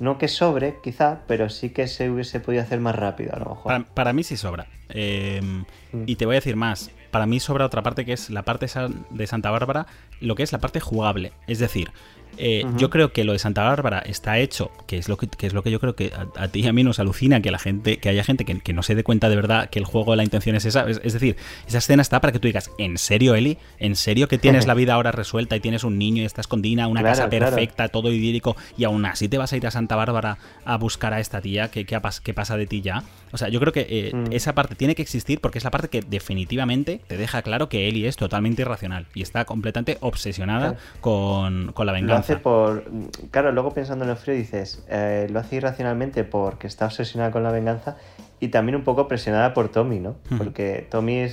no 0.00 0.18
que 0.18 0.28
sobre, 0.28 0.80
quizá, 0.82 1.20
pero 1.26 1.48
sí 1.50 1.70
que 1.70 1.86
se 1.86 2.10
hubiese 2.10 2.40
podido 2.40 2.62
hacer 2.62 2.80
más 2.80 2.96
rápido, 2.96 3.34
a 3.34 3.38
lo 3.38 3.50
mejor. 3.50 3.84
Para, 3.94 4.12
mí 4.12 4.24
sí 4.24 4.36
sobra. 4.36 4.66
Em, 4.88 5.64
mm. 5.92 6.04
Y 6.06 6.16
te 6.16 6.26
voy 6.26 6.34
a 6.34 6.38
decir 6.38 6.56
más. 6.56 6.90
Para 7.10 7.26
mí 7.26 7.38
sobra 7.38 7.66
otra 7.66 7.82
parte 7.82 8.04
que 8.04 8.14
es 8.14 8.30
la 8.30 8.42
parte 8.42 8.66
de 9.10 9.26
Santa 9.26 9.50
Bárbara, 9.50 9.86
lo 10.20 10.34
que 10.36 10.42
es 10.42 10.52
la 10.52 10.58
parte 10.58 10.80
jugable. 10.80 11.32
Es 11.46 11.58
decir, 11.58 11.90
eh, 12.36 12.64
yo 12.76 12.90
creo 12.90 13.12
que 13.12 13.24
lo 13.24 13.32
de 13.32 13.38
Santa 13.38 13.64
Bárbara 13.64 13.98
está 14.00 14.38
hecho, 14.38 14.70
que 14.86 14.98
es 14.98 15.08
lo 15.08 15.16
que, 15.16 15.28
es 15.40 15.52
lo 15.52 15.62
que 15.62 15.70
yo 15.70 15.80
creo 15.80 15.94
que 15.94 16.12
a, 16.36 16.48
ti 16.48 16.60
y 16.60 16.66
a 16.66 16.72
mí 16.72 16.82
nos 16.82 16.98
alucina 16.98 17.40
que 17.40 17.50
la 17.50 17.58
gente, 17.58 17.98
que 17.98 18.08
haya 18.08 18.24
gente 18.24 18.44
que, 18.44 18.72
no 18.72 18.82
se 18.82 18.94
dé 18.94 19.04
cuenta 19.04 19.28
de 19.28 19.36
verdad 19.36 19.68
que 19.68 19.78
el 19.78 19.84
juego 19.84 20.16
la 20.16 20.24
intención 20.24 20.56
es 20.56 20.64
esa. 20.64 20.88
Es, 20.88 21.12
decir, 21.12 21.36
esa 21.66 21.78
escena 21.78 22.02
está 22.02 22.20
para 22.20 22.32
que 22.32 22.38
tú 22.38 22.48
digas, 22.48 22.70
¿en 22.78 22.98
serio, 22.98 23.34
Eli? 23.34 23.58
¿En 23.78 23.96
serio 23.96 24.28
que 24.28 24.38
tienes 24.38 24.66
la 24.68 24.74
vida 24.74 24.94
ahora 24.94 25.12
resuelta 25.12 25.56
y 25.56 25.60
tienes 25.60 25.84
un 25.84 25.98
niño 25.98 26.22
y 26.22 26.26
estás 26.26 26.46
con 26.46 26.62
Dina, 26.62 26.88
una 26.88 27.02
casa 27.02 27.28
perfecta, 27.28 27.88
todo 27.88 28.12
idílico, 28.12 28.56
y 28.76 28.84
aún 28.84 29.04
así 29.04 29.28
te 29.28 29.38
vas 29.38 29.52
a 29.52 29.56
ir 29.56 29.66
a 29.66 29.70
Santa 29.70 29.96
Bárbara 29.96 30.38
a 30.64 30.76
buscar 30.76 31.12
a 31.12 31.20
esta 31.20 31.40
tía? 31.40 31.70
¿Qué, 31.70 31.84
qué, 31.84 32.00
pasa 32.00 32.56
de 32.56 32.66
ti 32.66 32.80
ya? 32.80 33.02
O 33.32 33.38
sea, 33.38 33.48
yo 33.48 33.60
creo 33.60 33.72
que 33.72 33.86
eh, 33.88 34.12
mm. 34.14 34.32
esa 34.32 34.54
parte 34.54 34.74
tiene 34.74 34.94
que 34.94 35.02
existir 35.02 35.40
porque 35.40 35.58
es 35.58 35.64
la 35.64 35.70
parte 35.70 35.88
que 35.88 36.00
definitivamente 36.00 37.00
te 37.06 37.16
deja 37.16 37.42
claro 37.42 37.68
que 37.68 37.88
Eli 37.88 38.06
es 38.06 38.16
totalmente 38.16 38.62
irracional 38.62 39.06
y 39.14 39.22
está 39.22 39.44
completamente 39.44 39.98
obsesionada 40.00 40.76
con, 41.00 41.72
con 41.72 41.86
la 41.86 41.92
venganza. 41.92 42.19
Por 42.42 42.84
claro, 43.30 43.52
luego 43.52 43.72
pensando 43.72 44.04
en 44.04 44.10
el 44.10 44.16
frío 44.16 44.34
dices, 44.34 44.84
eh, 44.88 45.26
lo 45.30 45.40
hace 45.40 45.56
irracionalmente 45.56 46.24
porque 46.24 46.66
está 46.66 46.86
obsesionada 46.86 47.30
con 47.30 47.42
la 47.42 47.50
venganza 47.50 47.96
y 48.40 48.48
también 48.48 48.76
un 48.76 48.84
poco 48.84 49.06
presionada 49.08 49.54
por 49.54 49.68
Tommy, 49.68 50.00
¿no? 50.00 50.16
Porque 50.38 50.86
Tommy 50.90 51.26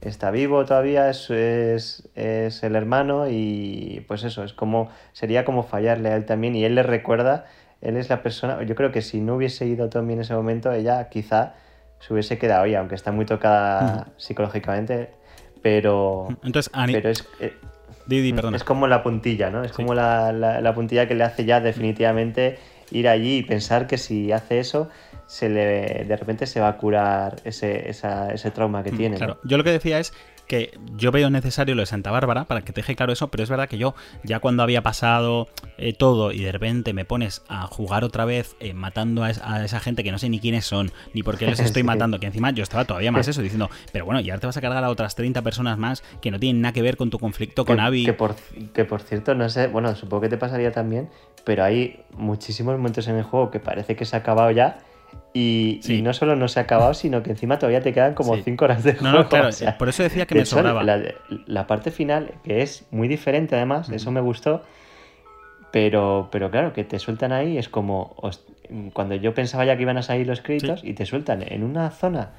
está 0.00 0.30
vivo 0.30 0.64
todavía, 0.64 1.08
es, 1.08 1.30
es, 1.30 2.08
es, 2.14 2.62
el 2.62 2.76
hermano 2.76 3.28
y 3.28 4.04
pues 4.06 4.24
eso, 4.24 4.44
es 4.44 4.52
como, 4.52 4.90
sería 5.12 5.44
como 5.44 5.62
fallarle 5.62 6.10
a 6.10 6.16
él 6.16 6.26
también 6.26 6.54
y 6.54 6.64
él 6.64 6.74
le 6.74 6.82
recuerda, 6.82 7.46
él 7.80 7.96
es 7.96 8.10
la 8.10 8.22
persona, 8.22 8.62
yo 8.62 8.74
creo 8.74 8.92
que 8.92 9.00
si 9.00 9.20
no 9.20 9.36
hubiese 9.36 9.66
ido 9.66 9.88
Tommy 9.88 10.12
en 10.12 10.20
ese 10.20 10.34
momento, 10.34 10.70
ella 10.72 11.08
quizá 11.08 11.54
se 12.00 12.12
hubiese 12.12 12.36
quedado, 12.38 12.64
oye, 12.64 12.76
aunque 12.76 12.94
está 12.94 13.12
muy 13.12 13.24
tocada 13.24 14.08
psicológicamente, 14.18 15.10
pero... 15.62 16.28
Entonces, 16.42 16.70
pero 16.92 17.08
es, 17.08 17.26
es 18.08 18.64
como 18.64 18.86
la 18.86 19.02
puntilla, 19.02 19.50
¿no? 19.50 19.64
Es 19.64 19.72
como 19.72 19.94
la, 19.94 20.32
la, 20.32 20.74
puntilla 20.74 21.08
que 21.08 21.14
le 21.14 21.24
hace 21.24 21.44
ya 21.44 21.60
definitivamente 21.60 22.58
ir 22.90 23.08
allí 23.08 23.38
y 23.38 23.42
pensar 23.42 23.86
que 23.86 23.98
si 23.98 24.32
hace 24.32 24.58
eso, 24.58 24.88
se 25.26 25.48
le, 25.48 26.04
de 26.04 26.16
repente 26.16 26.46
se 26.46 26.60
va 26.60 26.68
a 26.68 26.76
curar 26.76 27.36
ese, 27.44 27.88
ese 27.88 28.50
trauma 28.50 28.82
que 28.82 28.92
mm, 28.92 28.96
tiene. 28.96 29.16
Claro, 29.16 29.38
yo 29.44 29.56
lo 29.56 29.64
que 29.64 29.70
decía 29.70 29.98
es 29.98 30.12
que 30.46 30.78
yo 30.96 31.10
veo 31.12 31.30
necesario 31.30 31.74
lo 31.74 31.82
de 31.82 31.86
Santa 31.86 32.10
Bárbara 32.10 32.44
para 32.44 32.62
que 32.62 32.72
te 32.72 32.80
deje 32.80 32.96
claro 32.96 33.12
eso, 33.12 33.28
pero 33.28 33.42
es 33.42 33.50
verdad 33.50 33.68
que 33.68 33.78
yo 33.78 33.94
ya 34.22 34.40
cuando 34.40 34.62
había 34.62 34.82
pasado 34.82 35.48
eh, 35.78 35.92
todo 35.92 36.32
y 36.32 36.42
de 36.42 36.52
repente 36.52 36.92
me 36.92 37.04
pones 37.04 37.42
a 37.48 37.66
jugar 37.66 38.04
otra 38.04 38.24
vez 38.24 38.56
eh, 38.60 38.74
matando 38.74 39.24
a, 39.24 39.30
esa 39.30 39.80
gente 39.80 40.04
que 40.04 40.12
no 40.12 40.18
sé 40.18 40.28
ni 40.28 40.40
quiénes 40.40 40.64
son, 40.64 40.90
ni 41.12 41.22
por 41.22 41.38
qué 41.38 41.46
les 41.48 41.60
estoy 41.60 41.82
matando, 41.82 42.20
que 42.20 42.26
encima 42.26 42.50
yo 42.50 42.62
estaba 42.62 42.84
todavía 42.84 43.12
más 43.12 43.28
eso, 43.28 43.42
diciendo, 43.42 43.70
pero 43.92 44.04
bueno, 44.04 44.20
y 44.20 44.30
ahora 44.30 44.40
te 44.40 44.46
vas 44.46 44.56
a 44.56 44.60
cargar 44.60 44.84
a 44.84 44.90
otras 44.90 45.14
30 45.14 45.42
personas 45.42 45.78
más 45.78 46.02
que 46.20 46.30
no 46.30 46.38
tienen 46.38 46.62
nada 46.62 46.72
que 46.72 46.82
ver 46.82 46.96
con 46.96 47.10
tu 47.10 47.18
conflicto 47.18 47.64
con 47.64 47.80
Abby. 47.80 48.04
Que 48.04 48.12
por, 48.12 48.34
que 48.72 48.84
por 48.84 49.02
cierto, 49.02 49.34
no 49.34 49.48
sé, 49.48 49.66
bueno, 49.68 49.94
supongo 49.94 50.22
que 50.22 50.28
te 50.28 50.36
pasaría 50.36 50.72
también, 50.72 51.08
pero 51.44 51.64
hay 51.64 52.00
muchísimos 52.12 52.76
momentos 52.76 53.08
en 53.08 53.16
el 53.16 53.22
juego 53.22 53.50
que 53.50 53.60
parece 53.60 53.96
que 53.96 54.04
se 54.04 54.16
ha 54.16 54.20
acabado 54.20 54.50
ya 54.50 54.78
y, 55.36 55.80
no 56.02 56.14
solo 56.14 56.36
no 56.36 56.46
se 56.46 56.60
ha 56.60 56.62
acabado, 56.62 56.94
sino 56.94 57.22
que 57.22 57.30
encima 57.30 57.58
todavía 57.58 57.82
te 57.82 57.92
quedan 57.92 58.14
como 58.14 58.36
5 58.36 58.64
horas 58.64 58.84
de 58.84 58.94
juego. 58.94 59.18
No, 59.18 59.28
claro, 59.28 59.50
por 59.78 59.88
eso 59.88 60.02
decía 60.02 60.26
que 60.26 60.36
me 60.36 60.46
sobraba. 60.46 60.82
La, 61.46 61.66
parte 61.66 61.90
final, 61.90 62.32
que 62.44 62.62
es 62.62 62.86
muy 62.90 63.08
diferente 63.08 63.56
además, 63.56 63.90
eso 63.90 64.10
me 64.10 64.20
gustó, 64.20 64.62
pero, 65.72 66.28
pero 66.30 66.50
claro, 66.50 66.72
que 66.72 66.84
te 66.84 66.98
sueltan 66.98 67.32
ahí 67.32 67.58
es 67.58 67.68
como 67.68 68.14
cuando 68.92 69.16
yo 69.16 69.34
pensaba 69.34 69.64
ya 69.64 69.76
que 69.76 69.82
iban 69.82 69.98
a 69.98 70.02
salir 70.02 70.26
los 70.26 70.40
créditos 70.40 70.82
y 70.84 70.94
te 70.94 71.04
sueltan 71.04 71.44
en 71.46 71.64
una 71.64 71.90
zona 71.90 72.30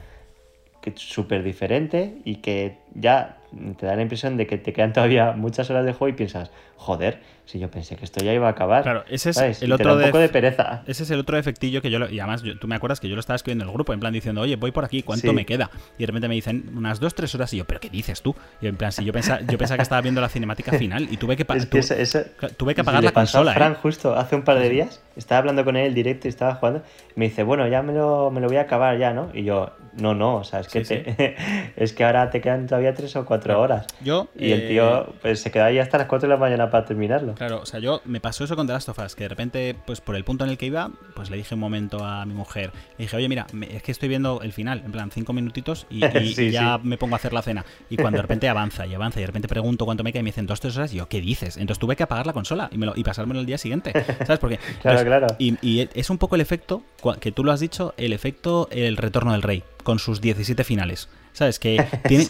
súper 0.96 1.44
diferente 1.44 2.18
y 2.24 2.38
que 2.38 2.78
ya 2.94 3.38
te 3.78 3.86
da 3.86 3.96
la 3.96 4.02
impresión 4.02 4.38
de 4.38 4.48
que 4.48 4.58
te 4.58 4.74
quedan 4.74 4.94
todavía 4.94 5.32
muchas 5.32 5.70
horas 5.70 5.86
de 5.86 5.94
juego 5.94 6.14
y 6.14 6.18
piensas, 6.18 6.52
joder, 6.78 7.20
si 7.46 7.60
yo 7.60 7.70
pensé 7.70 7.96
que 7.96 8.06
esto 8.06 8.24
ya 8.24 8.34
iba 8.34 8.48
a 8.48 8.52
acabar. 8.52 8.84
Claro, 8.84 9.04
ese 9.08 9.30
es 9.30 9.62
el 9.62 9.72
otro 9.72 9.96
un 9.96 10.02
poco 10.04 10.18
de 10.18 10.30
pereza. 10.30 10.84
Ese 10.88 11.04
es 11.04 11.12
el 11.12 11.20
otro 11.20 11.38
efectillo 11.38 11.82
que 11.82 11.92
yo 11.92 12.00
lo, 12.00 12.10
y 12.10 12.20
además 12.20 12.44
tú 12.60 12.68
me 12.68 12.76
acuerdas 12.76 13.00
que 13.00 13.08
yo 13.08 13.16
lo 13.16 13.20
estaba 13.20 13.36
escribiendo 13.36 13.64
en 13.64 13.70
el 13.70 13.74
grupo 13.74 13.94
en 13.94 14.00
plan 14.00 14.14
diciendo, 14.14 14.42
"Oye, 14.42 14.56
voy 14.56 14.72
por 14.72 14.84
aquí, 14.84 15.04
¿cuánto 15.04 15.32
me 15.32 15.46
queda?" 15.46 15.70
Y 15.98 16.02
de 16.02 16.08
repente 16.08 16.28
me 16.28 16.36
dicen 16.36 16.72
unas 16.76 17.00
dos, 17.00 17.14
tres 17.14 17.34
horas 17.36 17.54
y 17.54 17.58
yo, 17.58 17.66
"¿Pero 17.66 17.80
qué 17.80 17.90
dices 17.90 18.22
tú?" 18.22 18.36
Y 18.62 18.68
en 18.68 18.76
plan, 18.76 18.92
si 18.92 19.06
yo 19.06 19.14
pensaba, 19.14 19.42
yo 19.42 19.58
pensaba 19.58 19.78
que 19.78 19.84
estaba 19.84 20.02
viendo 20.02 20.22
la 20.22 20.30
cinemática 20.30 20.72
final 20.74 21.08
y 21.12 21.18
tuve 21.18 21.38
que 21.38 21.46
tuve 22.58 22.76
que 22.76 22.82
apagar 22.82 23.04
la 23.04 23.12
consola, 23.12 23.54
Fran 23.54 23.74
¿eh? 23.74 23.78
justo 23.82 24.16
hace 24.16 24.36
un 24.36 24.44
par 24.44 24.60
de 24.60 24.70
días, 24.70 25.02
estaba 25.16 25.40
hablando 25.40 25.64
con 25.64 25.76
él 25.76 25.94
directo 25.94 26.28
y 26.28 26.30
estaba 26.30 26.56
jugando, 26.56 26.84
me 27.16 27.26
dice, 27.26 27.44
"Bueno, 27.44 27.68
ya 27.68 27.82
me 27.82 27.94
lo, 27.94 28.32
me 28.32 28.42
lo 28.42 28.48
voy 28.48 28.58
a 28.58 28.62
acabar 28.62 28.98
ya, 28.98 29.14
¿no?" 29.14 29.30
Y 29.34 29.44
yo, 29.44 29.72
"No, 29.94 30.14
no, 30.14 30.38
o 30.38 30.44
sea, 30.44 30.60
es 30.62 30.68
que 30.68 30.80
es 31.76 31.94
que 31.94 32.04
ahora 32.04 32.30
te 32.30 32.42
quedan 32.42 32.68
todavía 32.68 32.94
tres 32.94 33.16
o 33.16 33.26
cuatro 33.26 33.60
horas." 33.60 33.88
Yo 34.02 34.28
y 34.38 34.52
el 34.52 34.68
tío 34.68 35.02
eh, 35.02 35.06
pues, 35.22 35.42
se 35.42 35.52
quedó 35.52 35.66
ahí 35.66 35.80
hasta 35.80 35.98
las 35.98 36.08
4 36.08 36.28
de 36.28 36.34
la 36.34 36.40
mañana 36.40 36.70
para 36.70 36.86
terminarlo. 36.86 37.36
Claro, 37.36 37.62
o 37.62 37.66
sea, 37.66 37.80
yo 37.80 38.02
me 38.06 38.20
pasó 38.20 38.44
eso 38.44 38.56
con 38.56 38.68
The 38.68 38.74
Last 38.74 38.90
of 38.90 39.00
Us, 39.00 39.16
que 39.16 39.24
de 39.24 39.30
repente, 39.30 39.76
pues 39.86 40.02
por 40.02 40.16
el 40.16 40.24
punto 40.24 40.44
en 40.44 40.52
el 40.52 40.58
que 40.58 40.66
iba, 40.66 40.92
pues 41.16 41.30
le 41.30 41.38
dije 41.38 41.56
un 41.56 41.60
momento 41.60 42.04
a 42.04 42.26
mi 42.26 42.34
mujer, 42.34 42.72
le 42.98 43.06
dije, 43.06 43.16
oye, 43.16 43.30
mira, 43.30 43.48
es 43.70 43.84
que 43.84 43.92
estoy 43.92 44.10
viendo 44.10 44.42
el 44.42 44.54
final, 44.54 44.82
en 44.86 44.92
plan, 44.92 45.12
cinco 45.12 45.34
minutitos 45.34 45.88
y, 45.90 46.00
ya 46.52 46.78
me 46.78 46.98
pongo 46.98 47.16
a 47.16 47.18
hacer 47.18 47.34
la 47.34 47.42
cena. 47.42 47.66
Y 47.90 47.98
cuando 47.98 48.18
de 48.18 48.22
repente 48.22 48.50
avanza 48.50 48.86
y 48.86 48.94
avanza 48.94 49.20
y 49.20 49.24
de 49.24 49.28
repente 49.28 49.48
pregunto 49.48 49.86
cuánto 49.86 50.04
me 50.04 50.12
queda 50.12 50.22
y 50.22 50.24
me 50.24 50.30
dicen 50.30 50.46
dos, 50.46 50.60
tres 50.60 50.78
horas, 50.78 50.94
y 50.94 50.98
yo, 50.98 51.08
¿qué 51.08 51.22
dices? 51.22 51.58
Entonces 51.58 51.80
tuve 51.80 51.96
que 51.96 52.04
apagar 52.04 52.26
la 52.26 52.34
consola 52.34 52.70
y, 52.72 52.78
me 52.78 52.86
lo, 52.86 52.94
y 52.96 53.04
pasármelo 53.04 53.40
el 53.40 53.46
día 53.46 53.58
siguiente, 53.58 53.92
¿sabes? 54.20 54.40
Porque, 54.40 54.60
claro, 54.82 55.05
claro. 55.06 55.28
Y, 55.38 55.58
y 55.62 55.88
es 55.94 56.10
un 56.10 56.18
poco 56.18 56.36
el 56.36 56.42
efecto, 56.42 56.84
que 57.20 57.32
tú 57.32 57.44
lo 57.44 57.52
has 57.52 57.60
dicho, 57.60 57.94
el 57.98 58.14
efecto 58.14 58.68
El 58.72 58.98
Retorno 58.98 59.32
del 59.32 59.42
Rey, 59.42 59.64
con 59.84 60.00
sus 60.00 60.22
17 60.22 60.64
finales. 60.64 61.10
¿Sabes? 61.34 61.60
Que 61.60 61.86
tiene 62.08 62.28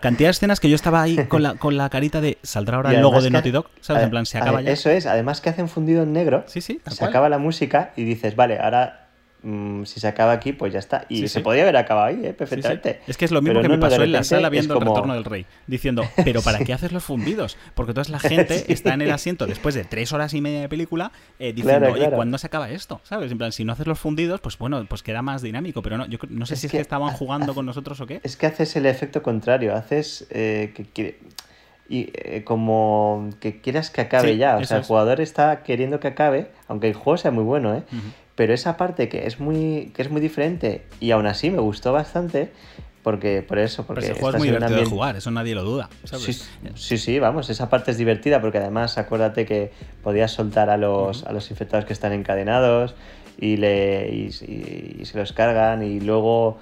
cantidad 0.00 0.28
de 0.28 0.30
escenas 0.30 0.60
que 0.60 0.70
yo 0.70 0.74
estaba 0.74 1.02
ahí 1.02 1.26
con 1.26 1.42
la, 1.42 1.56
con 1.56 1.76
la 1.76 1.90
carita 1.90 2.22
de 2.22 2.38
saldrá 2.42 2.76
ahora 2.76 2.92
el 2.92 3.02
logo 3.02 3.20
de 3.20 3.30
Naughty 3.30 3.50
Dog, 3.50 3.66
¿sabes? 3.82 4.04
En 4.04 4.10
plan, 4.10 4.24
se 4.24 4.38
acaba 4.38 4.62
ya. 4.62 4.70
Eso 4.70 4.88
es, 4.88 5.04
además 5.04 5.42
que 5.42 5.50
hacen 5.50 5.68
fundido 5.68 6.02
en 6.02 6.14
negro. 6.14 6.44
Sí, 6.46 6.62
sí. 6.62 6.80
Se 6.86 7.04
acaba 7.04 7.28
la 7.28 7.36
música 7.36 7.92
y 7.96 8.04
dices, 8.04 8.36
vale, 8.36 8.58
ahora 8.58 8.99
Mm, 9.42 9.84
si 9.84 10.00
se 10.00 10.06
acaba 10.06 10.32
aquí, 10.32 10.52
pues 10.52 10.72
ya 10.72 10.78
está. 10.78 11.06
Y 11.08 11.26
se 11.28 11.40
podía 11.40 11.62
haber 11.62 11.76
acabado 11.76 12.08
ahí, 12.08 12.26
¿eh? 12.26 12.34
perfectamente. 12.34 13.00
Es 13.06 13.16
que 13.16 13.24
es 13.24 13.30
lo 13.30 13.40
mismo 13.40 13.60
que 13.62 13.68
me 13.68 13.78
pasó 13.78 14.02
en 14.02 14.12
la 14.12 14.22
sala 14.22 14.50
viendo 14.50 14.74
el 14.74 14.80
retorno 14.80 15.14
del 15.14 15.24
rey, 15.24 15.46
diciendo, 15.66 16.04
pero 16.24 16.42
¿para 16.42 16.58
qué 16.58 16.74
haces 16.74 16.92
los 16.92 17.04
fundidos? 17.04 17.56
Porque 17.74 17.94
toda 17.94 18.08
la 18.10 18.18
gente 18.20 18.70
está 18.70 18.92
en 18.92 19.02
el 19.02 19.10
asiento 19.10 19.46
después 19.46 19.74
de 19.74 19.84
tres 19.84 20.12
horas 20.12 20.34
y 20.34 20.40
media 20.40 20.60
de 20.60 20.68
película 20.68 21.12
eh, 21.38 21.52
diciendo, 21.52 21.90
oye, 21.90 22.10
¿cuándo 22.10 22.36
se 22.36 22.46
acaba 22.46 22.70
esto? 22.70 23.00
¿Sabes? 23.04 23.32
En 23.32 23.38
plan, 23.38 23.52
si 23.52 23.64
no 23.64 23.72
haces 23.72 23.86
los 23.86 23.98
fundidos, 23.98 24.40
pues 24.40 24.58
bueno, 24.58 24.84
pues 24.86 25.02
queda 25.02 25.22
más 25.22 25.40
dinámico, 25.40 25.80
pero 25.80 25.96
no, 25.96 26.06
yo 26.06 26.18
no 26.28 26.44
sé 26.44 26.56
si 26.56 26.66
es 26.66 26.72
que 26.72 26.80
estaban 26.80 27.10
jugando 27.12 27.54
con 27.54 27.64
nosotros 27.64 28.00
o 28.00 28.06
qué. 28.06 28.20
Es 28.22 28.36
que 28.36 28.46
haces 28.46 28.76
el 28.76 28.86
efecto 28.86 29.22
contrario, 29.22 29.74
haces 29.74 30.26
eh, 30.30 30.74
que 30.92 31.18
y 31.90 32.10
eh, 32.14 32.44
como 32.44 33.30
que 33.40 33.60
quieras 33.60 33.90
que 33.90 34.00
acabe 34.00 34.36
ya. 34.36 34.56
O 34.56 34.64
sea, 34.64 34.76
el 34.78 34.84
jugador 34.84 35.20
está 35.20 35.64
queriendo 35.64 35.98
que 35.98 36.06
acabe, 36.06 36.52
aunque 36.68 36.86
el 36.86 36.94
juego 36.94 37.16
sea 37.16 37.32
muy 37.32 37.42
bueno, 37.42 37.74
¿eh? 37.74 37.82
Pero 38.40 38.54
esa 38.54 38.78
parte 38.78 39.10
que 39.10 39.26
es 39.26 39.38
muy 39.38 39.92
que 39.94 40.00
es 40.00 40.10
muy 40.10 40.22
diferente 40.22 40.86
y 40.98 41.10
aún 41.10 41.26
así 41.26 41.50
me 41.50 41.58
gustó 41.58 41.92
bastante 41.92 42.50
porque 43.02 43.42
por 43.42 43.58
eso 43.58 43.84
porque 43.84 44.06
ese 44.06 44.14
juego 44.14 44.30
es 44.30 44.38
muy 44.38 44.48
divertido 44.48 44.80
de 44.80 44.86
jugar 44.86 45.14
eso 45.14 45.30
nadie 45.30 45.54
lo 45.54 45.62
duda 45.62 45.90
Sí, 46.74 46.96
sí, 46.96 47.18
vamos 47.18 47.50
esa 47.50 47.68
parte 47.68 47.90
es 47.90 47.98
divertida 47.98 48.40
porque 48.40 48.56
además 48.56 48.96
acuérdate 48.96 49.44
que 49.44 49.72
podías 50.02 50.32
soltar 50.32 50.70
a 50.70 50.78
los 50.78 51.24
a 51.24 51.32
los 51.32 51.50
infectados 51.50 51.84
que 51.84 51.92
están 51.92 52.14
encadenados 52.14 52.94
y 53.38 53.58
le 53.58 54.08
y, 54.08 54.32
se 54.32 55.18
los 55.18 55.34
cargan 55.34 55.82
y 55.82 56.00
luego 56.00 56.56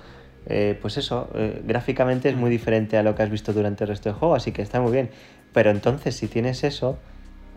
eh, 0.46 0.76
pues 0.82 0.96
eso 0.96 1.30
eh, 1.36 1.62
gráficamente 1.64 2.28
es 2.28 2.34
muy 2.34 2.50
diferente 2.50 2.96
a 2.96 3.04
lo 3.04 3.14
que 3.14 3.22
has 3.22 3.30
visto 3.30 3.52
durante 3.52 3.84
el 3.84 3.90
resto 3.90 4.08
del 4.08 4.18
juego 4.18 4.34
así 4.34 4.50
que 4.50 4.62
está 4.62 4.80
muy 4.80 4.90
bien. 4.90 5.10
Pero 5.52 5.70
entonces 5.70 6.16
si 6.16 6.26
tienes 6.26 6.64
eso 6.64 6.98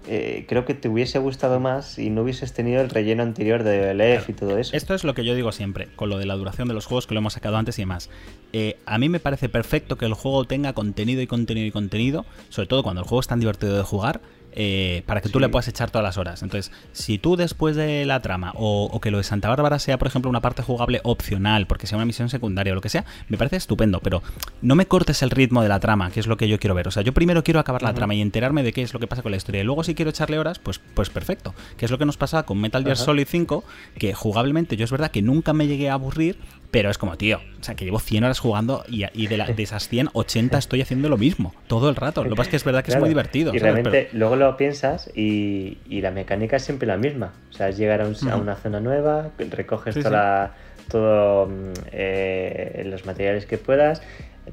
eh, 0.07 0.45
creo 0.47 0.65
que 0.65 0.73
te 0.73 0.89
hubiese 0.89 1.19
gustado 1.19 1.59
más 1.59 1.99
y 1.99 2.09
no 2.09 2.23
hubieses 2.23 2.53
tenido 2.53 2.81
el 2.81 2.89
relleno 2.89 3.21
anterior 3.21 3.63
de 3.63 3.93
LF 3.93 4.29
y 4.29 4.33
todo 4.33 4.57
eso. 4.57 4.75
Esto 4.75 4.95
es 4.95 5.03
lo 5.03 5.13
que 5.13 5.23
yo 5.23 5.35
digo 5.35 5.51
siempre, 5.51 5.89
con 5.95 6.09
lo 6.09 6.17
de 6.17 6.25
la 6.25 6.35
duración 6.35 6.67
de 6.67 6.73
los 6.73 6.85
juegos 6.85 7.05
que 7.05 7.13
lo 7.13 7.19
hemos 7.19 7.33
sacado 7.33 7.57
antes 7.57 7.77
y 7.77 7.83
demás. 7.83 8.09
Eh, 8.53 8.77
a 8.85 8.97
mí 8.97 9.09
me 9.09 9.19
parece 9.19 9.47
perfecto 9.47 9.97
que 9.97 10.05
el 10.05 10.13
juego 10.13 10.45
tenga 10.45 10.73
contenido 10.73 11.21
y 11.21 11.27
contenido 11.27 11.67
y 11.67 11.71
contenido, 11.71 12.25
sobre 12.49 12.67
todo 12.67 12.83
cuando 12.83 13.01
el 13.01 13.07
juego 13.07 13.21
es 13.21 13.27
tan 13.27 13.39
divertido 13.39 13.77
de 13.77 13.83
jugar, 13.83 14.21
eh, 14.53 15.03
para 15.05 15.21
que 15.21 15.29
tú 15.29 15.39
le 15.39 15.49
puedas 15.49 15.67
echar 15.67 15.91
todas 15.91 16.03
las 16.03 16.17
horas. 16.17 16.43
Entonces, 16.43 16.71
si 16.91 17.17
tú 17.17 17.35
después 17.35 17.75
de 17.75 18.05
la 18.05 18.21
trama 18.21 18.53
o, 18.55 18.99
que 19.01 19.11
lo 19.11 19.17
de 19.17 19.23
Santa 19.23 19.49
Bárbara 19.49 19.79
sea, 19.79 19.97
por 19.97 20.07
ejemplo, 20.07 20.29
una 20.29 20.41
parte 20.41 20.61
jugable 20.61 20.99
opcional, 21.03 21.67
porque 21.67 21.87
sea 21.87 21.97
una 21.97 22.05
misión 22.05 22.29
secundaria 22.29 22.73
o 22.73 22.75
lo 22.75 22.81
que 22.81 22.89
sea, 22.89 23.05
me 23.29 23.37
parece 23.37 23.55
estupendo, 23.55 23.99
pero 24.01 24.21
no 24.61 24.75
me 24.75 24.85
cortes 24.85 25.21
el 25.21 25.29
ritmo 25.29 25.63
de 25.63 25.69
la 25.69 25.79
trama, 25.79 26.11
que 26.11 26.19
es 26.19 26.27
lo 26.27 26.37
que 26.37 26.47
yo 26.47 26.59
quiero 26.59 26.75
ver. 26.75 26.87
O 26.87 26.91
sea, 26.91 27.03
yo 27.03 27.13
primero 27.13 27.43
quiero 27.43 27.59
acabar 27.59 27.81
la 27.81 27.93
trama 27.93 28.13
y 28.13 28.21
enterarme 28.21 28.63
de 28.63 28.73
qué 28.73 28.81
es 28.81 28.93
lo 28.93 28.99
que 28.99 29.07
pasa 29.07 29.21
con 29.21 29.31
la 29.31 29.37
historia. 29.37 29.61
Y 29.61 29.63
luego, 29.63 29.83
si 29.83 29.95
quiero 29.95 30.11
echarle 30.11 30.37
horas, 30.37 30.59
pues, 30.59 30.79
pues 30.93 31.09
perfecto. 31.09 31.53
Que 31.77 31.85
es 31.85 31.91
lo 31.91 31.97
que 31.97 32.05
nos 32.05 32.17
pasa 32.17 32.43
con 32.43 32.59
Metal 32.59 32.83
Gear 32.83 32.97
Solid 32.97 33.27
5, 33.27 33.63
que 33.97 34.13
jugablemente 34.13 34.77
yo 34.77 34.85
es 34.85 34.91
verdad 34.91 35.11
que 35.11 35.21
nunca 35.21 35.53
me 35.53 35.67
llegué 35.67 35.89
a 35.89 35.93
aburrir, 35.93 36.37
pero 36.71 36.89
es 36.89 36.97
como, 36.97 37.17
tío, 37.17 37.39
o 37.59 37.63
sea, 37.63 37.75
que 37.75 37.85
llevo 37.85 37.99
100 37.99 38.23
horas 38.23 38.39
jugando 38.39 38.83
y, 38.87 39.27
de, 39.27 39.37
de, 39.37 39.63
esas 39.63 39.87
100, 39.89 40.09
80 40.13 40.57
estoy 40.57 40.81
haciendo 40.81 41.09
lo 41.09 41.17
mismo, 41.17 41.53
todo 41.67 41.89
el 41.89 41.95
rato. 41.95 42.23
Lo 42.23 42.29
que 42.29 42.35
pasa 42.35 42.47
es 42.47 42.49
que 42.49 42.55
es 42.55 42.63
verdad 42.63 42.83
que 42.83 42.91
es 42.91 42.97
muy 42.97 43.09
divertido. 43.09 43.53
Y 43.53 43.59
realmente 43.59 44.09
luego 44.13 44.37
lo 44.37 44.55
piensas 44.57 45.11
y, 45.15 45.77
la 45.89 46.11
mecánica 46.11 46.55
es 46.55 46.63
siempre 46.63 46.87
la 46.87 46.97
misma. 46.97 47.33
O 47.51 47.53
sea, 47.53 47.69
es 47.69 47.77
llegar 47.77 48.01
a, 48.01 48.35
una 48.35 48.55
zona 48.55 48.79
nueva, 48.79 49.29
recoges 49.37 49.95
toda 50.01 50.55
todos 50.91 51.49
mm, 51.49 51.71
eh, 51.91 52.83
los 52.85 53.05
materiales 53.05 53.45
que 53.45 53.57
puedas, 53.57 54.01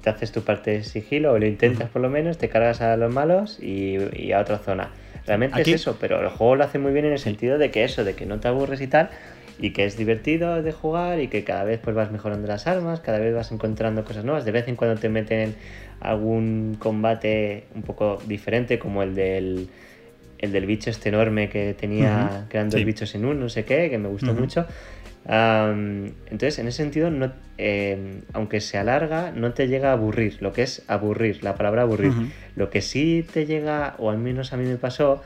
te 0.03 0.11
haces 0.11 0.33
tu 0.33 0.43
parte 0.43 0.71
de 0.71 0.85
sigilo, 0.85 1.33
o 1.33 1.39
lo 1.39 1.47
intentas 1.47 1.89
por 1.91 2.01
lo 2.01 2.09
menos, 2.09 2.39
te 2.39 2.49
cargas 2.49 2.81
a 2.81 2.97
los 2.97 3.13
malos 3.13 3.59
y, 3.61 4.33
a 4.33 4.41
otra 4.41 4.59
zona. 4.59 4.91
Realmente 5.27 5.61
es 5.61 5.69
eso, 5.69 5.99
pero 6.01 6.21
el 6.21 6.29
juego 6.29 6.57
lo 6.57 6.65
hace 6.65 6.79
muy 6.79 6.93
bien 6.93 7.05
en 7.05 7.13
el 7.13 7.19
sentido 7.19 7.59
de 7.59 7.71
que 7.71 7.85
eso, 7.85 8.05
de 8.05 8.15
que 8.15 8.25
no 8.25 8.41
te 8.41 8.49
aburres 8.49 8.81
y 8.81 8.87
tal, 8.87 9.11
y 9.59 9.71
que 9.71 9.85
es 9.85 9.97
divertido 9.97 10.63
de 10.63 10.73
jugar 10.73 11.21
y 11.21 11.29
que 11.29 11.45
cada 11.45 11.65
vez 11.65 11.81
pues 11.83 11.95
vas 11.97 12.13
mejorando 12.13 12.47
las 12.47 12.67
armas, 12.67 13.01
cada 13.01 13.19
vez 13.19 13.35
vas 13.35 13.51
encontrando 13.53 14.05
cosas 14.05 14.25
nuevas, 14.25 14.45
de 14.45 14.53
vez 14.53 14.69
en 14.69 14.77
cuando 14.77 15.01
te 15.01 15.09
meten 15.09 15.55
algún 16.01 16.77
combate 16.79 17.65
un 17.75 17.83
poco 17.83 18.19
diferente 18.27 18.79
como 18.79 19.03
el 19.03 19.15
del 19.15 19.69
el 20.39 20.53
del 20.53 20.67
bicho 20.67 20.91
este 20.91 21.09
enorme 21.09 21.49
que 21.49 21.75
tenía 21.75 22.47
creando 22.49 22.77
bichos 22.77 23.15
en 23.15 23.25
uno, 23.25 23.41
no 23.41 23.49
sé 23.49 23.65
qué, 23.65 23.91
que 23.91 23.99
me 23.99 24.09
gustó 24.09 24.35
mucho. 24.35 24.67
entonces, 25.27 26.59
en 26.61 26.69
ese 26.69 26.77
sentido, 26.77 27.11
no, 27.11 27.33
em, 27.59 28.23
aunque 28.33 28.61
se 28.61 28.79
alarga, 28.79 29.33
no 29.33 29.53
te 29.53 29.67
llega 29.67 29.91
a 29.91 29.93
aburrir, 29.95 30.41
lo 30.41 30.53
que 30.53 30.63
es 30.63 30.85
aburrir, 30.87 31.43
la 31.43 31.57
palabra 31.57 31.83
aburrir. 31.83 32.13
Lo 32.55 32.71
que 32.71 32.83
sí 32.83 33.27
te 33.33 33.47
llega, 33.47 33.97
o 33.99 34.11
al 34.11 34.19
menos 34.19 34.53
a 34.53 34.57
mí 34.57 34.65
me 34.65 34.77
pasó, 34.77 35.23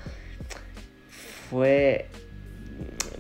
fue 1.51 2.07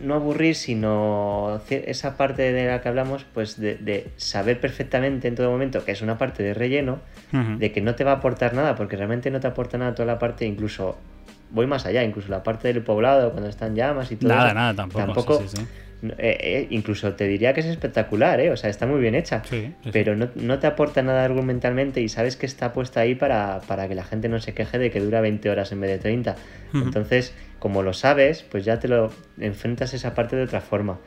no 0.02 0.14
aburrir, 0.14 0.54
sino 0.54 1.60
esa 1.70 2.16
parte 2.16 2.52
de 2.52 2.66
la 2.66 2.80
que 2.80 2.88
hablamos, 2.88 3.24
pues 3.32 3.58
de, 3.58 4.10
saber 4.16 4.60
perfectamente 4.60 5.28
en 5.28 5.34
todo 5.34 5.50
momento 5.50 5.84
que 5.84 5.92
es 5.92 6.02
una 6.02 6.18
parte 6.18 6.42
de 6.42 6.54
relleno, 6.54 7.00
de 7.32 7.72
que 7.72 7.80
no 7.80 7.94
te 7.94 8.04
va 8.04 8.12
a 8.12 8.14
aportar 8.16 8.54
nada, 8.54 8.74
porque 8.74 8.96
realmente 8.96 9.30
no 9.30 9.40
te 9.40 9.46
aporta 9.46 9.78
nada 9.78 9.94
toda 9.94 10.06
la 10.06 10.18
parte, 10.18 10.44
incluso 10.44 10.98
voy 11.50 11.66
más 11.66 11.86
allá, 11.86 12.02
incluso 12.02 12.28
la 12.28 12.42
parte 12.42 12.68
del 12.68 12.82
poblado, 12.82 13.30
cuando 13.30 13.48
están 13.48 13.74
llamas 13.74 14.10
y 14.10 14.16
todo. 14.16 14.30
Nada, 14.30 14.54
nada, 14.54 14.74
tampoco. 14.74 15.06
Tampoco, 15.06 15.42
eh, 16.18 16.66
incluso 16.70 17.14
te 17.14 17.28
diría 17.28 17.54
que 17.54 17.60
es 17.60 17.66
espectacular, 17.66 18.40
¿eh? 18.40 18.50
O 18.50 18.56
sea, 18.56 18.70
está 18.70 18.86
muy 18.86 19.00
bien 19.00 19.14
hecha. 19.14 19.42
pero 19.92 20.16
no, 20.16 20.58
te 20.58 20.66
aporta 20.66 21.02
nada 21.02 21.24
argumentalmente 21.24 22.00
y 22.00 22.08
sabes 22.08 22.36
que 22.36 22.46
está 22.46 22.72
puesta 22.72 23.00
ahí 23.00 23.14
para, 23.14 23.60
que 23.88 23.94
la 23.94 24.04
gente 24.04 24.28
no 24.28 24.40
se 24.40 24.54
queje 24.54 24.78
de 24.78 24.90
que 24.90 25.00
dura 25.00 25.20
20 25.20 25.48
horas 25.50 25.70
en 25.72 25.80
vez 25.80 25.90
de 25.90 25.98
30. 25.98 26.36
Entonces, 26.74 27.34
como 27.58 27.82
lo 27.82 27.92
sabes, 27.92 28.42
pues 28.42 28.64
ya 28.64 28.78
te 28.78 28.88
lo 28.88 29.12
enfrentas 29.38 29.94
esa 29.94 30.14
parte 30.14 30.36
de 30.36 30.42
otra 30.42 30.60
forma. 30.60 30.98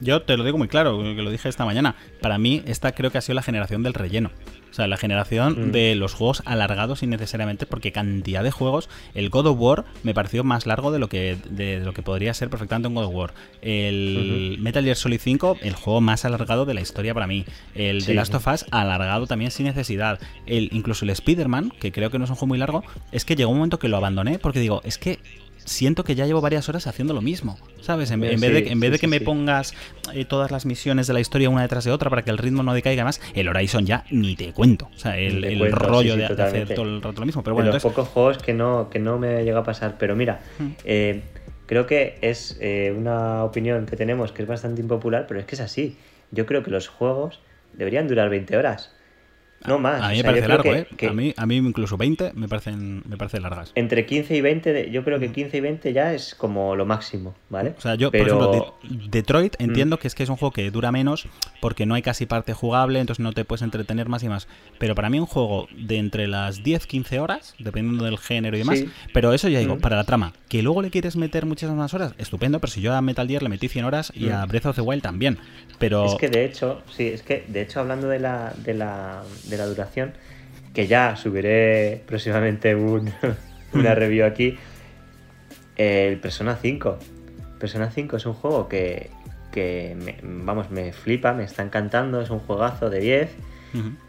Yo 0.00 0.22
te 0.22 0.36
lo 0.36 0.44
digo 0.44 0.58
muy 0.58 0.68
claro, 0.68 0.98
que 1.02 1.22
lo 1.22 1.30
dije 1.30 1.48
esta 1.48 1.64
mañana. 1.64 1.96
Para 2.20 2.38
mí, 2.38 2.62
esta 2.66 2.92
creo 2.92 3.10
que 3.10 3.18
ha 3.18 3.20
sido 3.20 3.34
la 3.34 3.42
generación 3.42 3.82
del 3.82 3.94
relleno. 3.94 4.30
O 4.72 4.74
sea, 4.74 4.86
la 4.86 4.96
generación 4.96 5.68
mm. 5.68 5.72
de 5.72 5.94
los 5.94 6.14
juegos 6.14 6.42
alargados 6.46 7.02
innecesariamente, 7.02 7.66
porque 7.66 7.92
cantidad 7.92 8.42
de 8.42 8.50
juegos. 8.50 8.88
El 9.14 9.28
God 9.28 9.48
of 9.48 9.60
War 9.60 9.84
me 10.02 10.14
pareció 10.14 10.44
más 10.44 10.64
largo 10.64 10.90
de 10.92 10.98
lo 10.98 11.10
que, 11.10 11.36
de 11.50 11.80
lo 11.80 11.92
que 11.92 12.02
podría 12.02 12.32
ser 12.32 12.48
perfectamente 12.48 12.88
un 12.88 12.94
God 12.94 13.04
of 13.04 13.14
War. 13.14 13.34
El 13.60 14.56
Metal 14.60 14.82
Gear 14.82 14.96
Solid 14.96 15.20
5, 15.20 15.58
el 15.60 15.74
juego 15.74 16.00
más 16.00 16.24
alargado 16.24 16.64
de 16.64 16.72
la 16.72 16.80
historia 16.80 17.12
para 17.12 17.26
mí. 17.26 17.44
El 17.74 18.04
The 18.04 18.14
Last 18.14 18.34
of 18.34 18.46
Us, 18.46 18.64
alargado 18.70 19.26
también 19.26 19.50
sin 19.50 19.66
necesidad. 19.66 20.18
El, 20.46 20.70
incluso 20.72 21.04
el 21.04 21.10
Spider-Man, 21.10 21.72
que 21.78 21.92
creo 21.92 22.10
que 22.10 22.18
no 22.18 22.24
es 22.24 22.30
un 22.30 22.36
juego 22.36 22.48
muy 22.48 22.58
largo, 22.58 22.82
es 23.10 23.26
que 23.26 23.36
llegó 23.36 23.50
un 23.50 23.58
momento 23.58 23.78
que 23.78 23.88
lo 23.88 23.98
abandoné 23.98 24.38
porque 24.38 24.60
digo, 24.60 24.80
es 24.84 24.96
que 24.96 25.18
siento 25.64 26.04
que 26.04 26.14
ya 26.14 26.26
llevo 26.26 26.40
varias 26.40 26.68
horas 26.68 26.86
haciendo 26.86 27.14
lo 27.14 27.22
mismo, 27.22 27.58
¿sabes? 27.80 28.10
En, 28.10 28.20
vez, 28.20 28.40
de, 28.40 28.70
en 28.70 28.80
vez 28.80 28.92
de 28.92 28.98
que 28.98 29.06
me 29.06 29.20
pongas 29.20 29.74
eh, 30.12 30.24
todas 30.24 30.50
las 30.50 30.66
misiones 30.66 31.06
de 31.06 31.14
la 31.14 31.20
historia 31.20 31.50
una 31.50 31.62
detrás 31.62 31.84
de 31.84 31.90
otra 31.90 32.10
para 32.10 32.22
que 32.22 32.30
el 32.30 32.38
ritmo 32.38 32.62
no 32.62 32.74
decaiga 32.74 33.04
más, 33.04 33.20
el 33.34 33.48
Horizon 33.48 33.86
ya 33.86 34.04
ni 34.10 34.36
te 34.36 34.52
cuento. 34.52 34.88
O 34.94 34.98
sea, 34.98 35.18
el, 35.18 35.72
rollo 35.72 36.16
de, 36.16 36.26
hacer 36.26 36.74
todo 36.74 36.84
el 36.84 37.02
rato 37.02 37.20
lo 37.20 37.26
mismo. 37.26 37.42
Pero 37.42 37.54
bueno, 37.54 37.72
los 37.72 37.82
pocos 37.82 38.08
juegos 38.08 38.38
que 38.38 38.52
no, 38.52 38.88
que 38.90 38.98
no 38.98 39.18
me 39.18 39.44
llega 39.44 39.60
a 39.60 39.64
pasar. 39.64 39.96
Pero 39.98 40.16
mira, 40.16 40.40
hmm. 40.58 40.68
eh, 40.84 41.22
creo 41.66 41.86
que 41.86 42.18
es 42.20 42.56
eh, 42.60 42.94
una 42.96 43.44
opinión 43.44 43.86
que 43.86 43.96
tenemos 43.96 44.32
que 44.32 44.42
es 44.42 44.48
bastante 44.48 44.80
impopular, 44.80 45.26
pero 45.26 45.40
es 45.40 45.46
que 45.46 45.54
es 45.54 45.60
así. 45.60 45.96
Yo 46.30 46.46
creo 46.46 46.62
que 46.62 46.70
los 46.70 46.88
juegos 46.88 47.40
deberían 47.72 48.08
durar 48.08 48.30
20 48.30 48.56
horas. 48.56 48.94
No 49.66 49.78
más. 49.78 50.02
A 50.02 50.10
mí 50.10 50.16
me 50.18 50.24
parece 50.24 50.48
largo, 50.48 50.74
¿eh? 50.74 50.86
A, 51.08 51.12
mí, 51.12 51.34
a 51.36 51.46
mí 51.46 51.56
incluso 51.56 51.96
20 51.96 52.32
me 52.34 52.48
parecen, 52.48 53.02
me 53.08 53.16
parecen 53.16 53.42
largas. 53.42 53.72
Entre 53.74 54.06
15 54.06 54.36
y 54.36 54.40
20, 54.40 54.90
yo 54.90 55.04
creo 55.04 55.18
que 55.18 55.30
15 55.30 55.56
mm. 55.56 55.58
y 55.58 55.60
20 55.60 55.92
ya 55.92 56.14
es 56.14 56.34
como 56.34 56.74
lo 56.76 56.86
máximo, 56.86 57.34
¿vale? 57.48 57.74
O 57.76 57.80
sea, 57.80 57.94
yo, 57.94 58.10
Pero... 58.10 58.38
por 58.38 58.54
ejemplo, 58.54 58.74
Detroit 59.10 59.56
mm. 59.58 59.64
entiendo 59.64 59.98
que 59.98 60.08
es 60.08 60.14
que 60.14 60.22
es 60.22 60.28
un 60.28 60.36
juego 60.36 60.52
que 60.52 60.70
dura 60.70 60.92
menos 60.92 61.26
porque 61.60 61.86
no 61.86 61.94
hay 61.94 62.02
casi 62.02 62.26
parte 62.26 62.54
jugable, 62.54 63.00
entonces 63.00 63.22
no 63.22 63.32
te 63.32 63.44
puedes 63.44 63.62
entretener 63.62 64.08
más 64.08 64.22
y 64.22 64.28
más. 64.28 64.48
Pero 64.78 64.94
para 64.94 65.10
mí 65.10 65.18
un 65.18 65.26
juego 65.26 65.68
de 65.76 65.98
entre 65.98 66.26
las 66.26 66.62
10-15 66.62 67.20
horas, 67.20 67.54
dependiendo 67.58 68.04
del 68.04 68.18
género 68.18 68.56
y 68.56 68.60
demás, 68.60 68.84
pero 69.12 69.32
eso 69.32 69.48
ya 69.48 69.60
digo, 69.60 69.76
mm. 69.76 69.80
para 69.80 69.96
la 69.96 70.04
trama, 70.04 70.32
que 70.48 70.62
luego 70.62 70.82
le 70.82 70.90
quieres 70.90 71.16
meter 71.16 71.46
muchas 71.46 71.70
más 71.70 71.94
horas, 71.94 72.14
estupendo, 72.18 72.60
pero 72.60 72.72
si 72.72 72.80
yo 72.80 72.94
a 72.94 73.00
Metal 73.00 73.26
Gear 73.26 73.42
le 73.42 73.48
metí 73.48 73.68
100 73.68 73.84
horas 73.84 74.12
y 74.14 74.30
a 74.30 74.44
Breath 74.46 74.66
of 74.66 74.76
the 74.76 74.82
Wild 74.82 75.02
también. 75.02 75.38
Pero... 75.78 76.06
Es 76.06 76.14
que 76.16 76.28
de 76.28 76.44
hecho, 76.44 76.82
sí, 76.90 77.08
es 77.08 77.22
que 77.22 77.44
de 77.48 77.62
hecho 77.62 77.80
hablando 77.80 78.08
de 78.08 78.18
la, 78.18 78.52
de 78.64 78.74
la 78.74 79.22
de 79.52 79.58
la 79.58 79.66
duración, 79.66 80.12
que 80.74 80.86
ya 80.86 81.16
subiré 81.16 82.02
próximamente 82.06 82.74
un, 82.74 83.12
una 83.72 83.94
review 83.94 84.24
aquí, 84.26 84.58
el 85.76 86.18
Persona 86.18 86.56
5. 86.60 86.98
Persona 87.58 87.90
5 87.90 88.16
es 88.16 88.26
un 88.26 88.34
juego 88.34 88.68
que, 88.68 89.10
me, 89.54 90.16
vamos, 90.22 90.70
me 90.70 90.92
flipa, 90.92 91.32
me 91.32 91.44
está 91.44 91.62
encantando, 91.62 92.20
es 92.20 92.30
un 92.30 92.40
juegazo 92.40 92.90
de 92.90 93.00
10, 93.00 93.30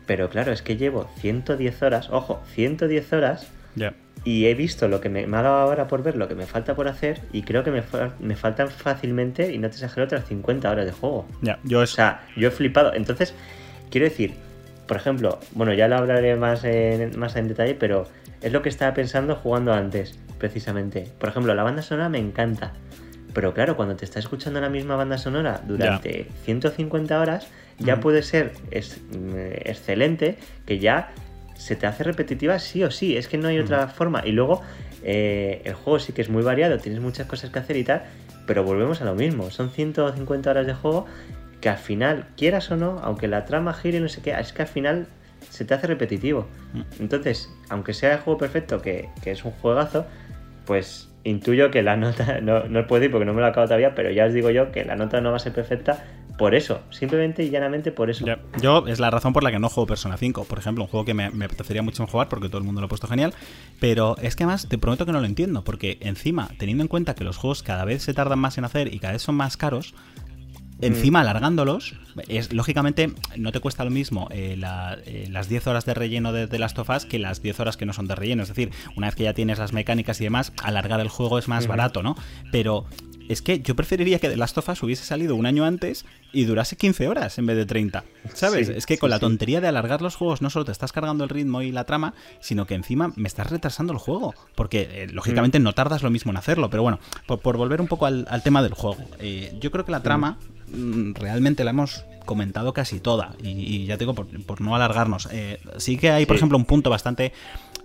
pero 0.06 0.30
claro, 0.30 0.52
es 0.52 0.62
que 0.62 0.76
llevo 0.76 1.10
110 1.20 1.84
horas, 1.84 2.10
ojo, 2.10 2.42
110 2.54 3.14
horas, 3.14 3.48
y 4.26 4.46
he 4.46 4.56
visto 4.56 4.88
lo 4.88 5.02
que 5.02 5.10
me, 5.10 5.24
ha 5.24 5.42
dado 5.42 5.56
ahora 5.56 5.88
por 5.88 6.02
ver, 6.02 6.16
lo 6.16 6.28
que 6.28 6.36
me 6.36 6.46
falta 6.46 6.76
por 6.76 6.88
hacer, 6.88 7.22
y 7.32 7.44
creo 7.44 7.64
que 7.64 7.72
me, 7.72 7.84
me 8.20 8.36
faltan 8.36 8.70
fácilmente, 8.70 9.54
y 9.54 9.58
no 9.58 9.70
te 9.70 9.76
exagero, 9.76 10.06
otras 10.06 10.26
50 10.28 10.70
horas 10.70 10.86
de 10.86 10.92
juego. 10.92 11.28
Ya, 11.42 11.60
yo 11.64 11.80
O 11.82 11.88
sea, 11.88 12.26
yo 12.36 12.48
he 12.48 12.52
flipado. 12.52 12.94
Entonces, 12.94 13.34
quiero 13.90 14.06
decir, 14.06 14.34
por 14.94 15.02
ejemplo, 15.02 15.40
bueno, 15.54 15.74
ya 15.74 15.88
lo 15.88 15.96
hablaré 15.96 16.36
más 16.36 16.64
en, 16.64 17.18
más 17.18 17.36
en 17.36 17.48
detalle, 17.48 17.74
pero 17.74 18.06
es 18.44 18.54
lo 18.54 18.62
que 18.62 18.70
estaba 18.70 18.94
pensando 18.94 19.36
jugando 19.36 19.74
antes, 19.74 20.20
precisamente. 20.38 21.08
Por 21.18 21.30
ejemplo, 21.30 21.56
la 21.56 21.64
banda 21.64 21.82
sonora 21.82 22.10
me 22.10 22.20
encanta. 22.20 22.74
Pero 23.34 23.56
claro, 23.56 23.76
cuando 23.76 23.96
te 23.96 24.06
está 24.06 24.20
escuchando 24.20 24.62
la 24.62 24.70
misma 24.70 24.96
banda 24.96 25.18
sonora 25.18 25.64
durante 25.68 26.28
150 26.44 27.20
horas, 27.20 27.48
ya 27.80 27.96
mm. 27.96 28.00
puede 28.02 28.22
ser 28.22 28.52
es, 28.70 29.02
mm, 29.02 29.32
excelente 29.66 30.38
que 30.68 30.78
ya 30.78 31.10
se 31.56 31.76
te 31.76 31.88
hace 31.88 32.04
repetitiva 32.04 32.60
sí 32.60 32.84
o 32.84 32.92
sí. 32.92 33.18
Es 33.18 33.28
que 33.28 33.40
no 33.40 33.48
hay 33.48 33.58
mm. 33.58 33.64
otra 33.64 33.88
forma. 33.88 34.22
Y 34.24 34.32
luego, 34.32 34.62
eh, 35.04 35.64
el 35.66 35.74
juego 35.74 35.98
sí 35.98 36.14
que 36.14 36.22
es 36.22 36.30
muy 36.30 36.44
variado, 36.44 36.78
tienes 36.78 37.02
muchas 37.02 37.26
cosas 37.26 37.50
que 37.50 37.58
hacer 37.58 37.78
y 37.78 37.84
tal, 37.84 38.04
pero 38.46 38.64
volvemos 38.64 39.02
a 39.02 39.06
lo 39.06 39.16
mismo. 39.16 39.50
Son 39.50 39.72
150 39.72 40.52
horas 40.52 40.68
de 40.68 40.76
juego 40.76 41.08
que 41.64 41.70
al 41.70 41.78
final, 41.78 42.26
quieras 42.36 42.70
o 42.72 42.76
no, 42.76 43.00
aunque 43.04 43.30
la 43.30 43.46
trama 43.46 43.74
gire 43.74 44.00
y 44.00 44.02
no 44.02 44.10
sé 44.10 44.22
qué, 44.22 44.32
es 44.38 44.52
que 44.52 44.64
al 44.64 44.68
final 44.68 45.08
se 45.50 45.64
te 45.64 45.74
hace 45.74 45.88
repetitivo. 45.88 46.46
Mm. 46.74 46.82
Entonces, 47.00 47.50
aunque 47.70 47.94
sea 47.94 48.16
el 48.16 48.20
juego 48.20 48.38
perfecto, 48.38 48.82
que, 48.82 49.08
es 49.24 49.46
un 49.46 49.52
juegazo, 49.52 50.06
pues 50.66 51.10
intuyo 51.24 51.72
que 51.72 51.82
la 51.82 51.96
nota, 51.96 52.40
no, 52.42 52.66
no 52.66 52.86
puedo 52.86 53.06
ir 53.06 53.12
porque 53.12 53.24
no 53.24 53.34
me 53.34 53.40
lo 53.40 53.48
acabo 53.48 53.66
todavía, 53.66 53.96
pero 53.96 54.12
ya 54.12 54.26
os 54.26 54.34
digo 54.34 54.50
yo 54.50 54.74
que 54.74 54.84
la 54.84 54.98
nota 54.98 55.22
no 55.22 55.30
va 55.30 55.38
a 55.38 55.40
ser 55.40 55.54
perfecta 55.54 56.04
por 56.38 56.54
eso, 56.54 56.82
simplemente 56.90 57.46
y 57.46 57.50
llanamente 57.50 57.94
por 57.94 58.10
eso. 58.10 58.26
Yo, 58.60 58.86
es 58.88 59.00
la 59.00 59.10
razón 59.10 59.32
por 59.32 59.44
la 59.44 59.52
que 59.52 59.60
no 59.60 59.70
juego 59.70 59.88
Persona 59.88 60.18
5, 60.18 60.44
por 60.44 60.60
ejemplo, 60.60 60.84
un 60.84 60.90
juego 60.90 61.06
que 61.06 61.14
me, 61.14 61.30
me 61.30 61.46
apetecería 61.46 61.82
mucho 61.82 62.06
jugar 62.08 62.28
porque 62.28 62.50
todo 62.50 62.58
el 62.58 62.66
mundo 62.66 62.82
lo 62.82 62.88
ha 62.88 62.90
puesto 62.90 63.08
genial, 63.08 63.34
pero 63.80 64.18
es 64.22 64.36
que 64.36 64.44
además 64.44 64.68
te 64.68 64.78
prometo 64.78 65.06
que 65.06 65.14
no 65.14 65.22
lo 65.22 65.28
entiendo, 65.28 65.64
porque 65.64 65.98
encima, 66.02 66.50
teniendo 66.58 66.84
en 66.84 66.90
cuenta 66.90 67.16
que 67.16 67.24
los 67.24 67.38
juegos 67.38 67.64
cada 67.64 67.86
vez 67.86 68.04
se 68.04 68.14
tardan 68.14 68.40
más 68.40 68.58
en 68.58 68.66
hacer 68.66 68.94
y 68.94 69.00
cada 69.00 69.14
vez 69.14 69.22
son 69.22 69.36
más 69.36 69.56
caros, 69.56 69.94
Encima, 70.86 71.22
alargándolos, 71.22 71.96
es, 72.28 72.54
lógicamente 72.54 73.12
no 73.38 73.52
te 73.52 73.60
cuesta 73.60 73.84
lo 73.84 73.90
mismo 73.90 74.28
eh, 74.32 74.60
eh, 75.06 75.28
las 75.30 75.50
10 75.50 75.68
horas 75.68 75.86
de 75.86 75.94
relleno 75.94 76.32
de 76.34 76.48
The 76.48 76.60
Last 76.60 76.78
of 76.80 76.90
Us 76.90 77.06
que 77.06 77.20
las 77.20 77.42
10 77.42 77.60
horas 77.60 77.78
que 77.78 77.86
no 77.86 77.94
son 77.94 78.08
de 78.08 78.16
relleno. 78.16 78.44
Es 78.44 78.50
decir, 78.50 78.72
una 78.96 79.08
vez 79.08 79.16
que 79.16 79.24
ya 79.24 79.34
tienes 79.34 79.60
las 79.60 79.74
mecánicas 79.74 80.20
y 80.22 80.26
demás, 80.26 80.54
alargar 80.64 81.00
el 81.00 81.10
juego 81.10 81.40
es 81.40 81.48
más 81.48 81.68
barato, 81.68 82.04
¿no? 82.04 82.16
Pero 82.52 82.86
es 83.30 83.42
que 83.42 83.62
yo 83.62 83.76
preferiría 83.76 84.20
que 84.20 84.30
The 84.30 84.38
Last 84.38 84.58
of 84.58 84.70
Us 84.70 84.84
hubiese 84.84 85.06
salido 85.06 85.36
un 85.36 85.46
año 85.46 85.64
antes 85.64 86.06
y 86.34 86.46
durase 86.46 86.76
15 86.76 87.08
horas 87.08 87.38
en 87.38 87.46
vez 87.46 87.56
de 87.56 87.66
30. 87.66 88.04
¿Sabes? 88.34 88.70
es 88.70 88.86
que 88.86 88.98
con 88.98 89.10
la 89.10 89.20
tontería 89.20 89.62
de 89.62 89.68
alargar 89.68 90.02
los 90.02 90.16
juegos 90.16 90.42
no 90.42 90.50
solo 90.50 90.66
te 90.66 90.72
estás 90.72 90.92
cargando 90.92 91.24
el 91.24 91.30
ritmo 91.30 91.62
y 91.62 91.72
la 91.72 91.86
trama, 91.86 92.14
sino 92.42 92.66
que 92.66 92.76
encima 92.76 93.14
me 93.16 93.28
estás 93.28 93.50
retrasando 93.50 93.94
el 93.94 94.00
juego. 94.00 94.34
Porque 94.56 95.04
eh, 95.04 95.08
lógicamente 95.08 95.60
mm. 95.60 95.64
no 95.64 95.74
tardas 95.74 96.04
lo 96.04 96.10
mismo 96.10 96.32
en 96.32 96.38
hacerlo. 96.38 96.70
Pero 96.70 96.84
bueno, 96.84 97.00
por, 97.26 97.58
volver 97.58 97.82
un 97.82 97.88
poco 97.88 98.06
al, 98.06 98.26
tema 98.44 98.62
del 98.62 98.74
juego. 98.74 98.98
yo 99.60 99.72
creo 99.72 99.86
que 99.86 99.92
la 99.92 100.02
trama 100.02 100.38
Mm, 100.38 100.53
realmente 101.14 101.64
la 101.64 101.72
hemos 101.72 102.06
comentado 102.26 102.74
casi 102.74 103.00
toda. 103.00 103.36
Y, 103.42 103.86
ya 103.86 103.98
digo, 103.98 104.14
por, 104.14 104.62
no 104.62 104.76
alargarnos. 104.76 105.28
Eh, 105.32 105.60
sí 105.78 105.98
que 105.98 106.12
hay, 106.12 106.26
por 106.26 106.36
ejemplo, 106.36 106.58
un 106.58 106.66
punto 106.66 106.90
bastante 106.90 107.34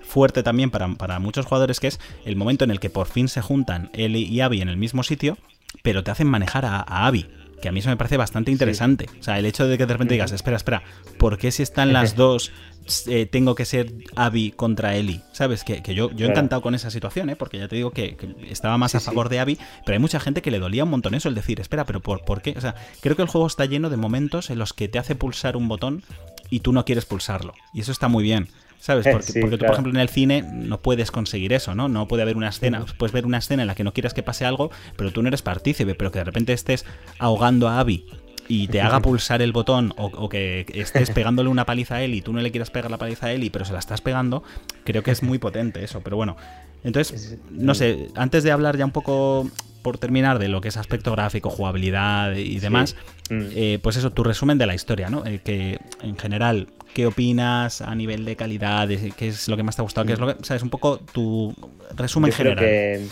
fuerte 0.03 0.43
también 0.43 0.71
para, 0.71 1.19
muchos 1.19 1.47
jugadores, 1.47 1.81
que 1.81 1.89
es 1.89 2.01
el 2.25 2.37
momento 2.37 2.65
en 2.65 2.71
el 2.71 2.81
que 2.81 2.91
por 2.91 3.07
fin 3.07 3.29
se 3.29 3.43
juntan 3.43 3.91
él 3.93 4.17
y 4.17 4.41
Abby 4.41 4.63
en 4.63 4.69
el 4.69 4.77
mismo 4.77 5.03
sitio, 5.03 5.37
pero 5.83 6.03
te 6.03 6.11
hacen 6.11 6.27
manejar 6.27 6.65
a, 6.65 6.79
a 6.79 7.07
Abby 7.07 7.27
que 7.61 7.69
a 7.69 7.73
mí 7.73 7.81
eso 7.81 7.89
me 7.89 7.97
parece 7.97 8.17
bastante 8.17 8.51
interesante. 8.51 9.07
O 9.21 9.23
sea, 9.23 9.39
el 9.39 9.47
hecho 9.47 9.67
de 9.67 9.79
que 9.79 9.87
de 9.87 9.93
repente 9.93 10.15
digas, 10.15 10.33
espera, 10.33 10.57
espera, 10.57 10.83
¿por 11.19 11.39
qué 11.39 11.51
si 11.51 11.63
están 11.63 11.93
las 11.93 12.17
dos 12.17 12.53
eh, 13.07 13.27
tengo 13.27 13.55
que 13.55 13.65
ser 13.65 13.93
Abby 14.17 14.53
contra 14.53 14.97
Ellie? 14.97 15.23
¿Sabes? 15.33 15.65
Que, 15.65 15.83
yo, 15.95 16.11
yo 16.13 16.27
he 16.27 16.31
encantado 16.31 16.63
con 16.63 16.75
esa 16.75 16.91
situación, 16.91 17.31
¿eh? 17.31 17.37
Porque 17.37 17.59
ya 17.59 17.69
te 17.69 17.77
digo 17.77 17.91
que, 17.91 18.17
estaba 18.49 18.79
más 18.79 18.95
a 18.95 19.01
favor 19.01 19.29
de 19.29 19.41
Abby, 19.41 19.59
pero 19.85 19.97
hay 19.97 20.01
mucha 20.01 20.21
gente 20.21 20.43
que 20.43 20.51
le 20.51 20.59
dolía 20.59 20.85
un 20.85 20.91
montón 20.91 21.15
eso, 21.15 21.29
el 21.29 21.35
decir, 21.35 21.61
espera, 21.61 21.85
pero 21.85 22.01
¿por, 22.01 22.25
¿por 22.25 22.43
qué? 22.43 22.55
O 22.57 22.61
sea, 22.61 22.75
creo 23.01 23.17
que 23.17 23.23
el 23.23 23.29
juego 23.29 23.47
está 23.47 23.65
lleno 23.65 23.91
de 23.91 23.97
momentos 23.97 24.51
en 24.51 24.59
los 24.59 24.73
que 24.73 24.89
te 24.89 24.99
hace 24.99 25.15
pulsar 25.15 25.57
un 25.57 25.69
botón 25.69 26.03
y 26.51 26.61
tú 26.61 26.73
no 26.73 26.85
quieres 26.85 27.05
pulsarlo. 27.05 27.55
Y 27.73 27.81
eso 27.81 27.93
está 27.93 28.09
muy 28.09 28.23
bien. 28.23 28.49
¿Sabes? 28.79 29.07
Porque, 29.11 29.41
porque 29.41 29.59
tú, 29.59 29.65
por 29.65 29.73
ejemplo, 29.73 29.93
en 29.93 30.01
el 30.01 30.09
cine 30.09 30.43
no 30.43 30.81
puedes 30.81 31.11
conseguir 31.11 31.53
eso, 31.53 31.75
¿no? 31.75 31.89
No 31.89 32.07
puede 32.07 32.23
haber 32.23 32.37
una 32.37 32.49
escena, 32.49 32.85
puedes 32.97 33.13
ver 33.13 33.27
una 33.27 33.39
escena 33.39 33.63
en 33.63 33.67
la 33.67 33.75
que 33.75 33.85
no 33.85 33.93
quieras 33.93 34.15
que 34.15 34.23
pase 34.23 34.45
algo, 34.45 34.71
pero 34.97 35.13
tú 35.13 35.21
no 35.23 35.29
eres 35.29 35.43
partícipe, 35.43 35.95
pero 35.95 36.13
que 36.13 36.21
de 36.21 36.25
repente 36.25 36.53
estés 36.53 36.85
ahogando 37.19 37.69
a 37.69 37.81
Abby 37.81 38.07
y 38.47 38.69
te 38.69 38.81
haga 38.81 39.01
pulsar 39.03 39.43
el 39.43 39.53
botón 39.53 39.93
o, 39.97 40.29
que 40.29 40.65
estés 40.75 41.11
pegándole 41.11 41.49
una 41.49 41.67
paliza 41.67 41.97
a 41.97 42.03
él 42.03 42.15
y 42.15 42.23
tú 42.23 42.33
no 42.33 42.41
le 42.41 42.51
quieras 42.51 42.71
pegar 42.71 42.91
la 42.91 42.99
paliza 42.99 43.27
a 43.27 43.33
él, 43.33 43.49
pero 43.53 43.65
se 43.65 43.73
la 43.73 43.79
estás 43.81 44.01
pegando, 44.01 44.43
creo 44.85 45.03
que 45.03 45.11
es 45.11 45.23
muy 45.23 45.39
potente 45.39 45.83
eso. 45.83 46.01
Pero 46.01 46.17
bueno, 46.17 46.37
entonces, 46.85 47.37
no 47.51 47.75
sé, 47.75 48.09
antes 48.15 48.45
de 48.45 48.53
hablar 48.53 48.77
ya 48.77 48.85
un 48.85 48.93
poco 48.93 49.51
por 49.83 49.99
terminar 49.99 50.39
de 50.39 50.49
lo 50.49 50.61
que 50.61 50.69
es 50.69 50.77
aspecto 50.77 51.13
gráfico, 51.13 51.51
jugabilidad 51.51 52.35
y 52.35 52.59
demás, 52.59 52.97
mm. 53.31 53.47
eh, 53.55 53.79
pues 53.83 53.97
eso, 53.97 54.11
tu 54.11 54.25
resumen 54.25 54.59
de 54.59 54.67
la 54.67 54.75
historia, 54.75 55.11
¿no? 55.11 55.25
Eh, 55.27 55.41
que 55.43 55.79
en 56.03 56.17
general 56.17 56.69
¿Qué 56.95 57.07
opinas 57.07 57.81
a 57.81 57.95
nivel 57.95 58.25
de 58.25 58.35
calidad? 58.35 58.89
¿Qué 59.17 59.29
es 59.29 59.49
lo 59.49 59.57
que 59.57 59.63
más 59.63 59.77
te 59.77 59.83
ha 59.83 59.85
gustado? 59.85 60.07
¿Qué 60.07 60.15
es 60.15 60.19
lo 60.19 60.37
que, 60.37 60.45
sabes, 60.45 60.63
un 60.63 60.71
poco 60.71 60.99
tu 60.99 61.55
resumen 61.95 62.33
general? 62.33 62.59
Creo 62.59 62.69
que, 62.69 63.07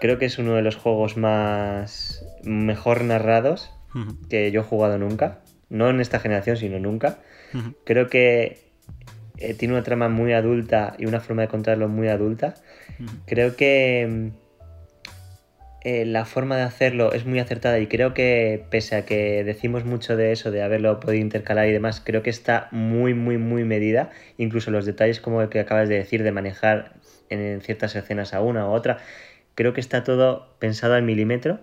creo 0.00 0.18
que 0.18 0.24
es 0.24 0.38
uno 0.38 0.54
de 0.54 0.62
los 0.62 0.76
juegos 0.76 1.16
más 1.16 2.24
mejor 2.42 3.04
narrados 3.04 3.70
que 4.28 4.50
yo 4.50 4.62
he 4.62 4.64
jugado 4.64 4.98
nunca. 4.98 5.40
No 5.68 5.90
en 5.90 6.00
esta 6.00 6.18
generación, 6.18 6.56
sino 6.56 6.78
nunca. 6.78 7.20
Creo 7.84 8.08
que 8.08 8.72
eh, 9.36 9.54
tiene 9.54 9.74
una 9.74 9.82
trama 9.82 10.08
muy 10.08 10.32
adulta 10.32 10.94
y 10.98 11.06
una 11.06 11.20
forma 11.20 11.42
de 11.42 11.48
contarlo 11.48 11.88
muy 11.88 12.08
adulta. 12.08 12.54
Creo 13.26 13.54
que 13.54 14.32
eh, 15.88 16.04
la 16.04 16.26
forma 16.26 16.56
de 16.56 16.62
hacerlo 16.62 17.12
es 17.14 17.24
muy 17.24 17.38
acertada 17.38 17.78
y 17.78 17.86
creo 17.86 18.12
que 18.12 18.66
pese 18.70 18.96
a 18.96 19.06
que 19.06 19.42
decimos 19.42 19.86
mucho 19.86 20.16
de 20.16 20.32
eso, 20.32 20.50
de 20.50 20.62
haberlo 20.62 21.00
podido 21.00 21.22
intercalar 21.22 21.66
y 21.66 21.72
demás, 21.72 22.02
creo 22.04 22.22
que 22.22 22.28
está 22.28 22.68
muy, 22.72 23.14
muy, 23.14 23.38
muy 23.38 23.64
medida. 23.64 24.10
Incluso 24.36 24.70
los 24.70 24.84
detalles 24.84 25.20
como 25.20 25.40
el 25.40 25.48
que 25.48 25.60
acabas 25.60 25.88
de 25.88 25.94
decir, 25.94 26.22
de 26.22 26.32
manejar 26.32 26.92
en 27.30 27.62
ciertas 27.62 27.96
escenas 27.96 28.34
a 28.34 28.42
una 28.42 28.68
u 28.68 28.72
otra, 28.72 28.98
creo 29.54 29.72
que 29.72 29.80
está 29.80 30.04
todo 30.04 30.54
pensado 30.58 30.94
al 30.94 31.02
milímetro. 31.04 31.60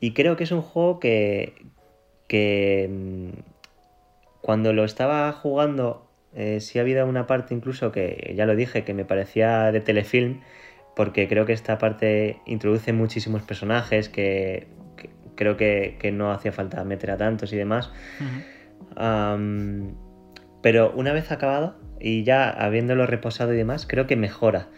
Y 0.00 0.12
creo 0.12 0.36
que 0.36 0.44
es 0.44 0.52
un 0.52 0.62
juego 0.62 1.00
que, 1.00 1.54
que 2.28 2.88
mm, 2.90 3.30
cuando 4.42 4.74
lo 4.74 4.84
estaba 4.84 5.32
jugando, 5.32 6.06
eh, 6.34 6.60
sí 6.60 6.78
ha 6.78 6.82
habido 6.82 7.06
una 7.06 7.26
parte 7.26 7.54
incluso 7.54 7.90
que, 7.90 8.34
ya 8.36 8.44
lo 8.44 8.54
dije, 8.54 8.84
que 8.84 8.92
me 8.92 9.06
parecía 9.06 9.72
de 9.72 9.80
telefilm, 9.80 10.42
porque 10.96 11.28
creo 11.28 11.44
que 11.44 11.52
esta 11.52 11.76
parte 11.76 12.40
introduce 12.46 12.94
muchísimos 12.94 13.42
personajes 13.42 14.08
que, 14.08 14.66
creo 15.34 15.58
que, 15.58 16.10
no 16.10 16.32
hacía 16.32 16.52
falta 16.52 16.82
meter 16.84 17.10
a 17.10 17.18
tantos 17.18 17.52
y 17.52 17.56
demás. 17.56 17.92
pero 20.62 20.92
una 20.92 21.12
vez 21.12 21.30
acabado 21.30 21.76
y 22.00 22.24
ya 22.24 22.48
habiéndolo 22.48 23.06
reposado 23.06 23.52
y 23.52 23.58
demás, 23.58 23.86
creo 23.86 24.06
que 24.06 24.16
mejora. 24.16 24.68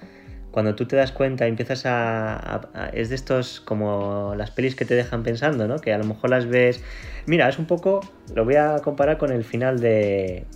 Cuando 0.51 0.75
tú 0.75 0.87
te 0.87 0.97
das 0.97 1.13
cuenta 1.13 1.47
y 1.47 1.51
empiezas 1.51 1.85
a, 1.87 2.91
Es 2.93 3.11
de 3.11 3.15
estos 3.15 3.61
como 3.61 4.35
las 4.37 4.51
pelis 4.51 4.75
que 4.75 4.85
te 4.85 4.95
dejan 4.95 5.23
pensando, 5.23 5.69
¿no? 5.69 5.79
Que 5.79 5.93
a 5.93 5.99
lo 5.99 6.05
mejor 6.05 6.31
las 6.31 6.47
ves... 6.47 6.83
Mira, 7.27 7.49
es 7.49 7.61
un 7.61 7.67
poco... 7.67 8.01
Lo 8.35 8.45
voy 8.45 8.57
a 8.57 8.79
comparar 8.83 9.19
con 9.19 9.31
el 9.31 9.45
final 9.45 9.79
de... 9.79 10.47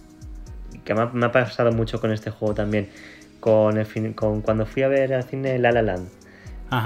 Que 0.84 0.94
me 0.94 1.26
ha 1.26 1.30
pasado 1.30 1.70
mucho 1.70 2.00
con 2.00 2.10
este 2.10 2.30
juego 2.30 2.54
también 2.54 2.88
con, 3.42 3.76
el 3.76 4.14
con 4.14 4.40
cuando 4.40 4.66
fui 4.66 4.84
a 4.84 4.88
ver 4.88 5.12
al 5.12 5.24
cine 5.24 5.58
La 5.58 5.72
La 5.72 5.82
Land. 5.82 6.08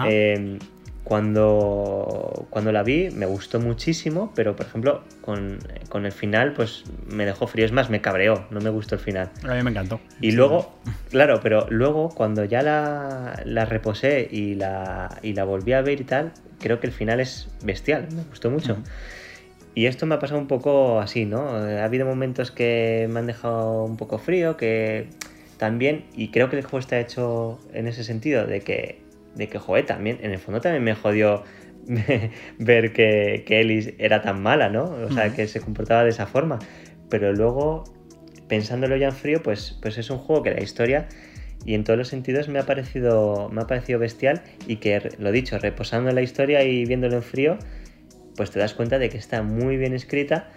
Em, 0.07 0.59
cuando, 1.05 2.47
cuando 2.51 2.73
la 2.73 2.83
vi 2.83 3.11
me 3.11 3.27
gustó 3.27 3.61
muchísimo, 3.61 4.33
pero 4.35 4.57
por 4.57 4.67
ejemplo 4.67 5.05
con, 5.21 5.59
el 6.05 6.13
final 6.13 6.55
pues 6.55 6.85
me 7.09 7.27
dejó 7.27 7.47
frío, 7.47 7.67
es 7.67 7.73
más, 7.73 7.91
me 7.91 8.01
cabreó, 8.01 8.47
no 8.51 8.61
me 8.61 8.71
gustó 8.71 8.95
el 8.95 9.03
final. 9.03 9.31
A 9.47 9.55
mí 9.55 9.63
me 9.63 9.71
encantó. 9.71 10.01
Y 10.23 10.33
luego, 10.33 10.81
claro, 11.11 11.41
pero 11.43 11.67
luego 11.69 12.09
cuando 12.09 12.45
ya 12.45 12.63
la, 12.63 13.41
la 13.45 13.67
reposé 13.67 14.27
y 14.29 14.55
la, 14.55 15.19
y 15.23 15.35
la 15.35 15.45
volví 15.45 15.75
a 15.75 15.83
ver 15.83 16.01
y 16.01 16.05
tal, 16.05 16.33
creo 16.59 16.81
que 16.81 16.87
el 16.87 16.93
final 16.93 17.21
es 17.21 17.49
bestial, 17.63 18.09
me 18.13 18.23
gustó 18.25 18.51
mucho. 18.51 18.79
Y 19.75 19.85
esto 19.85 20.07
me 20.07 20.15
ha 20.15 20.19
pasado 20.19 20.41
un 20.41 20.47
poco 20.47 21.01
así, 21.01 21.27
¿no? 21.27 21.51
Ha 21.51 21.85
habido 21.85 22.07
momentos 22.07 22.51
que 22.51 23.09
me 23.11 23.21
han 23.21 23.27
dejado 23.27 23.85
un 23.85 23.99
poco 23.99 24.19
frío, 24.19 24.57
que 24.57 25.11
también, 25.59 26.05
y 26.15 26.29
creo 26.29 26.51
que 26.51 26.57
el 26.57 26.63
juego 26.63 26.79
está 26.79 27.01
hecho 27.01 27.59
en 27.73 27.87
ese 27.87 28.05
sentido, 28.05 28.47
de 28.47 28.61
que, 28.61 29.01
de 29.35 29.49
que 29.49 29.59
joder, 29.59 29.87
también, 29.87 30.19
en 30.23 30.31
el 30.33 30.39
fondo 30.39 30.61
también 30.61 30.85
me 30.85 30.95
jodió 30.95 31.45
ver 32.59 32.93
que, 32.93 33.45
que 33.47 33.61
Ellis 33.61 33.95
era 33.99 34.23
tan 34.23 34.43
mala, 34.43 34.69
¿no? 34.69 34.85
O 34.85 35.11
sea, 35.11 35.33
que 35.33 35.47
se 35.47 35.61
comportaba 35.61 36.05
de 36.05 36.11
esa 36.11 36.27
forma. 36.27 36.59
Pero 37.09 37.33
luego, 37.33 37.85
pensándolo 38.49 38.97
ya 38.97 39.09
en 39.09 39.15
frío, 39.15 39.43
pues, 39.43 39.79
pues 39.81 39.99
es 39.99 40.11
un 40.11 40.19
juego 40.19 40.43
que 40.43 40.51
la 40.51 40.63
historia 40.63 41.09
y 41.65 41.75
en 41.75 41.85
todos 41.85 41.99
los 41.99 42.09
sentidos 42.09 42.49
me 42.49 42.61
ha 42.61 42.67
parecido 42.67 43.49
me 43.51 43.61
ha 43.61 43.67
parecido 43.67 43.99
bestial 43.99 44.43
y 44.69 44.77
que 44.77 45.11
lo 45.19 45.33
dicho 45.33 45.59
reposando 45.59 46.11
en 46.11 46.15
la 46.15 46.23
historia 46.23 46.63
y 46.63 46.85
viéndolo 46.85 47.17
en 47.17 47.23
frío 47.25 47.59
pues 48.37 48.53
te 48.53 48.61
das 48.61 48.75
cuenta 48.75 48.99
de 48.99 49.09
que 49.09 49.19
está 49.19 49.43
muy 49.43 49.77
bien 49.77 49.93
escrita 49.93 50.49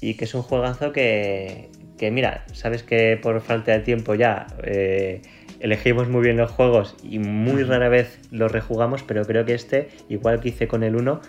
y 0.00 0.14
que 0.14 0.26
es 0.26 0.34
un 0.34 0.42
juegazo 0.42 0.92
que, 0.92 1.70
que 1.98 2.10
mira, 2.10 2.44
sabes 2.52 2.82
que 2.82 3.18
por 3.20 3.40
falta 3.40 3.72
de 3.72 3.80
tiempo 3.80 4.14
ya 4.14 4.46
eh, 4.62 5.22
elegimos 5.60 6.08
muy 6.08 6.22
bien 6.22 6.36
los 6.36 6.50
juegos 6.50 6.96
y 7.02 7.18
muy 7.18 7.62
rara 7.62 7.88
vez 7.88 8.18
los 8.30 8.50
rejugamos, 8.50 9.02
pero 9.02 9.24
creo 9.24 9.44
que 9.44 9.54
este, 9.54 9.88
igual 10.08 10.40
que 10.40 10.50
hice 10.50 10.68
con 10.68 10.82
el 10.82 10.96
1, 10.96 11.20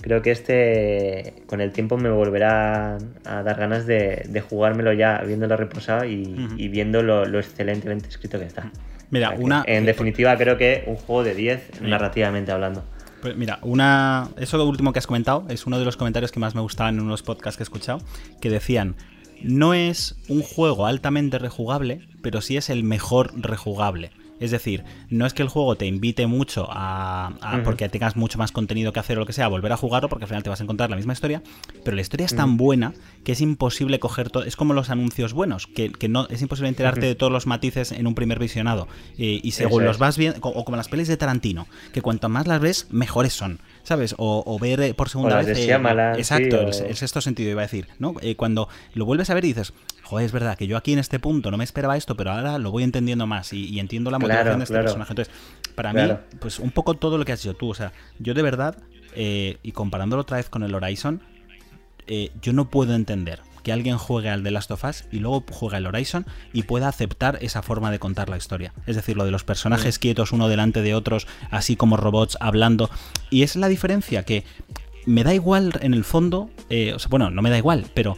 creo 0.00 0.22
que 0.22 0.30
este 0.30 1.34
con 1.46 1.60
el 1.60 1.72
tiempo 1.72 1.96
me 1.96 2.10
volverá 2.10 2.98
a 3.24 3.42
dar 3.42 3.58
ganas 3.58 3.86
de, 3.86 4.44
jugármelo 4.48 4.92
ya 4.92 5.22
viéndolo 5.26 5.56
reposado 5.56 6.04
y, 6.04 6.68
viendo 6.68 7.02
lo, 7.02 7.38
excelentemente 7.38 8.08
escrito 8.08 8.38
que 8.38 8.46
está. 8.46 8.70
Mira, 9.10 9.30
una... 9.30 9.64
En 9.66 9.86
definitiva 9.86 10.36
creo 10.36 10.56
que 10.56 10.84
un 10.86 10.96
juego 10.96 11.24
de 11.24 11.34
10 11.34 11.82
narrativamente 11.82 12.52
hablando. 12.52 12.84
Pues 13.20 13.36
mira, 13.36 13.58
una, 13.62 14.28
eso 14.38 14.56
lo 14.56 14.66
último 14.66 14.92
que 14.92 14.98
has 14.98 15.06
comentado 15.06 15.44
es 15.50 15.66
uno 15.66 15.78
de 15.78 15.84
los 15.84 15.96
comentarios 15.96 16.32
que 16.32 16.40
más 16.40 16.54
me 16.54 16.60
gustaban 16.62 16.94
en 16.94 17.02
unos 17.02 17.22
podcasts 17.22 17.58
que 17.58 17.62
he 17.62 17.64
escuchado, 17.64 18.00
que 18.40 18.48
decían, 18.48 18.94
no 19.42 19.74
es 19.74 20.16
un 20.28 20.42
juego 20.42 20.86
altamente 20.86 21.38
rejugable, 21.38 22.06
pero 22.22 22.40
sí 22.40 22.56
es 22.56 22.70
el 22.70 22.84
mejor 22.84 23.32
rejugable. 23.40 24.10
Es 24.40 24.50
decir, 24.50 24.84
no 25.10 25.26
es 25.26 25.34
que 25.34 25.42
el 25.42 25.50
juego 25.50 25.76
te 25.76 25.84
invite 25.84 26.26
mucho 26.26 26.66
a, 26.70 27.60
porque 27.62 27.90
tengas 27.90 28.16
mucho 28.16 28.38
más 28.38 28.52
contenido 28.52 28.90
que 28.92 28.98
hacer 28.98 29.18
o 29.18 29.20
lo 29.20 29.26
que 29.26 29.34
sea, 29.34 29.44
a 29.44 29.48
volver 29.48 29.70
a 29.70 29.76
jugarlo, 29.76 30.08
porque 30.08 30.24
al 30.24 30.28
final 30.28 30.42
te 30.42 30.48
vas 30.48 30.60
a 30.60 30.62
encontrar 30.64 30.88
la 30.88 30.96
misma 30.96 31.12
historia, 31.12 31.42
pero 31.84 31.94
la 31.94 32.00
historia 32.00 32.24
es 32.24 32.34
tan 32.34 32.56
buena 32.56 32.94
que 33.22 33.32
es 33.32 33.42
imposible 33.42 34.00
coger 34.00 34.30
todo. 34.30 34.44
Es 34.44 34.56
como 34.56 34.72
los 34.72 34.88
anuncios 34.88 35.34
buenos, 35.34 35.66
que, 35.66 35.92
no 36.08 36.26
es 36.28 36.40
imposible 36.40 36.70
enterarte 36.70 37.04
de 37.04 37.14
todos 37.14 37.30
los 37.30 37.46
matices 37.46 37.92
en 37.92 38.06
un 38.06 38.14
primer 38.14 38.38
visionado. 38.38 38.88
Eh, 39.18 39.40
y 39.42 39.50
según 39.50 39.84
los 39.84 39.98
vas 39.98 40.16
viendo, 40.16 40.40
o 40.40 40.64
como 40.64 40.78
las 40.78 40.88
pelis 40.88 41.06
de 41.06 41.18
Tarantino, 41.18 41.68
que 41.92 42.00
cuanto 42.00 42.30
más 42.30 42.46
las 42.46 42.60
ves, 42.60 42.86
mejores 42.90 43.34
son. 43.34 43.60
¿Sabes? 43.82 44.14
O, 44.18 44.58
ver 44.60 44.80
eh, 44.80 44.94
por 44.94 45.08
segunda 45.08 45.36
vez. 45.42 45.58
Eh, 45.58 45.72
exacto, 46.16 46.60
el, 46.60 46.96
sexto 46.96 47.20
sentido 47.20 47.50
iba 47.50 47.62
a 47.62 47.64
decir, 47.64 47.88
¿no? 47.98 48.14
Eh, 48.20 48.36
cuando 48.36 48.68
lo 48.94 49.04
vuelves 49.04 49.30
a 49.30 49.34
ver 49.34 49.44
y 49.44 49.48
dices, 49.48 49.72
joder, 50.02 50.26
es 50.26 50.32
verdad 50.32 50.56
que 50.56 50.66
yo 50.66 50.76
aquí 50.76 50.92
en 50.92 50.98
este 50.98 51.18
punto 51.18 51.50
no 51.50 51.56
me 51.56 51.64
esperaba 51.64 51.96
esto, 51.96 52.16
pero 52.16 52.32
ahora 52.32 52.58
lo 52.58 52.70
voy 52.70 52.82
entendiendo 52.82 53.26
más 53.26 53.52
y, 53.52 53.78
entiendo 53.78 54.10
la 54.10 54.18
motivación 54.18 54.58
de 54.58 54.64
este 54.64 54.76
personaje. 54.76 55.12
Entonces, 55.12 55.34
para 55.74 55.92
mí, 55.92 56.02
pues 56.40 56.58
un 56.58 56.70
poco 56.70 56.94
todo 56.94 57.18
lo 57.18 57.24
que 57.24 57.32
has 57.32 57.42
dicho 57.42 57.54
tú, 57.54 57.70
o 57.70 57.74
sea, 57.74 57.92
yo 58.18 58.34
de 58.34 58.42
verdad, 58.42 58.76
y 59.14 59.72
comparándolo 59.72 60.22
otra 60.22 60.36
vez 60.36 60.48
con 60.48 60.62
el 60.62 60.74
Horizon, 60.74 61.22
yo 62.42 62.52
no 62.52 62.70
puedo 62.70 62.94
entender 62.94 63.40
que 63.62 63.72
alguien 63.72 63.98
juegue 63.98 64.30
al 64.30 64.42
The 64.42 64.50
Last 64.50 64.70
of 64.70 64.84
Us 64.84 65.04
y 65.10 65.18
luego 65.18 65.44
juegue 65.50 65.76
al 65.76 65.86
Horizon 65.86 66.26
y 66.52 66.64
pueda 66.64 66.88
aceptar 66.88 67.38
esa 67.40 67.62
forma 67.62 67.90
de 67.90 67.98
contar 67.98 68.28
la 68.28 68.36
historia. 68.36 68.72
Es 68.86 68.96
decir, 68.96 69.16
lo 69.16 69.24
de 69.24 69.30
los 69.30 69.44
personajes 69.44 69.98
quietos 69.98 70.32
uno 70.32 70.48
delante 70.48 70.82
de 70.82 70.94
otros, 70.94 71.26
así 71.50 71.76
como 71.76 71.96
robots 71.96 72.36
hablando. 72.40 72.90
Y 73.30 73.42
es 73.42 73.56
la 73.56 73.68
diferencia 73.68 74.24
que 74.24 74.44
me 75.06 75.24
da 75.24 75.34
igual 75.34 75.72
en 75.80 75.94
el 75.94 76.04
fondo, 76.04 76.50
eh, 76.68 76.96
bueno, 77.08 77.30
no 77.30 77.42
me 77.42 77.50
da 77.50 77.58
igual, 77.58 77.86
pero 77.94 78.16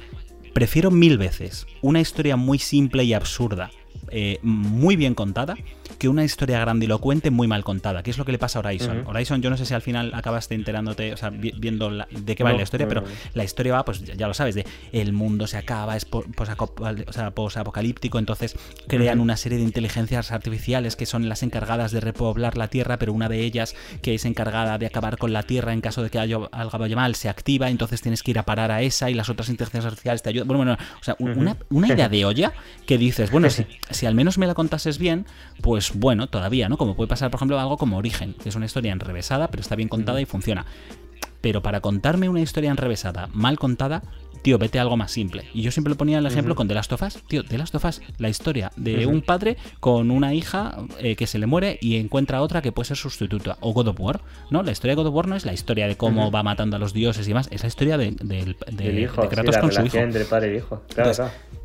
prefiero 0.52 0.90
mil 0.90 1.18
veces 1.18 1.66
una 1.80 2.00
historia 2.00 2.36
muy 2.36 2.58
simple 2.58 3.04
y 3.04 3.14
absurda, 3.14 3.70
eh, 4.10 4.38
muy 4.42 4.96
bien 4.96 5.14
contada, 5.14 5.56
que 6.02 6.08
una 6.08 6.24
historia 6.24 6.58
grandilocuente 6.58 7.30
muy 7.30 7.46
mal 7.46 7.62
contada, 7.62 8.02
que 8.02 8.10
es 8.10 8.18
lo 8.18 8.24
que 8.24 8.32
le 8.32 8.38
pasa 8.38 8.58
a 8.58 8.66
Horizon. 8.66 9.04
Horizon, 9.06 9.40
yo 9.40 9.50
no 9.50 9.56
sé 9.56 9.66
si 9.66 9.72
al 9.72 9.82
final 9.82 10.10
acabaste 10.14 10.56
enterándote, 10.56 11.12
o 11.12 11.16
sea, 11.16 11.30
viendo 11.30 11.92
de 12.10 12.34
qué 12.34 12.42
va 12.42 12.52
la 12.52 12.64
historia, 12.64 12.88
pero 12.88 13.04
la 13.34 13.44
historia 13.44 13.74
va, 13.74 13.84
pues 13.84 14.02
ya, 14.02 14.26
lo 14.26 14.34
sabes, 14.34 14.56
de 14.56 14.66
el 14.90 15.12
mundo 15.12 15.46
se 15.46 15.58
acaba, 15.58 15.96
es 15.96 16.04
posapocalíptico, 16.04 18.18
entonces 18.18 18.56
crean 18.88 19.20
una 19.20 19.36
serie 19.36 19.58
de 19.58 19.64
inteligencias 19.64 20.32
artificiales 20.32 20.96
que 20.96 21.06
son 21.06 21.28
las 21.28 21.44
encargadas 21.44 21.92
de 21.92 22.00
repoblar 22.00 22.56
la 22.56 22.66
Tierra, 22.66 22.98
pero 22.98 23.12
una 23.12 23.28
de 23.28 23.38
ellas, 23.38 23.76
que 24.02 24.14
es 24.14 24.24
encargada 24.24 24.78
de 24.78 24.86
acabar 24.86 25.18
con 25.18 25.32
la 25.32 25.44
Tierra 25.44 25.72
en 25.72 25.82
caso 25.82 26.02
de 26.02 26.10
que 26.10 26.18
haya 26.18 26.38
algo 26.50 26.78
vaya 26.78 26.96
mal, 26.96 27.14
se 27.14 27.28
activa, 27.28 27.70
entonces 27.70 28.02
tienes 28.02 28.24
que 28.24 28.32
ir 28.32 28.40
a 28.40 28.42
parar 28.42 28.72
a 28.72 28.82
esa 28.82 29.08
y 29.08 29.14
las 29.14 29.28
otras 29.28 29.48
inteligencias 29.50 29.84
artificiales 29.84 30.20
te 30.20 30.30
ayudan. 30.30 30.48
Bueno, 30.48 30.64
bueno, 30.64 30.76
o 31.00 31.04
sea, 31.04 31.14
una, 31.20 31.56
idea 31.86 32.08
de 32.08 32.24
olla 32.24 32.52
que 32.86 32.98
dices, 32.98 33.30
bueno, 33.30 33.48
si, 33.50 33.64
si 33.90 34.06
al 34.06 34.16
menos 34.16 34.36
me 34.36 34.48
la 34.48 34.54
contases 34.54 34.98
bien, 34.98 35.26
pues 35.60 35.91
bueno 35.94 36.28
todavía, 36.28 36.68
¿no? 36.68 36.76
Como 36.76 36.94
puede 36.94 37.08
pasar, 37.08 37.30
por 37.30 37.38
ejemplo, 37.38 37.58
algo 37.58 37.76
como 37.76 37.96
Origen, 37.96 38.34
que 38.34 38.48
es 38.48 38.56
una 38.56 38.66
historia 38.66 38.92
enrevesada, 38.92 39.48
pero 39.48 39.60
está 39.60 39.76
bien 39.76 39.88
contada 39.88 40.20
y 40.20 40.24
funciona. 40.24 40.66
Pero 41.40 41.62
para 41.62 41.80
contarme 41.80 42.28
una 42.28 42.40
historia 42.40 42.70
enrevesada, 42.70 43.28
mal 43.32 43.58
contada, 43.58 44.02
tío, 44.42 44.58
vete 44.58 44.78
a 44.78 44.82
algo 44.82 44.96
más 44.96 45.10
simple. 45.10 45.44
Y 45.54 45.62
yo 45.62 45.70
siempre 45.70 45.94
ponía 45.94 46.18
el 46.18 46.26
ejemplo 46.26 46.54
con 46.54 46.68
The 46.68 46.74
Last 46.74 46.92
of 46.92 47.02
Us. 47.02 47.22
Tío, 47.28 47.44
The 47.44 47.58
Last 47.58 47.74
of 47.74 47.84
Us, 47.84 48.00
la 48.18 48.28
historia 48.28 48.70
de 48.76 49.06
un 49.06 49.22
padre 49.22 49.56
con 49.80 50.10
una 50.10 50.34
hija 50.34 50.76
eh, 50.98 51.16
que 51.16 51.26
se 51.26 51.38
le 51.38 51.46
muere 51.46 51.78
y 51.80 51.96
encuentra 51.96 52.42
otra 52.42 52.62
que 52.62 52.72
puede 52.72 52.86
ser 52.86 52.96
sustituta. 52.96 53.56
O 53.60 53.72
God 53.72 53.88
of 53.88 54.00
War, 54.00 54.20
¿no? 54.50 54.62
La 54.62 54.72
historia 54.72 54.92
de 54.92 55.02
God 55.02 55.08
of 55.08 55.14
War 55.14 55.28
no 55.28 55.36
es 55.36 55.44
la 55.44 55.52
historia 55.52 55.88
de 55.88 55.96
cómo 55.96 56.30
va 56.30 56.42
matando 56.42 56.76
a 56.76 56.78
los 56.78 56.92
dioses 56.92 57.26
y 57.26 57.30
demás, 57.30 57.48
es 57.50 57.62
la 57.62 57.68
historia 57.68 57.98
de, 57.98 58.14
Kratos 59.30 59.58
con 59.58 59.72
su 59.72 59.84
hijo. 59.84 59.98
Entre 59.98 60.24
padre 60.24 60.54
y 60.54 60.56
hijo. 60.58 60.82
Claro, 60.94 61.12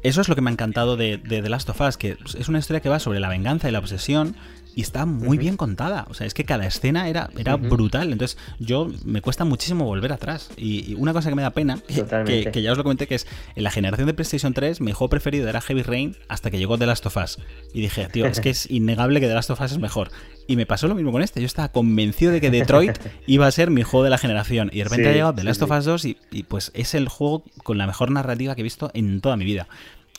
Eso 0.04 0.22
es 0.22 0.30
lo 0.30 0.36
que 0.36 0.42
me 0.42 0.50
ha 0.50 0.54
encantado 0.54 0.96
de, 0.96 1.18
de 1.18 1.42
The 1.42 1.50
Last 1.50 1.70
of 1.70 1.82
Us, 1.82 1.98
que 1.98 2.18
es 2.38 2.48
una 2.48 2.60
historia 2.60 2.82
que 2.82 2.90
va 2.90 3.00
sobre 3.00 3.20
la 3.20 3.30
venganza 3.30 3.68
y 3.68 3.72
la 3.72 3.80
obsesión 3.80 4.36
y 4.78 4.82
está 4.82 5.08
muy 5.08 5.40
bien 5.40 5.58
contada. 5.58 6.06
O 6.08 6.14
sea, 6.14 6.28
es 6.28 6.36
que 6.36 6.46
cada 6.46 6.68
escena 6.68 7.10
era, 7.10 7.32
era 7.36 7.56
brutal. 7.56 8.12
Entonces, 8.12 8.38
yo 8.60 8.88
me 9.06 9.22
cuesta 9.22 9.44
muchísimo 9.44 9.86
volver 9.86 10.14
atrás. 10.14 10.52
Y, 10.56 10.94
una 11.00 11.14
cosa 11.14 11.30
que 11.30 11.36
me 11.36 11.42
da 11.42 11.50
pena, 11.50 11.80
que, 11.88 12.62
ya 12.62 12.74
os 12.74 12.78
lo 12.78 12.84
comenté, 12.84 13.08
que 13.08 13.16
es 13.16 13.26
en 13.56 13.64
la 13.64 13.72
generación 13.72 14.06
de 14.06 14.14
PlayStation 14.14 14.54
3, 14.54 14.80
mi 14.82 14.92
juego 14.92 15.10
preferido 15.10 15.50
era 15.50 15.62
Heavy 15.62 15.82
Rain 15.82 16.16
hasta 16.28 16.52
que 16.52 16.60
llegó 16.60 16.78
The 16.78 16.86
Last 16.86 17.08
of 17.08 17.18
Us. 17.18 17.40
Y 17.74 17.82
dije, 17.82 18.08
tío, 18.10 18.28
es 18.28 18.40
que 18.40 18.52
es 18.52 18.68
innegable 18.70 19.20
que 19.20 19.26
The 19.26 19.34
Last 19.34 19.50
of 19.50 19.60
Us 19.62 19.72
es 19.72 19.80
mejor. 19.80 20.12
Y 20.46 20.58
me 20.58 20.68
pasó 20.68 20.88
lo 20.88 20.94
mismo 20.94 21.12
con 21.12 21.24
este. 21.24 21.42
Yo 21.42 21.48
estaba 21.48 21.70
convencido 21.70 22.32
de 22.32 22.40
que 22.40 22.52
Detroit 22.52 23.00
iba 23.26 23.48
a 23.48 23.52
ser 23.52 23.72
mi 23.72 23.82
juego 23.82 24.04
de 24.04 24.12
la 24.12 24.20
generación. 24.20 24.70
Y 24.72 24.78
de 24.78 24.84
repente 24.84 25.10
ha 25.10 25.12
llegado 25.12 25.34
The 25.34 25.44
Last 25.44 25.64
of 25.64 25.72
Us 25.72 25.86
2 25.86 26.06
y, 26.06 26.18
y 26.30 26.44
pues 26.44 26.72
es 26.76 26.94
el 26.94 27.10
juego 27.10 27.44
con 27.64 27.80
la 27.80 27.88
mejor 27.88 28.12
narrativa 28.12 28.54
que 28.54 28.62
he 28.62 28.64
visto 28.64 28.92
en 28.94 29.22
toda 29.22 29.38
mi 29.38 29.46
vida. 29.46 29.68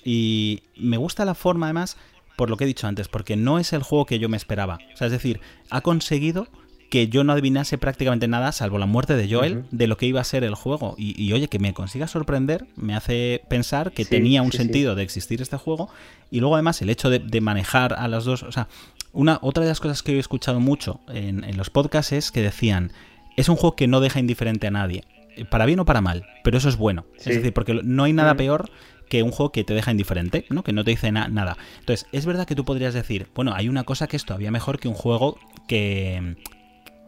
Y 0.04 0.64
me 0.76 0.96
gusta 0.96 1.24
la 1.24 1.36
forma, 1.36 1.66
además, 1.66 1.96
por 2.39 2.51
lo 2.51 2.57
que 2.57 2.64
he 2.64 2.68
dicho 2.68 2.86
antes, 2.86 3.09
porque 3.09 3.36
no 3.36 3.59
es 3.59 3.72
el 3.72 3.82
juego 3.82 4.07
que 4.07 4.20
yo 4.20 4.28
me 4.28 4.36
esperaba. 4.36 4.78
O 4.95 4.97
sea, 4.97 5.09
es 5.09 5.12
decir, 5.12 5.41
ha 5.70 5.80
conseguido 5.80 6.47
que 6.89 7.09
yo 7.09 7.24
no 7.24 7.32
adivinase 7.32 7.78
prácticamente 7.78 8.28
nada, 8.28 8.53
salvo 8.53 8.78
la 8.78 8.86
muerte 8.86 9.16
de 9.16 9.28
Joel, 9.28 9.64
de 9.72 9.89
lo 9.89 9.97
que 9.97 10.07
iba 10.07 10.20
a 10.20 10.24
ser 10.24 10.45
el 10.45 10.55
juego. 10.55 10.95
Y, 10.97 11.32
oye, 11.32 11.49
que 11.49 11.59
me 11.59 11.74
consiga 11.74 12.07
sorprender, 12.07 12.66
me 12.76 12.95
hace 12.95 13.43
pensar 13.49 13.91
que 13.91 14.05
tenía 14.05 14.43
un 14.43 14.53
sentido 14.53 14.95
de 14.95 15.03
existir 15.03 15.43
este 15.43 15.57
juego. 15.57 15.91
Y 16.30 16.39
luego 16.39 16.55
además 16.55 16.80
el 16.80 16.91
hecho 16.91 17.11
de, 17.11 17.41
manejar 17.41 17.95
a 17.95 18.07
las 18.07 18.24
dos, 18.24 18.45
o 18.45 18.53
sea, 18.53 18.68
una, 19.12 19.41
otra 19.43 19.64
de 19.64 19.70
las 19.70 19.80
cosas 19.80 20.05
que 20.05 20.14
he 20.14 20.18
escuchado 20.20 20.61
mucho 20.61 21.01
en, 21.09 21.45
los 21.57 21.70
podcasts 21.70 22.12
es 22.12 22.30
que 22.30 22.41
decían, 22.41 22.93
es 23.36 23.49
un 23.49 23.57
juego 23.57 23.74
que 23.74 23.89
no 23.89 23.99
deja 23.99 24.20
indiferente 24.20 24.68
a 24.68 24.70
nadie, 24.70 25.03
para 25.51 25.66
bien 25.66 25.80
o 25.80 25.84
para 25.84 26.01
mal, 26.01 26.24
pero 26.45 26.57
eso 26.57 26.68
es 26.68 26.76
bueno. 26.76 27.05
Es 27.18 27.24
decir, 27.24 27.53
porque 27.53 27.74
no 27.82 28.05
hay 28.05 28.12
nada 28.12 28.36
peor 28.36 28.70
que 29.09 29.22
un 29.22 29.30
juego 29.30 29.52
que 29.52 29.64
te 29.64 29.74
deja 29.74 29.90
indiferente, 29.90 30.46
¿no? 30.50 30.62
Que 30.62 30.72
no 30.72 30.84
te 30.84 30.90
dice 30.90 31.11
nada. 31.12 31.56
Entonces, 31.80 32.06
es 32.12 32.26
verdad 32.26 32.46
que 32.46 32.54
tú 32.54 32.64
podrías 32.64 32.94
decir, 32.94 33.28
bueno, 33.34 33.52
hay 33.54 33.68
una 33.68 33.84
cosa 33.84 34.06
que 34.06 34.16
es 34.16 34.24
todavía 34.24 34.50
mejor 34.50 34.78
que 34.78 34.88
un 34.88 34.94
juego 34.94 35.38
que, 35.66 36.36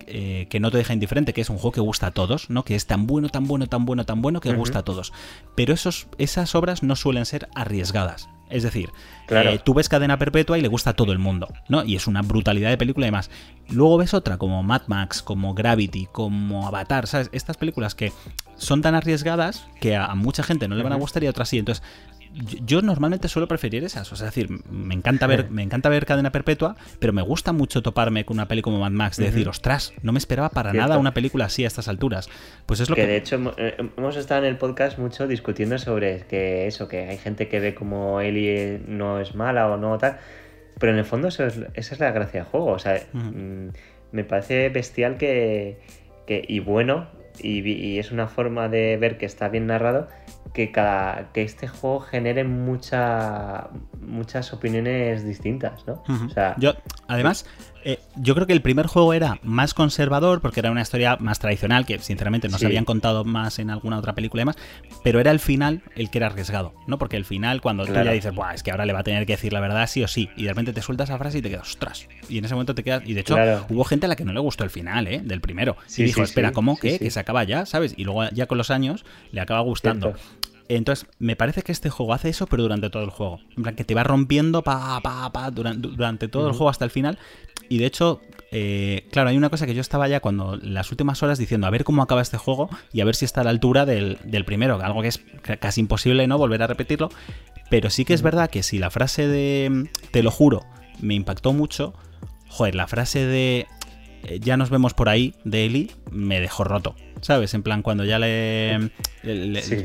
eh, 0.07 0.47
que 0.51 0.61
no 0.61 0.71
te 0.71 0.79
deja 0.79 0.93
indiferente, 0.93 1.33
que 1.33 1.41
es 1.41 1.51
un 1.51 1.57
juego 1.57 1.73
que 1.73 1.81
gusta 1.81 2.09
a 2.09 2.11
todos, 2.11 2.51
¿no? 2.51 2.65
Que 2.65 2.75
es 2.75 2.87
tan 2.87 3.07
bueno, 3.07 3.29
tan 3.29 3.47
bueno, 3.47 3.67
tan 3.67 3.85
bueno, 3.85 4.05
tan 4.05 4.23
bueno 4.23 4.41
que 4.41 4.53
gusta 4.53 4.81
a 4.81 4.83
todos. 4.83 5.13
Pero 5.55 5.73
esos, 5.75 6.09
esas 6.19 6.55
obras 6.55 6.83
no 6.83 6.97
suelen 6.97 7.27
ser 7.27 7.49
arriesgadas. 7.55 8.29
Es 8.51 8.63
decir, 8.63 8.91
eh, 9.29 9.61
tú 9.65 9.75
ves 9.75 9.89
Cadena 9.89 10.19
Perpetua 10.19 10.59
y 10.59 10.61
le 10.61 10.69
gusta 10.69 10.91
a 10.91 10.93
todo 10.95 11.13
el 11.13 11.19
mundo, 11.19 11.49
¿no? 11.69 11.85
Y 11.85 11.97
es 11.97 12.07
una 12.07 12.23
brutalidad 12.23 12.71
de 12.71 12.79
película 12.79 13.07
y 13.07 13.09
demás. 13.09 13.31
Luego 13.69 13.99
ves 13.99 14.15
otra 14.15 14.39
como 14.39 14.63
Mad 14.63 14.83
Max, 14.89 15.23
como 15.23 15.55
Gravity, 15.55 16.09
como 16.11 16.67
Avatar, 16.67 17.07
¿sabes? 17.07 17.31
Estas 17.33 17.57
películas 17.57 17.95
que 17.95 18.13
son 18.57 18.83
tan 18.83 18.95
arriesgadas 18.95 19.67
que 19.81 19.97
a, 19.97 20.15
mucha 20.15 20.43
gente 20.43 20.69
no 20.69 20.75
le 20.75 20.83
van 20.83 20.93
a 20.93 20.97
gustar 20.97 21.23
y 21.23 21.27
a 21.27 21.31
otras 21.31 21.49
sí. 21.49 21.59
Entonces, 21.59 21.85
yo 22.33 22.83
normalmente 22.83 23.29
suelo 23.29 23.49
preferir 23.49 23.85
esas. 23.85 24.13
O 24.13 24.17
sea, 24.17 24.29
es 24.29 24.35
decir, 24.35 24.51
me 24.71 24.95
encanta 24.95 25.27
ver, 25.27 25.51
me 25.51 25.63
encanta 25.63 25.89
ver 25.89 26.07
Cadena 26.07 26.31
Perpetua, 26.31 26.77
pero 26.99 27.13
me 27.13 27.23
gusta 27.23 27.53
mucho 27.53 27.83
toparme 27.83 28.25
con 28.25 28.37
una 28.37 28.49
peli 28.49 28.63
como 28.63 28.79
Mad 28.79 28.93
Max, 28.93 29.17
de 29.17 29.27
decir, 29.27 29.49
ostras, 29.49 29.93
no 30.03 30.13
me 30.13 30.19
esperaba 30.19 30.51
para 30.51 30.73
nada 30.73 30.99
una 30.99 31.13
película 31.13 31.47
así 31.47 31.65
a 31.65 31.67
estas 31.67 31.89
alturas. 31.89 32.29
Pues 32.67 32.81
es 32.81 32.89
lo 32.89 32.97
que. 32.97 33.03
Que 33.03 33.09
de 33.09 33.17
hecho 33.17 33.55
eh, 33.57 33.77
hemos 33.97 34.17
estado 34.17 34.43
en 34.45 34.49
el 34.49 34.57
podcast 34.57 34.99
mucho 34.99 35.27
discutiendo 35.27 35.79
sobre 35.79 36.23
que 36.27 36.67
eso, 36.67 36.89
que 36.89 37.09
hay 37.09 37.19
gente 37.19 37.49
que 37.49 37.61
ve 37.61 37.75
como 37.75 38.21
Ellie 38.21 38.81
no 38.87 39.21
es 39.21 39.35
mala 39.35 39.69
o 39.69 39.77
no 39.77 39.99
tal. 39.99 40.19
Pero 40.79 40.93
en 40.93 40.99
el 40.99 41.05
fondo 41.05 41.29
esa 41.29 41.47
es 41.75 42.01
la 42.01 42.11
gracia 42.13 42.41
del 42.41 42.51
juego. 42.51 42.73
O 42.73 42.79
sea, 42.79 43.03
mm, 43.13 43.69
me 44.13 44.25
parece 44.25 44.69
bestial 44.71 45.19
que, 45.19 45.79
que 46.27 46.43
y 46.47 46.61
bueno 46.61 47.20
y, 47.43 47.99
es 47.99 48.13
una 48.13 48.29
forma 48.29 48.69
de 48.69 48.97
ver 48.97 49.19
que 49.19 49.27
está 49.27 49.49
bien 49.49 49.67
narrado 49.67 50.09
que 50.53 50.73
cada 50.73 51.31
que 51.33 51.43
este 51.43 51.69
juego 51.69 52.01
genere 52.01 52.45
mucha, 52.45 53.69
muchas 54.01 54.53
opiniones 54.53 55.25
distintas, 55.25 55.87
¿no? 55.87 56.03
o 56.09 56.29
sea, 56.31 56.57
yo 56.59 56.75
además 57.07 57.47
eh, 57.85 57.99
yo 58.17 58.35
creo 58.35 58.47
que 58.47 58.53
el 58.53 58.63
primer 58.63 58.87
juego 58.87 59.15
era 59.15 59.39
más 59.43 59.75
conservador 59.75 60.41
porque 60.41 60.61
era 60.61 60.71
una 60.71 60.83
historia 60.83 61.17
más 61.17 61.39
tradicional 61.39 61.87
que 61.87 61.99
sinceramente 61.99 62.49
no 62.49 62.59
se 62.59 62.67
habían 62.67 62.85
contado 62.85 63.25
más 63.25 63.59
en 63.59 63.71
alguna 63.71 63.99
otra 63.99 64.15
película 64.15 64.41
y 64.41 64.43
demás, 64.43 64.59
pero 65.03 65.21
era 65.21 65.31
el 65.31 65.41
final 65.41 65.83
el 65.97 66.11
que 66.11 66.19
era 66.19 66.27
arriesgado, 66.27 66.75
¿no? 66.87 66.99
Porque 66.99 67.17
el 67.17 67.25
final 67.25 67.61
cuando 67.61 67.87
tú 67.87 67.93
ya 67.93 68.13
dices, 68.13 68.35
Buah, 68.35 68.55
es 68.55 68.63
que 68.63 68.71
ahora 68.71 68.87
le 68.87 68.93
va 68.93 69.01
a 69.01 69.05
tener 69.05 69.27
que 69.27 69.35
decir 69.35 69.53
la 69.53 69.61
verdad 69.61 69.87
sí 69.87 70.03
o 70.03 70.09
sí, 70.09 70.29
y 70.37 70.45
de 70.45 70.51
repente 70.51 70.73
te 70.73 70.83
sueltas 70.83 71.09
esa 71.09 71.19
frase 71.19 71.39
y 71.39 71.43
te 71.43 71.51
quedas, 71.51 71.69
ostras, 71.69 72.09
y 72.29 72.39
en 72.39 72.45
ese 72.45 72.55
momento 72.55 72.75
te 72.75 72.85
quedas, 72.85 73.03
y 73.07 73.15
de 73.15 73.21
hecho 73.21 73.37
hubo 73.69 73.85
gente 73.85 74.07
a 74.07 74.09
la 74.09 74.17
que 74.17 74.25
no 74.25 74.33
le 74.33 74.41
gustó 74.41 74.65
el 74.65 74.71
final, 74.71 75.07
¿eh? 75.07 75.21
Del 75.25 75.41
primero, 75.41 75.77
y 75.97 76.05
dijo, 76.05 76.23
espera, 76.23 76.53
¿cómo? 76.53 76.77
¿Qué? 76.79 76.99
Que 76.99 77.11
se 77.11 77.21
acaba 77.21 77.45
ya, 77.45 77.67
¿sabes? 77.67 77.95
Y 77.97 78.05
luego 78.05 78.29
ya 78.31 78.47
con 78.47 78.59
los 78.59 78.71
años 78.71 79.05
le 79.33 79.41
acaba 79.41 79.61
gustando. 79.61 80.15
Entonces, 80.77 81.09
me 81.19 81.35
parece 81.35 81.63
que 81.63 81.73
este 81.73 81.91
juego 81.91 82.15
hace 82.15 82.29
eso, 82.29 82.47
pero 82.47 82.63
durante 82.63 82.91
todo 82.91 83.03
el 83.03 83.11
juego. 83.11 83.41
En 83.57 83.65
plan, 83.65 83.75
que 83.75 83.83
te 83.83 83.93
va 83.93 84.05
rompiendo 84.05 84.63
pa, 84.63 85.01
pa, 85.01 85.33
pa, 85.33 85.51
durante, 85.51 85.89
durante 85.89 86.29
todo 86.29 86.47
el 86.47 86.53
juego 86.53 86.71
hasta 86.71 86.85
el 86.85 86.93
final. 86.93 87.19
Y 87.71 87.79
de 87.79 87.87
hecho, 87.87 88.21
eh, 88.51 89.07
claro, 89.13 89.31
hay 89.31 89.37
una 89.37 89.49
cosa 89.49 89.65
que 89.65 89.75
yo 89.75 89.81
estaba 89.81 90.09
ya 90.09 90.21
cuando 90.21 90.59
las 90.61 90.91
últimas 90.91 91.23
horas 91.23 91.39
diciendo 91.39 91.69
a 91.69 91.71
ver 91.71 91.85
cómo 91.85 92.03
acaba 92.03 92.21
este 92.21 92.37
juego 92.37 92.69
y 92.93 93.01
a 93.01 93.05
ver 93.05 93.15
si 93.15 93.25
está 93.25 93.43
a 93.43 93.45
la 93.45 93.51
altura 93.51 93.87
del, 93.87 94.19
del 94.25 94.45
primero, 94.45 94.81
algo 94.83 95.03
que 95.03 95.09
es 95.09 95.21
casi 95.61 95.81
imposible 95.81 96.27
no 96.27 96.37
volver 96.37 96.63
a 96.63 96.67
repetirlo. 96.67 97.11
Pero 97.71 97.89
sí 97.89 98.05
que 98.05 98.13
es 98.13 98.23
verdad 98.23 98.51
que 98.51 98.65
si 98.65 98.81
la 98.81 98.91
frase 98.91 99.29
de 99.29 99.89
te 100.11 100.25
lo 100.25 100.33
juro 100.33 100.67
me 101.01 101.15
impactó 101.15 101.53
mucho, 101.53 101.95
joder, 102.49 102.75
la 102.75 102.89
frase 102.89 103.25
de 103.25 103.69
eh, 104.25 104.39
ya 104.41 104.57
nos 104.57 104.69
vemos 104.71 104.93
por 104.93 105.09
ahí 105.09 105.35
de 105.45 105.65
Eli 105.67 105.91
me 106.11 106.41
dejó 106.41 106.65
roto. 106.65 106.95
¿Sabes? 107.23 107.53
En 107.53 107.63
plan, 107.63 107.83
cuando 107.83 108.05
ya 108.05 108.19
le, 108.19 108.91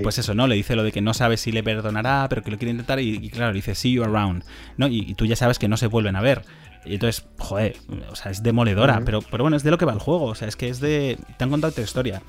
Pues 0.01 0.17
eso, 0.17 0.33
¿no? 0.33 0.47
Le 0.47 0.55
dice 0.55 0.75
lo 0.75 0.83
de 0.83 0.93
que 0.93 1.01
no 1.01 1.13
sabe 1.13 1.35
si 1.35 1.51
le 1.51 1.63
perdonará, 1.63 2.27
pero 2.29 2.43
que 2.43 2.51
lo 2.51 2.57
quiere 2.57 2.71
intentar. 2.71 2.99
Y, 3.01 3.29
claro, 3.29 3.51
le 3.51 3.57
dice, 3.57 3.75
see 3.75 3.91
you 3.91 4.03
around. 4.03 4.43
¿no? 4.77 4.87
Y, 4.87 5.13
tú 5.15 5.25
ya 5.25 5.35
sabes 5.35 5.59
que 5.59 5.67
no 5.67 5.75
se 5.75 5.87
vuelven 5.87 6.15
a 6.15 6.21
ver. 6.21 6.43
Y 6.85 6.95
entonces, 6.95 7.25
joder, 7.39 7.77
o 8.09 8.15
sea, 8.15 8.31
es 8.31 8.43
demoledora. 8.43 9.01
pero, 9.05 9.21
pero 9.21 9.43
bueno, 9.43 9.57
es 9.57 9.63
de 9.63 9.71
lo 9.71 9.77
que 9.77 9.85
va 9.85 9.93
el 9.93 9.99
juego. 9.99 10.25
O 10.25 10.35
sea, 10.35 10.47
es 10.47 10.55
que 10.55 10.69
es 10.69 10.79
de. 10.79 11.17
Te 11.37 11.43
han 11.43 11.49
contado 11.49 11.71
otra 11.71 11.83
historia. 11.83 12.21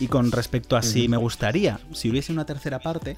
Y 0.00 0.06
con 0.06 0.30
respecto 0.30 0.76
a 0.76 0.82
si 0.82 1.08
me 1.08 1.16
gustaría, 1.16 1.80
si 1.92 2.08
hubiese 2.08 2.32
una 2.32 2.46
tercera 2.46 2.78
parte, 2.78 3.16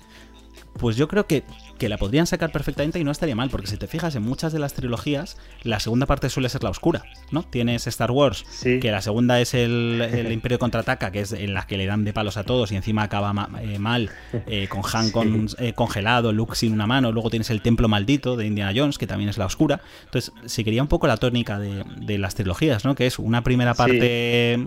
pues 0.79 0.97
yo 0.97 1.09
creo 1.09 1.27
que, 1.27 1.45
que, 1.79 1.89
la 1.89 1.99
podrían 1.99 2.27
sacar 2.27 2.53
perfectamente 2.53 2.99
y 2.99 3.05
no 3.05 3.11
estaría 3.11 3.37
mal, 3.37 3.51
porque 3.51 3.67
si 3.67 3.77
te 3.77 3.87
fijas 3.87 4.15
en 4.15 4.23
muchas 4.23 4.53
de 4.53 4.59
las 4.59 4.75
trilogías, 4.75 5.37
la 5.63 5.81
segunda 5.81 6.07
parte 6.07 6.31
suele 6.31 6.49
ser 6.49 6.63
la 6.63 6.71
oscura, 6.71 7.03
¿no? 7.31 7.43
Tienes 7.43 7.87
Star 7.87 8.11
Wars, 8.11 8.45
que 8.63 8.91
la 8.91 9.03
segunda 9.03 9.41
es 9.41 9.55
el, 9.55 10.01
el 10.13 10.33
Imperio 10.33 10.59
Contraataca, 10.59 11.11
que 11.11 11.21
es 11.21 11.33
en 11.33 11.55
la 11.55 11.67
que 11.67 11.77
le 11.77 11.87
dan 11.87 12.05
de 12.05 12.13
palos 12.13 12.37
a 12.37 12.45
todos 12.45 12.73
y 12.73 12.77
encima 12.77 13.03
acaba 13.03 13.49
eh, 13.61 13.79
mal, 13.79 14.11
eh, 14.47 14.69
con 14.69 14.83
Han 14.93 15.11
con, 15.11 15.49
eh, 15.59 15.73
congelado, 15.73 16.33
Luke 16.33 16.55
sin 16.55 16.73
una 16.73 16.87
mano, 16.87 17.13
luego 17.13 17.31
tienes 17.31 17.51
el 17.51 17.63
Templo 17.63 17.89
Maldito 17.89 18.37
de 18.37 18.47
Indiana 18.47 18.73
Jones, 18.75 18.99
que 18.99 19.07
también 19.07 19.29
es 19.29 19.39
la 19.39 19.47
oscura. 19.47 19.81
Entonces, 20.05 20.33
seguiría 20.47 20.83
un 20.83 20.89
poco 20.89 21.07
la 21.07 21.17
tónica 21.17 21.59
de, 21.59 21.85
de 21.97 22.19
las 22.19 22.35
trilogías, 22.35 22.85
¿no? 22.85 22.95
Que 22.95 23.07
es 23.07 23.19
una 23.19 23.43
primera 23.43 23.75
parte 23.75 24.59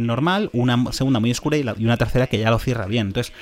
normal, 0.00 0.50
una 0.52 0.92
segunda 0.92 1.20
muy 1.20 1.30
oscura 1.30 1.56
y, 1.56 1.64
y 1.78 1.84
una 1.84 1.96
tercera 1.96 2.26
que 2.26 2.38
ya 2.38 2.50
lo 2.50 2.58
cierra 2.58 2.86
bien. 2.86 3.08
Entonces, 3.08 3.32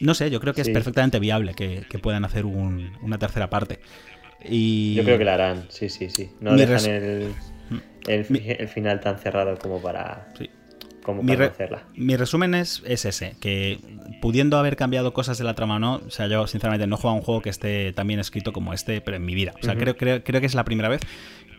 no 0.00 0.14
sé, 0.14 0.30
yo 0.30 0.40
creo 0.40 0.54
que 0.54 0.62
es 0.62 0.70
perfectamente 0.70 1.18
viable 1.18 1.54
que, 1.54 1.98
puedan 2.02 2.24
hacer 2.24 2.44
una 2.46 3.18
tercera 3.18 3.50
parte. 3.50 3.80
Y... 4.44 4.94
Yo 4.94 5.04
creo 5.04 5.18
que 5.18 5.24
la 5.24 5.34
harán, 5.34 5.66
sí, 5.70 5.88
sí, 5.88 6.10
sí. 6.10 6.30
No 6.40 6.54
dejan 6.54 6.84
el, 6.90 7.34
mm. 7.70 7.78
el, 8.08 8.68
final 8.68 9.00
tan 9.00 9.18
cerrado 9.18 9.56
como 9.58 9.80
para, 9.80 10.34
como 11.02 11.22
mi, 11.22 11.32
hacerla. 11.32 11.84
Mi 11.94 12.16
resumen 12.16 12.54
es, 12.54 12.82
es, 12.84 13.06
ese, 13.06 13.36
que 13.40 13.78
pudiendo 14.20 14.58
haber 14.58 14.76
cambiado 14.76 15.14
cosas 15.14 15.38
de 15.38 15.44
la 15.44 15.54
trama 15.54 15.76
o 15.76 15.78
no, 15.78 16.02
o 16.06 16.10
sea, 16.10 16.26
yo 16.26 16.46
sinceramente 16.46 16.86
no 16.86 16.98
juego 16.98 17.14
a 17.14 17.18
un 17.18 17.22
juego 17.22 17.40
que 17.40 17.50
esté 17.50 17.92
tan 17.94 18.06
bien 18.06 18.20
escrito 18.20 18.52
como 18.52 18.74
este, 18.74 19.00
pero 19.00 19.16
en 19.16 19.24
mi 19.24 19.34
vida. 19.34 19.54
O 19.58 19.64
sea, 19.64 19.76
creo, 19.76 19.96
creo, 19.96 20.22
creo 20.22 20.40
que 20.40 20.46
es 20.46 20.54
la 20.54 20.64
primera 20.64 20.90
vez 20.90 21.00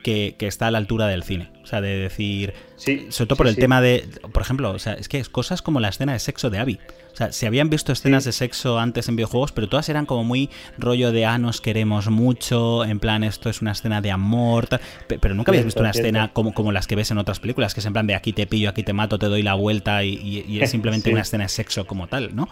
que, 0.05 0.35
está 0.41 0.67
a 0.67 0.71
la 0.71 0.77
altura 0.77 1.07
del 1.07 1.23
cine. 1.23 1.49
O 1.63 1.65
sea, 1.65 1.81
de 1.81 1.97
decir. 1.97 2.53
Sí, 2.75 3.07
sobre 3.09 3.27
todo 3.27 3.37
por 3.37 3.47
el 3.47 3.55
tema 3.55 3.81
de. 3.81 4.07
Por 4.31 4.43
ejemplo, 4.43 4.71
o 4.71 4.79
sea, 4.79 4.93
es 4.93 5.09
que 5.09 5.19
es 5.19 5.29
cosas 5.29 5.61
como 5.61 5.79
la 5.79 5.89
escena 5.89 6.13
de 6.13 6.19
sexo 6.19 6.49
de 6.49 6.59
Abby. 6.59 6.79
O 7.15 7.17
sea, 7.17 7.31
se 7.31 7.47
habían 7.47 7.69
visto 7.69 7.93
escenas 7.93 8.25
de 8.25 8.33
sexo 8.33 8.77
antes 8.77 9.07
en 9.07 9.15
videojuegos, 9.15 9.53
pero 9.53 9.69
todas 9.69 9.87
eran 9.87 10.05
como 10.05 10.25
muy 10.25 10.49
rollo 10.77 11.13
de 11.13 11.25
ah, 11.25 11.37
nos 11.37 11.61
queremos 11.61 12.09
mucho, 12.09 12.83
en 12.83 12.99
plan, 12.99 13.23
esto 13.23 13.49
es 13.49 13.61
una 13.61 13.71
escena 13.71 14.01
de 14.01 14.11
amor, 14.11 14.67
pero 15.07 15.33
nunca 15.33 15.51
habías 15.51 15.63
visto 15.63 15.79
una 15.79 15.91
escena 15.91 16.33
como, 16.33 16.53
como 16.53 16.73
las 16.73 16.87
que 16.87 16.97
ves 16.97 17.11
en 17.11 17.17
otras 17.17 17.39
películas, 17.39 17.73
que 17.73 17.79
es 17.79 17.85
en 17.85 17.93
plan 17.93 18.05
de 18.05 18.15
aquí 18.15 18.33
te 18.33 18.45
pillo, 18.47 18.69
aquí 18.69 18.83
te 18.83 18.91
mato, 18.91 19.17
te 19.17 19.27
doy 19.27 19.43
la 19.43 19.53
vuelta 19.53 20.03
y, 20.03 20.59
es 20.61 20.69
simplemente 20.75 21.09
una 21.09 21.21
escena 21.21 21.45
de 21.45 21.49
sexo 21.49 21.87
como 21.87 22.07
tal, 22.07 22.35
¿no? 22.35 22.49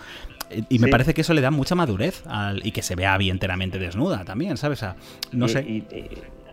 Y 0.69 0.79
me 0.79 0.87
parece 0.87 1.13
que 1.13 1.21
eso 1.21 1.33
le 1.33 1.41
da 1.41 1.51
mucha 1.51 1.75
madurez 1.75 2.23
al, 2.25 2.65
y 2.65 2.71
que 2.71 2.83
se 2.83 2.95
vea 2.95 3.15
Abby 3.15 3.31
enteramente 3.31 3.79
desnuda 3.79 4.23
también, 4.23 4.55
¿sabes? 4.55 4.79
O 4.79 4.81
sea, 4.81 4.95
no 5.33 5.49
sé. 5.49 5.83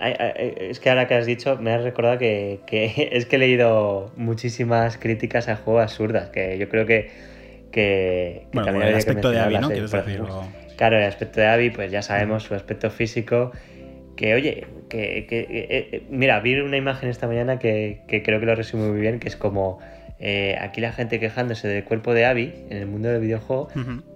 es 0.01 0.81
que 0.81 0.91
ahora 0.91 1.07
que 1.07 1.15
has 1.15 1.27
dicho, 1.27 1.59
me 1.61 1.73
has 1.73 1.85
recordado 1.85 2.19
que, 2.19 2.59
es 3.13 3.27
que 3.27 3.37
he 3.37 3.39
leído 3.39 4.11
muchísimas 4.17 4.99
críticas 4.99 5.47
a 5.47 5.55
juegos 5.55 5.85
absurdas, 5.85 6.31
que 6.31 6.59
yo 6.59 6.69
creo 6.69 6.87
que, 6.87 7.30
que, 7.71 8.47
también 8.53 8.83
el 8.83 8.95
aspecto 8.95 9.31
de 9.31 9.41
Abby, 9.41 9.59
¿no? 9.59 9.69
Claro, 10.77 10.97
el 10.97 11.05
aspecto 11.05 11.41
de 11.41 11.47
Abby, 11.47 11.71
pues 11.71 11.91
ya 11.91 12.03
sabemos 12.03 12.45
su 12.45 12.55
aspecto 12.55 12.91
físico, 12.91 13.53
que 14.17 14.35
oye, 14.35 14.67
que, 14.89 15.19
eh, 15.19 15.29
eh, 15.31 16.03
mira, 16.11 16.41
vi 16.41 16.59
una 16.59 16.77
imagen 16.77 17.09
esta 17.09 17.27
mañana 17.27 17.59
que, 17.59 18.03
creo 18.09 18.41
que 18.41 18.47
lo 18.47 18.55
resume 18.55 18.89
muy 18.89 19.01
bien, 19.01 19.21
que 19.21 19.29
es 19.29 19.37
como 19.37 19.79
eh, 20.19 20.57
aquí 20.61 20.81
la 20.81 20.93
gente 20.93 21.21
quejándose 21.21 21.69
del 21.69 21.85
cuerpo 21.85 22.15
de 22.15 22.25
Abby 22.25 22.55
en 22.71 22.79
el 22.79 22.87
mundo 22.87 23.09
del 23.09 23.21
videojuego, 23.21 23.69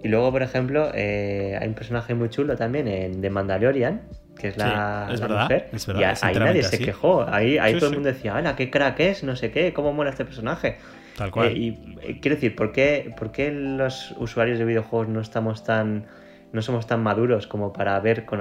y 0.03 0.07
luego, 0.07 0.31
por 0.31 0.41
ejemplo, 0.41 0.91
hay 0.93 1.67
un 1.67 1.75
personaje 1.75 2.13
muy 2.13 2.29
chulo 2.29 2.55
también 2.55 2.87
en 2.87 3.21
The 3.21 3.29
Mandalorian, 3.29 4.01
que 4.37 4.49
es 4.49 4.57
la, 4.57 5.07
mujer. 5.29 5.69
y 5.71 6.03
ahí 6.03 6.35
nadie 6.35 6.63
se 6.63 6.79
quejó. 6.79 7.27
Ahí, 7.29 7.57
ahí 7.57 7.75
todo 7.75 7.89
el 7.89 7.95
mundo 7.95 8.09
decía, 8.09 8.35
¡hala, 8.35 8.55
qué 8.55 8.69
crack 8.69 8.99
es! 8.99 9.23
No 9.23 9.35
sé 9.35 9.51
qué, 9.51 9.71
¿cómo 9.71 9.93
mola 9.93 10.09
este 10.09 10.25
personaje? 10.25 10.77
Tal 11.15 11.31
cual. 11.31 11.47
Eh, 11.49 11.53
y 11.53 11.67
eh, 12.01 12.19
quiero 12.21 12.35
decir, 12.35 12.55
¿por 12.55 12.71
qué, 12.71 13.13
¿por 13.17 13.31
qué 13.31 13.51
los 13.51 14.13
usuarios 14.17 14.59
de 14.59 14.65
videojuegos 14.65 15.07
no 15.07 15.21
estamos 15.21 15.63
tan 15.63 16.05
no 16.51 16.61
somos 16.61 16.87
tan 16.87 17.03
maduros 17.03 17.47
como 17.47 17.73
para 17.73 17.99
ver 17.99 18.23
con 18.23 18.39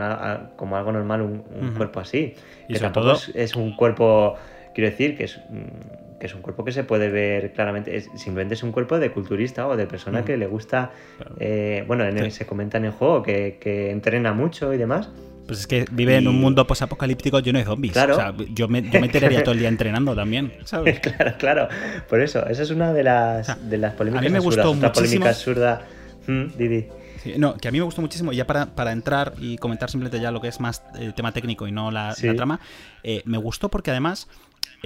como 0.57 0.77
algo 0.77 0.93
normal 0.93 1.23
un, 1.23 1.75
cuerpo 1.77 2.01
así? 2.01 2.35
Y 2.69 2.75
que 2.75 2.79
tampoco 2.79 3.15
todo... 3.15 3.19
es, 3.35 3.57
un 3.57 3.75
cuerpo, 3.75 4.37
quiero 4.73 4.91
decir, 4.91 5.17
que 5.17 5.25
es 5.25 5.41
que 6.21 6.29
es 6.29 6.35
un 6.35 6.43
cuerpo 6.43 6.65
que 6.65 6.73
se 6.73 6.85
puede 6.85 7.11
ver 7.11 7.53
claramente, 7.53 8.01
simplemente 8.01 8.55
es 8.55 8.63
un 8.63 8.73
cuerpo 8.73 8.99
de 8.99 9.11
culturista 9.11 9.67
o 9.67 9.77
de 9.77 9.87
persona 9.87 10.25
que 10.25 10.37
le 10.37 10.47
gusta, 10.47 10.91
eh, 11.39 11.85
bueno, 11.87 12.05
se 12.31 12.47
comenta 12.47 12.79
en 12.79 12.87
el 12.87 12.93
juego 12.93 13.23
que, 13.23 13.59
que 13.61 13.91
entrena 13.91 14.33
mucho 14.33 14.73
y 14.73 14.79
demás, 14.79 15.11
Pues 15.47 15.61
es 15.61 15.67
que 15.67 15.85
vive 15.91 16.17
en 16.17 16.27
un 16.27 16.41
mundo 16.41 16.67
posapocalíptico 16.67 17.39
lleno 17.41 17.59
de 17.59 17.65
zombies. 17.65 17.93
Claro. 17.93 18.15
O 18.15 18.17
sea, 18.17 18.35
yo 18.51 18.69
me, 18.69 18.83
yo 18.89 19.01
me 19.01 19.09
tiraría 19.09 19.43
todo 19.43 19.53
el 19.53 19.61
día 19.61 19.69
entrenando 19.69 20.15
también, 20.15 20.55
¿sabes? 20.65 21.01
claro, 21.01 21.35
claro. 21.39 21.69
Por 22.09 22.21
eso, 22.21 22.47
esa 22.47 22.63
es 22.63 22.71
una 22.71 22.93
de 22.93 23.03
las, 23.03 23.69
de 23.69 23.79
las 23.79 23.95
polémicas 23.95 24.25
A 24.25 24.29
mí 24.29 24.33
me 24.33 24.39
gustó 24.39 24.71
Otra 24.71 24.93
polémica 24.93 25.31
absurda. 25.31 25.83
Mm, 26.27 26.45
Didi. 26.57 26.87
no, 27.37 27.57
que 27.57 27.69
a 27.69 27.71
mí 27.71 27.79
me 27.79 27.85
gustó 27.85 28.01
muchísimo, 28.01 28.33
ya 28.33 28.47
para, 28.47 28.75
para, 28.75 28.93
entrar 28.93 29.35
y 29.39 29.59
comentar 29.59 29.91
simplemente 29.91 30.21
ya 30.21 30.31
lo 30.31 30.41
que 30.41 30.49
es 30.49 30.59
más 30.61 30.83
el 30.99 31.13
tema 31.13 31.33
técnico 31.33 31.69
y 31.69 31.73
no 31.73 31.91
la, 31.91 32.15
trama, 32.37 32.61
eh, 33.03 33.21
me 33.27 33.37
gustó 33.37 33.69
porque 33.69 33.91
además 33.91 34.29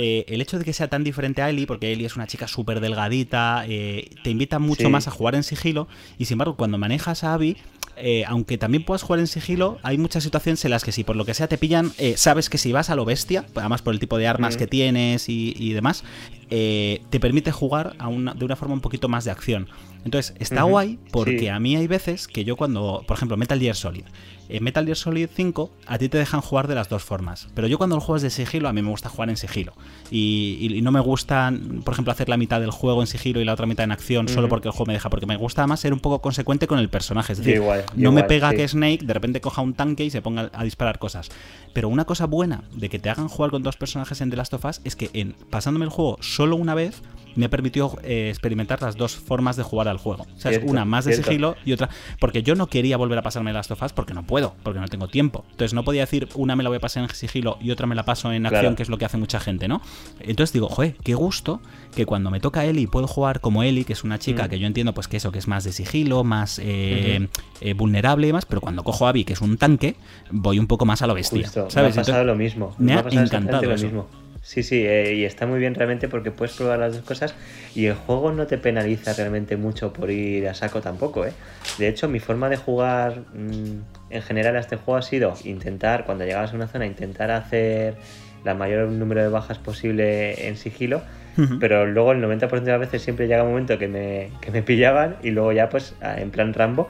eh, 0.00 0.24
el 0.28 0.40
hecho 0.40 0.60
de 0.60 0.64
que 0.64 0.72
sea 0.72 0.86
tan 0.86 1.02
diferente 1.02 1.42
a 1.42 1.50
Ellie, 1.50 1.66
porque 1.66 1.92
Ellie 1.92 2.06
es 2.06 2.14
una 2.14 2.28
chica 2.28 2.46
súper 2.46 2.78
delgadita, 2.78 3.64
eh, 3.66 4.10
te 4.22 4.30
invita 4.30 4.60
mucho 4.60 4.90
más 4.90 5.08
a 5.08 5.10
jugar 5.10 5.34
en 5.34 5.42
sigilo, 5.42 5.88
y 6.18 6.26
sin 6.26 6.34
embargo, 6.34 6.56
cuando 6.56 6.78
manejas 6.78 7.24
a 7.24 7.34
Abby, 7.34 7.56
eh, 8.00 8.24
aunque 8.26 8.58
también 8.58 8.84
puedas 8.84 9.02
jugar 9.02 9.20
en 9.20 9.26
sigilo, 9.26 9.78
hay 9.82 9.98
muchas 9.98 10.24
situaciones 10.24 10.64
en 10.64 10.70
las 10.70 10.84
que 10.84 10.92
si 10.92 11.04
por 11.04 11.16
lo 11.16 11.24
que 11.24 11.34
sea 11.34 11.48
te 11.48 11.58
pillan, 11.58 11.92
sabes 12.16 12.50
que 12.50 12.58
si 12.58 12.72
vas 12.72 12.90
a 12.90 12.96
lo 12.96 13.04
bestia, 13.04 13.44
además 13.54 13.82
por 13.82 13.94
el 13.94 14.00
tipo 14.00 14.18
de 14.18 14.26
armas 14.26 14.56
que 14.56 14.66
tienes 14.66 15.28
y, 15.28 15.72
demás, 15.72 16.04
te 16.48 17.20
permite 17.20 17.52
jugar 17.52 17.96
de 17.96 18.44
una 18.44 18.56
forma 18.56 18.74
un 18.74 18.80
poquito 18.80 19.08
más 19.08 19.24
de 19.24 19.30
acción. 19.30 19.68
Entonces, 20.04 20.34
está 20.38 20.62
guay 20.62 20.98
porque 21.10 21.50
a 21.50 21.58
mí 21.58 21.76
hay 21.76 21.86
veces 21.86 22.28
que 22.28 22.44
yo 22.44 22.56
cuando, 22.56 23.04
por 23.06 23.16
ejemplo, 23.16 23.36
Metal 23.36 23.58
Gear 23.58 23.76
Solid, 23.76 24.04
en 24.48 24.64
Metal 24.64 24.84
Gear 24.84 24.96
Solid 24.96 25.28
5 25.32 25.70
a 25.86 25.98
ti 25.98 26.08
te 26.08 26.18
dejan 26.18 26.40
jugar 26.40 26.68
de 26.68 26.74
las 26.74 26.88
dos 26.88 27.02
formas. 27.02 27.48
Pero 27.54 27.66
yo 27.66 27.78
cuando 27.78 27.96
el 27.96 28.00
juego 28.00 28.16
es 28.16 28.22
de 28.22 28.30
sigilo, 28.30 28.68
a 28.68 28.72
mí 28.72 28.82
me 28.82 28.90
gusta 28.90 29.08
jugar 29.08 29.30
en 29.30 29.36
sigilo. 29.36 29.72
Y, 30.10 30.80
no 30.82 30.90
me 30.90 31.00
gusta, 31.00 31.52
por 31.84 31.92
ejemplo, 31.92 32.12
hacer 32.12 32.28
la 32.28 32.36
mitad 32.36 32.60
del 32.60 32.70
juego 32.70 33.00
en 33.00 33.06
sigilo 33.06 33.40
y 33.40 33.44
la 33.44 33.52
otra 33.52 33.66
mitad 33.66 33.84
en 33.84 33.92
acción 33.92 34.28
solo 34.28 34.48
porque 34.48 34.68
el 34.68 34.72
juego 34.72 34.86
me 34.86 34.92
deja. 34.94 35.10
Porque 35.10 35.26
me 35.26 35.36
gusta 35.36 35.66
más 35.66 35.80
ser 35.80 35.92
un 35.92 36.00
poco 36.00 36.20
consecuente 36.20 36.66
con 36.66 36.78
el 36.78 36.88
personaje. 36.88 37.32
Es 37.32 37.38
decir, 37.38 37.62
no 37.96 38.12
me 38.12 38.24
pega 38.24 38.52
que 38.52 38.66
Snake 38.66 39.00
de 39.04 39.14
repente 39.14 39.40
coja 39.40 39.62
un 39.62 39.74
tanque 39.74 40.04
y 40.04 40.10
se 40.10 40.22
ponga 40.22 40.50
a 40.52 40.64
disparar 40.64 40.98
cosas. 40.98 41.30
Pero 41.72 41.88
una 41.88 42.04
cosa 42.04 42.26
buena 42.26 42.64
de 42.72 42.88
que 42.88 42.98
te 42.98 43.10
hagan 43.10 43.28
jugar 43.28 43.50
con 43.50 43.62
dos 43.62 43.76
personajes 43.76 44.20
en 44.20 44.30
The 44.30 44.36
Last 44.36 44.54
of 44.54 44.64
Us 44.64 44.80
es 44.84 44.96
que 44.96 45.10
en 45.12 45.34
pasándome 45.50 45.84
el 45.84 45.90
juego 45.90 46.18
solo 46.20 46.56
una 46.56 46.74
vez 46.74 47.02
me 47.38 47.48
permitió 47.48 47.96
eh, 48.02 48.28
experimentar 48.30 48.82
las 48.82 48.96
dos 48.96 49.14
formas 49.14 49.56
de 49.56 49.62
jugar 49.62 49.86
al 49.88 49.98
juego. 49.98 50.26
O 50.36 50.40
sea, 50.40 50.50
es 50.50 50.60
una 50.64 50.84
más 50.84 51.04
de 51.04 51.14
sigilo 51.14 51.56
y 51.64 51.72
otra. 51.72 51.88
Porque 52.18 52.42
yo 52.42 52.54
no 52.54 52.66
quería 52.66 52.96
volver 52.96 53.18
a 53.18 53.22
pasarme 53.22 53.52
Last 53.52 53.70
of 53.70 53.82
Us 53.82 53.92
porque 53.92 54.12
no 54.12 54.24
puedo, 54.26 54.37
porque 54.62 54.80
no 54.80 54.88
tengo 54.88 55.08
tiempo. 55.08 55.44
Entonces 55.50 55.74
no 55.74 55.84
podía 55.84 56.02
decir 56.02 56.28
una 56.34 56.56
me 56.56 56.62
la 56.62 56.68
voy 56.68 56.76
a 56.76 56.80
pasar 56.80 57.02
en 57.02 57.10
sigilo 57.10 57.58
y 57.60 57.70
otra 57.70 57.86
me 57.86 57.94
la 57.94 58.04
paso 58.04 58.32
en 58.32 58.46
acción, 58.46 58.76
que 58.76 58.82
es 58.82 58.88
lo 58.88 58.98
que 58.98 59.04
hace 59.04 59.16
mucha 59.16 59.40
gente, 59.40 59.68
¿no? 59.68 59.80
Entonces 60.20 60.52
digo, 60.52 60.68
joder, 60.68 60.96
qué 61.02 61.14
gusto 61.14 61.60
que 61.94 62.06
cuando 62.06 62.30
me 62.30 62.40
toca 62.40 62.64
Ellie 62.64 62.86
puedo 62.86 63.06
jugar 63.06 63.40
como 63.40 63.62
Ellie, 63.62 63.84
que 63.84 63.92
es 63.92 64.04
una 64.04 64.18
chica 64.18 64.46
mm. 64.46 64.48
que 64.48 64.58
yo 64.58 64.66
entiendo 64.66 64.94
pues 64.94 65.08
que 65.08 65.16
eso, 65.16 65.32
que 65.32 65.38
es 65.38 65.48
más 65.48 65.64
de 65.64 65.72
sigilo, 65.72 66.24
más 66.24 66.58
eh, 66.62 67.28
eh, 67.60 67.74
vulnerable 67.74 68.26
y 68.26 68.28
demás, 68.28 68.46
pero 68.46 68.60
cuando 68.60 68.84
cojo 68.84 69.06
a 69.06 69.10
Abby, 69.10 69.24
que 69.24 69.32
es 69.32 69.40
un 69.40 69.56
tanque, 69.56 69.96
voy 70.30 70.58
un 70.58 70.66
poco 70.66 70.84
más 70.84 71.02
a 71.02 71.06
lo 71.06 71.14
bestia. 71.14 71.48
¿sabes? 71.48 71.76
Me 71.76 71.88
ha 71.88 72.04
pasado 72.04 72.24
lo 72.24 72.34
mismo. 72.34 72.74
Me, 72.78 72.94
ha, 72.94 73.00
encantado 73.00 73.62
lo 73.62 73.76
mismo. 73.76 74.06
Sí, 74.48 74.62
sí, 74.62 74.86
eh, 74.86 75.12
y 75.14 75.26
está 75.26 75.46
muy 75.46 75.60
bien 75.60 75.74
realmente 75.74 76.08
porque 76.08 76.30
puedes 76.30 76.56
probar 76.56 76.78
las 76.78 76.94
dos 76.94 77.04
cosas 77.04 77.34
y 77.74 77.84
el 77.84 77.92
juego 77.92 78.32
no 78.32 78.46
te 78.46 78.56
penaliza 78.56 79.12
realmente 79.12 79.58
mucho 79.58 79.92
por 79.92 80.10
ir 80.10 80.48
a 80.48 80.54
saco 80.54 80.80
tampoco, 80.80 81.26
¿eh? 81.26 81.34
De 81.76 81.86
hecho, 81.86 82.08
mi 82.08 82.18
forma 82.18 82.48
de 82.48 82.56
jugar 82.56 83.24
mm, 83.34 84.08
en 84.08 84.22
general 84.22 84.56
a 84.56 84.60
este 84.60 84.76
juego 84.76 84.96
ha 84.96 85.02
sido 85.02 85.34
intentar, 85.44 86.06
cuando 86.06 86.24
llegabas 86.24 86.54
a 86.54 86.56
una 86.56 86.66
zona, 86.66 86.86
intentar 86.86 87.30
hacer 87.30 87.96
la 88.42 88.54
mayor 88.54 88.88
número 88.88 89.20
de 89.20 89.28
bajas 89.28 89.58
posible 89.58 90.48
en 90.48 90.56
sigilo, 90.56 91.02
pero 91.60 91.84
luego 91.84 92.12
el 92.12 92.22
90% 92.24 92.62
de 92.62 92.72
las 92.72 92.80
veces 92.80 93.02
siempre 93.02 93.28
llega 93.28 93.42
un 93.42 93.50
momento 93.50 93.76
que 93.76 93.86
me, 93.86 94.30
que 94.40 94.50
me 94.50 94.62
pillaban 94.62 95.16
y 95.22 95.30
luego 95.30 95.52
ya 95.52 95.68
pues 95.68 95.94
en 96.00 96.30
plan 96.30 96.54
Rambo 96.54 96.88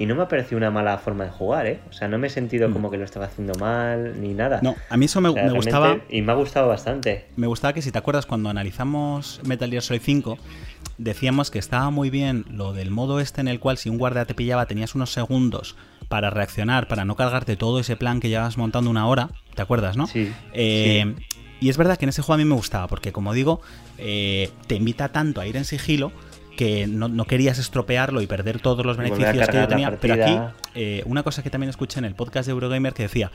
y 0.00 0.06
no 0.06 0.14
me 0.14 0.22
ha 0.22 0.28
parecido 0.28 0.56
una 0.56 0.70
mala 0.70 0.96
forma 0.96 1.24
de 1.24 1.30
jugar, 1.30 1.66
¿eh? 1.66 1.80
O 1.90 1.92
sea, 1.92 2.08
no 2.08 2.16
me 2.16 2.28
he 2.28 2.30
sentido 2.30 2.70
mm. 2.70 2.72
como 2.72 2.90
que 2.90 2.96
lo 2.96 3.04
estaba 3.04 3.26
haciendo 3.26 3.52
mal 3.56 4.18
ni 4.18 4.32
nada. 4.32 4.60
No, 4.62 4.74
a 4.88 4.96
mí 4.96 5.04
eso 5.04 5.20
me, 5.20 5.28
gustaba. 5.28 5.98
Y 6.08 6.22
me 6.22 6.32
ha 6.32 6.36
gustado 6.36 6.68
bastante. 6.68 7.26
Me 7.36 7.46
gustaba 7.46 7.74
que, 7.74 7.82
si 7.82 7.92
te 7.92 7.98
acuerdas, 7.98 8.24
cuando 8.24 8.48
analizamos 8.48 9.42
Metal 9.44 9.68
Gear 9.68 9.82
Solid 9.82 10.00
5, 10.02 10.38
decíamos 10.96 11.50
que 11.50 11.58
estaba 11.58 11.90
muy 11.90 12.08
bien 12.08 12.46
lo 12.48 12.72
del 12.72 12.90
modo 12.90 13.20
este 13.20 13.42
en 13.42 13.48
el 13.48 13.60
cual 13.60 13.76
si 13.76 13.90
un 13.90 13.98
guardia 13.98 14.24
te 14.24 14.32
pillaba 14.32 14.64
tenías 14.64 14.94
unos 14.94 15.12
segundos 15.12 15.76
para 16.08 16.30
reaccionar, 16.30 16.88
para 16.88 17.04
no 17.04 17.14
cargarte 17.14 17.56
todo 17.56 17.78
ese 17.78 17.94
plan 17.96 18.20
que 18.20 18.30
llevas 18.30 18.56
montando 18.56 18.88
una 18.88 19.06
hora. 19.06 19.28
¿Te 19.54 19.60
acuerdas, 19.60 19.98
no? 19.98 20.06
Sí. 20.06 20.32
Eh, 20.54 21.14
y 21.60 21.68
es 21.68 21.76
verdad 21.76 21.98
que 21.98 22.06
en 22.06 22.08
ese 22.08 22.22
juego 22.22 22.36
a 22.36 22.38
mí 22.38 22.46
me 22.46 22.54
gustaba, 22.54 22.88
porque 22.88 23.12
como 23.12 23.34
digo, 23.34 23.60
eh, 23.98 24.48
te 24.66 24.76
invita 24.76 25.10
tanto 25.10 25.42
a 25.42 25.46
ir 25.46 25.58
en 25.58 25.66
sigilo 25.66 26.10
que 26.60 26.86
no, 26.86 27.24
querías 27.24 27.58
estropearlo 27.58 28.20
y 28.20 28.26
perder 28.26 28.60
todos 28.60 28.84
los 28.84 28.98
beneficios 28.98 29.48
que 29.48 29.56
yo 29.56 29.66
tenía. 29.66 29.96
Pero 29.98 30.22
aquí, 30.22 30.38
eh, 30.74 31.02
una 31.06 31.22
cosa 31.22 31.42
que 31.42 31.48
también 31.48 31.70
escuché 31.70 32.00
en 32.00 32.04
el 32.04 32.14
podcast 32.14 32.48
de 32.48 32.52
Eurogamer 32.52 32.92
que 32.92 33.04
decía, 33.04 33.32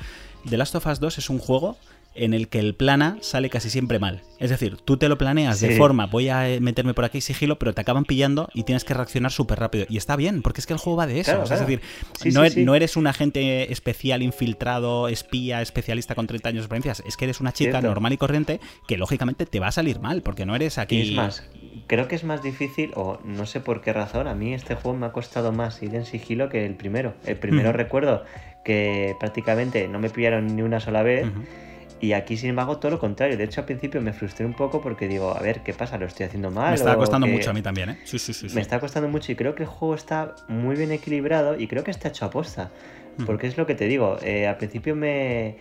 The 0.48 0.58
Last 0.58 0.76
of 0.76 0.86
Us 0.86 1.00
2 1.00 1.18
es 1.18 1.32
un 1.32 1.40
juego 1.40 1.76
en 2.16 2.34
el 2.34 2.48
que 2.48 2.60
el 2.60 2.76
plana 2.76 3.18
sale 3.22 3.50
casi 3.50 3.70
siempre 3.70 4.00
mal. 4.00 4.22
Es 4.40 4.50
decir, 4.50 4.78
tú 4.78 4.98
te 4.98 5.08
lo 5.08 5.18
planeas 5.18 5.60
de 5.60 5.78
forma, 5.78 6.08
voy 6.08 6.30
a 6.30 6.46
meterme 6.60 6.94
por 6.94 7.06
aquí 7.06 7.22
sigilo, 7.22 7.58
pero 7.58 7.74
te 7.74 7.82
acaban 7.82 8.06
pillando 8.06 8.50
y 8.54 8.64
tienes 8.64 8.84
que 8.84 8.94
reaccionar 8.94 9.32
súper 9.32 9.60
rápido. 9.60 9.86
Y 9.90 9.98
está 9.98 10.16
bien, 10.16 10.42
porque 10.42 10.62
es 10.62 10.68
que 10.68 10.74
el 10.74 10.80
juego 10.80 10.98
va 10.98 11.08
de 11.08 11.20
eso. 11.20 11.44
Es 11.44 11.50
decir, 11.50 11.82
e-, 12.24 12.64
no, 12.64 12.76
eres 12.76 12.98
un 12.98 13.08
agente 13.08 13.72
especial, 13.72 14.22
infiltrado, 14.24 15.08
espía, 15.08 15.62
especialista 15.62 16.16
con 16.16 16.28
30 16.28 16.50
años 16.50 16.62
de 16.62 16.66
experiencia. 16.66 17.06
Es 17.06 17.18
que 17.18 17.26
eres 17.26 17.40
una 17.40 17.54
chica 17.54 17.82
normal 17.82 18.14
y 18.14 18.18
corriente 18.18 18.60
que 18.88 18.98
lógicamente 18.98 19.46
te 19.46 19.60
va 19.60 19.68
a 19.68 19.72
salir 19.72 20.00
mal, 20.00 20.22
porque 20.22 20.46
no 20.46 20.56
eres 20.56 20.78
aquí. 20.78 21.02
es 21.02 21.16
más, 21.16 21.44
creo 21.88 22.08
que 22.08 22.16
es 22.16 22.24
más 22.24 22.42
difícil, 22.42 22.92
o 22.96 23.20
no 23.24 23.46
sé 23.46 23.60
por 23.60 23.82
qué 23.82 23.94
razón, 23.94 24.28
a 24.28 24.36
mí 24.36 24.54
este 24.54 24.76
juego 24.76 24.98
me 24.98 25.06
ha 25.06 25.12
costado 25.12 25.52
más 25.52 25.82
ir 25.82 25.96
en 25.96 26.06
sigilo 26.06 26.50
que 26.50 26.66
el 26.66 26.76
primero. 26.76 27.14
El 27.26 27.38
primero 27.38 27.72
recuerdo 27.72 28.24
que 28.64 29.16
prácticamente 29.20 29.88
no 29.88 30.00
me 30.00 30.10
pillaron 30.10 30.56
ni 30.56 30.62
una 30.62 30.80
sola 30.80 31.04
vez. 31.04 31.28
Y 32.06 32.14
aquí, 32.14 32.38
sin 32.38 32.52
embargo, 32.52 32.78
todo 32.78 32.92
lo 32.92 33.00
contrario. 33.00 33.36
De 33.36 33.46
hecho, 33.46 33.62
al 33.62 33.66
principio 33.66 34.00
me 34.00 34.14
frustré 34.14 34.46
un 34.46 34.54
poco 34.54 34.80
porque 34.80 35.08
digo, 35.08 35.36
a 35.36 35.42
ver, 35.42 35.62
¿qué 35.62 35.74
pasa? 35.74 35.98
¿Lo 35.98 36.06
estoy 36.06 36.28
haciendo 36.28 36.52
mal? 36.52 36.70
Me 36.70 36.76
está 36.76 36.96
costando 36.96 37.26
mucho 37.26 37.50
a 37.50 37.54
mí 37.54 37.64
también, 37.64 37.90
¿eh? 37.90 37.98
Sí, 38.04 38.20
sí, 38.20 38.32
sí, 38.32 38.46
Me 38.54 38.62
está 38.62 38.80
costando 38.80 39.10
mucho 39.10 39.32
y 39.32 39.36
creo 39.36 39.56
que 39.56 39.64
el 39.64 39.70
juego 39.70 39.96
está 39.96 40.36
muy 40.48 40.76
bien 40.76 40.92
equilibrado 40.92 41.60
y 41.60 41.68
creo 41.68 41.84
que 41.84 41.90
está 41.90 42.10
hecho 42.10 42.26
a 42.26 42.30
posta. 42.30 42.70
Porque 43.26 43.48
es 43.48 43.58
lo 43.58 43.66
que 43.66 43.74
te 43.74 43.88
digo, 43.88 44.18
eh, 44.22 44.46
al 44.46 44.58
principio 44.58 44.96
me... 44.96 45.58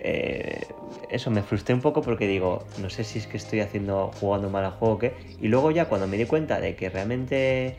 Eh, 0.00 0.66
eso, 1.08 1.30
me 1.30 1.42
frustré 1.42 1.74
un 1.74 1.80
poco 1.80 2.02
porque 2.02 2.28
digo, 2.28 2.66
no 2.82 2.90
sé 2.90 3.02
si 3.02 3.18
es 3.18 3.26
que 3.26 3.38
estoy 3.38 3.60
haciendo, 3.60 4.10
jugando 4.20 4.50
mal 4.50 4.66
al 4.66 4.72
juego 4.72 4.96
o 4.96 4.98
qué. 4.98 5.14
Y 5.40 5.48
luego 5.48 5.70
ya 5.70 5.86
cuando 5.86 6.06
me 6.06 6.18
di 6.18 6.26
cuenta 6.26 6.60
de 6.60 6.76
que 6.76 6.90
realmente 6.90 7.76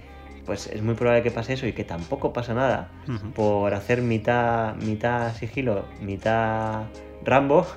pues 0.47 0.65
es 0.67 0.81
muy 0.81 0.95
probable 0.95 1.21
que 1.21 1.29
pase 1.29 1.53
eso 1.53 1.67
y 1.67 1.73
que 1.73 1.83
tampoco 1.83 2.31
pasa 2.33 2.53
nada 2.53 2.89
por 3.35 3.73
hacer 3.73 4.01
mitad, 4.01 4.75
mitad 4.75 5.35
sigilo, 5.35 5.85
mitad 6.01 6.85
Rambo, 7.27 7.67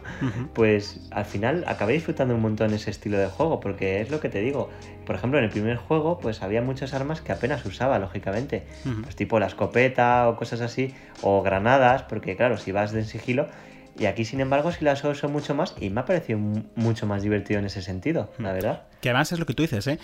pues 0.55 1.01
al 1.11 1.25
final 1.25 1.65
acabé 1.67 1.93
disfrutando 1.95 2.35
un 2.35 2.41
montón 2.41 2.73
ese 2.73 2.91
estilo 2.91 3.19
de 3.19 3.27
juego, 3.27 3.61
porque 3.61 4.01
es 4.01 4.11
lo 4.11 4.21
que 4.21 4.29
te 4.29 4.41
digo. 4.41 4.71
Por 5.05 5.17
ejemplo, 5.17 5.39
en 5.39 5.45
el 5.45 5.51
primer 5.51 5.77
juego, 5.77 6.19
pues 6.19 6.43
había 6.43 6.63
muchas 6.63 6.95
armas 6.95 7.21
que 7.21 7.33
apenas 7.33 7.67
usaba, 7.67 7.99
lógicamente. 7.99 8.65
Pues 9.03 9.17
tipo 9.17 9.39
la 9.39 9.47
escopeta 9.47 10.29
o 10.29 10.37
cosas 10.37 10.61
así, 10.61 10.95
o 11.21 11.43
granadas, 11.43 12.05
porque 12.05 12.37
claro, 12.37 12.57
si 12.57 12.73
vas 12.73 12.93
de 12.93 13.05
sigilo. 13.05 13.49
Y 13.99 14.07
aquí, 14.07 14.25
sin 14.25 14.41
embargo, 14.41 14.71
sí 14.73 14.85
las 14.85 15.05
uso 15.05 15.29
mucho 15.29 15.55
más 15.55 15.75
y 15.79 15.91
me 15.91 16.01
ha 16.01 16.05
parecido 16.07 16.39
mucho 16.39 17.07
más 17.07 17.23
divertido 17.23 17.59
en 17.59 17.67
ese 17.67 17.83
sentido, 17.83 18.31
la 18.39 18.53
verdad. 18.53 18.85
Que 19.01 19.11
además 19.11 19.33
es 19.33 19.39
lo 19.39 19.47
que 19.47 19.55
tú 19.55 19.63
dices, 19.63 19.87
¿eh? 19.89 19.99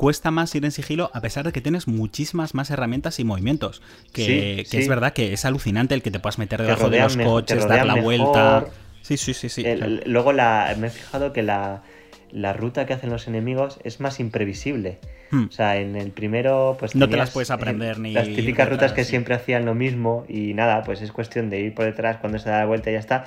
Cuesta 0.00 0.30
más 0.30 0.54
ir 0.54 0.64
en 0.64 0.70
sigilo 0.70 1.10
a 1.12 1.20
pesar 1.20 1.44
de 1.44 1.52
que 1.52 1.60
tienes 1.60 1.86
muchísimas 1.86 2.54
más 2.54 2.70
herramientas 2.70 3.20
y 3.20 3.24
movimientos. 3.24 3.82
Que, 4.14 4.62
es 4.62 4.88
verdad 4.88 5.12
que 5.12 5.34
es 5.34 5.44
alucinante 5.44 5.94
el 5.94 6.00
que 6.00 6.10
te 6.10 6.18
puedas 6.18 6.38
meter 6.38 6.62
debajo 6.62 6.88
de 6.88 7.00
los 7.00 7.18
coches, 7.18 7.68
dar 7.68 7.84
la 7.84 7.96
vuelta. 7.96 8.64
Sí, 9.02 9.18
sí, 9.18 9.34
sí, 9.34 9.50
sí. 9.50 9.62
luego 10.06 10.32
la, 10.32 10.74
me 10.78 10.86
he 10.86 10.90
fijado 10.90 11.34
que 11.34 11.42
la, 11.42 11.82
ruta 12.54 12.86
que 12.86 12.94
hacen 12.94 13.10
los 13.10 13.28
enemigos 13.28 13.78
es 13.84 14.00
más 14.00 14.20
imprevisible. 14.20 15.00
Hmm. 15.32 15.48
O 15.50 15.52
sea, 15.52 15.76
en 15.76 15.94
el 15.96 16.12
primero, 16.12 16.78
pues. 16.80 16.94
No 16.94 17.06
te 17.06 17.18
las 17.18 17.30
puedes 17.30 17.50
aprender 17.50 17.98
ni. 17.98 18.14
Las 18.14 18.26
típicas 18.26 18.70
rutas 18.70 18.94
que 18.94 19.04
siempre 19.04 19.34
hacían 19.34 19.66
lo 19.66 19.74
mismo 19.74 20.24
y 20.30 20.54
nada, 20.54 20.82
pues 20.82 21.02
es 21.02 21.12
cuestión 21.12 21.50
de 21.50 21.60
ir 21.60 21.74
por 21.74 21.84
detrás 21.84 22.16
cuando 22.16 22.38
se 22.38 22.48
da 22.48 22.60
la 22.60 22.66
vuelta 22.66 22.88
y 22.88 22.94
ya 22.94 23.00
está. 23.00 23.26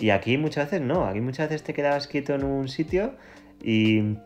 Y 0.00 0.08
aquí 0.08 0.38
muchas 0.38 0.70
veces 0.70 0.80
no, 0.80 1.04
aquí 1.04 1.20
muchas 1.20 1.50
veces 1.50 1.64
te 1.64 1.74
quedabas 1.74 2.08
quieto 2.08 2.34
en 2.34 2.44
un 2.44 2.68
sitio 2.68 3.12
y 3.62 4.16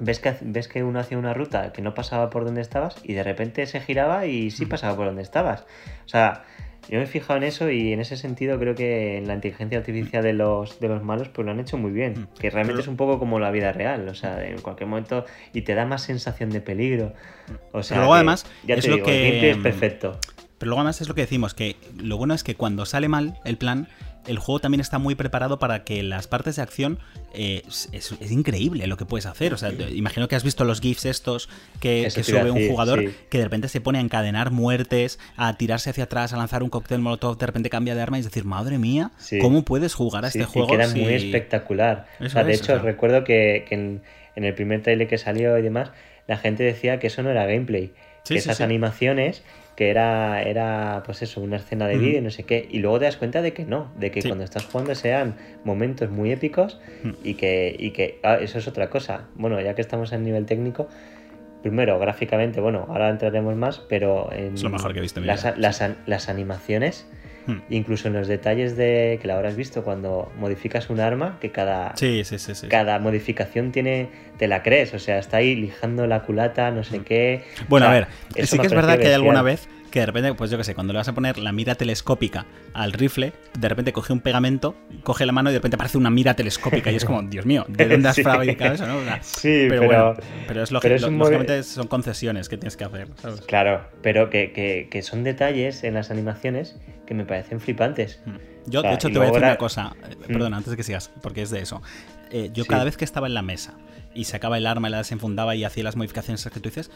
ves 0.00 0.20
que, 0.20 0.34
ves 0.40 0.68
que 0.68 0.82
uno 0.82 1.00
hacía 1.00 1.18
una 1.18 1.34
ruta 1.34 1.72
que 1.72 1.82
no 1.82 1.94
pasaba 1.94 2.30
por 2.30 2.44
donde 2.44 2.60
estabas 2.60 2.96
y 3.02 3.14
de 3.14 3.22
repente 3.22 3.66
se 3.66 3.80
giraba 3.80 4.26
y 4.26 4.50
sí 4.50 4.66
pasaba 4.66 4.96
por 4.96 5.06
donde 5.06 5.22
estabas. 5.22 5.62
O 6.04 6.08
sea, 6.08 6.44
yo 6.88 6.98
me 6.98 7.04
he 7.04 7.06
fijado 7.06 7.36
en 7.36 7.42
eso 7.42 7.70
y 7.70 7.92
en 7.92 8.00
ese 8.00 8.16
sentido 8.16 8.58
creo 8.58 8.74
que 8.74 9.18
en 9.18 9.28
la 9.28 9.34
inteligencia 9.34 9.78
artificial 9.78 10.22
de 10.22 10.32
los, 10.32 10.80
de 10.80 10.88
los 10.88 11.02
malos 11.02 11.28
pues 11.28 11.44
lo 11.44 11.52
han 11.52 11.60
hecho 11.60 11.76
muy 11.76 11.90
bien. 11.90 12.28
Que 12.38 12.50
realmente 12.50 12.80
es 12.80 12.88
un 12.88 12.96
poco 12.96 13.18
como 13.18 13.38
la 13.38 13.50
vida 13.50 13.72
real, 13.72 14.08
o 14.08 14.14
sea, 14.14 14.46
en 14.46 14.60
cualquier 14.60 14.88
momento 14.88 15.26
y 15.52 15.62
te 15.62 15.74
da 15.74 15.84
más 15.84 16.02
sensación 16.02 16.50
de 16.50 16.60
peligro. 16.60 17.12
O 17.72 17.82
sea, 17.82 17.96
Pero 17.96 18.00
luego 18.02 18.14
además 18.14 18.46
ya 18.64 18.76
es 18.76 18.88
lo 18.88 19.02
que 19.02 19.50
es 19.50 19.56
perfecto. 19.58 20.18
Pero 20.58 20.70
luego 20.70 20.80
además 20.80 21.00
es 21.00 21.08
lo 21.08 21.14
que 21.14 21.20
decimos, 21.20 21.54
que 21.54 21.76
lo 21.96 22.16
bueno 22.16 22.34
es 22.34 22.42
que 22.42 22.54
cuando 22.54 22.86
sale 22.86 23.08
mal 23.08 23.38
el 23.44 23.58
plan, 23.58 23.88
el 24.28 24.38
juego 24.38 24.60
también 24.60 24.80
está 24.80 24.98
muy 24.98 25.14
preparado 25.14 25.58
para 25.58 25.84
que 25.84 26.02
las 26.02 26.26
partes 26.28 26.56
de 26.56 26.62
acción 26.62 26.98
eh, 27.32 27.62
es, 27.92 28.12
increíble 28.30 28.86
lo 28.86 28.96
que 28.96 29.04
puedes 29.04 29.26
hacer. 29.26 29.54
O 29.54 29.56
sea, 29.56 29.70
imagino 29.70 30.28
que 30.28 30.36
has 30.36 30.44
visto 30.44 30.64
los 30.64 30.80
GIFs 30.80 31.06
estos 31.06 31.48
que, 31.80 32.10
sube 32.10 32.50
un 32.50 32.68
jugador 32.68 33.10
que 33.30 33.38
de 33.38 33.44
repente 33.44 33.68
se 33.68 33.80
pone 33.80 33.98
a 33.98 34.00
encadenar 34.00 34.50
muertes, 34.50 35.18
a 35.36 35.56
tirarse 35.56 35.90
hacia 35.90 36.04
atrás, 36.04 36.32
a 36.32 36.36
lanzar 36.36 36.62
un 36.62 36.70
cóctel 36.70 37.00
molotov, 37.00 37.38
de 37.38 37.46
repente 37.46 37.70
cambia 37.70 37.94
de 37.94 38.02
arma 38.02 38.18
y 38.18 38.20
es 38.20 38.26
decir, 38.26 38.44
madre 38.44 38.78
mía, 38.78 39.10
¿cómo 39.40 39.64
puedes 39.64 39.94
jugar 39.94 40.24
a 40.24 40.28
este 40.28 40.44
juego? 40.44 40.68
queda 40.68 40.88
muy 40.88 41.14
espectacular. 41.14 42.06
de 42.18 42.52
hecho, 42.52 42.78
recuerdo 42.78 43.24
que, 43.24 43.64
en, 43.70 44.02
el 44.36 44.54
primer 44.54 44.82
trailer 44.82 45.08
que 45.08 45.18
salió 45.18 45.58
y 45.58 45.62
demás, 45.62 45.90
la 46.26 46.36
gente 46.36 46.62
decía 46.62 46.98
que 46.98 47.08
eso 47.08 47.22
no 47.22 47.30
era 47.30 47.46
gameplay. 47.46 47.92
que 48.24 48.36
esas 48.36 48.60
animaciones 48.60 49.42
que 49.78 49.90
era, 49.90 50.42
era 50.42 51.04
pues 51.06 51.22
eso, 51.22 51.40
una 51.40 51.54
escena 51.54 51.86
de 51.86 51.96
vídeo 51.98 52.18
y 52.18 52.20
no 52.20 52.30
sé 52.30 52.42
qué. 52.42 52.66
Y 52.68 52.80
luego 52.80 52.98
te 52.98 53.04
das 53.04 53.16
cuenta 53.16 53.42
de 53.42 53.52
que 53.52 53.64
no, 53.64 53.92
de 53.96 54.10
que 54.10 54.22
cuando 54.24 54.42
estás 54.42 54.66
jugando 54.66 54.92
sean 54.96 55.36
momentos 55.62 56.10
muy 56.10 56.32
épicos 56.32 56.80
y 57.22 57.34
que, 57.34 57.76
y 57.78 57.92
que 57.92 58.18
ah, 58.24 58.38
eso 58.40 58.58
es 58.58 58.66
otra 58.66 58.90
cosa. 58.90 59.28
Bueno, 59.36 59.60
ya 59.60 59.76
que 59.76 59.80
estamos 59.80 60.10
en 60.10 60.24
nivel 60.24 60.46
técnico, 60.46 60.88
primero, 61.62 61.96
gráficamente, 62.00 62.60
bueno, 62.60 62.86
ahora 62.88 63.08
entraremos 63.08 63.54
más, 63.54 63.78
pero 63.78 64.32
en 64.32 64.60
lo 64.60 64.68
mejor 64.68 64.94
que 64.94 65.00
las, 65.20 65.56
las, 65.56 65.84
las, 66.06 66.28
animaciones 66.28 67.06
Hmm. 67.48 67.62
Incluso 67.70 68.08
en 68.08 68.14
los 68.14 68.28
detalles 68.28 68.76
de 68.76 69.18
que 69.20 69.26
la 69.26 69.36
habrás 69.36 69.56
visto 69.56 69.82
cuando 69.82 70.30
modificas 70.38 70.90
un 70.90 71.00
arma, 71.00 71.38
que 71.40 71.50
cada, 71.50 71.94
cada 72.68 72.98
modificación 72.98 73.72
tiene, 73.72 74.10
te 74.36 74.46
la 74.46 74.62
crees, 74.62 74.92
o 74.92 74.98
sea, 74.98 75.18
está 75.18 75.38
ahí 75.38 75.56
lijando 75.56 76.06
la 76.06 76.22
culata, 76.24 76.70
no 76.70 76.84
sé 76.84 77.00
hmm. 77.00 77.04
qué. 77.04 77.44
Bueno, 77.68 77.86
a 77.86 77.90
ver, 77.90 78.06
sí 78.44 78.58
que 78.58 78.66
es 78.66 78.74
verdad 78.74 78.98
que 78.98 79.06
hay 79.06 79.14
alguna 79.14 79.42
vez 79.42 79.66
que 79.90 80.00
de 80.00 80.06
repente, 80.06 80.34
pues 80.34 80.50
yo 80.50 80.58
qué 80.58 80.64
sé, 80.64 80.74
cuando 80.74 80.92
le 80.92 80.98
vas 80.98 81.08
a 81.08 81.14
poner 81.14 81.38
la 81.38 81.52
mira 81.52 81.74
telescópica 81.74 82.46
al 82.74 82.92
rifle, 82.92 83.32
de 83.58 83.68
repente 83.68 83.92
coge 83.92 84.12
un 84.12 84.20
pegamento, 84.20 84.74
coge 85.02 85.26
la 85.26 85.32
mano 85.32 85.50
y 85.50 85.54
de 85.54 85.58
repente 85.58 85.76
aparece 85.76 85.98
una 85.98 86.10
mira 86.10 86.34
telescópica 86.34 86.90
y 86.90 86.96
es 86.96 87.04
como, 87.04 87.22
Dios 87.30 87.46
mío, 87.46 87.64
¿de 87.68 87.88
dónde 87.88 88.08
has 88.08 88.16
sí. 88.16 88.22
fabricado 88.22 88.74
eso? 88.74 88.86
¿no? 88.86 88.98
sí, 89.22 89.66
pero, 89.68 89.86
bueno, 89.86 90.14
pero 90.46 90.62
es 90.62 90.70
lógico, 90.70 91.08
lógicamente 91.08 91.62
son 91.62 91.86
concesiones 91.86 92.48
que 92.48 92.56
tienes 92.56 92.76
que 92.76 92.84
hacer, 92.84 93.08
¿sabes? 93.16 93.40
Claro, 93.42 93.82
pero 94.02 94.30
que, 94.30 94.52
que, 94.90 95.02
son 95.02 95.24
detalles 95.24 95.84
en 95.84 95.94
las 95.94 96.10
animaciones 96.10 96.76
que 97.08 97.14
me 97.14 97.24
parecen 97.24 97.58
flipantes. 97.58 98.20
Hmm. 98.26 98.36
Yo, 98.66 98.82
de 98.82 98.92
hecho, 98.92 99.08
te 99.08 99.14
voy 99.14 99.28
a 99.28 99.30
decir 99.30 99.42
una 99.42 99.56
cosa, 99.56 99.94
hmm. 99.96 100.26
perdón, 100.26 100.52
antes 100.52 100.70
de 100.70 100.76
que 100.76 100.82
sigas, 100.82 101.10
porque 101.22 101.40
es 101.40 101.50
de 101.50 101.60
eso. 101.60 101.82
Eh, 102.30 102.50
yo 102.52 102.66
cada 102.66 102.84
vez 102.84 102.98
que 102.98 103.06
estaba 103.06 103.26
en 103.26 103.32
la 103.32 103.40
mesa 103.40 103.72
y 104.14 104.24
sacaba 104.24 104.58
el 104.58 104.66
arma 104.66 104.88
y 104.88 104.90
la 104.90 104.98
desenfundaba 104.98 105.56
y 105.56 105.64
hacía 105.64 105.84
las 105.84 105.96
modificaciones 105.96 106.44
que 106.44 106.60
tú 106.60 106.68
dices, 106.68 106.90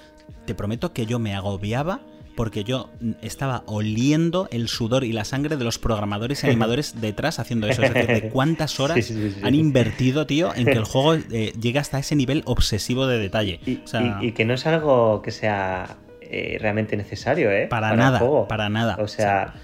te 0.45 0.55
prometo 0.55 0.93
que 0.93 1.07
yo 1.07 1.19
me 1.19 1.35
agobiaba 1.35 2.01
porque 2.37 2.63
yo 2.63 2.91
estaba 3.23 3.63
oliendo 3.67 4.49
el 4.51 4.69
sudor 4.69 5.05
y 5.05 5.13
la 5.13 5.25
sangre 5.25 5.57
de 5.57 5.65
los 5.65 5.79
programadores 5.79 6.45
y 6.45 6.47
animadores 6.49 7.01
detrás 7.01 7.39
haciendo 7.39 7.67
eso. 7.69 7.83
Es 7.83 7.95
decir, 7.95 8.23
de 8.23 8.29
cuántas 8.29 8.79
horas 8.81 9.11
han 9.43 9.55
invertido, 9.55 10.27
tío, 10.27 10.55
en 10.55 10.67
que 10.67 10.73
el 10.73 10.85
juego 10.85 11.15
eh, 11.15 11.55
llegue 11.59 11.79
hasta 11.79 11.99
ese 11.99 12.17
nivel 12.17 12.43
obsesivo 12.45 13.07
de 13.07 13.19
detalle. 13.19 13.61
Y, 13.65 14.33
que 14.33 14.45
no 14.45 14.53
es 14.53 14.67
algo 14.67 15.23
que 15.23 15.31
sea 15.31 15.97
eh, 16.21 16.59
realmente 16.61 16.99
necesario, 16.99 17.51
¿eh? 17.51 17.67
Para, 17.69 17.97
nada, 17.97 18.21
para 18.47 18.69
nada. 18.69 18.97
O 19.01 19.09
sea 19.09 19.55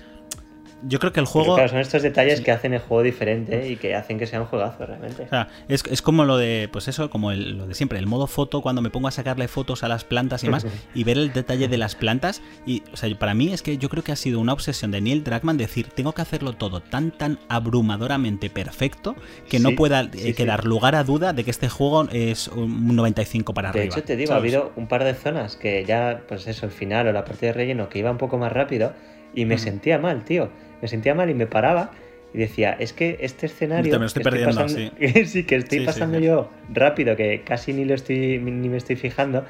yo 0.83 0.99
creo 0.99 1.13
que 1.13 1.21
el 1.21 1.27
juego. 1.27 1.55
Claro, 1.55 1.69
son 1.69 1.79
estos 1.79 2.03
detalles 2.03 2.41
que 2.41 2.53
hacen 2.53 2.73
el 2.73 2.81
juego 2.81 3.03
diferente 3.03 3.69
y 3.69 3.77
que 3.77 3.95
hacen 3.95 4.19
que 4.19 4.27
sea 4.27 4.41
un 4.41 4.47
juegazo 4.47 4.87
realmente. 4.87 5.25
O 5.25 5.29
sea, 5.29 5.49
es, 5.69 5.83
es 5.91 6.03
como 6.03 6.25
lo 6.25 6.37
de, 6.37 6.69
pues 6.71 6.89
eso, 6.89 7.11
como 7.11 7.33
lo 7.33 7.67
de 7.67 7.75
siempre, 7.75 7.99
el 7.99 8.07
modo 8.07 8.27
foto, 8.27 8.63
cuando 8.63 8.81
me 8.81 8.91
pongo 8.91 9.09
a 9.09 9.11
sacarle 9.11 9.49
fotos 9.49 9.83
a 9.83 9.89
las 9.89 10.05
plantas 10.05 10.45
y 10.45 10.49
más, 10.49 10.67
y 10.95 11.05
ver 11.05 11.19
el 11.19 11.33
detalle 11.33 11.69
de 11.69 11.79
las 11.79 11.97
plantas. 11.97 12.43
Y, 12.65 12.85
o 12.93 12.97
sea, 12.97 13.13
para 13.19 13.35
mí 13.35 13.53
es 13.53 13.63
que 13.63 13.79
yo 13.79 13.89
creo 13.89 14.05
que 14.05 14.13
ha 14.13 14.17
sido 14.17 14.39
una 14.41 14.53
obsesión 14.53 14.91
de 14.91 15.01
Neil 15.01 15.25
Druckmann 15.25 15.57
decir, 15.57 15.89
tengo 15.89 16.13
que 16.13 16.23
hacerlo 16.23 16.53
todo 16.53 16.81
tan, 16.81 17.11
tan 17.11 17.39
abrumadoramente 17.49 18.49
perfecto 18.51 19.17
que 19.49 19.59
no 19.59 19.73
pueda 19.75 20.09
eh, 20.13 20.35
quedar 20.35 20.65
lugar 20.65 20.95
a 20.95 21.03
duda 21.03 21.33
de 21.33 21.45
que 21.45 21.51
este 21.51 21.69
juego 21.69 22.09
es 22.13 22.49
un 22.49 22.95
95 22.95 23.53
para 23.53 23.71
arriba. 23.71 23.83
De 23.83 23.89
hecho, 23.89 24.05
te 24.05 24.17
digo, 24.17 24.35
ha 24.35 24.37
habido 24.37 24.73
un 24.77 24.87
par 24.87 25.05
de 25.05 25.15
zonas 25.15 25.57
que 25.57 25.85
ya, 25.85 26.23
pues 26.29 26.47
eso, 26.47 26.67
el 26.67 26.73
final 26.73 27.09
o 27.09 27.13
la 27.13 27.25
parte 27.25 27.47
de 27.47 27.53
relleno 27.53 27.89
que 27.89 27.99
iba 27.99 28.11
un 28.11 28.19
poco 28.19 28.39
más 28.39 28.53
rápido 28.53 28.93
y 29.35 29.45
me 29.45 29.59
sentía 29.59 29.99
mal, 29.99 30.25
tío 30.25 30.51
me 30.81 30.89
sentía 30.89 31.15
mal 31.15 31.31
y 31.31 31.35
me 31.35 31.47
paraba 31.47 31.93
y 32.33 32.39
decía, 32.39 32.77
es 32.79 32.93
que 32.93 33.19
este 33.21 33.47
escenario... 33.47 33.99
Me 33.99 34.07
estoy 34.07 34.23
perdiendo, 34.23 34.69
sí. 34.69 34.91
sí. 35.27 35.45
que 35.45 35.57
estoy 35.57 35.81
pasando 35.81 36.19
yo 36.19 36.51
rápido, 36.73 37.17
que 37.17 37.43
casi 37.43 37.73
ni, 37.73 37.85
lo 37.85 37.95
estoy, 37.95 38.39
ni 38.39 38.69
me 38.69 38.77
estoy 38.77 38.97
fijando. 38.97 39.45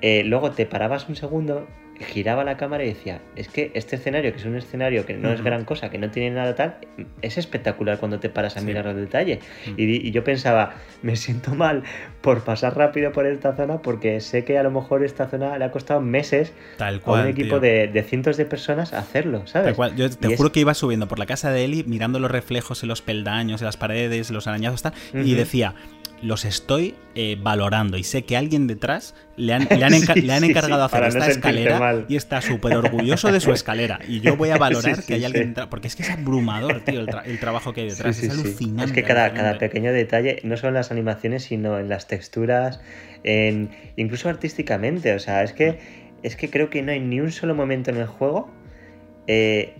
Eh, 0.00 0.22
luego 0.24 0.52
te 0.52 0.66
parabas 0.66 1.08
un 1.08 1.16
segundo 1.16 1.66
giraba 2.00 2.44
la 2.44 2.56
cámara 2.56 2.84
y 2.84 2.88
decía, 2.88 3.20
es 3.36 3.48
que 3.48 3.70
este 3.74 3.96
escenario, 3.96 4.32
que 4.32 4.38
es 4.38 4.44
un 4.44 4.56
escenario 4.56 5.06
que 5.06 5.14
no 5.14 5.32
es 5.32 5.42
gran 5.42 5.64
cosa, 5.64 5.90
que 5.90 5.98
no 5.98 6.10
tiene 6.10 6.34
nada 6.34 6.54
tal, 6.54 6.76
es 7.22 7.38
espectacular 7.38 7.98
cuando 7.98 8.20
te 8.20 8.28
paras 8.28 8.56
a 8.56 8.60
mirar 8.60 8.86
el 8.86 8.96
detalle. 8.96 9.40
y, 9.76 10.10
yo 10.10 10.24
pensaba, 10.24 10.74
me 11.02 11.16
siento 11.16 11.54
mal 11.54 11.82
por 12.20 12.44
pasar 12.44 12.76
rápido 12.76 13.12
por 13.12 13.26
esta 13.26 13.54
zona 13.54 13.82
porque 13.82 14.20
sé 14.20 14.44
que 14.44 14.58
a 14.58 14.62
lo 14.62 14.70
mejor 14.70 15.04
esta 15.04 15.28
zona 15.28 15.56
le 15.58 15.64
ha 15.64 15.70
costado 15.70 16.00
meses 16.00 16.52
tal 16.76 17.00
cual, 17.00 17.20
a 17.20 17.22
un 17.24 17.28
equipo 17.28 17.60
de, 17.60 18.04
cientos 18.08 18.36
de 18.36 18.44
personas 18.44 18.92
hacerlo, 18.92 19.46
¿sabes? 19.46 19.68
Tal 19.68 19.76
cual. 19.76 19.96
Yo 19.96 20.10
te 20.10 20.36
juro 20.36 20.52
que 20.52 20.60
iba 20.60 20.74
subiendo 20.74 21.08
por 21.08 21.18
la 21.18 21.26
casa 21.26 21.50
de 21.50 21.64
Eli 21.64 21.84
mirando 21.84 22.18
los 22.18 22.30
reflejos 22.30 22.82
en 22.82 22.88
los 22.88 23.02
peldaños, 23.02 23.60
en 23.60 23.66
las 23.66 23.76
paredes, 23.76 24.30
los 24.30 24.46
arañazos, 24.46 24.82
tal, 24.82 24.94
y 25.12 25.34
decía, 25.34 25.74
los 26.22 26.44
estoy 26.44 26.94
eh, 27.14 27.36
valorando 27.40 27.96
y 27.96 28.04
sé 28.04 28.24
que 28.24 28.36
alguien 28.36 28.66
detrás 28.66 29.14
le 29.36 29.52
han, 29.52 29.68
le 29.70 29.84
han, 30.32 30.44
encargado 30.44 30.84
hacer 30.84 31.04
esta 31.04 31.28
escalera 31.28 32.04
y 32.08 32.16
está 32.16 32.40
súper 32.40 32.76
orgulloso 32.76 33.30
de 33.30 33.40
su 33.40 33.52
escalera. 33.52 33.98
Y 34.08 34.20
yo 34.20 34.36
voy 34.36 34.50
a 34.50 34.56
valorar 34.56 35.02
que 35.04 35.14
hay 35.14 35.24
alguien 35.24 35.48
detrás, 35.48 35.68
porque 35.68 35.88
es 35.88 35.96
que 35.96 36.02
es 36.02 36.10
abrumador, 36.10 36.80
tío, 36.80 37.00
el, 37.00 37.38
trabajo 37.38 37.72
que 37.72 37.82
hay 37.82 37.88
detrás. 37.90 38.22
es 38.22 38.30
alucinante. 38.30 38.84
Es 38.84 38.92
que 38.92 39.02
cada, 39.02 39.32
cada, 39.32 39.58
pequeño 39.58 39.92
detalle, 39.92 40.40
no 40.44 40.56
solo 40.56 40.68
en 40.68 40.74
las 40.74 40.90
animaciones, 40.90 41.44
sino 41.44 41.78
en 41.78 41.88
las 41.88 42.06
texturas, 42.06 42.80
en 43.22 43.70
incluso 43.96 44.28
artísticamente. 44.28 45.14
O 45.14 45.18
sea, 45.18 45.42
es 45.42 45.52
que, 45.52 45.78
es 46.22 46.36
que 46.36 46.50
creo 46.50 46.70
que 46.70 46.82
no 46.82 46.92
hay 46.92 47.00
ni 47.00 47.20
un 47.20 47.32
solo 47.32 47.54
momento 47.54 47.90
en 47.90 47.98
el 47.98 48.06
juego 48.06 48.50
eh, 49.26 49.74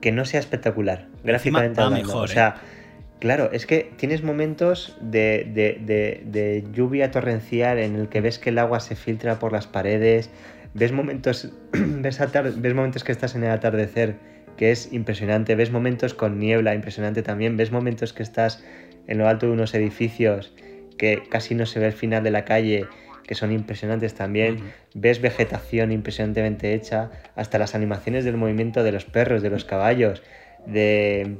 que 0.00 0.12
no 0.12 0.24
sea 0.24 0.40
espectacular, 0.40 1.08
gráficamente 1.24 1.82
Mejor, 1.90 2.24
o 2.24 2.28
sea, 2.28 2.56
¿eh? 2.56 2.75
Claro, 3.18 3.50
es 3.52 3.64
que 3.64 3.90
tienes 3.96 4.22
momentos 4.22 4.96
de, 5.00 6.64
lluvia 6.72 7.10
torrencial 7.10 7.78
en 7.78 7.96
el 7.96 8.08
que 8.08 8.20
ves 8.20 8.38
que 8.38 8.50
el 8.50 8.58
agua 8.58 8.80
se 8.80 8.94
filtra 8.94 9.38
por 9.38 9.52
las 9.52 9.66
paredes, 9.66 10.30
ves 10.74 10.92
momentos, 10.92 11.50
ves, 11.72 12.20
ves 12.56 12.74
momentos 12.74 13.04
que 13.04 13.12
estás 13.12 13.34
en 13.34 13.44
el 13.44 13.50
atardecer, 13.50 14.16
que 14.58 14.70
es 14.70 14.92
impresionante, 14.92 15.54
ves 15.54 15.70
momentos 15.70 16.12
con 16.12 16.38
niebla, 16.38 16.74
impresionante 16.74 17.22
también, 17.22 17.56
ves 17.56 17.72
momentos 17.72 18.12
que 18.12 18.22
estás 18.22 18.62
en 19.06 19.16
lo 19.18 19.28
alto 19.28 19.46
de 19.46 19.52
unos 19.52 19.74
edificios, 19.74 20.52
que 20.98 21.22
casi 21.30 21.54
no 21.54 21.64
se 21.64 21.80
ve 21.80 21.86
el 21.86 21.92
final 21.92 22.22
de 22.22 22.30
la 22.30 22.44
calle, 22.44 22.86
que 23.26 23.34
son 23.34 23.50
impresionantes 23.50 24.14
también, 24.14 24.72
ves 24.94 25.22
vegetación 25.22 25.90
impresionantemente 25.90 26.74
hecha, 26.74 27.10
hasta 27.34 27.58
las 27.58 27.74
animaciones 27.74 28.26
del 28.26 28.36
movimiento 28.36 28.82
de 28.82 28.92
los 28.92 29.06
perros, 29.06 29.42
de 29.42 29.50
los 29.50 29.64
caballos, 29.64 30.22
de 30.66 31.36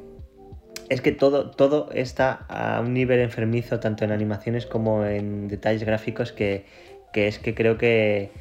es 0.89 1.01
que 1.01 1.11
todo, 1.11 1.51
todo 1.51 1.89
está 1.93 2.45
a 2.47 2.79
un 2.81 2.93
nivel 2.93 3.19
enfermizo, 3.19 3.79
tanto 3.79 4.05
en 4.05 4.11
animaciones 4.11 4.65
como 4.65 5.05
en 5.05 5.47
detalles 5.47 5.83
gráficos, 5.83 6.31
que, 6.31 6.65
es 7.13 7.39
que 7.39 7.53
creo 7.53 7.77
que, 7.77 8.31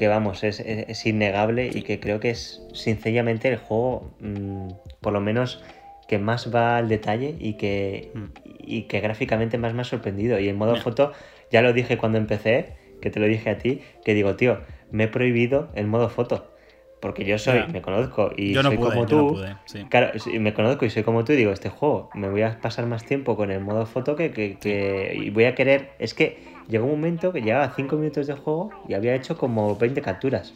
vamos, 0.00 0.44
es, 0.44 1.06
innegable 1.06 1.70
y 1.72 1.82
que 1.82 2.00
creo 2.00 2.20
que 2.20 2.30
es 2.30 2.62
sencillamente 2.72 3.48
el 3.48 3.56
juego, 3.56 4.14
mm, 4.20 4.68
por 5.00 5.12
lo 5.12 5.20
menos, 5.20 5.62
que 6.08 6.18
más 6.18 6.54
va 6.54 6.76
al 6.76 6.88
detalle 6.88 7.36
y 7.38 7.54
que, 7.54 8.10
mm. 8.14 8.24
y 8.58 8.82
que 8.82 9.00
gráficamente 9.00 9.56
más 9.56 9.72
me 9.72 9.82
ha 9.82 9.84
sorprendido. 9.84 10.38
Y 10.38 10.48
en 10.48 10.56
modo 10.56 10.76
foto, 10.76 11.12
ya 11.50 11.62
lo 11.62 11.72
dije 11.72 11.96
cuando 11.96 12.18
empecé, 12.18 12.74
que 13.00 13.10
te 13.10 13.20
lo 13.20 13.26
dije 13.26 13.50
a 13.50 13.58
ti, 13.58 13.80
que 14.04 14.14
digo, 14.14 14.36
tío, 14.36 14.60
me 14.90 15.04
he 15.04 15.08
prohibido 15.08 15.70
el 15.74 15.86
modo 15.86 16.08
foto 16.10 16.53
porque 17.04 17.26
yo 17.26 17.36
soy, 17.36 17.60
me 17.70 17.82
conozco 17.82 18.32
y 18.34 18.54
soy 18.54 18.78
como 18.78 19.04
tú. 19.04 19.38
Claro, 19.90 20.12
me 20.40 20.54
conozco 20.54 20.86
y 20.86 20.90
soy 20.90 21.02
como 21.02 21.22
tú 21.22 21.34
y 21.34 21.36
digo, 21.36 21.52
este 21.52 21.68
juego 21.68 22.08
me 22.14 22.30
voy 22.30 22.40
a 22.40 22.58
pasar 22.62 22.86
más 22.86 23.04
tiempo 23.04 23.36
con 23.36 23.50
el 23.50 23.60
modo 23.60 23.84
foto 23.84 24.16
que, 24.16 24.30
que, 24.32 25.14
y 25.14 25.28
voy 25.28 25.44
a 25.44 25.54
querer. 25.54 25.90
Es 25.98 26.14
que 26.14 26.38
llegó 26.66 26.86
un 26.86 26.92
momento 26.92 27.30
que 27.30 27.42
llevaba 27.42 27.70
5 27.76 27.96
minutos 27.96 28.26
de 28.26 28.32
juego 28.32 28.70
y 28.88 28.94
había 28.94 29.14
hecho 29.14 29.36
como 29.36 29.76
20 29.76 30.00
capturas. 30.00 30.54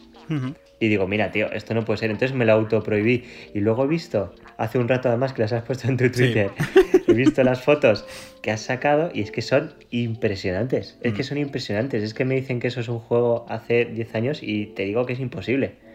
Y 0.79 0.87
digo, 0.87 1.07
mira, 1.07 1.29
tío, 1.29 1.51
esto 1.51 1.75
no 1.75 1.85
puede 1.85 1.99
ser. 1.99 2.09
Entonces 2.09 2.35
me 2.35 2.45
lo 2.45 2.53
autoprohibí. 2.53 3.25
Y 3.53 3.59
luego 3.59 3.83
he 3.83 3.87
visto, 3.87 4.33
hace 4.57 4.79
un 4.79 4.87
rato 4.87 5.07
además 5.07 5.33
que 5.33 5.43
las 5.43 5.53
has 5.53 5.61
puesto 5.61 5.87
en 5.87 5.97
tu 5.97 6.09
Twitter, 6.09 6.49
he 7.07 7.13
visto 7.13 7.43
las 7.43 7.61
fotos 7.63 8.07
que 8.41 8.49
has 8.49 8.61
sacado 8.61 9.11
y 9.13 9.21
es 9.21 9.29
que 9.29 9.43
son 9.43 9.75
impresionantes. 9.91 10.97
Es 11.03 11.13
que 11.13 11.21
mm. 11.21 11.25
son 11.25 11.37
impresionantes. 11.37 12.01
Es 12.01 12.15
que 12.15 12.25
me 12.25 12.33
dicen 12.33 12.59
que 12.59 12.69
eso 12.69 12.79
es 12.79 12.87
un 12.87 12.97
juego 12.97 13.45
hace 13.49 13.85
10 13.85 14.15
años 14.15 14.39
y 14.41 14.65
te 14.65 14.85
digo 14.85 15.05
que 15.05 15.13
es 15.13 15.19
imposible. 15.19 15.88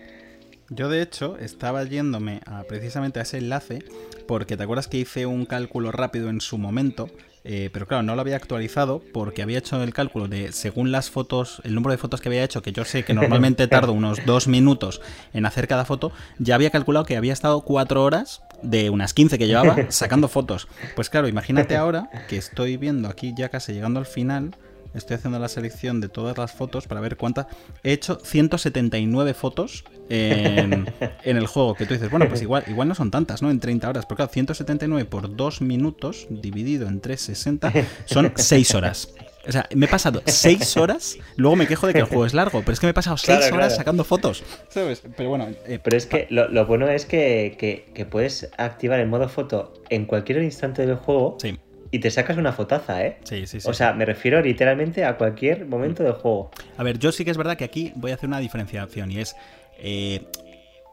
Yo 0.74 0.88
de 0.88 1.02
hecho 1.02 1.36
estaba 1.38 1.84
yéndome 1.84 2.40
a, 2.46 2.64
precisamente 2.64 3.20
a 3.20 3.22
ese 3.22 3.38
enlace 3.38 3.84
porque 4.26 4.56
te 4.56 4.64
acuerdas 4.64 4.88
que 4.88 4.98
hice 4.98 5.24
un 5.24 5.46
cálculo 5.46 5.92
rápido 5.92 6.30
en 6.30 6.40
su 6.40 6.58
momento, 6.58 7.08
eh, 7.44 7.70
pero 7.72 7.86
claro, 7.86 8.02
no 8.02 8.16
lo 8.16 8.20
había 8.22 8.34
actualizado 8.34 9.00
porque 9.12 9.42
había 9.42 9.59
hecho 9.59 9.80
el 9.80 9.94
cálculo 9.94 10.26
de 10.26 10.51
según 10.51 10.90
las 10.90 11.10
fotos, 11.10 11.60
el 11.62 11.76
número 11.76 11.92
de 11.92 11.98
fotos 11.98 12.20
que 12.20 12.28
había 12.28 12.42
hecho, 12.42 12.60
que 12.60 12.72
yo 12.72 12.84
sé 12.84 13.05
que 13.05 13.14
normalmente 13.14 13.68
tardo 13.68 13.92
unos 13.92 14.26
dos 14.26 14.48
minutos 14.48 15.01
en 15.32 15.46
hacer 15.46 15.68
cada 15.68 15.84
foto, 15.84 16.10
ya 16.38 16.56
había 16.56 16.70
calculado 16.70 17.05
que 17.05 17.16
había 17.16 17.32
estado 17.32 17.60
cuatro 17.60 18.02
horas 18.02 18.42
de 18.62 18.90
unas 18.90 19.14
15 19.14 19.38
que 19.38 19.46
llevaba 19.46 19.76
sacando 19.90 20.26
fotos. 20.26 20.66
Pues 20.96 21.09
claro, 21.09 21.28
imagínate 21.28 21.76
ahora 21.76 22.10
que 22.28 22.36
estoy 22.36 22.78
viendo 22.78 23.09
aquí 23.09 23.32
ya 23.36 23.48
casi 23.48 23.74
llegando 23.74 24.01
al 24.01 24.06
final 24.06 24.56
estoy 24.94 25.16
haciendo 25.16 25.38
la 25.38 25.48
selección 25.48 26.00
de 26.00 26.08
todas 26.08 26.38
las 26.38 26.52
fotos 26.52 26.86
para 26.86 27.00
ver 27.00 27.16
cuántas. 27.16 27.46
He 27.82 27.92
hecho 27.92 28.18
179 28.22 29.34
fotos 29.34 29.84
en, 30.08 30.86
el 31.24 31.46
juego. 31.46 31.74
Que 31.74 31.86
tú 31.86 31.94
dices, 31.94 32.10
bueno, 32.10 32.28
pues 32.28 32.42
igual, 32.42 32.64
igual 32.68 32.88
no 32.88 32.94
son 32.94 33.10
tantas, 33.10 33.42
¿no? 33.42 33.50
En 33.50 33.60
30 33.60 33.88
horas. 33.88 34.06
Pero 34.06 34.16
claro, 34.16 34.32
179 34.32 35.04
por 35.06 35.34
2 35.34 35.60
minutos 35.62 36.26
dividido 36.30 36.88
en 36.88 37.00
360 37.00 37.72
son 38.06 38.32
6 38.36 38.74
horas. 38.74 39.14
O 39.46 39.52
sea, 39.52 39.68
me 39.74 39.84
he 39.84 39.88
pasado 39.90 40.22
6 40.24 40.78
horas, 40.78 41.18
luego 41.36 41.54
me 41.54 41.66
quejo 41.66 41.86
de 41.86 41.92
que 41.92 41.98
el 41.98 42.06
juego 42.06 42.24
es 42.24 42.32
largo, 42.32 42.60
pero 42.60 42.72
es 42.72 42.80
que 42.80 42.86
me 42.86 42.92
he 42.92 42.94
pasado 42.94 43.18
6 43.18 43.52
horas 43.52 43.76
sacando 43.76 44.02
fotos. 44.02 44.42
¿Sabes? 44.70 45.02
Pero 45.16 45.28
bueno. 45.28 45.48
Eh, 45.66 45.78
pero 45.84 45.98
es 45.98 46.06
que 46.06 46.26
lo, 46.30 46.66
bueno 46.66 46.88
es 46.88 47.04
que, 47.04 47.56
que, 47.58 47.90
que, 47.92 48.06
puedes 48.06 48.48
activar 48.56 49.00
el 49.00 49.08
modo 49.08 49.28
foto 49.28 49.74
en 49.90 50.06
cualquier 50.06 50.42
instante 50.42 50.86
del 50.86 50.96
juego. 50.96 51.36
Sí 51.40 51.58
y 51.94 52.00
te 52.00 52.10
sacas 52.10 52.36
una 52.36 52.52
fotaza, 52.52 53.06
¿eh? 53.06 53.18
Sí, 53.22 53.46
sí, 53.46 53.60
sí. 53.60 53.70
O 53.70 53.72
sea, 53.72 53.92
me 53.92 54.04
refiero 54.04 54.42
literalmente 54.42 55.04
a 55.04 55.16
cualquier 55.16 55.64
momento 55.64 56.02
del 56.02 56.14
juego. 56.14 56.50
A 56.76 56.82
ver, 56.82 56.98
yo 56.98 57.12
sí 57.12 57.24
que 57.24 57.30
es 57.30 57.36
verdad 57.36 57.56
que 57.56 57.62
aquí 57.62 57.92
voy 57.94 58.10
a 58.10 58.14
hacer 58.14 58.28
una 58.28 58.40
diferenciación 58.40 59.12
y 59.12 59.20
es. 59.20 59.36
Eh, 59.78 60.24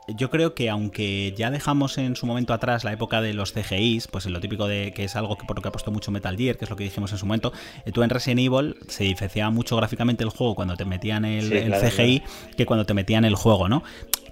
yo 0.08 0.30
creo 0.30 0.54
que 0.54 0.70
aunque 0.70 1.34
ya 1.36 1.50
dejamos 1.50 1.98
en 1.98 2.16
su 2.16 2.28
momento 2.28 2.54
atrás 2.54 2.84
la 2.84 2.94
época 2.94 3.20
de 3.20 3.34
los 3.34 3.52
CGIs, 3.52 4.10
pues 4.10 4.28
lo 4.28 4.40
típico 4.40 4.68
de 4.68 4.94
que 4.94 5.06
es 5.06 5.16
algo 5.16 5.38
que 5.38 5.46
por 5.48 5.56
lo 5.56 5.64
que 5.64 5.70
ha 5.70 5.72
puesto 5.72 5.90
mucho 5.90 6.12
Metal 6.12 6.38
Gear, 6.38 6.58
que 6.58 6.66
es 6.66 6.70
lo 6.70 6.76
que 6.76 6.84
dijimos 6.84 7.12
en 7.14 7.18
su 7.18 7.26
momento, 7.26 7.52
eh, 7.84 7.92
tú 7.92 8.04
en 8.04 8.12
Resident 8.12 8.42
Evil 8.42 8.76
se 8.88 9.06
diferenciaba 9.06 9.50
mucho 9.50 9.76
gráficamente 9.78 10.24
el 10.24 10.30
juego 10.30 10.54
cuando 10.54 10.76
te 10.76 10.86
metían 10.86 11.26
el, 11.26 11.50
CGI 11.50 12.22
que 12.58 12.68
cuando 12.68 12.86
te 12.86 12.94
metían 12.94 13.26
el 13.26 13.34
juego, 13.34 13.70
¿no? 13.70 13.82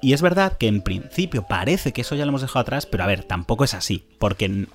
Y 0.02 0.14
es 0.14 0.22
verdad 0.22 0.58
que 0.58 0.68
en 0.68 0.82
principio 0.82 1.44
parece 1.48 1.92
que 1.92 2.02
eso 2.02 2.16
ya 2.16 2.26
lo 2.26 2.30
hemos 2.30 2.42
dejado 2.42 2.62
atrás, 2.62 2.86
pero 2.86 3.04
a 3.04 3.08
ver, 3.08 3.24
tampoco 3.24 3.64
es 3.64 3.74
así, 3.74 4.06
porque 4.18 4.68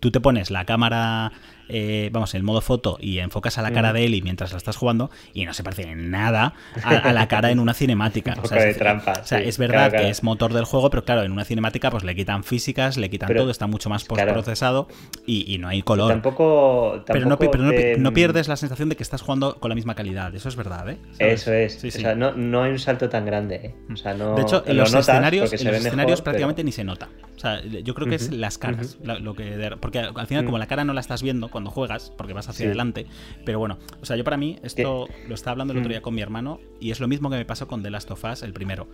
tú 0.00 0.10
te 0.10 0.20
pones 0.20 0.50
la 0.50 0.64
cámara 0.64 1.32
eh, 1.68 2.10
vamos, 2.12 2.34
en 2.34 2.44
modo 2.44 2.60
foto 2.60 2.98
y 3.00 3.18
enfocas 3.18 3.58
a 3.58 3.62
la 3.62 3.70
cara 3.72 3.92
de 3.92 4.04
Eli 4.04 4.22
mientras 4.22 4.52
la 4.52 4.58
estás 4.58 4.76
jugando 4.76 5.10
y 5.32 5.44
no 5.44 5.54
se 5.54 5.62
parece 5.62 5.82
en 5.82 6.10
nada 6.10 6.54
a, 6.82 7.12
la 7.12 7.28
cara 7.28 7.50
en 7.50 7.58
una 7.58 7.74
cinemática. 7.74 8.36
o 8.42 8.46
sea, 8.46 8.68
es, 8.68 8.78
o 8.80 9.24
sea, 9.24 9.40
es 9.40 9.58
verdad 9.58 9.92
que 9.92 10.08
es 10.08 10.22
motor 10.22 10.52
del 10.52 10.64
juego, 10.64 10.90
pero 10.90 11.04
claro, 11.04 11.22
en 11.22 11.32
una 11.32 11.44
cinemática 11.44 11.90
pues 11.90 12.04
le 12.04 12.14
quitan 12.14 12.44
físicas, 12.44 12.96
le 12.96 13.10
quitan 13.10 13.34
todo, 13.34 13.50
está 13.50 13.66
mucho 13.66 13.90
más 13.90 14.04
postprocesado 14.04 14.88
y, 15.26 15.58
no 15.58 15.68
hay 15.68 15.82
color. 15.82 16.10
Tampoco, 16.10 17.02
pero, 17.06 17.26
no, 17.26 17.36
no, 17.98 18.12
pierdes 18.12 18.48
la 18.48 18.56
sensación 18.56 18.88
de 18.88 18.96
que 18.96 19.02
estás 19.02 19.22
jugando 19.22 19.58
con 19.58 19.68
la 19.70 19.74
misma 19.74 19.94
calidad, 19.94 20.34
eso 20.34 20.48
es 20.48 20.56
verdad, 20.56 20.88
¿eh? 20.88 20.98
Eso 21.18 21.52
es. 21.52 21.82
O 21.84 21.90
sea, 21.90 22.14
no, 22.14 22.62
hay 22.62 22.70
un 22.70 22.78
salto 22.78 23.08
tan 23.08 23.26
grande. 23.26 23.56
¿eh? 23.56 23.74
O 23.92 23.96
sea, 23.96 24.14
no, 24.14 24.34
de 24.34 24.42
hecho, 24.42 24.62
en 24.66 24.76
los 24.76 24.94
escenarios, 24.94 25.52
en 25.52 25.66
los 25.66 25.76
escenarios 25.76 26.22
prácticamente 26.22 26.64
ni 26.64 26.72
se 26.72 26.84
nota. 26.84 27.08
O 27.36 27.40
sea, 27.40 27.62
yo 27.64 27.94
creo 27.94 28.08
que 28.08 28.16
es 28.16 28.32
las 28.32 28.58
caras. 28.58 28.98
lo 29.02 29.34
que, 29.34 29.76
porque 29.80 30.00
al 30.00 30.26
final, 30.26 30.44
como 30.44 30.58
la 30.58 30.66
cara 30.66 30.84
no 30.84 30.92
la 30.92 31.00
estás 31.00 31.22
viendo, 31.22 31.48
cuando 31.58 31.70
juegas, 31.72 32.12
porque 32.16 32.34
vas 32.34 32.48
hacia 32.48 32.66
adelante. 32.66 33.06
Pero 33.44 33.58
bueno, 33.58 33.78
o 34.00 34.06
sea, 34.06 34.16
yo 34.16 34.22
para 34.22 34.36
mí, 34.36 34.58
esto 34.62 35.08
lo 35.26 35.34
estaba 35.34 35.52
hablando 35.52 35.72
el 35.72 35.80
otro 35.80 35.88
mm. 35.88 35.92
día 35.92 36.02
con 36.02 36.14
mi 36.14 36.22
hermano, 36.22 36.60
y 36.78 36.92
es 36.92 37.00
lo 37.00 37.08
mismo 37.08 37.30
que 37.30 37.36
me 37.36 37.44
pasó 37.44 37.66
con 37.66 37.82
The 37.82 37.90
Last 37.90 38.10
of 38.12 38.22
Us, 38.24 38.44
el 38.44 38.52
primero. 38.52 38.86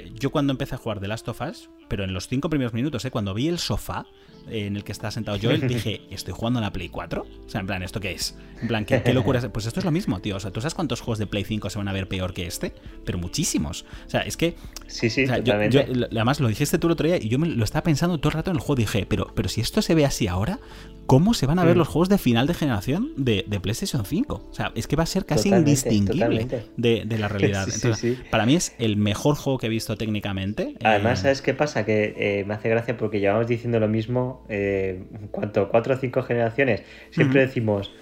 Eh, 0.00 0.12
yo 0.18 0.30
cuando 0.30 0.52
empecé 0.52 0.74
a 0.74 0.78
jugar 0.78 1.00
The 1.00 1.08
Last 1.08 1.28
of 1.28 1.40
Us, 1.40 1.70
pero 1.88 2.04
en 2.04 2.12
los 2.12 2.28
cinco 2.28 2.50
primeros 2.50 2.72
minutos, 2.72 3.04
¿eh? 3.04 3.10
cuando 3.10 3.34
vi 3.34 3.48
el 3.48 3.58
sofá, 3.58 4.06
en 4.48 4.76
el 4.76 4.84
que 4.84 4.92
está 4.92 5.10
sentado 5.10 5.38
Joel, 5.40 5.60
dije, 5.68 6.02
¿estoy 6.10 6.34
jugando 6.34 6.58
en 6.58 6.64
la 6.64 6.72
Play 6.72 6.88
4? 6.88 7.22
O 7.22 7.48
sea, 7.48 7.60
en 7.60 7.66
plan, 7.66 7.82
¿esto 7.82 8.00
qué 8.00 8.12
es? 8.12 8.36
En 8.60 8.68
plan, 8.68 8.84
¿qué, 8.84 9.02
locura 9.12 9.38
es? 9.38 9.46
Pues 9.48 9.66
esto 9.66 9.80
es 9.80 9.84
lo 9.84 9.90
mismo, 9.90 10.20
tío. 10.20 10.36
O 10.36 10.40
sea, 10.40 10.50
¿tú 10.50 10.60
sabes 10.60 10.74
cuántos 10.74 11.00
juegos 11.00 11.18
de 11.18 11.26
Play 11.26 11.44
5 11.44 11.70
se 11.70 11.78
van 11.78 11.88
a 11.88 11.92
ver 11.92 12.08
peor 12.08 12.34
que 12.34 12.46
este? 12.46 12.72
Pero 13.04 13.18
muchísimos. 13.18 13.84
O 14.06 14.10
sea, 14.10 14.20
es 14.20 14.36
que... 14.36 14.54
Sí, 14.86 15.10
sí, 15.10 15.24
además, 15.24 16.40
lo 16.40 16.48
dijiste 16.48 16.78
tú 16.78 16.88
el 16.88 16.92
otro 16.92 17.06
día 17.06 17.16
y 17.16 17.28
yo 17.28 17.38
me 17.38 17.48
lo 17.48 17.64
estaba 17.64 17.84
pensando 17.84 18.18
todo 18.18 18.30
el 18.30 18.34
rato 18.34 18.50
en 18.50 18.56
el 18.56 18.60
juego. 18.60 18.76
Dije, 18.76 19.06
pero, 19.08 19.32
pero 19.34 19.48
si 19.48 19.60
esto 19.60 19.82
se 19.82 19.94
ve 19.94 20.04
así 20.04 20.26
ahora, 20.26 20.60
¿cómo 21.06 21.34
se 21.34 21.46
van 21.46 21.58
a 21.58 21.64
ver 21.64 21.76
mm. 21.76 21.78
los 21.78 21.88
juegos 21.88 22.08
de 22.08 22.18
final 22.18 22.46
de 22.46 22.54
generación 22.54 23.12
de, 23.16 23.44
PlayStation 23.60 24.04
5? 24.04 24.48
O 24.50 24.54
sea, 24.54 24.72
es 24.74 24.86
que 24.86 24.96
va 24.96 25.04
a 25.04 25.06
ser 25.06 25.26
casi 25.26 25.48
indistinguible 25.48 26.66
de, 26.76 27.18
la 27.18 27.28
realidad. 27.28 27.68
para 28.30 28.46
mí 28.46 28.56
es 28.56 28.74
el 28.78 28.96
mejor 28.96 29.36
juego 29.36 29.58
que 29.58 29.66
he 29.66 29.70
visto 29.70 29.89
técnicamente. 29.96 30.74
Además, 30.82 31.20
eh, 31.20 31.22
¿sabes 31.22 31.42
qué 31.42 31.54
pasa? 31.54 31.84
Que 31.84 32.14
eh, 32.16 32.44
me 32.44 32.54
hace 32.54 32.68
gracia 32.68 32.96
porque 32.96 33.20
llevamos 33.20 33.46
diciendo 33.46 33.80
lo 33.80 33.88
mismo 33.88 34.44
eh, 34.48 35.02
¿cuánto? 35.30 35.68
Cuatro 35.68 35.94
o 35.94 35.96
cinco 35.96 36.22
generaciones, 36.22 36.82
siempre 37.10 37.40
decimos, 37.40 37.92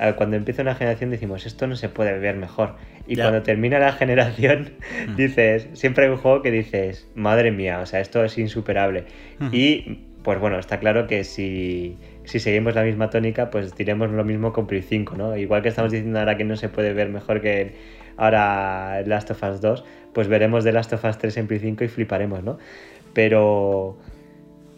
eh, 0.00 0.14
cuando 0.16 0.36
empieza 0.36 0.62
una 0.62 0.74
generación 0.74 1.10
decimos, 1.10 1.44
esto 1.44 1.66
no 1.66 1.76
se 1.76 1.88
puede 1.88 2.18
ver 2.18 2.36
mejor. 2.36 2.76
Y 3.06 3.16
cuando 3.16 3.42
termina 3.42 3.78
la 3.78 3.92
generación, 3.94 4.70
dices, 5.16 5.68
siempre 5.72 6.04
hay 6.04 6.10
un 6.10 6.18
juego 6.18 6.42
que 6.42 6.50
dices, 6.50 7.08
madre 7.14 7.50
mía, 7.50 7.80
o 7.80 7.86
sea, 7.86 8.00
esto 8.00 8.24
es 8.24 8.38
insuperable. 8.38 9.04
Y 9.50 10.04
pues 10.22 10.38
bueno, 10.38 10.58
está 10.58 10.78
claro 10.78 11.06
que 11.06 11.24
si, 11.24 11.96
si, 12.24 12.38
seguimos 12.38 12.74
la 12.74 12.82
misma 12.82 13.10
tónica, 13.10 13.50
pues 13.50 13.74
diremos 13.74 14.10
lo 14.10 14.24
mismo 14.24 14.52
con 14.52 14.66
Play 14.66 14.82
5, 14.82 15.16
¿no? 15.16 15.36
Igual 15.36 15.62
que 15.62 15.68
estamos 15.68 15.90
diciendo 15.90 16.18
ahora 16.18 16.36
que 16.36 16.44
no 16.44 16.56
se 16.56 16.68
puede 16.68 16.92
ver 16.92 17.08
mejor 17.08 17.40
que 17.40 17.74
ahora 18.16 19.02
Last 19.06 19.30
of 19.30 19.42
Us 19.42 19.60
2, 19.60 19.84
pues 20.14 20.28
veremos 20.28 20.64
de 20.64 20.72
Last 20.72 20.92
of 20.92 21.04
Us 21.04 21.18
3 21.18 21.36
en 21.36 21.46
Play 21.46 21.60
5 21.60 21.84
y 21.84 21.88
fliparemos, 21.88 22.42
¿no? 22.42 22.58
Pero 23.14 23.98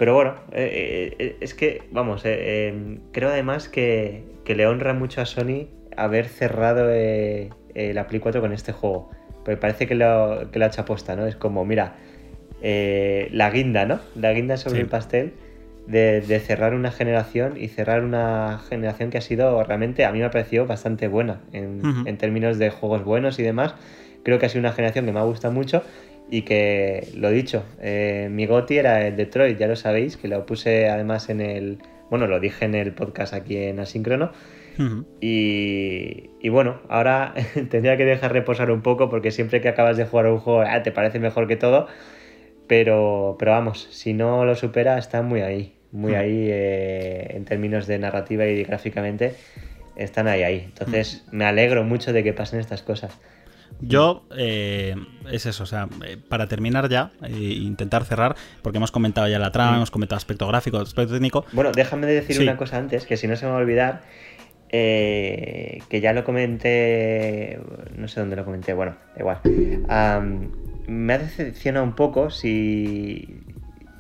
pero 0.01 0.15
bueno, 0.15 0.33
eh, 0.53 1.15
eh, 1.19 1.37
es 1.43 1.53
que, 1.53 1.83
vamos, 1.91 2.23
eh, 2.25 2.99
creo 3.13 3.29
además 3.29 3.69
que, 3.69 4.25
le 4.47 4.67
honra 4.67 4.95
mucho 4.95 5.21
a 5.21 5.27
Sony 5.27 5.67
haber 5.95 6.27
cerrado 6.27 6.87
la 6.87 8.07
Play 8.07 8.19
4 8.19 8.41
con 8.41 8.55
este 8.55 8.73
juego. 8.73 9.11
Porque 9.45 9.59
parece 9.59 9.87
que 9.87 9.95
lo, 9.95 10.49
que 10.51 10.59
lo 10.59 10.65
ha 10.65 10.69
hecho 10.69 10.81
aposta, 10.81 11.17
¿no? 11.17 11.27
Es 11.27 11.37
como, 11.37 11.67
mira, 11.67 11.97
la 12.63 13.51
guinda, 13.51 13.85
¿no? 13.85 14.01
La 14.15 14.33
guinda 14.33 14.57
sobre 14.57 14.81
el 14.81 14.87
pastel 14.87 15.35
de, 15.87 16.43
cerrar 16.47 16.73
una 16.73 16.93
generación 16.93 17.59
y 17.59 17.69
cerrar 17.69 18.03
una 18.03 18.59
generación 18.71 19.11
que 19.11 19.19
ha 19.19 19.21
sido 19.21 19.63
realmente, 19.65 20.07
a 20.07 20.13
mí 20.13 20.21
me 20.21 20.25
ha 20.25 20.31
parecido 20.31 20.65
bastante 20.65 21.09
buena 21.09 21.43
en, 21.53 21.83
en 22.07 22.17
términos 22.17 22.57
de 22.57 22.71
juegos 22.71 23.05
buenos 23.05 23.39
y 23.39 23.43
demás. 23.43 23.75
Creo 24.23 24.39
que 24.39 24.47
ha 24.47 24.49
sido 24.49 24.61
una 24.61 24.73
generación 24.73 25.07
que 25.07 25.13
me 25.13 25.21
ha 25.21 25.25
gustado 25.25 25.53
mucho 25.53 25.83
y 26.31 26.43
que, 26.43 27.09
lo 27.17 27.31
dicho, 27.31 27.65
eh, 27.81 28.29
mi 28.31 28.47
goti 28.47 28.79
era 28.79 29.07
el 29.07 29.17
Detroit, 29.17 29.59
ya 29.59 29.67
lo 29.67 29.77
sabéis, 29.77 30.17
que 30.17 30.29
lo 30.29 30.47
puse 30.47 30.89
además 30.89 31.29
en 31.29 31.41
el, 31.41 31.79
bueno, 32.09 32.27
lo 32.27 32.39
dije 32.39 32.65
en 32.65 32.75
el 32.75 32.93
podcast 32.93 33.35
aquí 33.35 33.57
en 33.57 33.81
Asíncrono. 33.81 34.33
y, 35.21 36.31
y, 36.41 36.49
bueno, 36.49 36.81
ahora 36.89 37.35
tendría 37.71 37.97
que 37.97 38.05
dejar 38.05 38.33
reposar 38.33 38.71
un 38.71 38.81
poco 38.81 39.11
porque 39.11 39.31
siempre 39.31 39.61
que 39.61 39.69
acabas 39.69 39.97
de 39.97 40.07
jugar 40.07 40.27
un 40.29 40.39
juego 40.39 40.63
ah, 40.63 40.83
te 40.83 40.93
parece 40.93 41.19
mejor 41.19 41.49
que 41.49 41.57
todo, 41.57 41.87
pero, 42.67 43.37
pero 43.39 43.51
vamos, 43.51 43.89
si 43.91 44.15
no 44.15 44.45
lo 44.45 44.55
supera 44.55 44.97
está 44.97 45.23
muy 45.23 45.41
ahí, 45.41 45.75
muy 45.91 46.15
ahí 46.15 46.47
eh, 46.51 47.27
en 47.31 47.45
términos 47.45 47.87
de 47.87 47.99
narrativa 47.99 48.47
y 48.47 48.63
gráficamente, 48.63 49.35
están 49.97 50.29
ahí, 50.29 50.43
ahí. 50.45 50.63
Entonces 50.65 51.27
me 51.33 51.45
alegro 51.45 51.83
mucho 51.85 52.13
de 52.13 52.23
que 52.23 52.33
pasen 52.33 52.61
estas 52.61 52.83
cosas. 52.83 53.19
Yo, 53.81 54.27
eh, 54.37 54.95
es 55.31 55.47
eso, 55.47 55.63
o 55.63 55.67
sea, 55.67 55.89
eh, 56.05 56.19
para 56.29 56.47
terminar 56.49 56.89
ya, 56.89 57.11
e 57.23 57.33
intentar 57.33 58.05
cerrar, 58.05 58.37
porque 58.63 58.79
hemos 58.79 58.91
comentado 58.91 59.29
ya 59.29 59.39
la 59.39 59.53
trama, 59.53 59.77
hemos 59.77 59.91
comentado 59.91 60.17
aspecto 60.17 60.47
gráfico, 60.47 60.79
aspecto 60.79 61.15
técnico. 61.15 61.45
Bueno, 61.53 61.73
déjame 61.73 62.07
decir 62.07 62.41
una 62.41 62.57
cosa 62.57 62.77
antes, 62.77 63.07
que 63.07 63.17
si 63.17 63.27
no 63.27 63.37
se 63.37 63.47
me 63.47 63.53
va 63.53 63.59
a 63.59 63.61
olvidar, 63.61 64.03
que 64.69 66.01
ya 66.03 66.13
lo 66.13 66.25
comenté, 66.25 67.59
no 67.97 68.07
sé 68.09 68.21
dónde 68.21 68.37
lo 68.37 68.45
comenté, 68.45 68.75
bueno, 68.75 68.97
igual. 69.19 69.39
me 70.87 71.15
ha 71.15 71.19
decepcionado 71.19 71.85
un 71.85 71.95
poco, 71.95 72.31
si, 72.31 73.41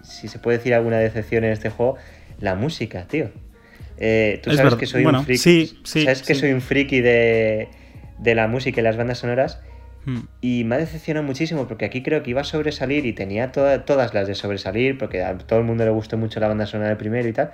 si 0.03 0.29
se 0.29 0.39
puede 0.39 0.59
decir 0.59 0.75
alguna 0.75 0.99
decepción 0.99 1.45
en 1.45 1.53
este 1.53 1.71
juego, 1.71 1.97
la 2.39 2.55
música, 2.55 3.07
tío. 3.07 3.31
Tú 4.43 4.53
sabes 4.53 4.75
que 4.75 4.87
soy 4.87 5.07
un 5.07 5.25
friki. 5.25 5.79
sabes 5.85 6.23
que 6.23 6.35
soy 6.35 6.53
un 6.53 6.61
friki 6.61 7.01
de, 7.01 7.69
de 8.21 8.35
la 8.35 8.47
música 8.47 8.81
y 8.81 8.85
las 8.85 8.97
bandas 8.97 9.19
sonoras 9.19 9.61
Hmm. 10.05 10.21
Y 10.41 10.65
me 10.65 10.77
ha 10.77 10.79
decepcionado 10.79 11.27
muchísimo 11.27 11.69
porque 11.69 11.85
aquí 11.85 12.03
creo 12.03 12.23
que 12.23 12.31
iba 12.31 12.41
a 12.41 12.45
sobresalir 12.45 13.05
y 13.07 13.13
tenía 13.13 13.53
todas 13.53 14.15
las 14.15 14.27
de 14.27 14.35
sobresalir 14.35 14.97
porque 14.97 15.23
a 15.23 15.37
todo 15.37 15.59
el 15.59 15.65
mundo 15.65 15.85
le 15.85 15.91
gustó 15.91 16.17
mucho 16.17 16.41
la 16.41 16.49
banda 16.49 16.67
sonora 16.67 16.89
del 16.89 16.99
primero 16.99 17.29
y 17.29 17.33
tal. 17.33 17.53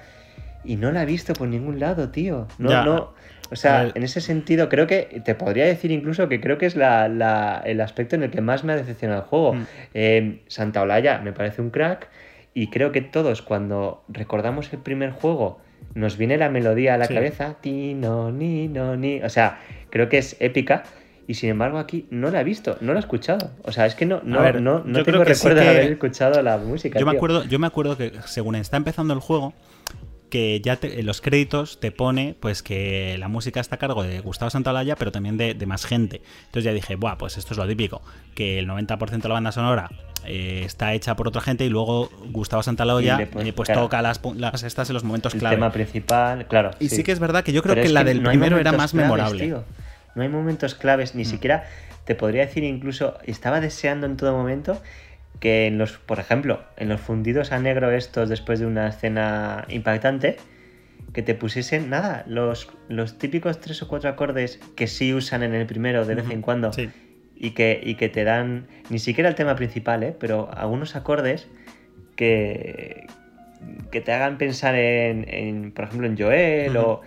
Y 0.65 0.77
no 0.77 0.91
la 0.91 1.03
he 1.03 1.07
visto 1.07 1.33
por 1.33 1.49
ningún 1.49 1.79
lado, 1.79 2.11
tío. 2.11 2.49
No, 2.59 2.85
no. 2.85 3.15
O 3.51 3.57
sea, 3.57 3.93
en 3.95 4.03
ese 4.03 4.21
sentido, 4.21 4.69
creo 4.69 4.89
que 4.89 5.23
te 5.25 5.37
podría 5.37 5.67
decir 5.67 5.93
incluso 5.93 6.29
que 6.29 6.41
creo 6.41 6.59
que 6.59 6.67
es 6.67 6.75
la, 6.75 7.63
el 7.65 7.81
aspecto 7.81 8.17
en 8.17 8.25
el 8.25 8.31
que 8.31 8.41
más 8.41 8.65
me 8.65 8.73
ha 8.73 8.77
decepcionado 8.77 9.23
el 9.23 9.27
juego. 9.29 9.55
Hmm. 9.55 9.67
Eh, 9.95 10.43
Santa 10.49 10.83
Olaya 10.83 11.19
me 11.19 11.33
parece 11.33 11.63
un 11.63 11.71
crack 11.71 12.09
y 12.55 12.71
creo 12.71 12.91
que 12.91 13.03
todos 13.03 13.43
cuando 13.43 14.05
recordamos 14.09 14.73
el 14.73 14.81
primer 14.81 15.11
juego 15.11 15.61
nos 15.97 16.19
viene 16.19 16.37
la 16.37 16.51
melodía 16.51 16.95
a 16.95 16.99
la 16.99 17.09
cabeza. 17.09 17.57
Ti, 17.61 17.95
no, 17.95 18.31
ni, 18.31 18.69
no, 18.69 18.97
ni. 18.97 19.23
O 19.23 19.31
sea, 19.31 19.61
creo 19.91 20.09
que 20.09 20.19
es 20.19 20.37
épica 20.41 20.85
y 21.27 21.35
sin 21.35 21.51
embargo 21.51 21.79
aquí 21.79 22.07
no 22.11 22.31
la 22.31 22.43
he 22.43 22.45
visto, 22.45 22.77
no 22.83 22.93
la 22.93 22.99
he 22.99 23.01
escuchado. 23.01 23.51
O 23.65 23.73
sea, 23.73 23.87
es 23.87 23.95
que 23.95 24.05
no, 24.05 24.21
no, 24.23 24.41
no, 24.53 24.83
no 24.85 25.03
tengo 25.03 25.25
recuerdo 25.25 25.61
de 25.61 25.69
haber 25.69 25.93
escuchado 25.93 26.43
la 26.43 26.59
música. 26.59 26.99
Yo 27.01 27.07
me, 27.07 27.13
acuerdo, 27.13 27.45
yo 27.45 27.59
me 27.59 27.67
acuerdo 27.67 27.97
que 27.97 28.13
según 28.27 28.57
está 28.57 28.77
empezando 28.77 29.15
el 29.15 29.21
juego, 29.21 29.55
que 30.29 30.61
ya 30.61 30.79
en 30.83 31.07
los 31.07 31.23
créditos 31.23 31.81
te 31.81 31.91
pone 31.93 32.37
pues 32.39 32.63
que 32.63 33.17
la 33.19 33.29
música 33.29 33.61
está 33.61 33.77
a 33.77 33.79
cargo 33.79 34.03
de 34.03 34.21
Gustavo 34.21 34.51
Santaolalla, 34.51 34.97
pero 34.97 35.11
también 35.13 35.39
de, 35.39 35.55
más 35.67 35.87
gente. 35.87 36.21
Entonces 36.47 36.65
ya 36.65 36.73
dije, 36.73 36.97
buah, 36.97 37.17
pues 37.17 37.39
esto 37.39 37.55
es 37.55 37.59
lo 37.59 37.67
típico, 37.67 38.03
que 38.35 38.59
el 38.59 38.69
90% 38.69 39.23
de 39.23 39.29
la 39.29 39.35
banda 39.35 39.51
sonora 39.51 39.91
eh, 40.27 40.63
está 40.65 40.93
hecha 40.95 41.17
por 41.17 41.29
otra 41.29 41.41
gente 41.41 41.65
y 41.65 41.69
luego 41.69 42.11
Gustavo 42.31 42.63
Santaloya 42.63 43.19
eh, 43.21 43.53
pues 43.55 43.69
toca 43.73 44.03
las, 44.03 44.21
las, 44.37 44.63
estas 44.63 44.91
en 44.91 44.95
los 44.95 45.05
momentos 45.05 45.35
el 45.35 45.41
clave. 45.41 45.57
tema 45.57 45.73
principal, 45.73 46.47
claro. 46.47 46.71
Y 46.81 46.89
sí. 46.89 47.03
que 47.03 47.13
es 47.13 47.19
verdad 47.19 47.45
que 47.45 47.53
yo 47.53 47.63
creo 47.63 47.75
que 47.75 47.89
la 47.89 48.05
del 48.05 48.23
primero 48.23 48.59
era 48.59 48.73
más 48.73 48.95
memorable. 48.95 49.55
No 50.15 50.23
hay 50.23 50.29
momentos 50.29 50.75
claves, 50.75 51.15
ni 51.15 51.23
mm. 51.23 51.27
siquiera 51.27 51.65
te 52.05 52.15
podría 52.15 52.47
decir 52.47 52.65
incluso, 52.65 53.19
estaba 53.25 53.61
deseando 53.61 54.07
en 54.07 54.17
todo 54.17 54.33
momento 54.33 54.81
que 55.41 55.67
en 55.67 55.77
los, 55.77 55.93
por 55.99 56.19
ejemplo, 56.19 56.63
en 56.77 56.89
los 56.89 57.01
fundidos 57.01 57.53
a 57.53 57.59
negro 57.59 57.91
estos 57.91 58.29
después 58.29 58.61
de 58.61 58.67
una 58.67 58.89
escena 58.89 59.67
impactante, 59.69 60.37
que 61.13 61.23
te 61.23 61.35
pusiesen 61.35 61.91
nada, 61.91 62.25
los, 62.27 62.69
los 62.89 63.19
típicos 63.19 63.61
tres 63.61 63.83
o 63.83 63.89
cuatro 63.89 64.09
acordes 64.09 64.61
que 64.77 64.87
sí 64.87 65.13
usan 65.15 65.43
en 65.43 65.55
el 65.55 65.67
primero 65.67 66.05
de 66.05 66.15
vez 66.15 66.31
en 66.31 66.43
cuando 66.43 66.71
y, 67.37 67.51
que, 67.51 67.81
y 67.83 67.95
que 67.95 68.09
te 68.09 68.25
dan, 68.25 68.67
ni 68.91 68.99
siquiera 68.99 69.29
el 69.29 69.35
tema 69.35 69.57
principal, 69.57 70.03
¿eh? 70.03 70.17
pero 70.19 70.51
algunos 70.55 70.97
acordes 70.97 71.49
que, 72.17 73.07
que 73.91 74.01
te 74.01 74.13
hagan 74.13 74.39
pensar 74.39 74.75
en, 74.75 75.73
por 75.73 75.85
ejemplo, 75.85 76.07
en 76.07 76.19
Joel 76.19 76.77
o... 76.77 77.01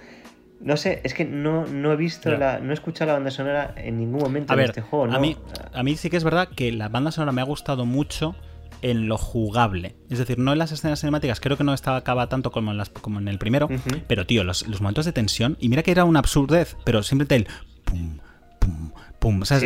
No 0.62 0.76
sé, 0.76 1.00
es 1.06 1.14
que 1.14 1.24
no, 1.24 1.66
no 1.68 1.94
he 1.94 1.96
visto, 1.96 2.30
la, 2.32 2.60
no 2.60 2.72
he 2.72 2.74
escuchado 2.74 3.08
la 3.08 3.14
banda 3.14 3.32
sonora 3.32 3.74
en 3.78 3.98
ningún 3.98 4.20
momento 4.20 4.54
en 4.54 4.60
este 4.60 4.82
juego. 4.82 5.08
¿no? 5.08 5.16
A, 5.16 5.20
mí, 5.20 5.38
a 5.72 5.84
mí 5.84 5.96
sí 5.96 6.10
que 6.10 6.18
es 6.18 6.26
verdad 6.26 6.50
que 6.54 6.74
la 6.74 6.90
banda 6.90 7.12
sonora 7.12 7.32
me 7.32 7.40
ha 7.40 7.46
gustado 7.46 7.86
mucho 7.86 8.36
en 8.82 9.08
lo 9.08 9.18
jugable. 9.18 9.96
Es 10.10 10.20
decir, 10.20 10.38
no 10.38 10.52
en 10.52 10.58
las 10.58 10.72
escenas 10.72 11.00
cinemáticas, 11.00 11.40
creo 11.40 11.58
que 11.58 11.64
no 11.64 11.74
estaba 11.74 11.98
acaba 11.98 12.28
tanto 12.28 12.52
como 12.52 12.72
en, 12.72 12.78
las, 12.78 12.90
como 12.90 13.20
en 13.20 13.28
el 13.28 13.38
primero, 13.38 13.70
pero 14.08 14.26
tío, 14.26 14.44
los, 14.44 14.66
momentos 14.82 15.06
de 15.06 15.14
tensión, 15.14 15.58
y 15.60 15.70
mira 15.70 15.84
que 15.84 15.92
era 15.92 16.06
una 16.06 16.20
absurdez, 16.20 16.76
pero 16.86 17.04
simplemente 17.04 17.36
el 17.36 17.48
pum, 17.86 18.20
pum, 18.60 18.92
pum, 19.20 19.42
o 19.42 19.46
sea, 19.46 19.60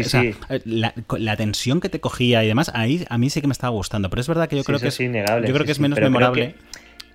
la, 0.65 1.35
tensión 1.37 1.79
que 1.79 1.89
te 1.89 1.99
cogía 1.99 2.43
y 2.43 2.47
demás, 2.47 2.71
ahí 2.73 3.05
a 3.09 3.17
mí 3.17 3.29
sí 3.29 3.41
que 3.41 3.47
me 3.47 3.53
estaba 3.53 3.71
gustando, 3.71 4.09
pero 4.09 4.21
es 4.21 4.27
verdad 4.27 4.49
que 4.49 4.57
yo 4.57 4.63
creo 4.63 4.79
que 4.79 4.87
es, 4.87 4.99
innegable, 4.99 5.47
yo 5.47 5.53
creo 5.53 5.65
que 5.65 5.71
es 5.71 5.79
menos 5.79 5.99
memorable. 5.99 6.55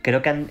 Creo 0.02 0.22
que, 0.22 0.46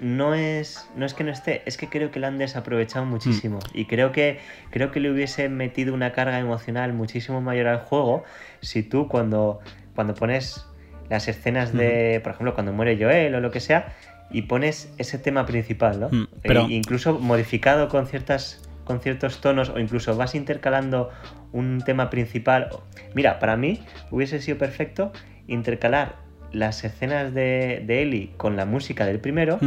no 0.00 0.34
es 0.34 0.88
no 0.96 1.06
es 1.06 1.14
que 1.14 1.22
no 1.22 1.30
esté, 1.30 1.62
es 1.66 1.76
que 1.76 1.88
creo 1.88 2.10
que 2.10 2.18
lo 2.18 2.26
han 2.26 2.38
desaprovechado 2.38 3.04
muchísimo 3.04 3.58
mm. 3.58 3.78
y 3.78 3.84
creo 3.84 4.10
que 4.10 4.40
creo 4.70 4.90
que 4.90 4.98
le 4.98 5.12
hubiese 5.12 5.48
metido 5.48 5.94
una 5.94 6.10
carga 6.10 6.40
emocional 6.40 6.92
muchísimo 6.92 7.40
mayor 7.40 7.68
al 7.68 7.78
juego 7.78 8.24
si 8.62 8.82
tú 8.82 9.06
cuando 9.06 9.60
cuando 9.94 10.14
pones 10.14 10.66
las 11.12 11.28
escenas 11.28 11.74
de, 11.74 12.20
por 12.22 12.32
ejemplo, 12.32 12.54
cuando 12.54 12.72
muere 12.72 12.96
Joel 12.98 13.34
o 13.34 13.40
lo 13.40 13.50
que 13.50 13.60
sea, 13.60 13.94
y 14.30 14.42
pones 14.42 14.90
ese 14.96 15.18
tema 15.18 15.44
principal, 15.44 16.00
¿no? 16.00 16.08
Mm, 16.10 16.28
pero... 16.42 16.62
E 16.62 16.72
incluso 16.72 17.18
modificado 17.18 17.88
con 17.88 18.06
ciertas 18.06 18.61
con 18.84 19.00
ciertos 19.00 19.40
tonos 19.40 19.68
o 19.70 19.78
incluso 19.78 20.16
vas 20.16 20.34
intercalando 20.34 21.10
un 21.52 21.82
tema 21.84 22.10
principal. 22.10 22.68
Mira, 23.14 23.38
para 23.38 23.56
mí 23.56 23.80
hubiese 24.10 24.40
sido 24.40 24.58
perfecto 24.58 25.12
intercalar 25.46 26.16
las 26.52 26.84
escenas 26.84 27.32
de, 27.32 27.82
de 27.86 28.02
Ellie 28.02 28.30
con 28.36 28.56
la 28.56 28.66
música 28.66 29.06
del 29.06 29.20
primero, 29.20 29.58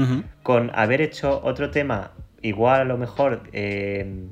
con 0.44 0.72
haber 0.76 1.02
hecho 1.02 1.42
otro 1.44 1.72
tema 1.72 2.12
igual 2.42 2.82
a 2.82 2.86
lo 2.86 2.98
mejor 2.98 3.42
eh, 3.54 4.28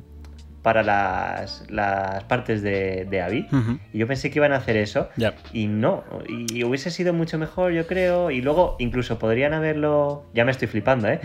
para 0.61 0.83
las, 0.83 1.65
las 1.69 2.23
partes 2.25 2.61
de, 2.61 3.05
de 3.09 3.21
Abby. 3.21 3.47
Y 3.91 3.97
yo 3.97 4.07
pensé 4.07 4.29
que 4.29 4.39
iban 4.39 4.53
a 4.53 4.57
hacer 4.57 4.77
eso. 4.77 5.09
Y 5.51 5.67
no. 5.67 6.03
Y 6.27 6.63
hubiese 6.63 6.89
sido 6.91 7.11
mucho 7.11 7.37
mejor, 7.37 7.73
yo 7.73 7.85
creo. 7.85 8.31
Y 8.31 8.41
luego 8.41 8.77
incluso 8.79 9.19
podrían 9.19 9.53
haberlo. 9.53 10.25
Ya 10.33 10.45
me 10.45 10.51
estoy 10.51 10.67
flipando, 10.69 11.09
¿eh? 11.09 11.19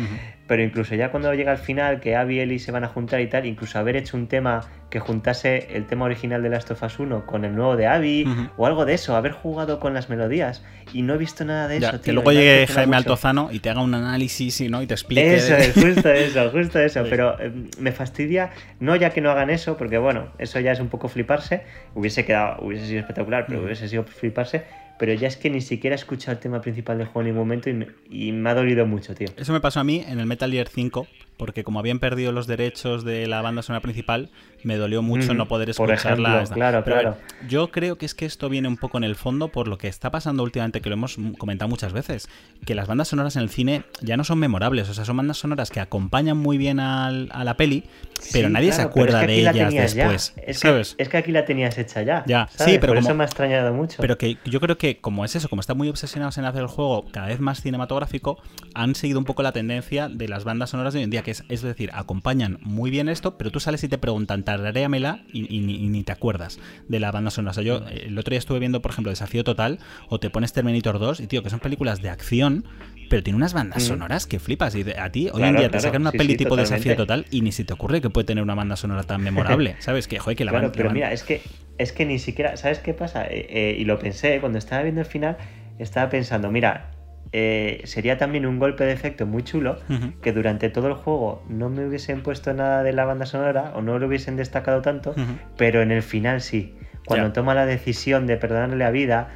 Pero 0.49 0.63
incluso 0.63 0.95
ya 0.95 1.11
cuando 1.11 1.33
llega 1.35 1.53
al 1.53 1.59
final, 1.59 2.01
que 2.01 2.17
Abby 2.17 2.37
y 2.37 2.41
Ellie 2.41 2.59
se 2.59 2.73
van 2.73 2.83
a 2.83 2.89
juntar 2.89 3.21
y 3.21 3.29
tal, 3.29 3.45
incluso 3.45 3.79
haber 3.79 3.97
hecho 3.97 4.17
un 4.17 4.27
tema 4.29 4.63
que 4.89 4.99
juntase 4.99 5.69
el 5.77 5.87
tema 5.87 6.07
original 6.07 6.43
de 6.43 6.49
Last 6.49 6.71
of 6.71 6.83
Us 6.83 6.99
1 6.99 7.27
con 7.27 7.45
el 7.45 7.55
nuevo 7.55 7.77
de 7.77 7.87
Abby 7.87 8.27
o 8.57 8.67
algo 8.67 8.87
de 8.87 8.95
eso, 8.95 9.15
haber 9.15 9.33
jugado 9.33 9.79
con 9.79 9.93
las 9.93 10.09
melodías 10.09 10.65
y 10.95 11.03
no 11.03 11.15
he 11.15 11.19
visto 11.19 11.45
nada 11.45 11.69
de 11.69 11.77
eso. 11.77 11.91
Tío, 11.91 12.01
que 12.01 12.13
luego 12.15 12.33
llegue 12.33 12.67
Jaime 12.67 12.97
Altozano 12.97 13.51
y 13.53 13.59
te 13.59 13.69
haga 13.69 13.83
un 13.83 13.95
análisis 13.95 14.63
¿no? 14.71 14.81
y 14.81 14.87
te 14.87 14.95
explique. 14.95 15.35
Eso 15.35 15.55
es, 15.55 15.75
justo 15.75 16.09
eso, 16.09 16.51
justo 16.51 16.79
eso. 16.79 17.05
Pero 17.11 17.39
em, 17.39 17.69
me 17.79 17.93
fastidia, 17.93 18.51
no 18.81 18.97
ya 18.97 19.11
que 19.11 19.21
no 19.21 19.31
hagan 19.31 19.51
eso, 19.51 19.77
porque 19.77 19.99
bueno, 19.99 20.29
eso 20.39 20.59
ya 20.61 20.73
es 20.73 20.81
un 20.81 20.89
poco 20.89 21.09
fliparse, 21.09 21.65
hubiese 21.95 22.25
quedado, 22.25 22.63
hubiese 22.63 22.87
sido 22.87 23.01
espectacular, 23.01 23.45
pero 23.47 23.63
hubiese 23.63 23.87
sido 23.89 24.05
fliparse, 24.05 24.65
pero 24.99 25.13
ya 25.15 25.29
es 25.29 25.37
que 25.37 25.51
ni 25.51 25.61
siquiera 25.61 25.95
he 25.95 25.99
escuchado 25.99 26.33
el 26.33 26.39
tema 26.39 26.61
principal 26.61 26.99
del 26.99 27.07
juego 27.07 27.21
en 27.21 27.27
ningún 27.27 27.49
momento 27.49 27.71
y 27.71 27.75
me, 27.75 27.89
y 28.11 28.33
me, 28.33 28.51
ha 28.51 28.55
dolido 28.55 28.87
mucho, 28.87 29.15
tío. 29.15 29.29
Eso 29.37 29.53
me 29.53 29.61
pasó 29.61 29.81
a 29.81 29.85
mí 29.85 30.05
en 30.07 30.19
el 30.21 30.27
Metal 30.27 30.51
Gear 30.51 30.69
5, 30.69 31.07
porque 31.39 31.65
como 31.65 31.79
habían 31.79 32.01
perdido 32.01 32.33
los 32.33 32.47
derechos 32.47 33.05
de 33.05 33.27
la 33.27 33.41
banda 33.41 33.63
sonora 33.63 33.81
principal, 33.81 34.29
me 34.65 34.77
dolió 34.77 35.01
mucho 35.03 35.33
no 35.35 35.49
poder 35.49 35.71
escucharla. 35.71 36.45
claro, 36.53 36.85
claro. 36.85 37.17
yo 37.49 37.71
creo 37.71 37.97
que 37.97 38.05
es 38.05 38.15
que 38.15 38.27
esto 38.27 38.49
viene 38.49 38.69
un 38.69 38.77
poco 38.77 38.99
en 38.99 39.05
el 39.05 39.15
fondo 39.15 39.49
por 39.49 39.69
lo 39.69 39.79
que 39.79 39.89
está 39.89 40.11
pasando 40.11 40.43
últimamente, 40.43 40.81
que 40.81 40.89
lo 40.91 40.95
hemos 40.95 41.17
comentado 41.39 41.69
muchas 41.69 41.93
veces, 41.93 42.29
que 42.67 42.75
las 42.75 42.89
bandas 42.89 43.09
sonoras 43.09 43.37
en 43.37 43.43
el 43.43 43.49
cine 43.49 43.85
ya 44.03 44.17
no 44.17 44.25
son 44.25 44.39
memorables, 44.39 44.89
o 44.89 44.95
sea, 44.95 45.05
son 45.05 45.17
bandas 45.17 45.39
sonoras 45.39 45.71
que 45.71 45.81
acompañan 45.81 46.37
muy 46.37 46.59
bien 46.59 46.81
a 46.81 47.11
la 47.11 47.57
peli, 47.57 47.85
pero 48.33 48.49
nadie 48.49 48.73
se 48.73 48.83
acuerda 48.83 49.21
de 49.21 49.41
ellas 49.41 49.95
después. 49.95 50.35
Es 50.37 50.59
¿sabes? 50.59 50.95
Que, 50.95 51.03
es 51.03 51.09
que 51.09 51.17
aquí 51.17 51.33
la 51.33 51.45
tenías 51.45 51.79
hecha 51.79 52.03
ya. 52.03 52.25
Ya, 52.27 52.49
sí, 52.51 52.79
pero 52.81 52.95
por 52.95 52.99
eso 52.99 53.15
me 53.15 53.25
ha 53.25 53.27
extrañado 53.27 53.73
mucho. 53.73 53.99
Pero 54.01 54.19
que 54.19 54.39
yo 54.45 54.61
creo 54.61 54.77
que 54.77 54.99
como 54.99 55.25
es 55.25 55.37
eso, 55.37 55.49
como 55.49 55.61
están 55.61 55.77
muy 55.77 55.89
obsesionados 55.89 56.37
en 56.39 56.45
hacer 56.45 56.63
el 56.63 56.69
juego 56.69 57.07
cada 57.11 57.29
vez 57.29 57.41
más 57.41 57.63
cinematográfico, 57.63 58.39
han 58.75 58.95
seguido 58.95 59.19
un 59.19 59.25
poco 59.25 59.43
la 59.43 59.53
tendencia 59.53 60.09
de 60.09 60.29
las 60.29 60.45
bandas 60.45 60.71
sonoras 60.71 60.93
de 60.93 60.99
hoy 60.99 61.05
en 61.05 61.11
día, 61.11 61.23
es, 61.31 61.45
es 61.49 61.63
decir, 61.63 61.91
acompañan 61.93 62.59
muy 62.63 62.91
bien 62.91 63.09
esto, 63.09 63.37
pero 63.39 63.51
tú 63.51 63.61
sales 63.61 63.83
y 63.85 63.89
te 63.89 63.99
preguntan, 63.99 64.45
tararéamela 64.45 65.23
y, 65.33 65.61
ni 65.61 66.03
te 66.05 66.13
acuerdas 66.13 66.59
de 66.89 67.01
la 67.01 67.11
banda 67.11 67.31
sonora. 67.31 67.51
O 67.51 67.55
sea, 67.55 67.65
yo 67.65 67.83
el 67.89 68.19
otro 68.19 68.31
día 68.31 68.39
estuve 68.39 68.59
viendo, 68.59 68.83
por 68.83 68.91
ejemplo, 68.91 69.11
Desafío 69.11 69.45
Total 69.45 69.79
o 70.09 70.21
te 70.21 70.31
pones 70.31 70.53
Terminator 70.53 70.99
2 70.99 71.21
y, 71.21 71.27
tío, 71.27 71.43
que 71.43 71.51
son 71.51 71.61
películas 71.61 72.03
de 72.03 72.11
acción, 72.11 72.65
pero 73.09 73.23
tiene 73.23 73.37
unas 73.37 73.55
bandas 73.55 73.85
mm. 73.85 73.87
sonoras 73.87 74.27
que 74.27 74.39
flipas. 74.39 74.75
Y 74.75 74.85
a 74.91 75.11
ti, 75.11 75.29
hoy 75.33 75.43
en 75.43 75.57
día 75.57 75.71
te 75.71 75.81
sacan 75.81 76.03
una 76.03 76.13
peli 76.13 76.37
tipo 76.37 76.57
Desafío 76.57 76.97
Total 76.97 77.27
y 77.31 77.43
ni 77.43 77.53
se 77.53 77.65
te 77.65 77.73
ocurre 77.73 78.01
que 78.01 78.11
puede 78.11 78.27
tener 78.27 78.43
una 78.43 78.55
banda 78.55 78.77
sonora 78.77 79.03
tan 79.03 79.23
memorable. 79.23 79.77
¿Sabes? 79.81 80.09
Que, 80.09 80.19
joder, 80.19 80.37
que 80.37 80.45
la 80.45 80.53
Claro, 80.53 80.73
pero 80.73 80.91
mira, 80.91 81.13
es 81.13 81.23
que, 81.23 81.43
es 81.79 81.93
que 81.93 82.07
ni 82.07 82.19
siquiera, 82.19 82.57
¿sabes 82.57 82.79
qué 82.79 82.95
pasa? 82.95 83.27
Eh, 83.27 83.47
eh, 83.51 83.77
y 83.79 83.85
lo 83.85 83.99
pensé, 83.99 84.41
cuando 84.41 84.59
estaba 84.59 84.83
viendo 84.83 85.01
el 85.01 85.07
final, 85.07 85.37
estaba 85.79 86.11
pensando, 86.11 86.51
mira, 86.51 86.91
eh, 87.33 87.83
sería 87.85 88.17
también 88.19 88.47
un 88.47 88.59
golpe 88.59 88.85
de 88.85 88.93
efecto 88.93 89.27
muy 89.27 89.43
chulo 89.43 89.79
que 90.23 90.33
durante 90.33 90.71
todo 90.71 90.89
el 90.89 90.95
juego 90.95 91.43
no 91.49 91.69
me 91.69 91.87
hubiesen 91.87 92.23
puesto 92.23 92.53
nada 92.55 92.83
de 92.83 92.93
la 92.93 93.05
banda 93.05 93.27
sonora 93.27 93.73
o 93.75 93.83
no 93.83 93.99
lo 93.99 94.07
hubiesen 94.07 94.37
destacado 94.37 94.83
tanto, 94.83 95.15
pero 95.57 95.83
en 95.83 95.91
el 95.91 96.03
final 96.03 96.41
sí. 96.41 96.75
Cuando 97.07 97.33
toma 97.33 97.55
la 97.55 97.65
decisión 97.65 98.27
de 98.27 98.37
perdonarle 98.37 98.77
la 98.77 98.91
vida, 98.91 99.31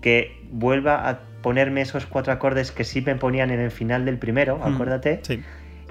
que 0.00 0.40
vuelva 0.50 1.08
a 1.08 1.20
ponerme 1.42 1.80
esos 1.80 2.06
cuatro 2.06 2.32
acordes 2.32 2.70
que 2.70 2.84
sí 2.84 3.02
me 3.02 3.16
ponían 3.16 3.50
en 3.50 3.60
el 3.60 3.70
final 3.70 4.04
del 4.04 4.18
primero, 4.18 4.60
acuérdate. 4.62 5.20
Sí. 5.22 5.42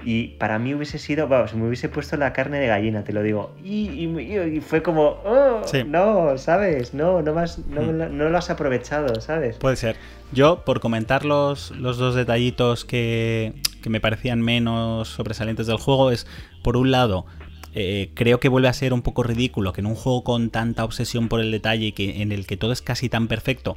Y 0.08 0.28
para 0.38 0.60
mí 0.60 0.72
hubiese 0.72 1.00
sido, 1.00 1.26
vamos, 1.26 1.52
me 1.54 1.66
hubiese 1.66 1.88
puesto 1.88 2.16
la 2.16 2.32
carne 2.32 2.60
de 2.60 2.68
gallina, 2.68 3.02
te 3.02 3.12
lo 3.12 3.24
digo. 3.24 3.56
Y, 3.64 4.08
fue 4.64 4.80
como, 4.80 5.16
oh, 5.24 5.62
no, 5.84 6.38
¿sabes? 6.38 6.94
No, 6.94 7.22
no, 7.22 7.34
más, 7.34 7.58
no, 7.66 7.82
no, 7.82 8.28
lo 8.28 8.38
has 8.38 8.48
aprovechado, 8.48 9.20
¿sabes? 9.20 9.56
Puede 9.56 9.74
ser. 9.74 9.96
Yo, 10.30 10.64
por 10.64 10.78
comentar 10.78 11.24
los, 11.24 11.72
los 11.72 11.98
dos 11.98 12.14
detallitos 12.14 12.84
que, 12.84 13.54
que 13.82 13.90
me 13.90 14.00
parecían 14.00 14.40
menos 14.40 15.08
sobresalientes 15.08 15.66
del 15.66 15.78
juego, 15.78 16.12
es, 16.12 16.28
por 16.62 16.76
un 16.76 16.92
lado, 16.92 17.26
eh, 17.78 18.10
creo 18.14 18.40
que 18.40 18.48
vuelve 18.48 18.68
a 18.68 18.72
ser 18.72 18.94
un 18.94 19.02
poco 19.02 19.22
ridículo 19.22 19.74
que 19.74 19.82
en 19.82 19.86
un 19.86 19.96
juego 19.96 20.24
con 20.24 20.48
tanta 20.48 20.82
obsesión 20.82 21.28
por 21.28 21.40
el 21.40 21.50
detalle 21.50 21.86
y 21.86 21.92
que 21.92 22.22
en 22.22 22.32
el 22.32 22.46
que 22.46 22.56
todo 22.56 22.72
es 22.72 22.80
casi 22.80 23.10
tan 23.10 23.28
perfecto, 23.28 23.76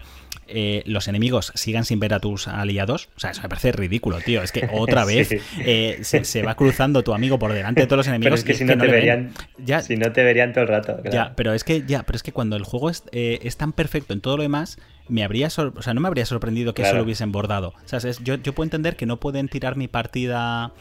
eh, 0.51 0.83
los 0.85 1.07
enemigos 1.07 1.51
sigan 1.55 1.85
sin 1.85 1.99
ver 1.99 2.13
a 2.13 2.19
tus 2.19 2.47
aliados. 2.47 3.09
O 3.15 3.19
sea, 3.19 3.31
eso 3.31 3.41
me 3.41 3.49
parece 3.49 3.71
ridículo, 3.71 4.19
tío. 4.19 4.41
Es 4.41 4.51
que 4.51 4.67
otra 4.73 5.05
vez 5.05 5.29
eh, 5.59 5.99
se, 6.01 6.41
va 6.41 6.55
cruzando 6.55 7.03
tu 7.03 7.13
amigo 7.13 7.39
por 7.39 7.53
delante 7.53 7.81
de 7.81 7.87
todos 7.87 7.97
los 7.97 8.07
enemigos. 8.07 8.25
Pero 8.31 8.35
es 8.35 8.43
que, 8.43 8.53
si 8.53 8.65
no, 8.65 8.77
te 8.77 8.87
verían, 8.87 9.31
ya, 9.57 9.81
si 9.81 9.95
no 9.95 10.11
te 10.11 10.23
verían 10.23 10.53
todo 10.53 10.63
el 10.63 10.69
rato. 10.69 10.97
Ya, 11.11 11.33
pero 11.35 11.53
es 11.53 11.63
que 11.63 11.83
ya, 11.85 12.03
pero 12.03 12.15
es 12.15 12.23
que 12.23 12.31
cuando 12.31 12.55
el 12.55 12.63
juego 12.63 12.89
es, 12.89 13.03
es 13.11 13.57
tan 13.57 13.73
perfecto 13.73 14.13
en 14.13 14.21
todo 14.21 14.37
lo 14.37 14.43
demás, 14.43 14.77
me 15.07 15.23
habría 15.23 15.47
o 15.47 15.81
sea, 15.81 15.93
no 15.93 16.01
me 16.01 16.07
habría 16.07 16.25
sorprendido 16.25 16.73
que 16.73 16.83
eso 16.83 16.95
lo 16.95 17.03
hubiesen 17.03 17.31
bordado. 17.31 17.73
O 17.83 17.87
sea, 17.87 17.99
yo, 18.23 18.35
yo, 18.35 18.53
puedo 18.53 18.65
entender 18.65 18.95
que 18.95 19.05
no 19.05 19.19
pueden 19.19 19.47
tirar 19.47 19.75
mi 19.75 19.87
partida 19.87 20.73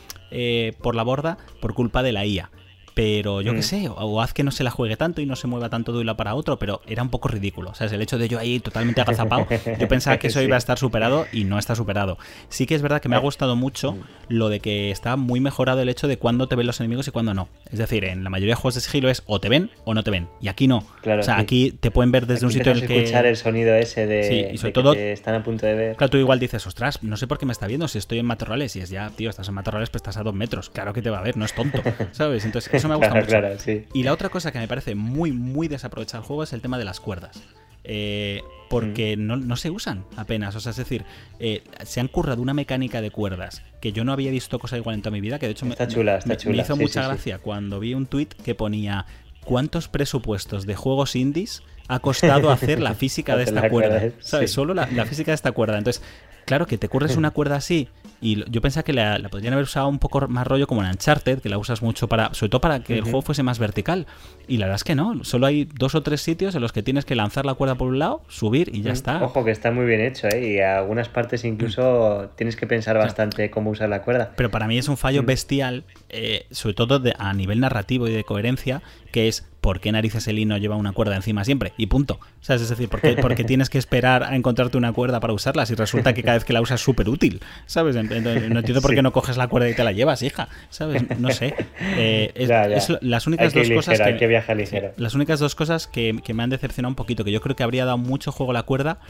por 0.82 0.94
la 0.94 1.02
borda 1.02 1.38
por 1.60 1.74
culpa 1.74 2.02
de 2.02 2.12
la 2.12 2.26
IA 2.26 2.50
pero 2.98 3.42
yo 3.42 3.52
qué 3.52 3.60
mm. 3.60 3.62
sé, 3.62 3.88
o, 3.88 4.20
haz 4.20 4.32
que 4.32 4.42
no 4.42 4.50
se 4.50 4.64
la 4.64 4.72
juegue 4.72 4.96
tanto 4.96 5.20
y 5.20 5.26
no 5.26 5.36
se 5.36 5.46
mueva 5.46 5.70
tanto 5.70 5.92
de 5.92 6.00
un 6.00 6.06
lado 6.06 6.16
para 6.16 6.34
otro, 6.34 6.58
pero 6.58 6.80
era 6.84 7.00
un 7.00 7.10
poco 7.10 7.28
ridículo. 7.28 7.70
O 7.70 7.74
sea, 7.76 7.86
es 7.86 7.92
el 7.92 8.02
hecho 8.02 8.18
de 8.18 8.28
yo 8.28 8.40
ahí 8.40 8.58
totalmente 8.58 9.00
agazapado, 9.00 9.46
yo 9.78 9.86
pensaba 9.86 10.16
que 10.18 10.26
eso 10.26 10.42
iba 10.42 10.56
a 10.56 10.58
estar 10.58 10.80
superado 10.80 11.24
y 11.30 11.44
no 11.44 11.60
está 11.60 11.76
superado. 11.76 12.18
Sí 12.48 12.66
que 12.66 12.74
es 12.74 12.82
verdad 12.82 13.00
que 13.00 13.08
me 13.08 13.14
ha 13.14 13.20
gustado 13.20 13.54
mucho 13.54 13.96
lo 14.26 14.48
de 14.48 14.58
que 14.58 14.90
está 14.90 15.14
muy 15.14 15.38
mejorado 15.38 15.80
el 15.80 15.88
hecho 15.88 16.08
de 16.08 16.18
cuándo 16.18 16.48
te 16.48 16.56
ven 16.56 16.66
los 16.66 16.80
enemigos 16.80 17.06
y 17.06 17.12
cuándo 17.12 17.34
no. 17.34 17.48
Es 17.70 17.78
decir, 17.78 18.04
en 18.04 18.24
la 18.24 18.30
mayoría 18.30 18.56
de 18.56 18.60
juegos 18.60 18.74
de 18.74 18.80
sigilo 18.80 19.08
es 19.10 19.22
o 19.26 19.38
te 19.38 19.48
ven 19.48 19.70
o 19.84 19.94
no 19.94 20.02
te 20.02 20.10
ven. 20.10 20.26
Y 20.40 20.48
aquí 20.48 20.66
no. 20.66 20.78
o 20.78 21.22
sea, 21.22 21.38
aquí 21.38 21.70
te 21.78 21.92
pueden 21.92 22.10
ver 22.10 22.26
desde 22.26 22.46
un 22.46 22.52
sitio 22.52 22.72
en 22.72 22.78
el 22.78 22.86
que. 22.88 22.98
escuchar 22.98 23.26
el 23.26 23.36
sonido 23.36 23.76
ese 23.76 24.08
de, 24.08 24.24
sí, 24.24 24.46
y 24.54 24.58
sobre 24.58 24.72
todo, 24.72 24.94
que 24.94 25.12
están 25.12 25.36
a 25.36 25.44
punto 25.44 25.66
de 25.66 25.74
ver. 25.74 25.96
Claro, 25.96 26.10
tú 26.10 26.16
igual 26.16 26.40
dices, 26.40 26.66
ostras, 26.66 27.00
no 27.04 27.16
sé 27.16 27.28
por 27.28 27.38
qué 27.38 27.46
me 27.46 27.52
está 27.52 27.68
viendo 27.68 27.86
si 27.86 27.98
estoy 27.98 28.18
en 28.18 28.26
matorrales. 28.26 28.74
Y 28.74 28.80
es 28.80 28.90
ya, 28.90 29.08
tío, 29.10 29.30
estás 29.30 29.46
en 29.46 29.54
matorrales, 29.54 29.88
pues 29.88 30.00
estás 30.00 30.16
a 30.16 30.24
dos 30.24 30.34
metros. 30.34 30.68
Claro 30.70 30.92
que 30.92 31.00
te 31.00 31.10
va 31.10 31.20
a 31.20 31.22
ver, 31.22 31.36
no 31.36 31.44
es 31.44 31.54
tonto. 31.54 31.80
¿Sabes? 32.10 32.44
Entonces, 32.44 32.74
eso 32.74 32.87
me 32.88 32.96
gusta 32.96 33.14
mucho. 33.14 33.26
Claro, 33.26 33.58
sí. 33.58 33.84
Y 33.92 34.02
la 34.02 34.12
otra 34.12 34.28
cosa 34.28 34.52
que 34.52 34.58
me 34.58 34.68
parece 34.68 34.94
muy, 34.94 35.32
muy 35.32 35.68
desaprovechada 35.68 36.22
el 36.22 36.26
juego 36.26 36.42
es 36.42 36.52
el 36.52 36.60
tema 36.60 36.78
de 36.78 36.84
las 36.84 37.00
cuerdas. 37.00 37.42
Eh, 37.90 38.42
porque 38.68 39.16
mm. 39.16 39.46
no, 39.46 39.56
se 39.56 39.70
usan 39.70 40.04
apenas. 40.16 40.54
O 40.54 40.60
sea, 40.60 40.70
es 40.70 40.76
decir, 40.76 41.04
eh, 41.40 41.62
se 41.84 42.00
han 42.00 42.08
currado 42.08 42.42
una 42.42 42.52
mecánica 42.52 43.00
de 43.00 43.10
cuerdas 43.10 43.62
que 43.80 43.92
yo 43.92 44.04
no 44.04 44.12
había 44.12 44.30
visto 44.30 44.58
cosa 44.58 44.76
igual 44.76 44.94
en 44.94 45.02
toda 45.02 45.12
mi 45.12 45.20
vida, 45.20 45.38
que 45.38 45.46
de 45.46 45.52
hecho 45.52 45.66
está 45.66 45.86
me, 45.86 45.92
chula, 45.92 46.16
está 46.18 46.36
me, 46.50 46.56
hizo 46.58 46.76
mucha 46.76 47.06
gracia 47.06 47.38
cuando 47.38 47.80
vi 47.80 47.94
un 47.94 48.06
tweet 48.06 48.28
que 48.44 48.54
ponía 48.54 49.06
cuántos 49.44 49.88
presupuestos 49.88 50.66
de 50.66 50.74
juegos 50.74 51.16
indies 51.16 51.62
ha 51.88 52.00
costado 52.00 52.50
hacer 52.50 52.80
la 52.80 52.94
física 52.94 53.36
de 53.36 53.44
esta 53.44 53.70
cuerda. 53.70 54.12
¿Sabes? 54.20 54.52
Solo 54.52 54.74
la, 54.74 54.86
la, 54.92 55.06
física 55.06 55.30
de 55.30 55.36
esta 55.36 55.52
cuerda. 55.52 55.78
Entonces, 55.78 56.02
claro, 56.44 56.66
que 56.66 56.76
te 56.76 56.90
curres 56.90 57.16
una 57.16 57.30
cuerda 57.30 57.56
así 57.56 57.88
y 58.20 58.50
yo 58.50 58.60
pensaba 58.60 58.82
que 58.82 58.92
la, 58.92 59.20
podrían 59.30 59.52
haber 59.52 59.64
usado 59.64 59.88
un 59.88 59.98
poco 59.98 60.26
más 60.28 60.46
rollo 60.46 60.66
como 60.66 60.82
en 60.82 60.90
Uncharted, 60.90 61.40
que 61.40 61.48
la 61.48 61.58
usas 61.58 61.82
mucho 61.82 62.08
para, 62.08 62.34
sobre 62.34 62.50
todo 62.50 62.60
para 62.60 62.82
que 62.82 62.94
el 62.94 63.02
juego 63.02 63.22
fuese 63.22 63.42
más 63.42 63.58
vertical. 63.58 64.06
Y 64.48 64.56
la 64.56 64.66
verdad 64.66 64.76
es 64.76 64.84
que 64.84 64.94
no, 64.94 65.24
solo 65.24 65.46
hay 65.46 65.64
dos 65.64 65.94
o 65.94 66.02
tres 66.02 66.20
sitios 66.20 66.54
en 66.54 66.62
los 66.62 66.72
que 66.72 66.82
tienes 66.82 67.04
que 67.04 67.14
lanzar 67.14 67.46
la 67.46 67.54
cuerda 67.54 67.76
por 67.76 67.88
un 67.88 67.98
lado, 67.98 68.22
subir 68.28 68.74
y 68.74 68.82
ya 68.82 68.92
está. 68.92 69.22
Ojo 69.22 69.44
que 69.44 69.50
está 69.50 69.70
muy 69.70 69.86
bien 69.86 70.00
hecho, 70.00 70.26
¿eh? 70.28 70.54
Y 70.54 70.58
a 70.60 70.78
algunas 70.78 71.08
partes 71.08 71.44
incluso 71.44 72.30
tienes 72.36 72.56
que 72.56 72.66
pensar 72.66 72.96
bastante 72.98 73.50
cómo 73.50 73.70
usar 73.70 73.88
la 73.88 74.02
cuerda. 74.02 74.32
Pero 74.36 74.50
para 74.50 74.66
mí 74.66 74.78
es 74.78 74.88
un 74.88 74.96
fallo 74.96 75.22
bestial, 75.22 75.84
eh, 76.08 76.46
sobre 76.50 76.74
todo 76.74 77.00
a 77.18 77.34
nivel 77.34 77.60
narrativo 77.60 78.08
y 78.08 78.12
de 78.12 78.24
coherencia, 78.24 78.82
que 79.12 79.28
es 79.28 79.46
¿por 79.68 79.80
qué 79.80 79.92
narices 79.92 80.26
el 80.28 80.38
hino 80.38 80.56
lleva 80.56 80.76
una 80.76 80.92
cuerda 80.92 81.14
encima 81.14 81.44
siempre? 81.44 81.74
Y 81.76 81.88
punto. 81.88 82.18
¿Sabes? 82.40 82.62
Es 82.62 82.70
decir, 82.70 82.88
¿por 82.88 83.02
qué, 83.02 83.16
porque 83.20 83.44
tienes 83.44 83.68
que 83.68 83.76
esperar 83.76 84.24
a 84.24 84.34
encontrarte 84.34 84.78
una 84.78 84.94
cuerda 84.94 85.20
para 85.20 85.34
usarla 85.34 85.66
si 85.66 85.74
resulta 85.74 86.14
que 86.14 86.22
cada 86.22 86.38
vez 86.38 86.46
que 86.46 86.54
la 86.54 86.62
usas 86.62 86.80
es 86.80 86.84
súper 86.86 87.06
útil? 87.10 87.42
¿Sabes? 87.66 87.94
No 87.94 88.00
entiendo 88.00 88.80
por 88.80 88.94
qué 88.94 89.02
no 89.02 89.12
coges 89.12 89.36
la 89.36 89.46
cuerda 89.48 89.68
y 89.68 89.74
te 89.74 89.84
la 89.84 89.92
llevas, 89.92 90.22
hija. 90.22 90.48
¿Sabes? 90.70 91.04
No 91.18 91.30
sé. 91.32 91.54
Eh, 91.98 92.32
es, 92.34 92.88
las 93.02 93.26
únicas 93.26 93.52
dos 93.52 93.68
cosas 93.70 94.00
que, 94.00 94.16
que 94.16 94.54
ligero. 94.54 94.92
Las 94.96 95.14
únicas 95.14 95.38
dos 95.38 95.54
cosas 95.54 95.86
que, 95.86 96.18
me 96.32 96.42
han 96.42 96.48
decepcionado 96.48 96.90
un 96.90 96.96
poquito, 96.96 97.22
que 97.22 97.30
yo 97.32 97.42
creo 97.42 97.54
que 97.54 97.62
habría 97.62 97.84
dado 97.84 97.98
mucho 97.98 98.32
juego 98.32 98.52
a 98.52 98.54
la 98.54 98.62
cuerda. 98.62 99.00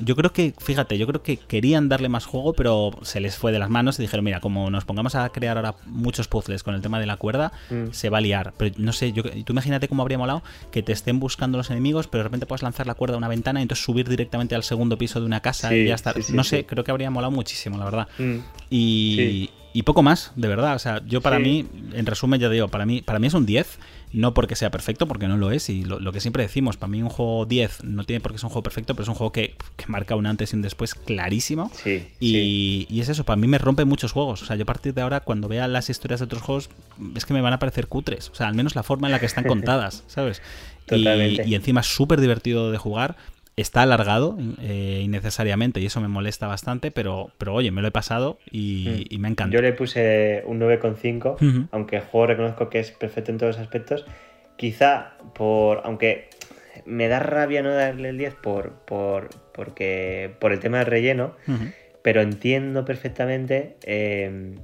Yo 0.00 0.16
creo 0.16 0.32
que, 0.32 0.52
fíjate, 0.58 0.98
yo 0.98 1.06
creo 1.06 1.22
que 1.22 1.36
querían 1.36 1.88
darle 1.88 2.08
más 2.08 2.26
juego, 2.26 2.54
pero 2.54 2.90
se 3.02 3.20
les 3.20 3.36
fue 3.36 3.52
de 3.52 3.60
las 3.60 3.70
manos 3.70 4.00
y 4.00 4.02
dijeron, 4.02 4.24
mira, 4.24 4.40
como 4.40 4.68
nos 4.70 4.84
pongamos 4.84 5.14
a 5.14 5.28
crear 5.28 5.58
ahora 5.58 5.76
muchos 5.86 6.26
puzzles 6.26 6.64
con 6.64 6.74
el 6.74 6.82
tema 6.82 6.98
de 6.98 7.06
la 7.06 7.16
cuerda, 7.16 7.52
mm. 7.70 7.92
se 7.92 8.10
va 8.10 8.18
a 8.18 8.20
liar. 8.20 8.52
Pero 8.56 8.74
no 8.78 8.92
sé, 8.92 9.12
yo, 9.12 9.22
tú 9.22 9.52
imagínate 9.52 9.86
cómo 9.86 10.02
habría 10.08 10.18
molado 10.18 10.42
que 10.70 10.82
te 10.82 10.92
estén 10.92 11.20
buscando 11.20 11.58
los 11.58 11.70
enemigos, 11.70 12.08
pero 12.08 12.20
de 12.20 12.24
repente 12.24 12.46
puedes 12.46 12.62
lanzar 12.62 12.86
la 12.86 12.94
cuerda 12.94 13.14
a 13.14 13.18
una 13.18 13.28
ventana 13.28 13.60
y 13.60 13.62
entonces 13.62 13.84
subir 13.84 14.08
directamente 14.08 14.54
al 14.54 14.62
segundo 14.62 14.98
piso 14.98 15.20
de 15.20 15.26
una 15.26 15.40
casa 15.40 15.74
y 15.74 15.86
ya 15.86 15.94
está. 15.94 16.14
no 16.32 16.44
sé, 16.44 16.66
creo 16.66 16.84
que 16.84 16.90
habría 16.90 17.10
molado 17.10 17.30
muchísimo, 17.30 17.78
la 17.78 17.84
verdad. 17.84 18.08
Mm. 18.18 18.38
Y, 18.70 19.50
y, 19.72 19.82
poco 19.82 20.02
más, 20.02 20.32
de 20.36 20.48
verdad. 20.48 20.74
O 20.74 20.78
sea, 20.78 21.02
yo 21.06 21.20
para 21.20 21.38
mí, 21.38 21.66
en 21.92 22.06
resumen, 22.06 22.40
ya 22.40 22.48
digo, 22.48 22.68
para 22.68 22.86
mí, 22.86 23.02
para 23.02 23.18
mí 23.18 23.26
es 23.26 23.34
un 23.34 23.46
10. 23.46 23.78
No 24.12 24.34
porque 24.34 24.56
sea 24.56 24.70
perfecto, 24.70 25.06
porque 25.06 25.28
no 25.28 25.36
lo 25.36 25.50
es. 25.50 25.68
Y 25.68 25.84
lo, 25.84 26.12
que 26.12 26.20
siempre 26.20 26.42
decimos, 26.42 26.76
para 26.76 26.90
mí 26.90 27.02
un 27.02 27.08
juego 27.08 27.46
10 27.46 27.84
no 27.84 28.04
tiene 28.04 28.20
por 28.20 28.32
qué 28.32 28.38
ser 28.38 28.46
un 28.46 28.50
juego 28.50 28.62
perfecto, 28.62 28.94
pero 28.94 29.02
es 29.02 29.08
un 29.08 29.14
juego 29.14 29.32
que, 29.32 29.54
marca 29.86 30.16
un 30.16 30.26
antes 30.26 30.52
y 30.52 30.56
un 30.56 30.62
después 30.62 30.94
clarísimo. 30.94 31.70
y, 31.84 32.86
y, 32.88 33.00
es 33.00 33.08
eso, 33.08 33.24
para 33.24 33.36
mí 33.36 33.46
me 33.46 33.58
rompe 33.58 33.84
muchos 33.84 34.12
juegos. 34.12 34.42
O 34.42 34.46
sea, 34.46 34.56
yo 34.56 34.62
a 34.62 34.66
partir 34.66 34.94
de 34.94 35.02
ahora, 35.02 35.20
cuando 35.20 35.48
vea 35.48 35.68
las 35.68 35.90
historias 35.90 36.20
de 36.20 36.24
otros 36.24 36.42
juegos, 36.42 36.70
es 37.14 37.24
que 37.26 37.34
me 37.34 37.40
van 37.40 37.52
a 37.52 37.58
parecer 37.58 37.88
cutres. 37.88 38.30
O 38.30 38.34
sea, 38.34 38.48
al 38.48 38.54
menos 38.54 38.74
la 38.74 38.82
forma 38.82 39.08
en 39.08 39.12
la 39.12 39.20
que 39.20 39.26
están 39.26 39.44
contadas, 39.48 40.04
¿sabes? 40.06 40.42
Y, 40.96 41.54
encima 41.54 41.80
es 41.80 41.86
súper 41.86 42.20
divertido 42.20 42.70
de 42.70 42.78
jugar. 42.78 43.16
Está 43.58 43.82
alargado 43.82 44.38
eh, 44.62 45.00
innecesariamente 45.02 45.80
y 45.80 45.86
eso 45.86 46.00
me 46.00 46.08
molesta 46.08 46.46
bastante, 46.46 46.90
pero, 46.90 47.32
pero 47.38 47.54
oye, 47.54 47.70
me 47.70 47.82
lo 47.82 47.88
he 47.88 47.90
pasado 47.90 48.38
y, 48.50 49.08
mm. 49.10 49.20
me 49.20 49.28
encanta. 49.28 49.54
Yo 49.54 49.62
le 49.62 49.72
puse 49.72 50.42
un 50.46 50.60
9,5, 50.60 51.68
aunque 51.72 51.96
el 51.96 52.02
juego 52.02 52.26
reconozco 52.28 52.70
que 52.70 52.78
es 52.78 52.92
perfecto 52.92 53.32
en 53.32 53.38
todos 53.38 53.56
los 53.56 53.62
aspectos. 53.62 54.06
Quizá 54.56 55.14
por. 55.34 55.82
Aunque 55.84 56.30
me 56.86 57.08
da 57.08 57.18
rabia 57.18 57.62
no 57.62 57.70
darle 57.70 58.10
el 58.10 58.18
10 58.18 58.34
por, 58.36 58.72
por, 58.86 59.28
porque, 59.52 60.30
por 60.38 60.52
el 60.52 60.60
tema 60.60 60.78
del 60.78 60.86
relleno, 60.86 61.34
pero 62.02 62.22
entiendo 62.22 62.84
perfectamente 62.84 63.76
eh, 63.82 64.54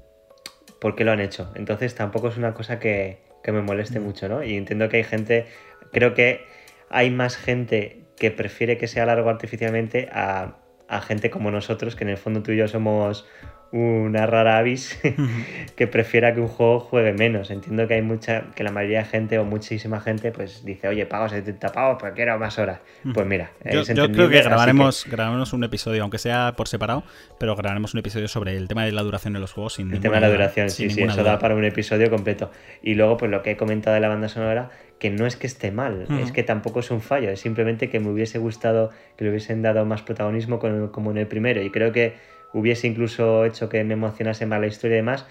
por 0.80 0.94
qué 0.94 1.04
lo 1.04 1.12
han 1.12 1.20
hecho. 1.20 1.52
Entonces 1.56 1.94
tampoco 1.94 2.28
es 2.28 2.36
una 2.36 2.54
cosa 2.54 2.78
que, 2.78 3.18
que 3.42 3.50
me 3.50 3.60
moleste 3.60 3.98
mm. 3.98 4.02
mucho, 4.04 4.28
¿no? 4.28 4.44
Y 4.44 4.56
entiendo 4.56 4.88
que 4.88 4.98
hay 4.98 5.04
gente 5.04 5.46
creo 5.92 6.12
que 6.12 6.44
hay 6.90 7.10
más 7.10 7.36
gente 7.36 8.03
que 8.16 8.30
prefiere 8.30 8.78
que 8.78 8.88
sea 8.88 9.06
largo 9.06 9.30
artificialmente 9.30 10.08
a, 10.12 10.56
a 10.88 11.00
gente 11.00 11.30
como 11.30 11.50
nosotros, 11.50 11.96
que 11.96 12.04
en 12.04 12.10
el 12.10 12.18
fondo 12.18 12.42
tú 12.42 12.52
y 12.52 12.56
yo 12.56 12.68
somos 12.68 13.26
una 13.74 14.24
rara 14.24 14.58
avis 14.58 14.96
que 15.76 15.86
prefiera 15.88 16.32
que 16.32 16.40
un 16.40 16.46
juego 16.46 16.78
juegue 16.78 17.12
menos. 17.12 17.50
Entiendo 17.50 17.88
que 17.88 17.94
hay 17.94 18.02
mucha, 18.02 18.52
que 18.54 18.62
la 18.62 18.70
mayoría 18.70 19.00
de 19.00 19.04
gente 19.06 19.38
o 19.40 19.44
muchísima 19.44 20.00
gente 20.00 20.30
pues 20.30 20.64
dice, 20.64 20.86
oye, 20.86 21.06
pago 21.06 21.28
70 21.28 21.72
pavos, 21.72 21.98
pero 22.00 22.14
quiero 22.14 22.38
más 22.38 22.56
horas. 22.58 22.78
Pues 23.12 23.26
mira, 23.26 23.50
yo, 23.64 23.82
yo 23.82 24.12
creo 24.12 24.28
que 24.28 24.42
grabaremos, 24.42 25.06
grabaremos 25.10 25.52
un 25.52 25.64
episodio, 25.64 26.02
aunque 26.02 26.18
sea 26.18 26.54
por 26.56 26.68
separado, 26.68 27.02
pero 27.40 27.56
grabaremos 27.56 27.94
un 27.94 28.00
episodio 28.00 28.28
sobre 28.28 28.56
el 28.56 28.68
tema 28.68 28.84
de 28.84 28.92
la 28.92 29.02
duración 29.02 29.32
de 29.32 29.40
los 29.40 29.52
juegos. 29.52 29.74
Sin 29.74 29.92
el 29.92 29.98
tema 29.98 30.16
de 30.16 30.20
la 30.20 30.30
duración, 30.30 30.70
sí, 30.70 30.88
sí, 30.88 31.02
eso 31.02 31.24
da 31.24 31.40
para 31.40 31.56
un 31.56 31.64
episodio 31.64 32.10
completo. 32.10 32.52
Y 32.80 32.94
luego, 32.94 33.16
pues 33.16 33.30
lo 33.30 33.42
que 33.42 33.52
he 33.52 33.56
comentado 33.56 33.94
de 33.94 34.00
la 34.00 34.08
banda 34.08 34.28
sonora, 34.28 34.70
que 35.00 35.10
no 35.10 35.26
es 35.26 35.34
que 35.34 35.48
esté 35.48 35.72
mal, 35.72 36.06
es 36.22 36.30
que 36.30 36.44
tampoco 36.44 36.78
es 36.78 36.92
un 36.92 37.00
fallo, 37.00 37.28
es 37.30 37.40
simplemente 37.40 37.90
que 37.90 37.98
me 37.98 38.08
hubiese 38.08 38.38
gustado 38.38 38.90
que 39.16 39.24
le 39.24 39.30
hubiesen 39.30 39.62
dado 39.62 39.84
más 39.84 40.02
protagonismo 40.02 40.60
como 40.60 41.10
en 41.10 41.18
el 41.18 41.26
primero. 41.26 41.60
Y 41.60 41.70
creo 41.70 41.90
que 41.90 42.14
hubiese 42.54 42.86
incluso 42.86 43.44
hecho 43.44 43.68
que 43.68 43.84
me 43.84 43.94
emocionase 43.94 44.46
más 44.46 44.60
la 44.60 44.68
historia 44.68 44.94
y 44.94 44.98
demás, 44.98 45.26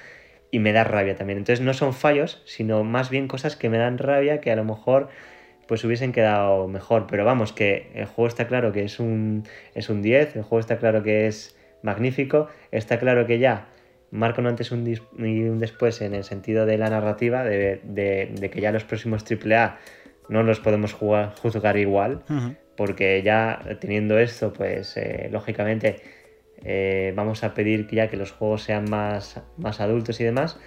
y 0.52 0.60
me 0.60 0.72
da 0.72 0.84
rabia 0.84 1.16
también. 1.16 1.40
Entonces 1.40 1.66
no 1.66 1.74
son 1.74 1.94
fallos, 1.94 2.44
sino 2.46 2.84
más 2.84 3.10
bien 3.10 3.28
cosas 3.28 3.56
que 3.56 3.70
me 3.70 3.80
dan 3.80 3.98
rabia 3.98 4.40
que 4.40 4.52
a 4.52 4.56
lo 4.56 4.64
mejor 4.64 5.10
pues 5.68 5.84
hubiesen 5.84 6.12
quedado 6.12 6.68
mejor. 6.68 7.08
Pero 7.10 7.26
vamos, 7.26 7.54
que 7.54 7.90
el 7.96 8.06
juego 8.06 8.28
está 8.28 8.48
claro 8.48 8.72
que 8.72 8.84
es 8.84 9.00
un, 9.00 9.44
es 9.74 9.90
un 9.90 10.04
10, 10.04 10.36
el 10.36 10.44
juego 10.44 10.60
está 10.60 10.78
claro 10.78 11.02
que 11.02 11.26
es 11.26 11.58
magnífico, 11.82 12.50
está 12.72 13.00
claro 13.00 13.26
que 13.26 13.40
ya 13.40 13.68
marca 14.12 14.42
un 14.42 14.48
antes 14.48 14.72
y 14.72 14.74
un 14.76 15.58
después 15.58 16.02
en 16.02 16.14
el 16.14 16.24
sentido 16.24 16.68
de 16.68 16.78
la 16.78 16.90
narrativa, 16.90 17.44
de, 17.44 17.80
que 18.52 18.62
ya 18.62 18.72
los 18.72 18.84
próximos 18.84 19.26
AAA 19.26 19.80
no 20.30 20.44
los 20.44 20.60
podemos 20.60 20.94
jugar, 20.94 21.34
juzgar 21.42 21.78
igual, 21.78 22.22
porque 22.78 23.24
ya 23.24 23.60
teniendo 23.82 24.20
esto, 24.20 24.54
pues 24.54 24.96
eh, 24.98 25.30
lógicamente 25.32 26.02
eh, 26.64 27.14
vamos 27.16 27.44
a 27.44 27.54
pedir 27.54 27.88
que 27.88 27.98
ya 27.98 28.10
que 28.10 28.18
los 28.18 28.32
juegos 28.32 28.64
sean 28.64 28.90
más, 28.90 29.42
más 29.58 29.80
adultos 29.80 30.20
y 30.20 30.24
demás. 30.24 30.60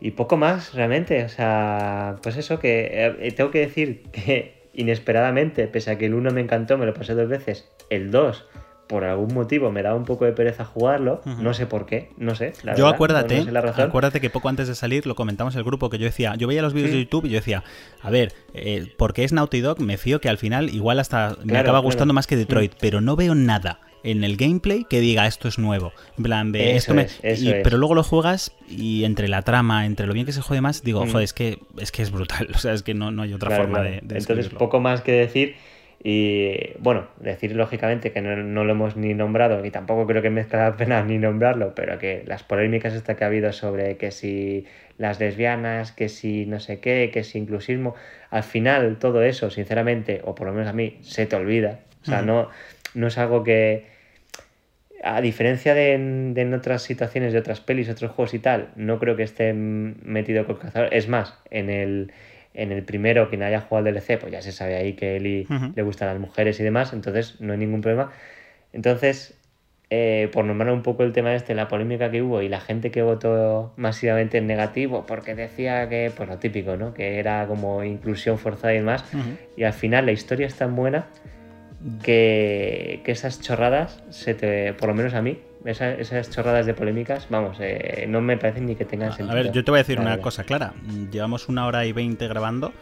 Y 0.00 0.12
poco 0.12 0.36
más, 0.36 0.74
realmente. 0.74 1.24
O 1.24 1.28
sea, 1.28 2.16
pues 2.22 2.36
eso, 2.36 2.58
que 2.58 3.16
eh, 3.20 3.32
tengo 3.32 3.50
que 3.50 3.60
decir 3.60 4.02
que 4.12 4.68
inesperadamente, 4.74 5.66
pese 5.68 5.90
a 5.90 5.98
que 5.98 6.06
el 6.06 6.14
1 6.14 6.30
me 6.32 6.40
encantó, 6.40 6.76
me 6.78 6.86
lo 6.86 6.94
pasé 6.94 7.14
dos 7.14 7.28
veces, 7.28 7.70
el 7.90 8.10
2 8.10 8.46
por 8.86 9.04
algún 9.04 9.34
motivo 9.34 9.72
me 9.72 9.82
da 9.82 9.94
un 9.94 10.04
poco 10.04 10.24
de 10.24 10.32
pereza 10.32 10.64
jugarlo, 10.64 11.20
no 11.24 11.54
sé 11.54 11.66
por 11.66 11.86
qué, 11.86 12.10
no 12.16 12.34
sé. 12.34 12.52
yo 12.76 12.86
acuérdate, 12.86 13.44
acuérdate 13.78 14.20
que 14.20 14.30
poco 14.30 14.48
antes 14.48 14.68
de 14.68 14.74
salir 14.74 15.06
lo 15.06 15.14
comentamos 15.14 15.54
en 15.54 15.58
el 15.58 15.64
grupo 15.64 15.90
que 15.90 15.98
yo 15.98 16.04
decía, 16.04 16.34
yo 16.36 16.46
veía 16.46 16.62
los 16.62 16.72
vídeos 16.72 16.92
de 16.92 16.98
YouTube 16.98 17.26
y 17.26 17.30
yo 17.30 17.36
decía, 17.36 17.64
a 18.00 18.10
ver, 18.10 18.32
eh, 18.54 18.92
porque 18.96 19.24
es 19.24 19.32
Naughty 19.32 19.60
Dog, 19.60 19.80
me 19.80 19.96
fío 19.96 20.20
que 20.20 20.28
al 20.28 20.38
final 20.38 20.70
igual 20.70 21.00
hasta 21.00 21.36
me 21.44 21.58
acaba 21.58 21.80
gustando 21.80 22.14
más 22.14 22.26
que 22.26 22.36
Detroit, 22.36 22.74
mm. 22.74 22.78
pero 22.80 23.00
no 23.00 23.16
veo 23.16 23.34
nada 23.34 23.80
en 24.06 24.22
el 24.22 24.36
gameplay 24.36 24.84
que 24.88 25.00
diga 25.00 25.26
esto 25.26 25.48
es 25.48 25.58
nuevo. 25.58 25.92
En 26.16 26.22
plan 26.22 26.52
de 26.52 26.76
esto 26.76 26.94
me. 26.94 27.08
Pero 27.20 27.76
luego 27.76 27.94
lo 27.94 28.04
juegas 28.04 28.52
y 28.68 29.04
entre 29.04 29.26
la 29.26 29.42
trama, 29.42 29.84
entre 29.84 30.06
lo 30.06 30.14
bien 30.14 30.26
que 30.26 30.32
se 30.32 30.40
juegue 30.40 30.60
más, 30.60 30.82
digo, 30.82 31.04
mm. 31.04 31.10
joder, 31.10 31.24
es 31.24 31.32
que, 31.32 31.58
es 31.78 31.90
que 31.90 32.02
es 32.02 32.10
brutal. 32.10 32.48
O 32.54 32.58
sea, 32.58 32.72
es 32.72 32.82
que 32.82 32.94
no, 32.94 33.10
no 33.10 33.22
hay 33.22 33.34
otra 33.34 33.54
forma 33.54 33.82
de, 33.82 33.98
Entonces, 33.98 34.48
poco 34.48 34.80
más 34.80 35.02
que 35.02 35.12
decir. 35.12 35.56
Y 36.02 36.72
bueno, 36.78 37.08
decir 37.18 37.56
lógicamente 37.56 38.12
que 38.12 38.20
no, 38.20 38.64
lo 38.64 38.72
hemos 38.72 38.96
ni 38.96 39.14
nombrado, 39.14 39.64
y 39.64 39.70
tampoco 39.70 40.06
creo 40.06 40.22
que 40.22 40.30
merezca 40.30 40.58
la 40.58 40.76
pena 40.76 41.02
ni 41.02 41.18
nombrarlo, 41.18 41.74
pero 41.74 41.98
que 41.98 42.22
las 42.26 42.42
polémicas 42.42 42.94
esta 42.94 43.16
que 43.16 43.24
ha 43.24 43.26
habido 43.26 43.52
sobre 43.52 43.96
que 43.96 44.10
si 44.10 44.66
las 44.98 45.18
lesbianas, 45.18 45.92
que 45.92 46.08
si 46.08 46.46
no 46.46 46.60
sé 46.60 46.80
qué, 46.80 47.10
que 47.12 47.24
si 47.24 47.38
inclusismo, 47.38 47.94
al 48.30 48.42
final 48.42 48.98
todo 48.98 49.22
eso, 49.22 49.50
sinceramente, 49.50 50.20
o 50.24 50.34
por 50.34 50.46
lo 50.46 50.52
menos 50.52 50.68
a 50.68 50.72
mí, 50.72 50.98
se 51.02 51.26
te 51.26 51.36
olvida. 51.36 51.80
O 52.02 52.04
sea, 52.04 52.22
no, 52.22 52.50
no 52.94 53.08
es 53.08 53.18
algo 53.18 53.42
que, 53.42 53.86
a 55.02 55.20
diferencia 55.20 55.74
de 55.74 55.92
en, 55.92 56.54
otras 56.54 56.82
situaciones 56.82 57.32
de 57.32 57.38
otras 57.38 57.60
pelis, 57.60 57.88
otros 57.88 58.10
juegos 58.10 58.34
y 58.34 58.38
tal, 58.38 58.70
no 58.76 58.98
creo 58.98 59.16
que 59.16 59.22
esté 59.22 59.52
metido 59.52 60.46
con 60.46 60.56
cazador. 60.56 60.92
Es 60.92 61.08
más, 61.08 61.38
en 61.50 61.70
el, 61.70 62.12
en 62.56 62.72
el 62.72 62.82
primero, 62.82 63.28
quien 63.28 63.42
haya 63.42 63.60
jugado 63.60 63.88
al 63.88 63.94
DLC, 63.94 64.18
pues 64.18 64.32
ya 64.32 64.42
se 64.42 64.52
sabe 64.52 64.76
ahí 64.76 64.94
que 64.94 65.16
Eli 65.16 65.46
le 65.74 65.82
gustan 65.82 66.08
las 66.08 66.18
mujeres 66.18 66.58
y 66.58 66.62
demás, 66.62 66.92
entonces 66.92 67.40
no 67.40 67.52
hay 67.52 67.58
ningún 67.58 67.80
problema. 67.80 68.10
Entonces, 68.72 69.38
eh, 69.88 70.28
por 70.32 70.44
nombrar 70.44 70.72
un 70.72 70.82
poco 70.82 71.04
el 71.04 71.12
tema 71.12 71.32
este, 71.34 71.54
la 71.54 71.68
polémica 71.68 72.10
que 72.10 72.20
hubo 72.20 72.42
y 72.42 72.48
la 72.48 72.60
gente 72.60 72.90
que 72.90 73.02
votó 73.02 73.72
masivamente 73.76 74.38
en 74.38 74.48
negativo, 74.48 75.06
porque 75.06 75.34
decía 75.36 75.88
que, 75.88 76.10
pues 76.16 76.28
lo 76.28 76.38
típico, 76.38 76.76
¿no? 76.76 76.92
Que 76.92 77.20
era 77.20 77.46
como 77.46 77.84
inclusión 77.84 78.38
forzada 78.38 78.74
y 78.74 78.78
demás, 78.78 79.04
y 79.56 79.62
al 79.62 79.72
final 79.72 80.06
la 80.06 80.12
historia 80.12 80.48
es 80.48 80.56
tan 80.56 80.74
buena 80.74 81.06
que, 82.02 83.02
esas 83.06 83.40
chorradas, 83.40 84.02
se 84.10 84.34
te, 84.34 84.72
por 84.72 84.88
lo 84.88 84.94
menos 84.94 85.14
a 85.14 85.22
mí, 85.22 85.38
esas, 85.66 86.30
chorradas 86.30 86.66
de 86.66 86.74
polémicas, 86.74 87.26
vamos, 87.30 87.56
eh, 87.60 88.06
no 88.08 88.20
me 88.20 88.36
parecen 88.36 88.66
ni 88.66 88.76
que 88.76 88.84
tengan 88.84 89.12
sentido. 89.12 89.32
A 89.32 89.34
ver, 89.34 89.52
yo 89.52 89.64
te 89.64 89.70
voy 89.70 89.78
a 89.78 89.82
decir 89.82 90.00
una 90.00 90.18
cosa 90.18 90.44
clara. 90.44 90.74
Llevamos 91.10 91.48
una 91.48 91.66
hora 91.66 91.86
y 91.86 91.92
veinte 91.92 92.28
grabando 92.28 92.72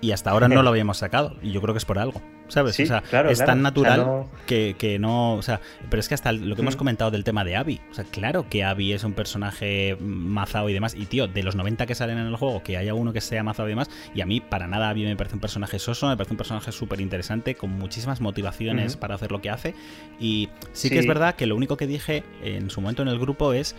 y 0.00 0.12
hasta 0.12 0.30
ahora 0.30 0.48
no 0.48 0.62
lo 0.64 0.70
habíamos 0.70 0.98
sacado. 0.98 1.36
Y 1.42 1.52
yo 1.52 1.60
creo 1.60 1.74
que 1.74 1.78
es 1.78 1.84
por 1.84 1.98
algo. 1.98 2.20
¿sabes? 2.48 2.78
o 2.78 2.86
sea, 2.86 3.02
es 3.28 3.38
tan 3.38 3.62
natural 3.62 4.26
que, 4.46 4.98
no. 5.00 5.34
O 5.34 5.42
sea, 5.42 5.60
pero 5.90 6.00
es 6.00 6.08
que 6.08 6.14
hasta 6.14 6.32
lo 6.32 6.54
que 6.54 6.62
hemos 6.62 6.76
mm. 6.76 6.78
comentado 6.78 7.10
del 7.10 7.24
tema 7.24 7.44
de 7.44 7.56
Abby. 7.56 7.80
O 7.90 7.94
sea, 7.94 8.04
claro 8.04 8.48
que 8.48 8.64
Abby 8.64 8.92
es 8.92 9.04
un 9.04 9.12
personaje 9.12 9.96
mazado 10.00 10.68
y 10.68 10.72
demás. 10.72 10.94
Y 10.94 11.06
tío, 11.06 11.26
de 11.26 11.42
los 11.42 11.56
90 11.56 11.86
que 11.86 11.94
salen 11.94 12.18
en 12.18 12.26
el 12.26 12.36
juego, 12.36 12.62
que 12.62 12.76
haya 12.76 12.94
uno 12.94 13.12
que 13.12 13.20
sea 13.20 13.42
mazado 13.42 13.68
y 13.68 13.72
demás. 13.72 13.90
Y 14.14 14.20
a 14.20 14.26
mí, 14.26 14.40
para 14.40 14.66
nada, 14.66 14.90
Abby 14.90 15.04
me 15.04 15.16
parece 15.16 15.34
un 15.34 15.40
personaje 15.40 15.78
soso, 15.78 16.08
me 16.08 16.16
parece 16.16 16.32
un 16.32 16.38
personaje 16.38 16.72
súper 16.72 17.00
interesante, 17.00 17.54
con 17.54 17.70
muchísimas 17.70 18.20
motivaciones 18.20 18.96
para 18.96 19.14
hacer 19.14 19.32
lo 19.32 19.40
que 19.40 19.50
hace. 19.50 19.74
Y 20.20 20.48
sí, 20.72 20.90
que 20.90 20.98
es 20.98 21.06
verdad 21.06 21.34
que 21.34 21.46
lo 21.46 21.56
único 21.56 21.76
que 21.76 21.86
dije 21.86 22.24
en 22.42 22.70
su 22.70 22.80
momento 22.80 23.02
en 23.02 23.08
el 23.08 23.18
grupo 23.18 23.52
es 23.52 23.74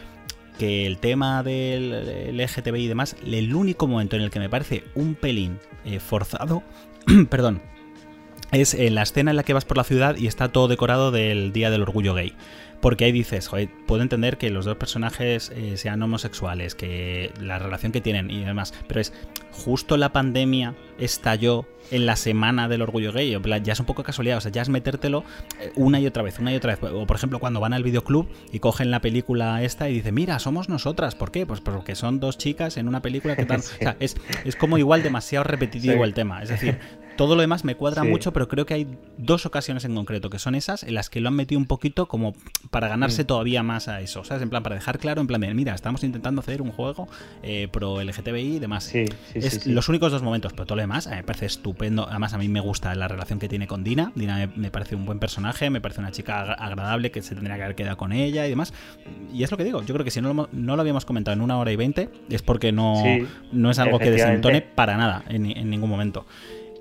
que 0.57 0.85
el 0.85 0.97
tema 0.97 1.43
del 1.43 2.37
LGTBI 2.37 2.83
y 2.83 2.87
demás, 2.87 3.15
el 3.25 3.53
único 3.53 3.87
momento 3.87 4.15
en 4.15 4.21
el 4.21 4.31
que 4.31 4.39
me 4.39 4.49
parece 4.49 4.83
un 4.95 5.15
pelín 5.15 5.59
eh, 5.83 5.99
forzado, 5.99 6.63
perdón, 7.29 7.61
es 8.51 8.73
en 8.73 8.95
la 8.95 9.03
escena 9.03 9.31
en 9.31 9.37
la 9.37 9.43
que 9.43 9.53
vas 9.53 9.65
por 9.65 9.77
la 9.77 9.83
ciudad 9.83 10.15
y 10.17 10.27
está 10.27 10.49
todo 10.49 10.67
decorado 10.67 11.11
del 11.11 11.51
Día 11.51 11.69
del 11.69 11.81
Orgullo 11.81 12.13
Gay. 12.13 12.33
Porque 12.85 13.05
ahí 13.05 13.11
dices, 13.11 13.47
joder, 13.47 13.67
puedo 13.87 14.03
entender 14.03 14.37
que 14.37 14.51
los 14.51 14.63
dos 14.63 14.77
personajes 14.77 15.51
eh, 15.55 15.75
sean 15.75 16.03
homosexuales, 16.03 16.75
que 16.75 17.33
la 17.41 17.57
relación 17.57 17.91
que 17.91 17.99
tienen 17.99 18.29
y 18.29 18.43
demás, 18.43 18.75
pero 18.87 19.01
es 19.01 19.11
justo 19.51 19.97
la 19.97 20.13
pandemia 20.13 20.75
estalló 20.99 21.65
en 21.89 22.05
la 22.05 22.15
semana 22.15 22.67
del 22.67 22.83
orgullo 22.83 23.11
gay. 23.11 23.35
Ya 23.63 23.73
es 23.73 23.79
un 23.79 23.87
poco 23.87 24.03
casualidad, 24.03 24.37
o 24.37 24.41
sea, 24.41 24.51
ya 24.51 24.61
es 24.61 24.69
metértelo 24.69 25.23
eh, 25.59 25.71
una 25.75 25.99
y 25.99 26.05
otra 26.05 26.21
vez, 26.21 26.37
una 26.37 26.53
y 26.53 26.57
otra 26.57 26.75
vez. 26.75 26.91
O 26.91 27.07
por 27.07 27.17
ejemplo, 27.17 27.39
cuando 27.39 27.59
van 27.59 27.73
al 27.73 27.81
videoclub 27.81 28.29
y 28.51 28.59
cogen 28.59 28.91
la 28.91 29.01
película 29.01 29.63
esta 29.63 29.89
y 29.89 29.95
dicen, 29.95 30.13
mira, 30.13 30.37
somos 30.37 30.69
nosotras. 30.69 31.15
¿Por 31.15 31.31
qué? 31.31 31.47
Pues 31.47 31.61
porque 31.61 31.95
son 31.95 32.19
dos 32.19 32.37
chicas 32.37 32.77
en 32.77 32.87
una 32.87 33.01
película 33.01 33.35
que 33.35 33.47
tal. 33.47 33.61
O 33.61 33.63
sea, 33.63 33.97
es, 33.99 34.15
es 34.43 34.55
como 34.55 34.77
igual 34.77 35.01
demasiado 35.01 35.43
repetitivo 35.43 36.05
el 36.05 36.13
tema. 36.13 36.43
Es 36.43 36.49
decir, 36.49 36.77
todo 37.15 37.35
lo 37.35 37.41
demás 37.41 37.63
me 37.63 37.75
cuadra 37.75 38.03
mucho, 38.03 38.33
pero 38.33 38.47
creo 38.47 38.65
que 38.65 38.73
hay 38.73 38.87
dos 39.17 39.45
ocasiones 39.45 39.85
en 39.85 39.95
concreto, 39.95 40.29
que 40.29 40.39
son 40.39 40.55
esas, 40.55 40.83
en 40.83 40.93
las 40.93 41.09
que 41.09 41.19
lo 41.19 41.29
han 41.29 41.35
metido 41.35 41.59
un 41.59 41.67
poquito 41.67 42.07
como 42.07 42.33
para 42.69 42.87
ganarse 42.87 43.23
mm. 43.23 43.27
todavía 43.27 43.63
más 43.63 43.87
a 43.87 44.01
eso, 44.01 44.23
¿sabes? 44.23 44.43
En 44.43 44.49
plan, 44.49 44.63
para 44.63 44.75
dejar 44.75 44.99
claro, 44.99 45.21
en 45.21 45.27
plan 45.27 45.41
de, 45.41 45.53
mira, 45.53 45.73
estamos 45.73 46.03
intentando 46.03 46.41
hacer 46.41 46.61
un 46.61 46.71
juego 46.71 47.07
eh, 47.43 47.67
pro 47.71 48.01
LGTBI 48.01 48.55
y 48.55 48.59
demás. 48.59 48.85
Sí, 48.85 49.05
es 49.33 49.65
los 49.65 49.89
únicos 49.89 50.11
dos 50.11 50.23
momentos, 50.23 50.53
pero 50.53 50.65
todo 50.65 50.75
lo 50.75 50.81
demás 50.81 51.07
me 51.07 51.23
parece 51.23 51.45
estupendo. 51.45 52.07
Además, 52.09 52.33
a 52.33 52.37
mí 52.37 52.47
me 52.47 52.59
gusta 52.59 52.93
la 52.95 53.07
relación 53.07 53.39
que 53.39 53.47
tiene 53.47 53.67
con 53.67 53.83
Dina. 53.83 54.11
Dina 54.15 54.49
me, 54.55 54.71
parece 54.71 54.95
un 54.95 55.05
buen 55.05 55.19
personaje, 55.19 55.69
me 55.69 55.81
parece 55.81 56.01
una 56.01 56.11
chica 56.11 56.41
agradable 56.53 57.11
que 57.11 57.21
se 57.21 57.35
tendría 57.35 57.55
que 57.55 57.63
haber 57.63 57.75
quedado 57.75 57.97
con 57.97 58.11
ella 58.11 58.45
y 58.45 58.49
demás. 58.49 58.73
Y 59.33 59.43
es 59.43 59.51
lo 59.51 59.57
que 59.57 59.63
digo, 59.63 59.81
yo 59.83 59.93
creo 59.93 60.03
que 60.03 60.11
si 60.11 60.21
no 60.21 60.33
lo, 60.33 60.49
no 60.51 60.75
lo 60.75 60.81
habíamos 60.81 61.05
comentado 61.05 61.35
en 61.35 61.41
una 61.41 61.57
hora 61.57 61.71
y 61.71 61.75
veinte, 61.75 62.09
es 62.29 62.41
porque 62.41 62.71
no, 62.71 63.03
no 63.51 63.71
es 63.71 63.79
algo 63.79 63.99
que 63.99 64.11
desentone 64.11 64.61
para 64.61 64.97
nada 64.97 65.23
en, 65.29 65.45
en 65.45 65.69
ningún 65.69 65.89
momento. 65.89 66.25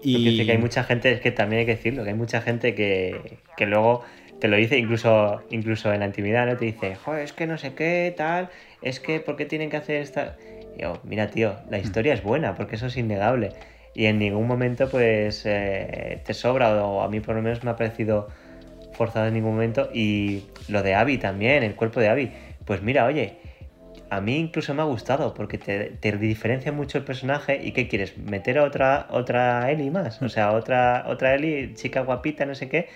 Y... 0.04 0.44
que 0.44 0.52
hay 0.52 0.58
mucha 0.58 0.84
gente, 0.84 1.10
es 1.12 1.20
que 1.20 1.32
también 1.32 1.60
hay 1.60 1.66
que 1.66 1.76
decirlo, 1.76 2.04
que 2.04 2.10
hay 2.10 2.16
mucha 2.16 2.40
gente 2.40 2.74
que, 2.74 3.38
luego 3.66 4.02
te 4.40 4.48
lo 4.48 4.56
dice 4.56 4.78
incluso, 4.78 5.42
incluso 5.50 5.92
en 5.92 6.00
la 6.00 6.06
intimidad, 6.06 6.46
¿no? 6.46 6.56
Te 6.56 6.66
dice, 6.66 6.94
joder, 6.96 7.22
es 7.22 7.32
que 7.32 7.46
no 7.46 7.56
sé 7.58 7.74
qué, 7.74 8.12
tal, 8.16 8.50
es 8.82 9.00
que, 9.00 9.20
¿por 9.20 9.36
qué 9.36 9.46
tienen 9.46 9.70
que 9.70 9.78
hacer 9.78 10.02
esta...? 10.02 10.36
yo, 10.78 11.00
mira, 11.04 11.30
tío, 11.30 11.56
la 11.70 11.78
historia 11.78 12.14
es 12.14 12.22
buena, 12.22 12.54
porque 12.54 12.76
eso 12.76 12.86
es 12.86 12.96
innegable. 12.96 13.52
Y 13.94 14.06
en 14.06 14.18
ningún 14.18 14.46
momento, 14.46 14.88
pues, 14.90 15.42
eh, 15.46 16.20
te 16.24 16.34
sobra, 16.34 16.84
o 16.84 17.02
a 17.02 17.08
mí 17.08 17.20
por 17.20 17.36
lo 17.36 17.42
menos 17.42 17.62
me 17.62 17.70
ha 17.70 17.76
parecido 17.76 18.28
forzado 18.92 19.26
en 19.26 19.34
ningún 19.34 19.52
momento. 19.52 19.88
Y 19.94 20.44
lo 20.68 20.82
de 20.82 20.94
Abby 20.94 21.18
también, 21.18 21.62
el 21.62 21.74
cuerpo 21.74 22.00
de 22.00 22.08
Abby. 22.08 22.32
Pues 22.64 22.82
mira, 22.82 23.04
oye, 23.04 23.36
a 24.10 24.20
mí 24.20 24.36
incluso 24.36 24.74
me 24.74 24.82
ha 24.82 24.84
gustado 24.84 25.34
porque 25.34 25.58
te, 25.58 26.12
diferencia 26.18 26.72
mucho 26.72 26.98
el 26.98 27.04
personaje 27.04 27.60
y 27.62 27.72
¿qué 27.72 27.88
quieres? 27.88 28.16
¿Meter 28.18 28.58
a 28.58 28.64
otra, 28.64 29.06
otra 29.10 29.70
Ellie 29.70 29.90
más? 29.90 30.20
O 30.22 30.28
sea, 30.28 30.52
otra, 30.52 31.04
otra 31.08 31.34
Ellie, 31.34 31.74
chica 31.74 32.02
guapita, 32.02 32.46
no 32.46 32.54
sé 32.54 32.68
qué. 32.68 32.88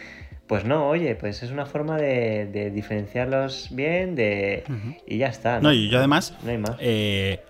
Pues 0.47 0.64
no, 0.64 0.89
oye, 0.89 1.14
pues 1.14 1.43
es 1.43 1.51
una 1.51 1.66
forma 1.66 1.98
de, 1.98 2.70
diferenciarlos 2.74 3.68
bien 3.70 4.14
de, 4.14 4.64
y 5.06 5.18
ya 5.18 5.26
está. 5.26 5.60
No, 5.60 5.72
y 5.72 5.90
yo 5.90 5.98
además, 5.98 6.35
no 6.43 6.51
hay 6.51 6.59
más. 6.59 6.76
Eh, 6.80 7.40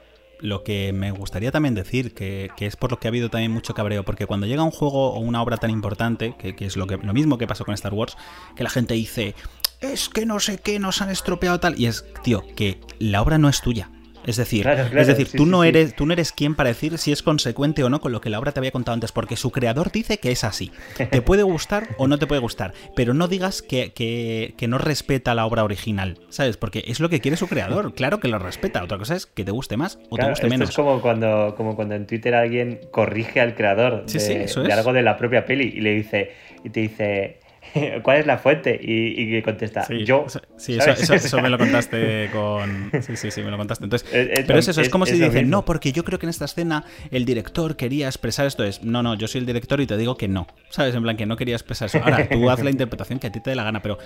lo 0.40 0.64
que 0.64 0.92
me 0.92 1.12
gustaría 1.12 1.52
también 1.52 1.76
decir, 1.76 2.12
que, 2.12 2.50
es 2.58 2.76
por 2.76 2.90
lo 2.90 2.98
que 2.98 3.06
ha 3.06 3.10
habido 3.10 3.28
también 3.28 3.52
mucho 3.52 3.72
cabreo, 3.72 4.04
porque 4.04 4.26
cuando 4.26 4.46
llega 4.46 4.64
un 4.64 4.72
juego 4.72 5.12
o 5.12 5.20
una 5.20 5.40
obra 5.42 5.58
tan 5.58 5.70
importante, 5.70 6.34
que, 6.38 6.56
que 6.56 6.66
es 6.66 6.76
lo, 6.76 6.88
que, 6.88 6.96
lo 6.96 7.12
mismo 7.12 7.38
que 7.38 7.46
pasó 7.46 7.64
con 7.64 7.74
Star 7.74 7.94
Wars, 7.94 8.16
que 8.56 8.64
la 8.64 8.70
gente 8.70 8.94
dice, 8.94 9.36
es 9.80 10.08
que 10.08 10.26
no 10.26 10.40
sé 10.40 10.58
qué, 10.58 10.78
nos 10.78 11.02
han 11.02 11.10
estropeado 11.10 11.60
tal. 11.60 11.78
Y 11.78 11.86
es, 11.86 12.04
tío, 12.22 12.44
que 12.56 12.80
la 12.98 13.22
obra 13.22 13.38
no 13.38 13.48
es 13.48 13.60
tuya. 13.60 13.90
Es 14.26 14.36
decir, 14.36 14.68
es 14.68 15.06
decir, 15.06 15.30
tú 15.34 15.46
no 15.46 15.64
eres, 15.64 15.96
tú 15.96 16.04
no 16.04 16.12
eres 16.12 16.32
quien 16.32 16.54
para 16.54 16.68
decir 16.68 16.98
si 16.98 17.12
es 17.12 17.22
consecuente 17.22 17.82
o 17.82 17.88
no 17.88 18.02
con 18.02 18.12
lo 18.12 18.20
que 18.20 18.28
la 18.28 18.38
obra 18.38 18.52
te 18.52 18.60
había 18.60 18.72
contado 18.72 18.92
antes, 18.92 19.10
porque 19.10 19.36
su 19.36 19.50
creador 19.50 19.90
dice 19.90 20.18
que 20.18 20.30
es 20.30 20.44
así. 20.44 20.70
Te 21.10 21.22
puede 21.22 21.44
gustar 21.44 21.88
o 21.96 22.08
no 22.08 22.18
te 22.18 22.26
puede 22.26 22.42
gustar, 22.42 22.74
pero 22.94 23.14
no 23.14 23.26
digas 23.26 23.62
que, 23.62 23.92
que, 23.94 24.68
no 24.68 24.76
respeta 24.76 25.34
la 25.34 25.46
obra 25.46 25.64
original, 25.64 26.18
¿sabes? 26.28 26.58
Porque 26.58 26.84
es 26.86 27.00
lo 27.00 27.08
que 27.08 27.20
quiere 27.20 27.38
su 27.38 27.48
creador. 27.48 27.94
Claro 27.94 28.20
que 28.20 28.28
lo 28.28 28.38
respeta. 28.38 28.84
Otra 28.84 28.98
cosa 28.98 29.16
es 29.16 29.24
que 29.24 29.44
te 29.44 29.50
guste 29.50 29.78
más 29.78 29.98
o 30.10 30.18
te 30.18 30.28
guste 30.28 30.50
menos. 30.50 30.68
Es 30.68 30.76
como 30.76 31.00
cuando, 31.00 31.54
como 31.56 31.74
cuando 31.74 31.94
en 31.94 32.06
Twitter 32.06 32.34
alguien 32.34 32.80
corrige 32.90 33.40
al 33.40 33.54
creador 33.54 34.04
de, 34.04 34.46
de 34.46 34.72
algo 34.74 34.92
de 34.92 35.02
la 35.02 35.16
propia 35.16 35.46
peli 35.46 35.72
y 35.74 35.80
le 35.80 35.94
dice 35.94 36.32
y 36.64 36.68
te 36.68 36.80
dice 36.80 37.40
¿Cuál 38.02 38.18
es 38.18 38.26
la 38.26 38.38
fuente? 38.38 38.78
Y, 38.80 39.36
y 39.36 39.42
contesta, 39.42 39.86
yo. 40.04 40.26
Sí, 40.56 40.78
eso, 41.12 41.40
me 41.40 41.48
lo 41.48 41.58
contaste 41.58 42.30
con. 42.32 42.90
Sí, 43.02 43.16
sí, 43.16 43.30
sí, 43.30 43.42
me 43.42 43.50
lo 43.50 43.56
contaste. 43.56 43.84
Entonces, 43.84 44.08
pero 44.46 44.58
es 44.58 44.68
eso, 44.68 44.80
es, 44.80 44.88
como 44.88 45.06
si 45.06 45.18
dicen, 45.18 45.50
no, 45.50 45.64
porque 45.64 45.92
yo 45.92 46.04
creo 46.04 46.18
que 46.18 46.26
en 46.26 46.30
esta 46.30 46.44
escena 46.44 46.84
el 47.10 47.24
director 47.24 47.76
quería 47.76 48.06
expresar 48.06 48.46
esto. 48.46 48.64
Es, 48.64 48.82
no, 48.82 49.02
no, 49.02 49.14
yo 49.14 49.28
soy 49.28 49.40
el 49.40 49.46
director 49.46 49.80
y 49.80 49.86
te 49.86 49.96
digo 49.96 50.16
que 50.16 50.28
no. 50.28 50.46
¿Sabes? 50.70 50.94
En 50.94 51.02
plan, 51.02 51.16
que 51.16 51.26
no 51.26 51.36
quería 51.36 51.54
expresar 51.54 51.86
eso. 51.86 51.98
Ahora, 52.02 52.28
tú 52.28 52.50
haz 52.50 52.62
la 52.62 52.70
interpretación 52.70 53.18
que 53.18 53.28
a 53.28 53.32
ti 53.32 53.40
te 53.40 53.50
dé 53.50 53.56
la 53.56 53.64
gana, 53.64 53.82
pero 53.82 53.98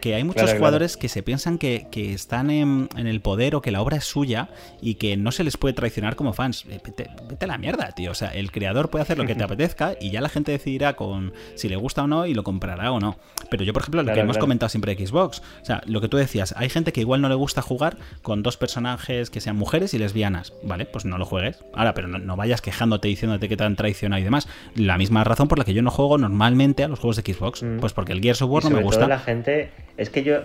que 0.00 0.14
hay 0.14 0.24
muchos 0.24 0.52
jugadores 0.54 0.96
que 0.96 1.08
se 1.08 1.22
piensan 1.22 1.58
que, 1.58 1.86
están 1.94 2.50
en, 2.50 2.88
el 2.96 3.20
poder 3.20 3.54
o 3.54 3.62
que 3.62 3.70
la 3.70 3.82
obra 3.82 3.96
es 3.96 4.04
suya 4.04 4.48
y 4.80 4.94
que 4.94 5.16
no 5.16 5.32
se 5.32 5.44
les 5.44 5.56
puede 5.56 5.74
traicionar 5.74 6.16
como 6.16 6.32
fans. 6.32 6.64
Eh, 6.68 6.80
vete, 6.84 7.10
vete 7.28 7.44
a 7.44 7.48
la 7.48 7.58
mierda, 7.58 7.90
tío. 7.92 8.12
O 8.12 8.14
sea, 8.14 8.28
el 8.28 8.50
creador 8.50 8.90
puede 8.90 9.02
hacer 9.02 9.18
lo 9.18 9.26
que 9.26 9.34
te 9.34 9.44
apetezca 9.48 9.94
y 10.00 10.10
ya 10.10 10.20
la 10.20 10.28
gente 10.28 10.52
decidirá 10.52 10.94
con 10.94 11.32
si 11.54 11.68
le 11.68 11.76
gusta 11.76 12.04
o 12.04 12.06
no 12.06 12.26
y 12.26 12.34
lo 12.34 12.44
comprará 12.44 12.87
o 12.92 13.00
no. 13.00 13.16
Pero 13.50 13.64
yo, 13.64 13.72
por 13.72 13.82
ejemplo, 13.82 14.02
lo 14.02 14.12
que 14.12 14.20
hemos 14.20 14.38
comentado 14.38 14.68
siempre 14.68 14.94
de 14.94 15.06
Xbox, 15.06 15.42
o 15.62 15.64
sea, 15.64 15.82
lo 15.86 16.00
que 16.00 16.08
tú 16.08 16.16
decías, 16.16 16.54
hay 16.56 16.68
gente 16.68 16.92
que 16.92 17.00
igual 17.00 17.20
no 17.20 17.28
le 17.28 17.34
gusta 17.34 17.62
jugar 17.62 17.96
con 18.22 18.42
dos 18.42 18.56
personajes 18.56 19.30
que 19.30 19.40
sean 19.40 19.56
mujeres 19.56 19.94
y 19.94 19.98
lesbianas, 19.98 20.52
¿vale? 20.62 20.86
Pues 20.86 21.04
no 21.04 21.18
lo 21.18 21.24
juegues. 21.24 21.64
Ahora, 21.72 21.94
pero 21.94 22.08
no, 22.08 22.36
vayas 22.36 22.60
quejándote 22.60 23.08
diciéndote 23.08 23.48
que 23.48 23.56
te 23.56 23.64
han 23.64 23.76
traicionado 23.76 24.20
y 24.20 24.24
demás. 24.24 24.48
La 24.74 24.98
misma 24.98 25.24
razón 25.24 25.48
por 25.48 25.58
la 25.58 25.64
que 25.64 25.74
yo 25.74 25.82
no 25.82 25.90
juego 25.90 26.18
normalmente 26.18 26.84
a 26.84 26.88
los 26.88 26.98
juegos 26.98 27.16
de 27.16 27.32
Xbox, 27.32 27.62
mm. 27.62 27.78
pues 27.78 27.92
porque 27.92 28.12
el 28.12 28.20
Gears 28.20 28.42
of 28.42 28.50
War 28.50 28.64
no 28.64 28.70
me 28.70 28.82
gusta. 28.82 29.08
la 29.08 29.18
gente, 29.18 29.70
es 29.96 30.10
que 30.10 30.22
yo 30.22 30.42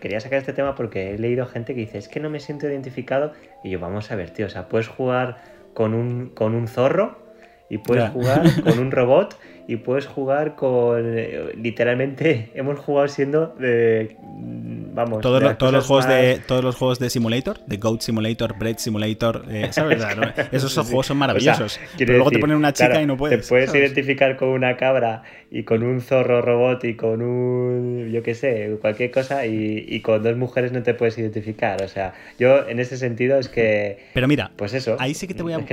quería 0.00 0.20
sacar 0.20 0.38
este 0.38 0.52
tema 0.52 0.74
porque 0.74 1.14
he 1.14 1.18
leído 1.18 1.46
gente 1.46 1.74
que 1.74 1.80
dice, 1.80 1.98
es 1.98 2.08
que 2.08 2.20
no 2.20 2.30
me 2.30 2.40
siento 2.40 2.66
identificado. 2.66 3.32
Y 3.64 3.70
yo, 3.70 3.80
vamos 3.80 4.10
a 4.10 4.16
ver, 4.16 4.30
tío, 4.30 4.46
o 4.46 4.50
sea, 4.50 4.68
puedes 4.68 4.88
jugar 4.88 5.42
con 5.74 5.94
un, 5.94 6.30
con 6.30 6.54
un 6.54 6.68
zorro 6.68 7.26
y 7.68 7.78
puedes 7.78 8.10
jugar 8.10 8.62
con 8.62 8.78
un 8.78 8.90
robot 8.90 9.36
y 9.68 9.76
puedes 9.76 10.06
jugar 10.06 10.54
con. 10.54 11.02
Eh, 11.04 11.52
literalmente, 11.56 12.50
hemos 12.54 12.78
jugado 12.78 13.08
siendo 13.08 13.54
de. 13.58 14.16
Vamos. 14.94 15.20
Todos, 15.20 15.58
todos 15.58 15.72
los 15.72 15.86
juegos 15.86 16.08
de 16.08 16.40
todos 16.46 16.64
los 16.64 16.76
juegos 16.76 16.98
de 16.98 17.10
Simulator, 17.10 17.58
de 17.66 17.76
Goat 17.76 18.00
Simulator, 18.00 18.56
Bread 18.58 18.78
Simulator, 18.78 19.44
eh, 19.50 19.68
¿sabes? 19.70 20.02
Esos 20.52 20.74
juegos 20.74 21.06
son 21.06 21.18
maravillosos. 21.18 21.80
pero 21.98 22.14
luego 22.14 22.30
te 22.30 22.38
ponen 22.38 22.56
una 22.56 22.72
chica 22.72 23.02
y 23.02 23.06
no 23.06 23.16
puedes. 23.16 23.42
Te 23.42 23.48
puedes 23.48 23.74
identificar 23.74 24.36
con 24.36 24.48
una 24.48 24.76
cabra 24.76 25.22
y 25.50 25.64
con 25.64 25.82
un 25.82 26.00
zorro 26.00 26.42
robot 26.42 26.84
y 26.84 26.94
con 26.94 27.20
un. 27.22 28.10
yo 28.10 28.22
qué 28.22 28.34
sé, 28.34 28.78
cualquier 28.80 29.10
cosa 29.10 29.46
y, 29.46 30.00
con 30.00 30.22
dos 30.22 30.36
mujeres 30.36 30.72
no 30.72 30.82
te 30.82 30.94
puedes 30.94 31.18
identificar. 31.18 31.82
O 31.82 31.88
sea, 31.88 32.14
yo 32.38 32.68
en 32.68 32.78
ese 32.78 32.96
sentido 32.96 33.38
es 33.38 33.48
que. 33.48 33.98
Pero 34.14 34.28
mira, 34.28 34.52
pues 34.56 34.72
eso. 34.74 34.96
Ahí 34.98 35.14
sí 35.14 35.26
que 35.26 35.34
te 35.34 35.42
voy 35.42 35.52
a. 35.52 35.64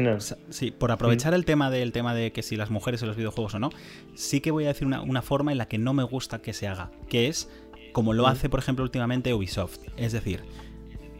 Sí, 0.50 0.72
por 0.72 0.92
aprovechar 0.92 1.32
mm. 1.32 1.36
el 1.36 1.46
tema 1.46 1.70
del 1.70 1.92
tema 1.92 2.16
de 2.16 2.32
que 2.32 2.42
si 2.42 2.56
las 2.56 2.72
mujeres 2.72 3.02
en 3.02 3.08
los 3.08 3.18
videojuegos 3.18 3.54
o 3.56 3.60
no 3.60 3.70
sí 4.16 4.42
que 4.42 4.52
voy 4.52 4.66
a 4.66 4.70
decir 4.70 4.88
una, 4.88 5.22
forma 5.22 5.52
en 5.52 5.58
la 5.58 5.68
que 5.68 5.78
no 5.78 5.94
me 5.94 6.04
gusta 6.04 6.42
que 6.42 6.54
se 6.54 6.68
haga, 6.68 6.92
que 7.10 7.28
es 7.28 7.50
como 7.92 8.14
lo 8.14 8.28
hace, 8.28 8.50
por 8.50 8.60
ejemplo, 8.60 8.84
últimamente 8.84 9.34
Ubisoft. 9.34 9.80
Es 9.98 10.12
decir, 10.12 10.44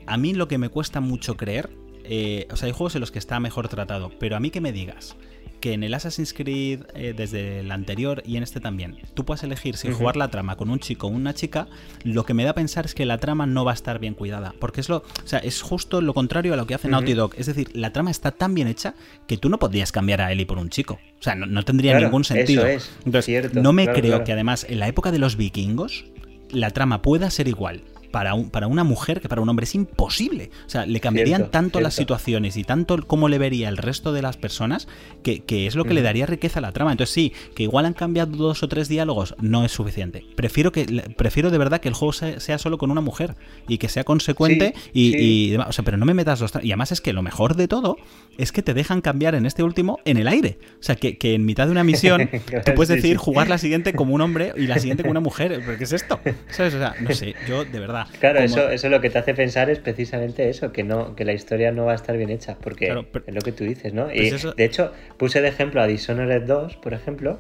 a 0.08 0.18
mí 0.18 0.34
lo 0.34 0.48
que 0.48 0.58
me 0.58 0.70
cuesta 0.70 1.02
mucho 1.02 1.38
creer, 1.38 1.70
eh, 2.04 2.48
o 2.52 2.56
sea, 2.56 2.68
hay 2.68 2.74
juegos 2.74 2.96
en 2.96 3.02
los 3.02 3.12
que 3.12 3.20
está 3.20 3.40
mejor 3.40 3.68
tratado, 3.68 4.12
pero 4.20 4.36
a 4.36 4.40
mí 4.40 4.50
que 4.50 4.62
me 4.62 4.72
digas 4.72 5.16
que 5.64 5.72
en 5.72 5.84
el 5.84 5.94
Assassin's 5.94 6.34
Creed, 6.34 6.82
eh, 6.94 7.14
desde 7.16 7.62
el 7.62 7.72
anterior 7.72 8.22
y 8.26 8.36
en 8.36 8.44
este 8.44 8.60
también, 8.60 8.98
tú 9.14 9.24
puedes 9.24 9.44
elegir 9.44 9.78
si 9.78 9.90
jugar 9.94 10.18
la 10.18 10.28
trama 10.28 10.58
con 10.58 10.70
un 10.70 10.78
chico 10.80 11.08
o 11.08 11.10
una 11.10 11.34
chica, 11.34 11.70
lo 12.04 12.26
que 12.26 12.34
me 12.34 12.44
da 12.44 12.50
a 12.50 12.54
pensar 12.54 12.84
es 12.84 12.94
que 12.94 13.06
la 13.06 13.18
trama 13.18 13.46
no 13.46 13.64
va 13.64 13.72
a 13.72 13.74
estar 13.74 13.98
bien 13.98 14.14
cuidada. 14.14 14.54
Porque 14.60 14.82
es 14.82 14.90
lo. 14.90 14.98
O 14.98 15.04
sea, 15.24 15.40
es 15.40 15.62
justo 15.62 16.02
lo 16.02 16.14
contrario 16.14 16.54
a 16.54 16.58
lo 16.58 16.68
que 16.68 16.76
hace 16.76 16.90
Naughty 16.90 17.14
Dog. 17.14 17.36
Es 17.38 17.46
decir, 17.46 17.70
la 17.74 17.94
trama 17.94 18.12
está 18.12 18.32
tan 18.32 18.54
bien 18.54 18.68
hecha 18.68 18.96
que 19.26 19.38
tú 19.38 19.48
no 19.48 19.58
podrías 19.58 19.94
cambiar 19.94 20.20
a 20.20 20.34
Ellie 20.34 20.46
por 20.46 20.58
un 20.58 20.70
chico. 20.70 21.00
O 21.18 21.24
sea, 21.24 21.34
no, 21.34 21.64
tendría 21.64 21.98
ningún 21.98 22.26
sentido. 22.26 22.66
Eso 22.66 22.90
es, 22.90 22.92
Entonces, 23.06 23.54
no 23.54 23.72
me 23.72 23.88
creo 23.88 24.26
que 24.26 24.34
además 24.34 24.66
en 24.68 24.80
la 24.80 24.90
época 24.90 25.14
de 25.14 25.20
los 25.20 25.38
vikingos 25.38 26.04
la 26.52 26.72
trama 26.72 27.02
pueda 27.02 27.32
ser 27.32 27.48
igual 27.48 27.84
para, 28.14 28.36
un, 28.36 28.52
para 28.52 28.68
una 28.68 28.84
mujer 28.84 29.22
que 29.22 29.28
para 29.28 29.42
un 29.42 29.50
hombre 29.50 29.64
es 29.64 29.74
imposible. 29.74 30.52
O 30.68 30.70
sea, 30.70 30.86
le 30.86 31.00
cambiarían 31.00 31.50
tanto 31.50 31.82
las 31.82 31.96
situaciones 31.96 32.58
y 32.58 32.64
tanto 32.64 32.96
cómo 33.08 33.28
le 33.28 33.40
vería 33.40 33.70
el 33.70 33.78
resto 33.78 34.14
de 34.14 34.22
las 34.22 34.38
personas 34.38 34.88
que, 35.24 35.42
es 35.66 35.76
lo 35.76 35.84
que 35.84 35.96
le 35.96 36.04
daría 36.04 36.28
riqueza 36.28 36.60
a 36.60 36.62
la 36.62 36.72
trama. 36.72 36.92
Entonces 36.92 37.12
sí, 37.12 37.34
que 37.56 37.64
igual 37.64 37.88
han 37.88 37.94
cambiado 37.94 38.38
dos 38.38 38.62
o 38.62 38.68
tres 38.68 38.88
diálogos, 38.88 39.34
no 39.42 39.66
es 39.66 39.72
suficiente. 39.72 40.24
Prefiero 40.36 40.72
que 40.72 40.86
prefiero 41.18 41.50
de 41.50 41.58
verdad 41.58 41.82
que 41.82 41.88
el 41.88 41.96
juego 41.96 42.14
sea, 42.14 42.58
solo 42.60 42.78
con 42.78 42.92
una 42.92 43.02
mujer 43.02 43.34
y 43.68 43.80
que 43.80 43.90
sea 43.90 44.04
consecuente 44.04 44.76
y, 44.94 45.56
O 45.56 45.72
sea, 45.72 45.84
pero 45.84 45.98
no 45.98 46.06
me 46.06 46.14
metas 46.14 46.40
los... 46.40 46.54
Y 46.62 46.72
además 46.72 46.92
es 46.92 47.02
que 47.02 47.14
lo 47.14 47.24
mejor 47.24 47.56
de 47.56 47.68
todo 47.68 47.98
es 48.38 48.52
que 48.52 48.62
te 48.62 48.76
dejan 48.76 49.02
cambiar 49.02 49.34
en 49.34 49.48
este 49.48 49.64
último 49.64 50.00
en 50.06 50.18
el 50.18 50.28
aire. 50.28 50.60
O 50.80 50.84
sea, 50.84 50.96
que, 50.96 51.18
en 51.20 51.46
mitad 51.46 51.66
de 51.66 51.72
una 51.72 51.84
misión 51.84 52.30
tú 52.66 52.74
puedes 52.76 52.90
decidir 52.90 53.18
jugar 53.18 53.50
la 53.50 53.58
siguiente 53.58 53.94
como 53.94 54.14
un 54.14 54.22
hombre 54.22 54.54
y 54.56 54.68
la 54.68 54.78
siguiente 54.78 55.02
como 55.02 55.12
una 55.12 55.20
mujer. 55.20 55.64
¿Pero 55.66 55.80
qué 55.80 55.84
es 55.84 55.94
esto? 55.94 56.20
¿Sabes? 56.52 56.76
O 56.76 56.78
sea, 56.78 56.94
no 57.02 57.12
sé, 57.12 57.34
yo 57.48 57.66
de 57.66 57.80
verdad. 57.80 58.03
Claro, 58.20 58.40
eso, 58.40 58.70
eso 58.70 58.90
lo 58.90 59.02
que 59.02 59.10
te 59.10 59.18
hace 59.20 59.34
pensar 59.34 59.70
es 59.70 59.80
precisamente 59.80 60.50
eso, 60.50 60.72
que 60.72 60.84
no 60.84 61.16
que 61.16 61.26
la 61.26 61.34
historia 61.34 61.72
no 61.72 61.86
va 61.86 61.94
a 61.94 61.96
estar 61.96 62.18
bien 62.18 62.30
hecha, 62.30 62.58
porque 62.62 62.88
es 63.26 63.34
lo 63.34 63.42
que 63.42 63.52
tú 63.52 63.64
dices, 63.64 63.94
¿no? 63.94 64.06
Pues 64.06 64.44
y 64.44 64.48
de 64.56 64.66
hecho, 64.66 64.92
puse 65.18 65.42
de 65.42 65.48
ejemplo 65.48 65.82
a 65.82 65.88
Dishonored 65.88 66.44
2, 66.44 66.78
por 66.78 66.94
ejemplo, 66.94 67.40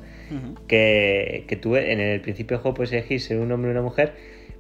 que, 0.68 1.46
que 1.48 1.56
tú 1.56 1.76
en 1.76 2.00
el 2.00 2.22
principio 2.22 2.58
del 2.58 2.62
juego 2.64 2.76
puedes 2.76 2.92
elegir 2.94 3.22
ser 3.22 3.40
un 3.40 3.52
hombre 3.52 3.70
o 3.70 3.72
una 3.72 3.82
mujer 3.82 4.14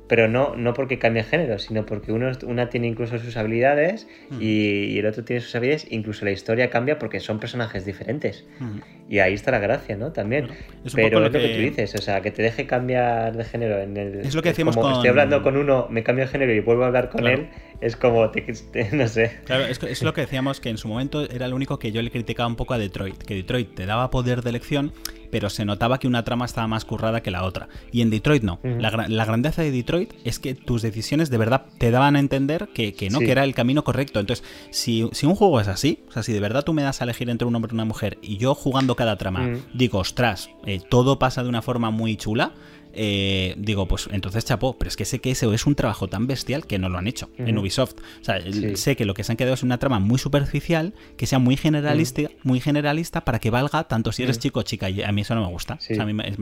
pero 0.07 0.27
no, 0.27 0.55
no 0.55 0.73
porque 0.73 0.99
cambie 0.99 1.23
género, 1.23 1.59
sino 1.59 1.85
porque 1.85 2.11
uno, 2.11 2.31
una 2.45 2.69
tiene 2.69 2.87
incluso 2.87 3.17
sus 3.19 3.37
habilidades 3.37 4.07
mm. 4.29 4.37
y, 4.39 4.97
el 4.99 5.05
otro 5.05 5.23
tiene 5.23 5.41
sus 5.41 5.55
habilidades, 5.55 5.87
incluso 5.89 6.25
la 6.25 6.31
historia 6.31 6.69
cambia 6.69 6.99
porque 6.99 7.19
son 7.19 7.39
personajes 7.39 7.85
diferentes. 7.85 8.45
Mm. 8.59 8.79
Y 9.09 9.19
ahí 9.19 9.33
está 9.33 9.51
la 9.51 9.59
gracia, 9.59 9.95
¿no? 9.95 10.11
También. 10.11 10.49
pero 10.93 11.17
es 11.17 11.23
lo 11.23 11.31
que... 11.31 11.39
tú 11.39 11.59
dices, 11.59 11.95
o 11.95 12.01
sea, 12.01 12.21
que 12.21 12.31
te 12.31 12.41
deje 12.41 12.65
cambiar 12.65 13.35
de 13.35 13.43
género 13.43 13.79
en 13.79 13.97
el... 13.97 14.19
Es 14.19 14.35
lo 14.35 14.41
que 14.41 14.49
decimos 14.49 14.75
como 14.75 14.91
estoy 14.93 15.09
hablando 15.09 15.41
con 15.41 15.57
uno, 15.57 15.87
me 15.89 16.03
cambio 16.03 16.25
de 16.25 16.31
género 16.31 16.53
y 16.53 16.59
vuelvo 16.59 16.83
a 16.83 16.87
hablar 16.87 17.09
con 17.09 17.27
él, 17.27 17.49
es 17.83 17.95
como, 17.95 18.31
no 18.91 19.07
sé. 19.07 19.39
Claro, 19.45 19.65
es, 19.65 19.81
es 19.83 20.01
lo 20.03 20.13
que 20.13 20.21
decíamos 20.21 20.59
que 20.59 20.69
en 20.69 20.77
su 20.77 20.87
momento 20.87 21.29
era 21.29 21.47
lo 21.47 21.55
único 21.55 21.79
que 21.79 21.91
yo 21.91 22.01
le 22.01 22.11
criticaba 22.11 22.47
un 22.47 22.55
poco 22.55 22.73
a 22.73 22.77
Detroit, 22.77 23.17
que 23.17 23.35
Detroit 23.35 23.75
te 23.75 23.85
daba 23.85 24.09
poder 24.09 24.41
de 24.41 24.49
elección 24.49 24.93
pero 25.33 25.49
se 25.49 25.65
notaba 25.65 25.97
que 25.97 26.05
una 26.05 26.23
trama 26.23 26.45
estaba 26.45 26.67
más 26.67 26.85
currada 26.85 27.23
que 27.23 27.31
la 27.31 27.43
otra. 27.43 27.67
Y 27.91 28.01
en 28.03 28.11
Detroit 28.11 28.43
no. 28.43 28.59
la, 28.63 29.25
grandeza 29.25 29.63
de 29.63 29.71
Detroit 29.71 30.13
es 30.23 30.37
que 30.37 30.53
tus 30.53 30.83
decisiones 30.83 31.31
de 31.31 31.39
verdad 31.39 31.65
te 31.79 31.89
daban 31.89 32.15
a 32.15 32.19
entender 32.19 32.69
que, 32.71 32.93
no, 33.09 33.17
que 33.17 33.31
era 33.31 33.43
el 33.43 33.55
camino 33.55 33.83
correcto. 33.83 34.19
Entonces, 34.19 34.45
si, 34.69 35.01
un 35.01 35.35
juego 35.35 35.59
es 35.59 35.67
así, 35.67 36.03
o 36.07 36.11
sea, 36.11 36.21
si 36.21 36.33
de 36.33 36.39
verdad 36.39 36.63
tú 36.63 36.73
me 36.73 36.83
das 36.83 37.01
a 37.01 37.05
elegir 37.05 37.31
entre 37.31 37.47
un 37.47 37.55
hombre 37.55 37.71
y 37.71 37.73
una 37.73 37.83
mujer 37.83 38.19
y 38.21 38.37
yo 38.37 38.53
jugando 38.53 38.95
cada 38.95 39.17
trama 39.17 39.57
digo, 39.73 39.97
ostras, 39.97 40.51
eh, 40.67 40.79
todo 40.87 41.17
pasa 41.17 41.41
de 41.41 41.49
una 41.49 41.63
forma 41.63 41.89
muy 41.89 42.15
chula, 42.15 42.51
eh, 42.95 43.55
digo, 43.57 43.87
pues 43.87 44.07
entonces 44.11 44.45
chapó, 44.45 44.77
pero 44.77 44.87
es 44.87 44.95
que 44.95 45.05
sé 45.05 45.19
que 45.19 45.31
ese 45.31 45.51
es 45.53 45.65
un 45.65 45.73
trabajo 45.73 46.07
tan 46.07 46.27
bestial 46.27 46.67
que 46.67 46.77
no 46.77 46.89
lo 46.89 46.99
han 46.99 47.07
hecho 47.07 47.29
en 47.37 47.57
Ubisoft. 47.57 47.95
O 48.21 48.23
sea, 48.23 48.39
sé 48.75 48.95
que 48.95 49.05
lo 49.05 49.15
que 49.15 49.23
se 49.23 49.31
han 49.31 49.37
quedado 49.37 49.55
es 49.55 49.63
una 49.63 49.79
trama 49.79 49.99
muy 49.99 50.19
superficial, 50.19 50.93
que 51.17 51.25
sea 51.25 51.39
muy 51.39 51.57
generalista, 51.57 52.21
muy 52.43 52.59
generalista 52.59 53.25
para 53.25 53.39
que 53.39 53.49
valga 53.49 53.85
tanto 53.85 54.11
si 54.11 54.23
eres 54.23 54.37
chico 54.37 54.59
o 54.59 54.63
chica. 54.63 54.89
Y 54.89 55.01
a 55.01 55.11
mí 55.11 55.21
eso 55.21 55.33
no 55.33 55.41
me 55.41 55.51
gusta. 55.51 55.79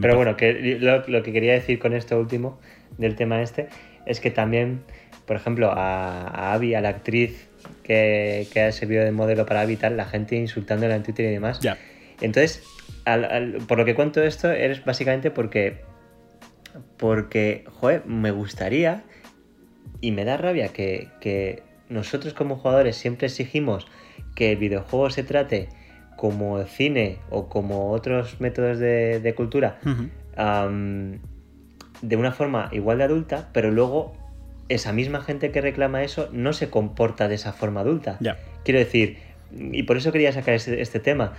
pero 0.02 0.16
bueno, 0.16 0.36
que 0.36 0.78
lo, 0.80 1.24
que 1.24 1.32
quería 1.32 1.54
decir 1.54 1.80
con 1.80 1.94
esto 1.94 2.20
último 2.20 2.60
del 2.98 3.16
tema 3.16 3.42
este 3.42 3.70
es 4.06 4.20
que 4.20 4.32
también, 4.32 4.82
por 5.26 5.38
ejemplo, 5.38 5.72
a, 5.72 6.54
Abby, 6.54 6.76
a 6.76 6.82
la 6.82 6.90
actriz 6.90 7.48
que, 7.84 8.48
ha 8.56 8.72
servido 8.74 9.06
de 9.06 9.12
modelo 9.12 9.46
para 9.46 9.62
Abby 9.62 9.78
la 9.82 10.06
gente 10.06 10.36
insultándola 10.36 10.96
en 10.96 11.04
Twitter 11.04 11.28
y 11.28 11.32
demás. 11.32 11.62
Ya. 11.62 11.78
Entonces, 12.20 12.64
por 13.68 13.78
lo 13.78 13.86
que 13.86 13.96
cuento 13.96 14.22
esto, 14.22 14.52
es 14.52 14.84
básicamente 14.84 15.32
porque 15.32 15.91
porque, 16.98 17.66
joder, 17.80 18.06
me 18.06 18.32
gustaría 18.32 19.04
y 20.02 20.12
me 20.12 20.26
da 20.26 20.38
rabia 20.38 20.70
que, 20.70 21.64
nosotros 21.90 22.34
como 22.34 22.56
jugadores 22.56 22.96
siempre 22.96 23.28
exigimos 23.28 23.86
que 24.34 24.54
el 24.54 24.58
videojuego 24.58 25.10
se 25.10 25.24
trate 25.24 25.68
como 26.16 26.60
el 26.60 26.68
cine 26.68 27.18
o 27.30 27.50
como 27.50 27.92
otros 27.92 28.40
métodos 28.40 28.80
de, 28.80 29.34
cultura 29.36 29.80
de 32.02 32.16
una 32.16 32.32
forma 32.32 32.70
igual 32.72 33.00
de 33.00 33.04
adulta, 33.04 33.50
pero 33.54 33.72
luego 33.72 34.14
esa 34.70 34.94
misma 34.94 35.22
gente 35.22 35.52
que 35.52 35.62
reclama 35.62 36.04
eso 36.04 36.30
no 36.32 36.54
se 36.54 36.70
comporta 36.70 37.28
de 37.28 37.36
esa 37.36 37.52
forma 37.52 37.82
adulta. 37.82 38.18
Quiero 38.64 38.80
decir, 38.80 39.18
y 39.52 39.84
por 39.84 39.98
eso 39.98 40.12
quería 40.12 40.32
sacar 40.32 40.54
este, 40.54 40.82
este 40.82 41.00
tema, 41.00 41.34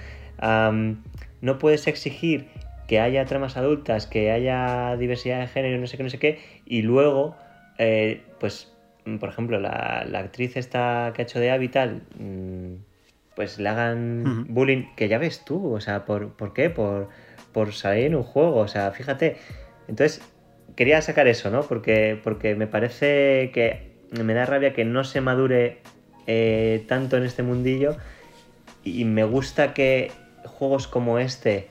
no 1.40 1.58
puedes 1.58 1.86
exigir 1.86 2.48
que 2.86 3.00
haya 3.00 3.24
tramas 3.24 3.56
adultas, 3.56 4.06
que 4.06 4.30
haya 4.30 4.96
diversidad 4.96 5.40
de 5.40 5.46
género, 5.46 5.78
no 5.78 5.86
sé 5.86 5.96
qué, 5.96 6.02
no 6.02 6.10
sé 6.10 6.18
qué, 6.18 6.40
y 6.66 6.82
luego, 6.82 7.36
eh, 7.78 8.22
pues, 8.40 8.72
por 9.20 9.28
ejemplo, 9.28 9.58
la, 9.60 10.06
actriz 10.14 10.56
esta 10.56 11.12
que 11.14 11.22
ha 11.22 11.24
hecho 11.24 11.40
de 11.40 11.50
Habital, 11.50 12.02
mm, 12.18 12.74
pues 13.34 13.58
le 13.58 13.68
hagan 13.68 14.46
bullying, 14.48 14.94
que 14.96 15.08
ya 15.08 15.18
ves 15.18 15.44
tú, 15.44 15.74
o 15.74 15.80
sea, 15.80 16.04
¿por, 16.04 16.32
¿por 16.34 16.52
qué? 16.52 16.70
Por, 16.70 17.08
por 17.52 17.72
salir 17.72 18.06
en 18.06 18.14
un 18.16 18.22
juego, 18.22 18.56
o 18.56 18.68
sea, 18.68 18.90
fíjate. 18.90 19.36
Entonces, 19.88 20.22
quería 20.76 21.00
sacar 21.02 21.26
eso, 21.28 21.50
¿no? 21.50 21.62
Porque, 21.62 22.18
porque 22.22 22.54
me 22.54 22.66
parece 22.66 23.50
que 23.52 23.92
me 24.10 24.34
da 24.34 24.46
rabia 24.46 24.72
que 24.72 24.84
no 24.84 25.04
se 25.04 25.20
madure 25.20 25.78
eh, 26.26 26.84
tanto 26.88 27.16
en 27.16 27.24
este 27.24 27.42
mundillo 27.42 27.96
y 28.84 29.04
me 29.04 29.24
gusta 29.24 29.74
que 29.74 30.12
juegos 30.44 30.88
como 30.88 31.18
este 31.18 31.68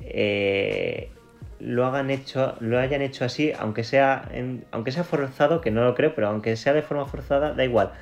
eh, 0.00 1.10
lo 1.58 1.86
hagan 1.86 2.10
hecho, 2.10 2.56
lo 2.60 2.78
hayan 2.78 3.02
hecho 3.02 3.24
así, 3.24 3.52
aunque 3.56 3.84
sea, 3.84 4.28
aunque 4.72 4.90
sea 4.90 5.04
forzado, 5.04 5.60
que 5.60 5.70
no 5.70 5.84
lo 5.84 5.94
creo, 5.94 6.14
pero 6.14 6.28
aunque 6.28 6.56
sea 6.56 6.72
de 6.72 6.82
forma 6.82 7.06
forzada, 7.06 7.52
da 7.52 7.64
igual. 7.64 7.92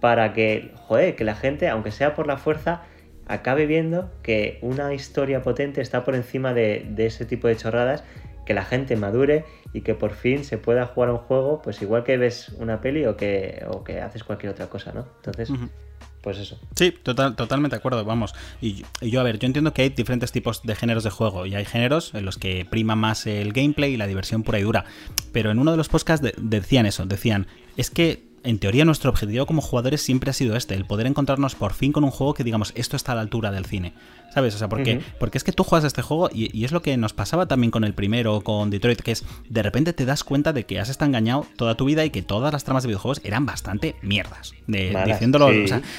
Para 0.00 0.32
que, 0.34 0.72
que 1.16 1.24
la 1.24 1.34
gente, 1.34 1.68
aunque 1.68 1.90
sea 1.90 2.14
por 2.14 2.26
la 2.26 2.36
fuerza, 2.36 2.82
acabe 3.26 3.66
viendo 3.66 4.10
que 4.22 4.58
una 4.60 4.92
historia 4.92 5.42
potente 5.42 5.80
está 5.80 6.04
por 6.04 6.14
encima 6.14 6.52
de, 6.52 6.92
ese 6.98 7.24
tipo 7.24 7.48
de 7.48 7.56
chorradas, 7.56 8.04
que 8.44 8.52
la 8.52 8.64
gente 8.64 8.96
madure 8.96 9.44
y 9.72 9.82
que 9.82 9.94
por 9.94 10.12
fin 10.12 10.44
se 10.44 10.58
pueda 10.58 10.86
jugar 10.86 11.10
un 11.10 11.18
juego, 11.18 11.62
pues 11.62 11.80
igual 11.80 12.04
que 12.04 12.18
ves 12.18 12.50
una 12.58 12.80
peli 12.80 13.06
o 13.06 13.16
que, 13.16 13.64
o 13.68 13.84
que 13.84 14.00
haces 14.00 14.24
cualquier 14.24 14.52
otra 14.52 14.66
cosa, 14.66 14.92
¿no? 14.92 15.06
Entonces, 15.16 15.50
pues 16.22 16.38
eso. 16.38 16.58
Sí, 16.76 16.92
total, 17.02 17.36
totalmente 17.36 17.74
de 17.74 17.78
acuerdo, 17.78 18.04
vamos. 18.04 18.34
Y, 18.60 18.84
yo, 19.00 19.20
a 19.20 19.24
ver, 19.24 19.38
yo 19.38 19.46
entiendo 19.46 19.74
que 19.74 19.82
hay 19.82 19.88
diferentes 19.90 20.32
tipos 20.32 20.62
de 20.62 20.74
géneros 20.74 21.04
de 21.04 21.10
juego 21.10 21.46
y 21.46 21.54
hay 21.54 21.64
géneros 21.64 22.14
en 22.14 22.24
los 22.24 22.38
que 22.38 22.64
prima 22.64 22.96
más 22.96 23.26
el 23.26 23.52
gameplay 23.52 23.94
y 23.94 23.96
la 23.96 24.06
diversión 24.06 24.42
pura 24.42 24.58
y 24.58 24.62
dura. 24.62 24.84
Pero 25.32 25.50
en 25.50 25.58
uno 25.58 25.72
de 25.72 25.76
los 25.76 25.88
podcasts 25.88 26.26
decían 26.38 26.86
eso, 26.86 27.06
decían, 27.06 27.48
es 27.76 27.90
que 27.90 28.22
en 28.44 28.58
teoría 28.58 28.84
nuestro 28.84 29.10
objetivo 29.10 29.46
como 29.46 29.62
jugadores 29.62 30.02
siempre 30.02 30.30
ha 30.30 30.32
sido 30.32 30.56
este, 30.56 30.74
el 30.74 30.84
poder 30.84 31.06
encontrarnos 31.06 31.54
por 31.54 31.74
fin 31.74 31.92
con 31.92 32.04
un 32.04 32.10
juego 32.10 32.34
que 32.34 32.44
digamos, 32.44 32.72
esto 32.76 32.96
está 32.96 33.12
a 33.12 33.14
la 33.16 33.20
altura 33.20 33.50
del 33.50 33.66
cine. 33.66 33.92
¿Sabes? 34.32 34.54
O 34.54 34.58
sea, 34.58 34.68
¿por 34.68 34.82
qué? 34.82 35.00
Porque 35.18 35.36
es 35.36 35.44
que 35.44 35.52
tú 35.52 35.62
juegas 35.62 35.84
este 35.84 36.00
juego 36.00 36.30
y, 36.32 36.64
es 36.64 36.72
lo 36.72 36.80
que 36.80 36.96
nos 36.96 37.12
pasaba 37.12 37.46
también 37.46 37.70
con 37.70 37.84
el 37.84 37.92
primero, 37.92 38.40
con 38.40 38.70
Detroit, 38.70 39.00
que 39.00 39.12
es 39.12 39.24
de 39.48 39.62
repente 39.62 39.92
te 39.92 40.06
das 40.06 40.24
cuenta 40.24 40.52
de 40.52 40.64
que 40.64 40.80
has 40.80 40.88
estado 40.88 41.08
engañado 41.08 41.46
toda 41.56 41.76
tu 41.76 41.84
vida 41.84 42.04
y 42.04 42.10
que 42.10 42.22
todas 42.22 42.52
las 42.52 42.64
tramas 42.64 42.82
de 42.82 42.88
videojuegos 42.88 43.20
eran 43.24 43.44
bastante 43.44 43.94
mierdas. 44.00 44.54
diciéndolo, 44.66 45.50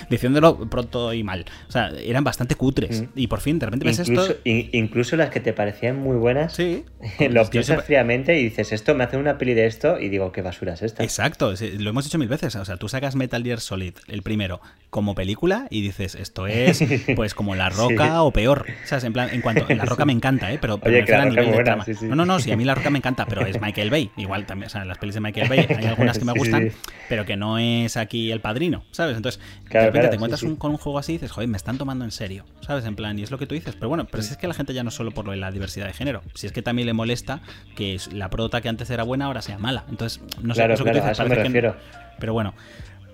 diciéndolo 0.10 0.70
pronto 0.70 1.14
y 1.14 1.24
mal. 1.24 1.46
O 1.68 1.72
sea, 1.72 1.90
eran 1.90 2.24
bastante 2.24 2.56
cutres. 2.56 3.04
Y 3.16 3.28
por 3.28 3.40
fin, 3.40 3.60
de 3.60 3.68
repente 3.68 3.86
ves 3.86 4.00
esto. 4.00 4.26
incluso 4.46 5.16
las 5.16 5.30
que 5.30 5.40
te 5.40 5.54
parecían 5.54 5.98
muy 6.00 6.18
buenas, 6.18 6.54
sí. 6.54 6.86
lo 7.30 7.48
piensas 7.50 7.86
fríamente 7.86 8.40
y 8.40 8.46
dices, 8.46 8.72
esto 8.72 8.96
me 8.96 9.04
hace 9.04 9.18
una 9.18 9.38
peli 9.38 9.54
de 9.54 9.68
esto 9.68 10.00
y 10.00 10.10
digo, 10.10 10.32
qué 10.32 10.42
basura 10.42 10.74
es 10.74 10.82
esta. 10.82 11.04
Exacto, 11.04 11.54
lo 11.78 11.90
hemos 11.90 12.04
dicho 12.06 12.18
mil 12.18 12.30
veces. 12.30 12.56
O 12.56 12.66
sea, 12.66 12.78
tú 12.78 12.90
sacas 12.90 13.16
Metal 13.16 13.44
Gear 13.44 13.60
Solid, 13.60 13.94
el 14.08 14.24
primero, 14.24 14.60
como 14.90 15.14
película 15.14 15.68
y 15.70 15.82
dices, 15.82 16.16
esto 16.16 16.48
es 16.48 16.84
pues 17.16 17.36
como 17.36 17.56
La 17.56 17.70
Roca 17.70 18.23
o 18.26 18.32
peor. 18.32 18.66
¿Sabes? 18.86 19.04
En 19.04 19.14
plan, 19.14 19.30
en 19.32 19.42
cuanto. 19.42 19.66
La 19.70 19.86
Roca 19.86 20.06
me 20.06 20.14
encanta, 20.14 20.52
¿eh? 20.52 20.58
Pero, 20.60 20.78
pero 20.80 21.22
a 21.22 21.26
nivel 21.26 21.52
de 21.52 21.64
trama. 21.64 21.86
No, 22.02 22.16
no, 22.16 22.26
no, 22.26 22.40
sí, 22.40 22.52
a 22.52 22.58
mí 22.58 22.64
La 22.64 22.76
Roca 22.76 22.90
me 22.90 22.98
encanta, 23.00 23.26
pero 23.26 23.46
es 23.46 23.60
Michael 23.62 23.90
Bay. 23.90 24.12
Igual 24.18 24.46
también, 24.46 24.68
o 24.68 24.70
sea, 24.70 24.86
las 24.86 24.98
pelis 24.98 25.16
de 25.16 25.22
Michael 25.22 25.50
Bay 25.50 25.68
hay 25.70 25.86
algunas 25.86 26.18
que 26.18 26.26
me 26.26 26.34
gustan, 26.38 26.72
pero 27.10 27.26
que 27.26 27.36
no 27.36 27.58
es 27.58 27.98
aquí 27.98 28.32
el 28.32 28.42
padrino, 28.42 28.84
¿sabes? 28.92 29.18
Entonces, 29.18 29.42
de 29.70 29.86
repente 29.86 30.10
te 30.10 30.16
encuentras 30.16 30.44
con 30.58 30.72
un 30.72 30.78
juego 30.78 31.00
así 31.00 31.14
y 31.14 31.16
dices, 31.16 31.32
joder, 31.32 31.50
me 31.50 31.58
están 31.58 31.78
tomando 31.78 32.06
en 32.06 32.12
serio, 32.12 32.46
¿sabes? 32.62 32.86
En 32.86 32.96
plan, 32.96 33.18
y 33.18 33.24
es 33.24 33.32
lo 33.32 33.38
que 33.38 33.48
tú 33.48 33.56
dices. 33.56 33.76
Pero 33.76 33.90
bueno, 33.90 34.06
pero 34.06 34.24
si 34.24 34.32
es 34.32 34.38
que 34.38 34.48
la 34.48 34.54
gente 34.54 34.74
ya 34.74 34.84
no 34.84 34.92
solo 34.92 35.12
por 35.12 35.26
lo 35.26 35.32
de 35.32 35.38
la 35.38 35.52
diversidad 35.52 35.88
de 35.88 35.94
género, 35.94 36.22
si 36.34 36.48
es 36.48 36.54
que 36.54 36.62
también 36.62 36.86
le 36.86 36.94
molesta 36.94 37.42
que 37.76 37.98
la 38.12 38.30
prota 38.30 38.62
que 38.62 38.70
antes 38.70 38.90
era 38.90 39.04
buena 39.04 39.26
ahora 39.26 39.42
sea 39.42 39.58
mala. 39.58 39.86
Entonces, 39.90 40.22
no 40.42 40.54
sé, 40.56 40.72
eso 40.72 40.84
que 40.84 40.92
tú 40.92 40.98
dices, 40.98 41.20
me 41.20 41.36
refiero. 41.36 41.76
Pero 42.20 42.34
bueno. 42.34 42.54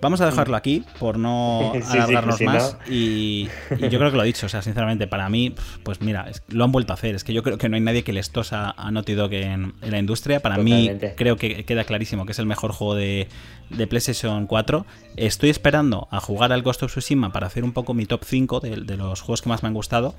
Vamos 0.00 0.20
a 0.20 0.26
dejarlo 0.26 0.56
aquí 0.56 0.84
por 0.98 1.18
no 1.18 1.72
alargarnos 1.90 2.40
más. 2.40 2.76
Y, 2.88 3.48
yo 3.70 3.98
creo 3.98 4.10
que 4.10 4.16
lo 4.16 4.22
he 4.22 4.26
dicho, 4.26 4.46
o 4.46 4.48
sea, 4.48 4.62
sinceramente, 4.62 5.06
para 5.06 5.28
mí, 5.28 5.54
pues 5.82 6.00
mira, 6.00 6.30
lo 6.48 6.64
han 6.64 6.72
vuelto 6.72 6.92
a 6.92 6.94
hacer. 6.94 7.14
Es 7.14 7.24
que 7.24 7.32
yo 7.32 7.42
creo 7.42 7.58
que 7.58 7.68
no 7.68 7.76
hay 7.76 7.82
nadie 7.82 8.02
que 8.04 8.12
les 8.12 8.30
tosa 8.30 8.70
a 8.70 8.90
Naughty 8.90 9.14
Dog 9.14 9.32
en, 9.32 9.74
la 9.82 9.98
industria. 9.98 10.40
Para 10.40 10.58
mí, 10.58 10.90
creo 11.16 11.36
que 11.36 11.64
queda 11.64 11.84
clarísimo 11.84 12.26
que 12.26 12.32
es 12.32 12.38
el 12.38 12.46
mejor 12.46 12.72
juego 12.72 12.94
de, 12.94 13.28
de 13.70 13.86
PlayStation 13.86 14.46
4. 14.46 14.86
Estoy 15.16 15.50
esperando 15.50 16.08
a 16.10 16.20
jugar 16.20 16.52
al 16.52 16.62
Ghost 16.62 16.82
of 16.82 16.90
Tsushima 16.90 17.32
para 17.32 17.46
hacer 17.46 17.64
un 17.64 17.72
poco 17.72 17.94
mi 17.94 18.06
top 18.06 18.24
5 18.24 18.60
de, 18.60 18.96
los 18.96 19.20
juegos 19.20 19.42
que 19.42 19.48
más 19.48 19.62
me 19.62 19.68
han 19.68 19.74
gustado. 19.74 20.14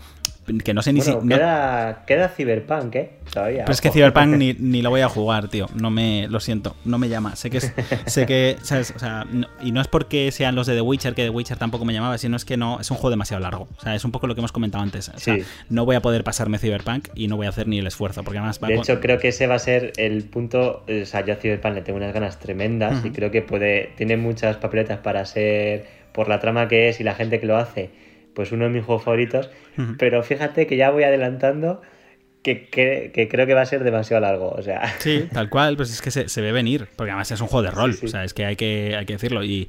Que 0.63 0.73
no 0.73 0.81
sé 0.81 0.91
ni 0.91 1.01
si. 1.01 1.13
Queda, 1.27 2.03
queda 2.05 2.29
Cyberpunk, 2.29 2.95
¿eh? 2.95 3.09
Todavía. 3.31 3.63
Pero 3.65 3.73
es 3.73 3.81
que 3.81 3.91
Cyberpunk 3.91 4.35
ni, 4.37 4.53
ni, 4.59 4.81
lo 4.81 4.89
voy 4.89 5.01
a 5.01 5.09
jugar, 5.09 5.47
tío. 5.49 5.67
No 5.75 5.91
me. 5.91 6.27
Lo 6.27 6.39
siento, 6.39 6.75
no 6.83 6.97
me 6.97 7.09
llama. 7.09 7.35
Sé 7.35 7.49
que 7.49 7.57
es. 7.57 7.73
sé 8.07 8.25
que. 8.25 8.57
¿sabes? 8.63 8.91
O 8.95 8.99
sea, 8.99 9.25
y 9.61 9.71
no 9.71 9.81
es 9.81 9.87
porque 9.87 10.31
sean 10.31 10.55
los 10.55 10.65
de 10.65 10.73
The 10.73 10.81
Witcher, 10.81 11.13
que 11.13 11.23
The 11.23 11.29
Witcher 11.29 11.57
tampoco 11.57 11.85
me 11.85 11.93
llamaba, 11.93 12.17
sino 12.17 12.35
es 12.37 12.45
que 12.45 12.57
no. 12.57 12.79
Es 12.79 12.89
un 12.89 12.97
juego 12.97 13.11
demasiado 13.11 13.41
largo. 13.41 13.67
O 13.77 13.81
sea, 13.81 13.93
es 13.93 14.03
un 14.03 14.11
poco 14.11 14.25
lo 14.25 14.33
que 14.33 14.41
hemos 14.41 14.51
comentado 14.51 14.83
antes. 14.83 15.09
O 15.09 15.19
sea, 15.19 15.37
no 15.69 15.85
voy 15.85 15.95
a 15.95 16.01
poder 16.01 16.23
pasarme 16.23 16.57
Cyberpunk 16.57 17.09
y 17.13 17.27
no 17.27 17.37
voy 17.37 17.45
a 17.45 17.49
hacer 17.49 17.67
ni 17.67 17.77
el 17.77 17.87
esfuerzo. 17.87 18.23
Porque 18.23 18.39
además 18.39 18.59
De 18.59 18.75
hecho, 18.75 18.99
creo 18.99 19.19
que 19.19 19.27
ese 19.27 19.45
va 19.45 19.55
a 19.55 19.59
ser 19.59 19.93
el 19.97 20.23
punto. 20.23 20.83
O 20.87 21.05
sea, 21.05 21.23
yo 21.23 21.33
a 21.33 21.37
Cyberpunk 21.37 21.75
le 21.75 21.81
tengo 21.81 21.97
unas 21.97 22.13
ganas 22.13 22.39
tremendas 22.39 23.05
y 23.05 23.11
creo 23.11 23.29
que 23.29 23.41
puede. 23.43 23.91
Tiene 23.95 24.17
muchas 24.17 24.57
papeletas 24.57 24.99
para 24.99 25.25
ser. 25.25 26.01
Por 26.11 26.27
la 26.27 26.41
trama 26.41 26.67
que 26.67 26.89
es 26.89 26.99
y 26.99 27.05
la 27.05 27.15
gente 27.15 27.39
que 27.39 27.45
lo 27.45 27.55
hace 27.55 27.89
pues 28.33 28.51
uno 28.51 28.65
de 28.65 28.71
mis 28.71 28.85
juegos 28.85 29.03
favoritos, 29.03 29.49
pero 29.97 30.23
fíjate 30.23 30.67
que 30.67 30.77
ya 30.77 30.91
voy 30.91 31.03
adelantando 31.03 31.81
que, 32.41 33.27
creo 33.29 33.45
que 33.45 33.53
va 33.53 33.61
a 33.61 33.65
ser 33.65 33.83
demasiado 33.83 34.21
largo. 34.21 34.49
O 34.49 34.61
sea. 34.61 34.95
Sí, 34.99 35.25
tal 35.33 35.49
cual, 35.49 35.77
pues 35.77 35.91
es 35.91 36.01
que 36.01 36.11
se, 36.11 36.41
ve 36.41 36.51
venir, 36.51 36.87
porque 36.95 37.11
además 37.11 37.31
es 37.31 37.41
un 37.41 37.47
juego 37.47 37.63
de 37.63 37.71
rol, 37.71 37.95
o 38.03 38.07
sea, 38.07 38.23
es 38.23 38.33
que 38.33 38.45
hay 38.45 38.55
que, 38.55 38.95
hay 38.97 39.05
que 39.05 39.13
decirlo. 39.13 39.43
Y, 39.43 39.67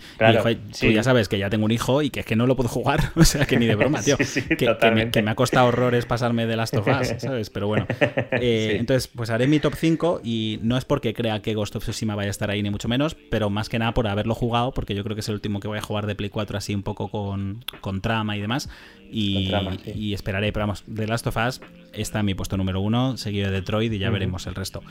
tú 0.81 0.87
ya 0.89 1.03
sabes 1.03 1.29
que 1.29 1.39
ya 1.39 1.51
tengo 1.51 1.65
un 1.65 1.71
hijo 1.71 2.03
y 2.03 2.11
que 2.11 2.21
es 2.21 2.27
que 2.27 2.37
no 2.37 2.47
lo 2.47 2.57
puedo 2.57 2.69
jugar, 2.69 3.01
o 3.17 3.25
sea, 3.25 3.47
que 3.47 3.59
ni 3.59 3.67
de 3.67 3.75
broma, 3.75 4.01
tío. 4.05 4.17
que, 4.17 5.23
me, 5.23 5.31
ha 5.31 5.35
costado 5.35 5.69
horrores 5.69 6.07
pasarme 6.07 6.47
de 6.47 6.57
las 6.57 6.71
tofas, 6.71 7.15
¿sabes? 7.19 7.51
Pero 7.51 7.67
bueno. 7.67 7.87
Eh, 8.33 8.77
entonces, 8.79 9.09
pues 9.09 9.31
haré 9.31 9.47
mi 9.47 9.61
top 9.61 9.75
5 9.77 10.21
y 10.25 10.59
no 10.63 10.77
es 10.77 10.85
porque 10.85 11.15
crea 11.15 11.41
que 11.43 11.55
Ghost 11.55 11.77
of 11.77 11.83
Tsushima 11.83 12.15
vaya 12.15 12.29
a 12.29 12.31
estar 12.31 12.51
ahí, 12.51 12.63
ni 12.63 12.71
mucho 12.71 12.89
menos, 12.89 13.17
pero 13.31 13.51
más 13.51 13.69
que 13.69 13.79
nada 13.79 13.93
por 13.93 14.07
haberlo 14.07 14.35
jugado, 14.35 14.73
porque 14.73 14.95
yo 14.95 15.05
creo 15.05 15.15
que 15.15 15.21
es 15.21 15.29
el 15.29 15.35
último 15.35 15.61
que 15.61 15.69
voy 15.69 15.79
a 15.79 15.83
jugar 15.83 16.07
de 16.07 16.15
Play 16.15 16.31
4 16.31 16.57
así 16.57 16.75
un 16.75 16.83
poco 16.83 17.09
con, 17.09 17.65
con 17.81 18.01
trama 18.01 18.37
y 18.37 18.41
demás. 18.41 18.69
Y, 19.11 20.15
esperaré, 20.15 20.53
pero 20.53 20.65
vamos, 20.65 20.85
The 20.93 21.07
Last 21.07 21.27
of 21.27 21.37
Us 21.37 21.61
está 21.93 22.21
en 22.21 22.27
mi 22.27 22.35
puesto 22.35 22.57
número 22.57 22.81
uno, 22.81 23.17
seguido 23.17 23.51
de 23.51 23.53
Detroit 23.53 23.93
y 23.93 23.99
ya 23.99 24.11
veremos 24.11 24.47
el 24.47 24.55
resto. 24.55 24.83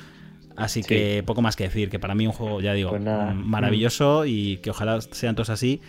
Así 0.56 0.84
que 0.84 1.24
poco 1.26 1.42
más 1.42 1.56
que 1.56 1.64
decir, 1.64 1.90
que 1.90 2.00
para 2.00 2.16
mí 2.16 2.28
un 2.28 2.34
juego, 2.34 2.62
ya 2.62 2.74
digo, 2.74 2.92
pues 2.92 3.02
maravilloso 3.02 4.26
y 4.26 4.58
que 4.58 4.70
ojalá 4.70 5.00
sean 5.02 5.36
todos 5.36 5.50
así. 5.50 5.82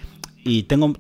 Y 0.45 0.65
tengo, 0.65 0.95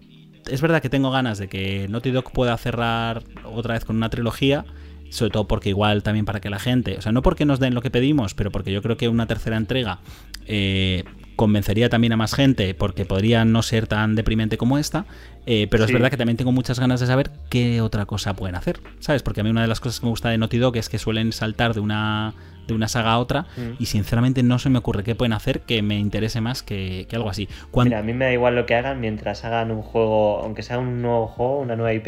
es 0.50 0.60
verdad 0.60 0.82
que 0.82 0.88
tengo 0.88 1.10
ganas 1.10 1.38
de 1.38 1.48
que 1.48 1.86
Naughty 1.88 2.10
Dog 2.10 2.32
pueda 2.32 2.56
cerrar 2.58 3.22
otra 3.44 3.74
vez 3.74 3.84
con 3.84 3.96
una 3.96 4.10
trilogía, 4.10 4.64
sobre 5.10 5.30
todo 5.30 5.46
porque 5.46 5.68
igual 5.68 6.02
también 6.02 6.24
para 6.24 6.40
que 6.40 6.50
la 6.50 6.58
gente, 6.58 6.96
o 6.98 7.02
sea, 7.02 7.12
no 7.12 7.22
porque 7.22 7.44
nos 7.44 7.60
den 7.60 7.74
lo 7.74 7.82
que 7.82 7.90
pedimos, 7.90 8.34
pero 8.34 8.50
porque 8.50 8.72
yo 8.72 8.82
creo 8.82 8.96
que 8.96 9.08
una 9.08 9.26
tercera 9.26 9.56
entrega 9.56 10.00
eh, 10.46 11.04
convencería 11.42 11.88
también 11.88 12.12
a 12.12 12.16
más 12.16 12.36
gente 12.36 12.72
porque 12.72 13.04
podría 13.04 13.44
no 13.44 13.62
ser 13.62 13.88
tan 13.88 14.14
deprimente 14.14 14.56
como 14.56 14.78
esta, 14.78 15.06
eh, 15.44 15.66
pero 15.68 15.82
es 15.82 15.92
verdad 15.92 16.08
que 16.08 16.16
también 16.16 16.36
tengo 16.36 16.52
muchas 16.52 16.78
ganas 16.78 17.00
de 17.00 17.08
saber 17.08 17.32
qué 17.50 17.80
otra 17.80 18.06
cosa 18.06 18.36
pueden 18.36 18.54
hacer, 18.54 18.78
¿sabes? 19.00 19.24
Porque 19.24 19.40
a 19.40 19.42
mí 19.44 19.50
una 19.50 19.62
de 19.62 19.66
las 19.66 19.80
cosas 19.80 19.98
que 19.98 20.06
me 20.06 20.10
gusta 20.10 20.28
de 20.28 20.38
Naughty 20.38 20.58
Dog 20.58 20.76
es 20.76 20.88
que 20.88 21.00
suelen 21.00 21.32
saltar 21.32 21.74
de 21.74 21.80
una, 21.80 22.32
de 22.68 22.74
una 22.74 22.86
saga 22.86 23.14
a 23.14 23.18
otra 23.18 23.46
mm. 23.56 23.82
y 23.82 23.86
sinceramente 23.86 24.44
no 24.44 24.60
se 24.60 24.70
me 24.70 24.78
ocurre 24.78 25.02
qué 25.02 25.16
pueden 25.16 25.32
hacer 25.32 25.62
que 25.62 25.82
me 25.82 25.98
interese 25.98 26.40
más 26.40 26.62
que, 26.62 27.08
algo 27.12 27.28
así. 27.28 27.48
Mira, 27.74 27.98
a 27.98 28.02
mí 28.04 28.12
me 28.12 28.26
da 28.26 28.32
igual 28.32 28.54
lo 28.54 28.64
que 28.64 28.76
hagan 28.76 29.00
mientras 29.00 29.44
hagan 29.44 29.72
un 29.72 29.82
juego, 29.82 30.42
aunque 30.44 30.62
sea 30.62 30.78
un 30.78 31.02
nuevo 31.02 31.26
juego, 31.26 31.58
una 31.58 31.74
nueva 31.74 31.92
IP, 31.92 32.06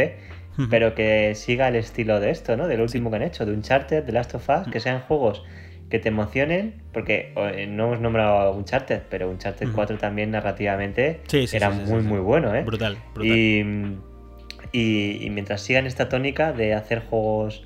pero 0.71 0.95
que 0.95 1.35
siga 1.35 1.67
el 1.67 1.75
estilo 1.75 2.21
de 2.21 2.31
esto, 2.31 2.57
¿no? 2.57 2.69
Del 2.69 2.83
último 2.83 3.11
que 3.11 3.17
han 3.17 3.23
hecho, 3.23 3.45
de 3.45 3.53
Uncharted, 3.53 4.05
de 4.05 4.13
Last 4.13 4.37
of 4.37 4.49
Us, 4.49 4.69
que 4.71 4.79
sean 4.79 5.01
juegos 5.01 5.43
que 5.91 5.99
te 5.99 6.09
emocionen, 6.09 6.83
porque 6.93 7.33
eh, 7.37 7.67
no 7.69 7.87
hemos 7.87 8.01
nombrado 8.01 8.53
Uncharted, 8.53 9.03
pero 9.11 9.31
Uncharted 9.31 9.69
4 9.75 9.99
también 9.99 10.31
narrativamente 10.31 11.21
era 11.53 11.71
muy, 11.71 12.03
muy 12.03 12.21
bueno, 12.21 12.55
¿eh? 12.55 12.63
Brutal, 12.63 12.97
brutal. 13.15 13.99
Y, 14.73 15.29
mientras 15.31 15.61
sigan 15.61 15.87
esta 15.87 16.09
tónica 16.09 16.53
de 16.53 16.75
hacer 16.75 17.05
juegos 17.09 17.65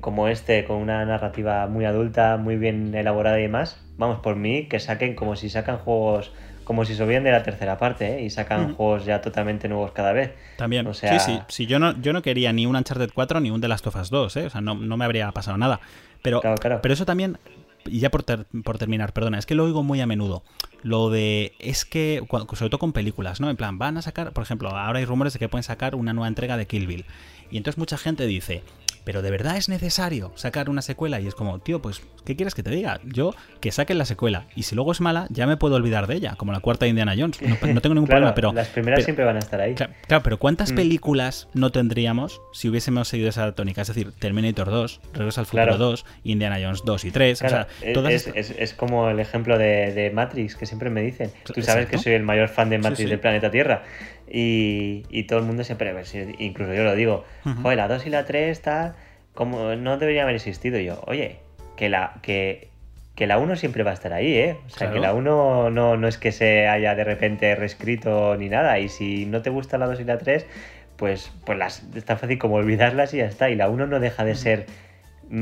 como 0.00 0.28
este, 0.28 0.64
con 0.64 0.76
una 0.76 1.04
narrativa 1.04 1.66
muy 1.66 1.84
adulta, 1.84 2.36
muy 2.38 2.56
bien 2.56 2.94
elaborada 2.94 3.38
y 3.38 3.42
demás, 3.42 3.84
vamos, 3.98 4.20
por 4.20 4.36
mí, 4.36 4.66
que 4.66 4.80
saquen 4.80 5.14
como 5.14 5.36
si 5.36 5.50
sacan 5.50 5.78
juegos 5.78 6.32
como 6.70 6.84
si 6.84 6.94
se 6.94 7.04
de 7.04 7.32
la 7.32 7.42
tercera 7.42 7.76
parte 7.78 8.18
¿eh? 8.18 8.22
y 8.22 8.30
sacan 8.30 8.74
juegos 8.74 9.04
ya 9.04 9.20
totalmente 9.20 9.68
nuevos 9.68 9.90
cada 9.90 10.12
vez. 10.12 10.34
También. 10.56 10.86
O 10.86 10.94
sea... 10.94 11.18
Sí, 11.18 11.40
sí, 11.48 11.66
Yo 11.66 11.80
no, 11.80 12.00
yo 12.00 12.12
no 12.12 12.22
quería 12.22 12.52
ni 12.52 12.64
un 12.64 12.76
Uncharted 12.76 13.10
4 13.12 13.40
ni 13.40 13.50
un 13.50 13.60
The 13.60 13.66
Last 13.66 13.88
of 13.88 13.96
Us 13.96 14.08
2, 14.08 14.36
¿eh? 14.36 14.46
O 14.46 14.50
sea, 14.50 14.60
no, 14.60 14.76
no 14.76 14.96
me 14.96 15.04
habría 15.04 15.32
pasado 15.32 15.58
nada. 15.58 15.80
Pero, 16.22 16.40
pero 16.82 16.94
eso 16.94 17.06
también, 17.06 17.38
y 17.86 18.00
ya 18.00 18.10
por, 18.10 18.24
por, 18.62 18.78
terminar, 18.78 19.12
perdona, 19.12 19.38
es 19.38 19.46
que 19.46 19.54
lo 19.54 19.64
oigo 19.64 19.82
muy 19.82 20.00
a 20.00 20.06
menudo. 20.06 20.42
Lo 20.82 21.10
de, 21.10 21.54
es 21.58 21.84
que, 21.84 22.22
sobre 22.54 22.70
todo 22.70 22.78
con 22.78 22.92
películas, 22.92 23.40
¿no? 23.40 23.50
En 23.50 23.56
plan, 23.56 23.78
van 23.78 23.96
a 23.96 24.02
sacar, 24.02 24.32
por 24.32 24.42
ejemplo, 24.42 24.70
ahora 24.70 24.98
hay 24.98 25.04
rumores 25.04 25.32
de 25.32 25.38
que 25.38 25.48
pueden 25.48 25.62
sacar 25.62 25.94
una 25.94 26.12
nueva 26.12 26.28
entrega 26.28 26.56
de 26.56 26.66
Kill 26.66 26.86
Bill. 26.86 27.04
Y 27.50 27.56
entonces 27.56 27.78
mucha 27.78 27.98
gente 27.98 28.26
dice, 28.26 28.62
pero 29.04 29.22
de 29.22 29.30
verdad 29.30 29.56
es 29.56 29.68
necesario 29.68 30.32
sacar 30.36 30.70
una 30.70 30.82
secuela 30.82 31.20
y 31.20 31.26
es 31.26 31.34
como, 31.34 31.58
tío, 31.58 31.82
pues, 31.82 32.02
¿qué 32.24 32.36
quieres 32.36 32.54
que 32.54 32.62
te 32.62 32.70
diga? 32.70 33.00
Yo 33.04 33.34
que 33.60 33.72
saquen 33.72 33.98
la 33.98 34.04
secuela 34.04 34.46
y 34.54 34.64
si 34.64 34.74
luego 34.74 34.92
es 34.92 35.00
mala, 35.00 35.26
ya 35.30 35.46
me 35.46 35.56
puedo 35.56 35.76
olvidar 35.76 36.06
de 36.06 36.16
ella, 36.16 36.34
como 36.36 36.52
la 36.52 36.60
cuarta 36.60 36.84
de 36.84 36.90
Indiana 36.90 37.14
Jones. 37.16 37.40
No, 37.42 37.80
tengo 37.80 37.94
ningún 37.94 38.08
problema, 38.08 38.34
pero... 38.34 38.52
Las 38.52 38.68
primeras 38.68 39.04
siempre 39.04 39.24
van 39.24 39.36
a 39.36 39.40
estar 39.40 39.60
ahí. 39.60 39.74
Claro, 39.74 40.22
pero 40.22 40.38
¿cuántas 40.38 40.72
mm. 40.72 40.76
películas 40.76 41.48
no 41.54 41.70
tendríamos 41.70 42.40
si 42.52 42.68
hubiésemos 42.68 43.08
seguido 43.08 43.28
esa 43.28 43.52
tónica? 43.52 43.82
Es 43.82 43.88
decir, 43.88 44.12
Terminator 44.18 44.70
2, 44.70 45.00
Regreso 45.14 45.40
al 45.40 45.46
Futuro 45.46 45.76
2, 45.76 46.06
Indiana 46.24 46.58
Jones 46.62 46.82
2 46.84 47.04
y 47.04 47.10
3. 47.10 47.42
es, 47.82 48.74
como 48.74 49.10
el 49.10 49.20
ejemplo 49.20 49.58
de, 49.58 50.10
Matrix 50.14 50.56
que 50.56 50.66
siempre 50.66 50.90
me 50.90 51.02
dicen. 51.02 51.30
Tú 51.44 51.62
sabes 51.62 51.86
que 51.86 51.98
soy 51.98 52.14
el 52.14 52.22
mayor 52.22 52.48
fan 52.48 52.70
de 52.70 52.78
Matrix 52.78 53.10
del 53.10 53.20
planeta 53.20 53.50
Tierra. 53.50 53.82
Y, 54.32 55.24
todo 55.24 55.38
el 55.38 55.44
mundo 55.44 55.64
siempre, 55.64 55.94
incluso 56.38 56.74
yo 56.74 56.84
lo 56.84 56.94
digo, 56.94 57.24
joder, 57.62 57.76
la 57.76 57.88
2 57.88 58.06
y 58.06 58.10
la 58.10 58.24
3 58.24 58.50
está 58.50 58.94
como 59.34 59.74
no 59.76 59.96
debería 59.98 60.24
haber 60.24 60.36
existido 60.36 60.78
yo. 60.80 61.02
Oye, 61.06 61.38
que 61.80 61.88
la, 61.88 62.12
que, 62.20 62.68
que 63.14 63.26
la 63.26 63.38
1 63.38 63.56
siempre 63.56 63.84
va 63.84 63.92
a 63.92 63.94
estar 63.94 64.12
ahí, 64.12 64.34
¿eh? 64.34 64.58
O 64.66 64.68
sea, 64.68 64.90
que 64.90 64.98
la 64.98 65.14
1 65.14 65.70
no, 65.70 65.96
no 65.96 66.08
es 66.08 66.18
que 66.18 66.30
se 66.30 66.68
haya 66.68 66.94
de 66.94 67.04
repente 67.04 67.54
reescrito 67.54 68.36
ni 68.36 68.50
nada. 68.50 68.78
Y 68.78 68.90
si 68.90 69.24
no 69.24 69.40
te 69.40 69.48
gusta 69.48 69.78
la 69.78 69.86
2 69.86 70.00
y 70.00 70.04
la 70.04 70.18
3, 70.18 70.44
pues, 70.98 71.32
pues 71.46 71.56
las, 71.56 71.82
es 71.94 72.04
tan 72.04 72.18
fácil 72.18 72.36
como 72.36 72.56
olvidarlas 72.56 73.14
y 73.14 73.16
ya 73.16 73.24
está. 73.24 73.48
Y 73.48 73.54
la 73.54 73.70
1 73.70 73.86
no 73.86 73.98
deja 73.98 74.24
de 74.24 74.34
ser 74.34 74.66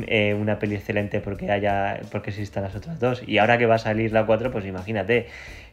eh, 0.06 0.34
una 0.34 0.60
peli 0.60 0.76
excelente 0.76 1.20
porque 1.20 1.50
haya 1.50 2.02
porque 2.12 2.30
existan 2.30 2.62
las 2.62 2.76
otras 2.76 3.00
dos. 3.00 3.24
Y 3.26 3.38
ahora 3.38 3.58
que 3.58 3.66
va 3.66 3.74
a 3.74 3.78
salir 3.78 4.12
la 4.12 4.24
4, 4.24 4.52
pues 4.52 4.64
imagínate 4.64 5.26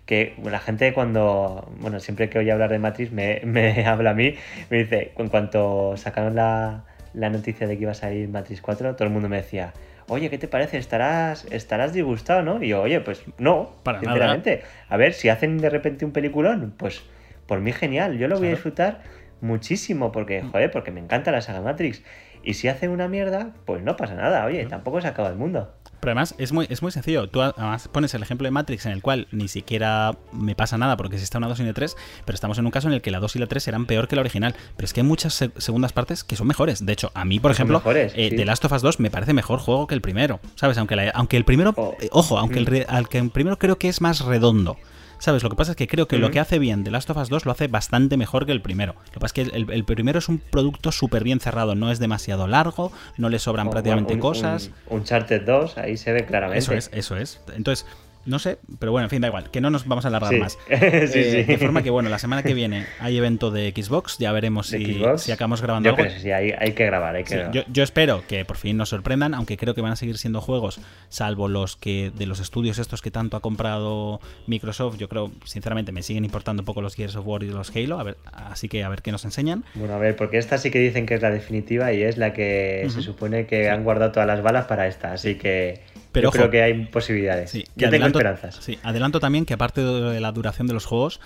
que 0.07 0.33
la 0.43 0.59
gente 0.59 0.93
cuando, 0.93 1.71
bueno, 1.79 1.99
siempre 1.99 2.27
que 2.31 2.39
oye 2.39 2.51
hablar 2.51 2.71
de 2.71 2.79
Matrix 2.79 3.11
me, 3.11 3.41
me 3.45 3.85
habla 3.85 4.09
a 4.09 4.13
mí, 4.15 4.33
me 4.71 4.77
dice, 4.77 5.11
en 5.15 5.29
cuanto 5.29 5.95
sacaron 5.95 6.33
la, 6.33 6.85
la 7.13 7.29
noticia 7.29 7.67
de 7.67 7.77
que 7.77 7.83
iba 7.83 7.91
a 7.91 7.95
salir 7.95 8.27
Matrix 8.29 8.61
4, 8.61 8.95
todo 8.95 9.07
el 9.07 9.13
mundo 9.13 9.29
me 9.29 9.37
decía, 9.37 9.73
oye, 10.07 10.29
¿qué 10.29 10.37
te 10.37 10.47
parece? 10.47 10.77
¿Estarás, 10.77 11.45
estarás 11.51 11.93
disgustado, 11.93 12.41
no? 12.41 12.61
Y 12.63 12.69
yo, 12.69 12.81
oye, 12.81 12.99
pues 13.01 13.23
no, 13.37 13.75
Para 13.83 13.99
sinceramente. 13.99 14.63
A 14.89 14.97
ver, 14.97 15.13
si 15.13 15.29
hacen 15.29 15.57
de 15.57 15.69
repente 15.69 16.05
un 16.05 16.11
peliculón, 16.11 16.73
pues 16.77 17.03
por 17.47 17.59
mí 17.59 17.71
genial, 17.71 18.17
yo 18.17 18.27
lo 18.27 18.37
voy 18.37 18.47
a 18.47 18.51
disfrutar 18.51 19.01
muchísimo 19.41 20.11
porque, 20.11 20.41
joder, 20.41 20.71
porque 20.71 20.91
me 20.91 20.99
encanta 20.99 21.31
la 21.31 21.41
saga 21.41 21.61
Matrix. 21.61 22.03
Y 22.43 22.53
si 22.53 22.67
hacen 22.67 22.91
una 22.91 23.07
mierda, 23.07 23.53
pues 23.65 23.81
no 23.81 23.95
pasa 23.95 24.15
nada, 24.15 24.45
oye, 24.45 24.65
tampoco 24.65 25.01
se 25.01 25.07
acaba 25.07 25.29
el 25.29 25.35
mundo. 25.35 25.73
Pero 26.05 26.11
además 26.11 26.35
es 26.37 26.51
muy, 26.51 26.67
es 26.69 26.83
muy 26.83 26.91
sencillo. 26.91 27.27
Tú 27.27 27.41
además 27.41 27.87
pones 27.87 28.13
el 28.13 28.21
ejemplo 28.21 28.45
de 28.45 28.51
Matrix 28.51 28.85
en 28.85 28.91
el 28.91 29.01
cual 29.01 29.27
ni 29.31 29.47
siquiera 29.47 30.15
me 30.31 30.53
pasa 30.53 30.77
nada 30.77 30.97
porque 30.97 31.15
existe 31.15 31.35
una 31.35 31.47
2 31.47 31.61
y 31.61 31.63
una 31.63 31.73
3, 31.73 31.97
pero 32.25 32.35
estamos 32.35 32.59
en 32.59 32.65
un 32.65 32.69
caso 32.69 32.87
en 32.87 32.93
el 32.93 33.01
que 33.01 33.09
la 33.09 33.19
2 33.19 33.37
y 33.37 33.39
la 33.39 33.47
3 33.47 33.69
eran 33.69 33.85
peor 33.87 34.07
que 34.07 34.15
la 34.15 34.21
original. 34.21 34.55
Pero 34.77 34.85
es 34.85 34.93
que 34.93 35.01
hay 35.01 35.07
muchas 35.07 35.33
segundas 35.57 35.93
partes 35.93 36.23
que 36.23 36.35
son 36.35 36.45
mejores. 36.45 36.85
De 36.85 36.93
hecho, 36.93 37.09
a 37.15 37.25
mí, 37.25 37.39
por 37.39 37.49
ejemplo, 37.49 37.81
eh, 37.87 38.33
The 38.35 38.45
Last 38.45 38.63
of 38.65 38.73
Us 38.73 38.83
2 38.83 38.99
me 38.99 39.09
parece 39.09 39.33
mejor 39.33 39.57
juego 39.57 39.87
que 39.87 39.95
el 39.95 40.01
primero. 40.01 40.39
¿Sabes? 40.53 40.77
Aunque, 40.77 41.09
aunque 41.11 41.37
el 41.37 41.43
primero, 41.43 41.73
oh. 41.75 41.95
eh, 41.99 42.09
ojo, 42.11 42.37
aunque 42.37 42.59
el, 42.59 42.69
mm. 42.69 42.85
al 42.87 43.09
que 43.09 43.17
el 43.17 43.31
primero 43.31 43.57
creo 43.57 43.79
que 43.79 43.89
es 43.89 43.99
más 43.99 44.19
redondo. 44.19 44.77
¿Sabes? 45.25 45.41
Lo 45.41 45.49
que 45.49 45.55
pasa 45.55 45.71
es 45.71 45.75
que 45.75 45.87
creo 45.87 46.07
que 46.07 46.19
lo 46.19 46.29
que 46.29 46.39
hace 46.39 46.59
bien 46.59 46.83
The 46.83 46.91
Last 46.91 47.09
of 47.09 47.17
Us 47.17 47.29
2 47.29 47.45
lo 47.45 47.51
hace 47.51 47.67
bastante 47.67 48.15
mejor 48.15 48.45
que 48.45 48.51
el 48.51 48.61
primero. 48.61 48.93
Lo 49.07 49.11
que 49.11 49.19
pasa 49.19 49.41
es 49.41 49.49
que 49.49 49.57
el, 49.57 49.83
primero 49.83 50.19
es 50.19 50.29
un 50.29 50.37
producto 50.37 50.91
súper 50.91 51.23
bien 51.23 51.39
cerrado, 51.39 51.73
no 51.73 51.89
es 51.89 51.97
demasiado 51.97 52.45
largo, 52.45 52.91
no 53.17 53.29
le 53.29 53.39
sobran 53.39 53.71
prácticamente 53.71 54.19
cosas. 54.19 54.69
Un, 54.85 54.99
Uncharted 54.99 55.41
2, 55.41 55.79
ahí 55.79 55.97
se 55.97 56.13
ve 56.13 56.27
claramente. 56.27 56.59
Eso 56.59 56.73
es, 56.73 56.91
eso 56.93 57.17
es. 57.17 57.41
Entonces, 57.55 57.87
no 58.25 58.39
sé, 58.39 58.57
pero 58.79 58.91
bueno, 58.91 59.05
en 59.05 59.09
fin, 59.09 59.21
da 59.21 59.27
igual, 59.27 59.51
que 59.51 59.61
no 59.61 59.69
nos 59.69 59.87
vamos 59.87 60.05
a 60.05 60.07
alargar 60.07 60.33
más. 60.37 60.53
sí, 60.67 60.75
eh, 60.75 61.45
De 61.47 61.57
forma 61.57 61.83
que, 61.83 61.89
bueno, 61.89 62.09
la 62.09 62.19
semana 62.19 62.43
que 62.43 62.53
viene 62.53 62.85
hay 62.99 63.17
evento 63.17 63.51
de 63.51 63.71
Xbox, 63.75 64.17
ya 64.17 64.31
veremos 64.31 64.67
si, 64.67 65.01
si, 65.17 65.31
acabamos 65.31 65.61
grabando 65.61 65.89
yo 65.89 65.95
Creo 65.95 66.13
que 66.13 66.19
sí, 66.19 66.31
hay, 66.31 66.71
que 66.73 66.85
grabar, 66.85 67.15
hay 67.15 67.23
que 67.23 67.35
grabar. 67.35 67.53
Yo, 67.53 67.63
yo, 67.71 67.83
espero 67.83 68.23
que 68.27 68.43
por 68.45 68.57
fin 68.57 68.77
nos 68.77 68.89
sorprendan, 68.89 69.33
aunque 69.33 69.57
creo 69.57 69.75
que 69.75 69.81
van 69.81 69.91
a 69.91 69.95
seguir 69.95 70.17
siendo 70.17 70.41
juegos, 70.41 70.79
salvo 71.09 71.47
los 71.47 71.75
que 71.75 72.11
de 72.15 72.25
los 72.25 72.39
estudios 72.39 72.79
estos 72.79 73.01
que 73.01 73.11
tanto 73.11 73.37
ha 73.37 73.41
comprado 73.41 74.19
Microsoft, 74.47 74.97
yo 74.97 75.07
creo, 75.07 75.31
sinceramente, 75.45 75.91
me 75.91 76.01
siguen 76.01 76.25
importando 76.25 76.61
un 76.61 76.65
poco 76.65 76.81
los 76.81 76.95
Gears 76.95 77.15
of 77.15 77.27
War 77.27 77.43
y 77.43 77.47
los 77.47 77.75
Halo, 77.75 77.99
a 77.99 78.03
ver, 78.03 78.17
así 78.33 78.67
que 78.69 78.83
a 78.83 78.89
ver 78.89 79.01
qué 79.01 79.11
nos 79.11 79.25
enseñan. 79.25 79.63
Bueno, 79.75 79.93
a 79.93 79.97
ver, 79.97 80.15
porque 80.15 80.37
esta 80.37 80.57
sí 80.57 80.71
que 80.71 80.79
dicen 80.79 81.05
que 81.05 81.13
es 81.15 81.21
la 81.21 81.31
definitiva 81.31 81.93
y 81.93 82.01
es 82.01 82.17
la 82.17 82.33
que 82.33 82.87
se 82.89 83.01
supone 83.01 83.45
que 83.45 83.69
han 83.69 83.83
guardado 83.83 84.11
todas 84.11 84.27
las 84.27 84.41
balas 84.41 84.65
para 84.65 84.87
esta, 84.87 85.13
así 85.13 85.35
que 85.35 85.81
pero 86.15 86.31
creo 86.31 86.49
que 86.49 86.61
hay 86.61 86.85
posibilidades. 86.85 87.51
Sí, 87.51 87.65
Yo 87.75 87.89
tengo 87.89 88.07
esperanzas. 88.07 88.55
Sí, 88.61 88.79
adelanto 88.83 89.19
también 89.19 89.45
que 89.45 89.53
aparte 89.53 89.81
de 89.81 90.19
la 90.19 90.31
duración 90.31 90.67
de 90.67 90.73
los 90.73 90.85
juegos, 90.85 91.19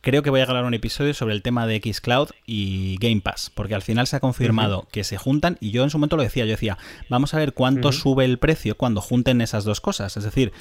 creo 0.00 0.22
que 0.22 0.30
voy 0.30 0.40
a 0.40 0.46
grabar 0.46 0.64
un 0.64 0.74
episodio 0.74 1.14
sobre 1.14 1.34
el 1.34 1.42
tema 1.42 1.66
de 1.66 1.80
Xcloud 1.80 2.30
y 2.46 2.98
Game 3.00 3.20
Pass, 3.20 3.50
porque 3.54 3.74
al 3.74 3.82
final 3.82 4.06
se 4.06 4.16
ha 4.16 4.20
confirmado 4.20 4.86
que 4.92 5.04
se 5.04 5.16
juntan 5.16 5.56
y 5.60 5.70
yo 5.70 5.82
en 5.82 5.90
su 5.90 5.98
momento 5.98 6.16
lo 6.16 6.22
decía, 6.22 6.44
yo 6.44 6.50
decía, 6.50 6.78
vamos 7.08 7.32
a 7.32 7.38
ver 7.38 7.54
cuánto 7.54 7.92
sube 7.92 8.24
el 8.24 8.38
precio 8.38 8.76
cuando 8.76 9.00
junten 9.00 9.40
esas 9.40 9.64
dos 9.64 9.80
cosas, 9.80 10.16
es 10.16 10.24
decir, 10.24 10.52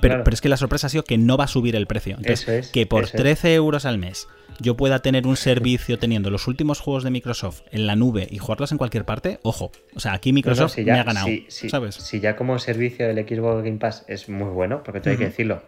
pero, 0.00 0.24
pero, 0.24 0.34
es 0.34 0.40
que 0.40 0.48
la 0.48 0.56
sorpresa 0.56 0.86
ha 0.86 0.90
sido 0.90 1.04
que 1.04 1.18
no 1.18 1.36
va 1.36 1.44
a 1.44 1.48
subir 1.48 1.76
el 1.76 1.86
precio. 1.86 2.16
Entonces, 2.16 2.68
que 2.68 2.86
por 2.86 3.08
13 3.08 3.54
euros 3.54 3.84
al 3.84 3.98
mes 3.98 4.28
yo 4.60 4.76
pueda 4.76 5.00
tener 5.00 5.26
un 5.26 5.36
servicio 5.36 5.98
teniendo 5.98 6.30
los 6.30 6.46
últimos 6.48 6.80
juegos 6.80 7.04
de 7.04 7.10
Microsoft 7.10 7.62
en 7.70 7.86
la 7.86 7.96
nube 7.96 8.26
y 8.30 8.38
jugarlos 8.38 8.72
en 8.72 8.78
cualquier 8.78 9.04
parte, 9.04 9.38
ojo. 9.42 9.70
O 9.94 10.00
sea, 10.00 10.12
aquí 10.12 10.32
Microsoft 10.32 10.78
me 10.78 10.92
ha 10.92 11.04
ganado. 11.04 11.28
Si, 11.48 11.68
¿sabes? 11.68 11.94
Si 11.96 12.20
ya 12.20 12.36
como 12.36 12.58
servicio 12.58 13.06
del 13.06 13.16
Xbox 13.26 13.64
Game 13.64 13.78
Pass 13.78 14.04
es 14.08 14.28
muy 14.28 14.50
bueno, 14.50 14.82
porque 14.82 15.00
te 15.00 15.10
hay 15.10 15.16
que 15.16 15.26
decirlo, 15.26 15.62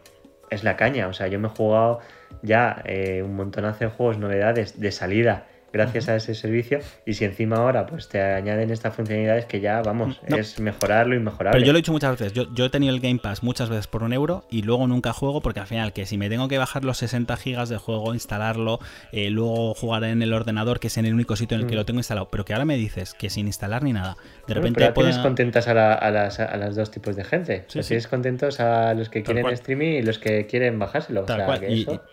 es 0.51 0.65
la 0.65 0.77
caña. 0.77 1.09
O 1.09 1.13
sea, 1.13 1.29
yo 1.29 1.39
me 1.39 1.49
he 1.49 1.51
jugado 1.51 2.01
ya 2.43 2.83
eh, 2.85 3.23
un 3.25 3.37
montonazo 3.37 3.85
de 3.85 3.91
juegos, 3.91 4.19
novedades 4.19 4.81
de 4.81 4.93
salida 4.93 5.47
gracias 5.73 6.09
a 6.09 6.17
ese 6.17 6.35
servicio 6.35 6.81
y 7.07 7.15
si 7.15 7.25
encima 7.25 7.57
ahora 7.57 7.87
pues 7.87 8.09
te 8.09 8.21
añaden 8.21 8.71
estas 8.71 8.95
funcionalidades 8.95 9.47
que 9.47 9.61
ya 9.61 9.83
vamos 9.83 10.21
es 10.27 10.59
mejorarlo 10.61 11.15
y 11.15 11.21
mejorarlo 11.21 11.53
pero 11.53 11.65
yo 11.65 11.73
lo 11.73 11.79
he 11.79 11.83
dicho 11.83 11.93
muchas 11.93 12.19
veces 12.19 12.33
yo, 12.33 12.53
yo, 12.55 12.67
he 12.67 12.71
tenido 12.71 12.95
el 12.95 13.01
Game 13.01 13.19
Pass 13.19 13.43
muchas 13.43 13.69
veces 13.69 13.87
por 13.87 14.03
un 14.03 14.13
euro 14.13 14.45
y 14.51 14.63
luego 14.63 14.87
nunca 14.87 15.13
juego 15.13 15.41
porque 15.41 15.61
al 15.61 15.67
final 15.67 15.93
que 15.93 16.07
si 16.07 16.19
me 16.19 16.29
tengo 16.29 16.49
que 16.49 16.59
bajar 16.59 16.85
los 16.85 16.99
60 16.99 17.37
gigas 17.37 17.69
de 17.69 17.79
juego 17.79 18.15
instalarlo 18.15 18.81
eh, 19.13 19.31
luego 19.31 19.75
jugar 19.75 20.05
en 20.05 20.23
el 20.23 20.33
ordenador 20.33 20.81
que 20.81 20.89
es 20.89 20.97
en 20.99 21.07
el 21.07 21.15
único 21.15 21.37
sitio 21.37 21.57
en 21.57 21.63
el 21.63 21.67
que 21.67 21.75
mm. 21.75 21.79
lo 21.79 21.85
tengo 21.85 22.01
instalado 22.01 22.29
pero 22.31 22.45
que 22.45 22.53
ahora 22.53 22.65
me 22.65 22.77
dices 22.77 23.15
que 23.15 23.31
sin 23.31 23.47
instalar 23.47 23.83
ni 23.83 23.93
nada 23.93 24.17
de 24.47 24.55
repente 24.55 24.81
pero 24.81 24.93
tienes 24.95 25.19
contentas 25.19 25.69
a, 25.69 25.75
las, 25.75 26.41
a 26.41 26.57
las 26.57 26.77
dos 26.77 26.91
tipos 26.91 27.17
de 27.17 27.25
gente. 27.25 27.65
Sí, 27.69 27.81
tienes 27.81 28.09
contentos 28.09 28.61
a 28.61 28.95
los 28.95 29.09
que 29.09 29.23
quieren 29.23 29.47
streaming 29.47 29.99
y 29.99 30.03
los 30.03 30.19
que 30.19 30.47
quieren 30.47 30.79
bajárselo 30.79 31.25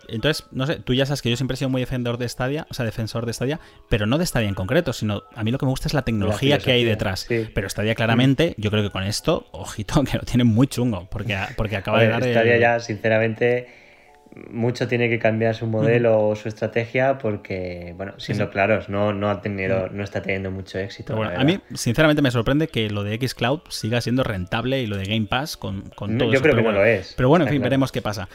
entonces 0.08 0.46
no 0.50 0.66
sé 0.66 0.76
tú 0.76 0.94
ya 0.94 1.06
sabes 1.06 1.22
que 1.22 1.30
yo 1.30 1.36
siempre 1.36 1.54
he 1.54 1.58
sido 1.58 1.70
muy 1.70 1.80
defensor 1.80 2.18
de 2.18 2.28
Stadia 2.28 2.66
o 2.70 2.74
sea 2.74 2.84
defensor 2.84 3.26
de 3.26 3.32
Stadia 3.32 3.47
pero 3.88 4.06
no 4.06 4.18
de 4.18 4.26
Stadia 4.26 4.48
en 4.48 4.54
concreto, 4.54 4.92
sino 4.92 5.22
a 5.34 5.44
mí 5.44 5.50
lo 5.50 5.58
que 5.58 5.66
me 5.66 5.70
gusta 5.70 5.88
es 5.88 5.94
la 5.94 6.02
tecnología 6.02 6.58
que 6.58 6.72
hay 6.72 6.84
detrás. 6.84 7.26
Pero 7.54 7.68
Stadia 7.68 7.94
claramente, 7.94 8.54
yo 8.58 8.70
creo 8.70 8.82
que 8.82 8.90
con 8.90 9.04
esto, 9.04 9.46
ojito, 9.52 10.02
que 10.10 10.18
lo 10.18 10.24
tiene 10.24 10.44
muy 10.44 10.66
chungo, 10.66 11.08
porque, 11.10 11.36
porque 11.56 11.76
acaba 11.76 12.00
de 12.00 12.08
dar... 12.08 12.22
Stadia 12.22 12.58
ya, 12.58 12.80
sinceramente, 12.80 13.68
mucho 14.50 14.88
tiene 14.88 15.08
que 15.08 15.18
cambiar 15.18 15.54
su 15.54 15.66
modelo 15.66 16.28
o 16.28 16.36
su 16.36 16.48
estrategia 16.48 17.18
porque, 17.18 17.94
bueno, 17.96 18.14
siendo 18.18 18.50
claros, 18.50 18.88
no, 18.88 19.12
no, 19.12 19.30
ha 19.30 19.40
tenido, 19.40 19.88
no 19.90 20.04
está 20.04 20.22
teniendo 20.22 20.50
mucho 20.50 20.78
éxito. 20.78 21.16
Bueno, 21.16 21.38
a 21.38 21.44
mí, 21.44 21.58
sinceramente, 21.74 22.22
me 22.22 22.30
sorprende 22.30 22.68
que 22.68 22.90
lo 22.90 23.04
de 23.04 23.18
Xcloud 23.26 23.60
siga 23.68 24.00
siendo 24.00 24.24
rentable 24.24 24.80
y 24.82 24.86
lo 24.86 24.96
de 24.96 25.04
Game 25.04 25.26
Pass 25.26 25.56
con, 25.56 25.82
con 25.90 26.18
todo 26.18 26.32
Yo 26.32 26.40
creo 26.40 26.54
que 26.54 26.62
no 26.62 26.72
lo 26.72 26.84
es. 26.84 27.14
Pero 27.16 27.28
bueno, 27.28 27.46
en 27.46 27.50
fin, 27.50 27.62
veremos 27.62 27.92
qué 27.92 28.02
pasa. 28.02 28.28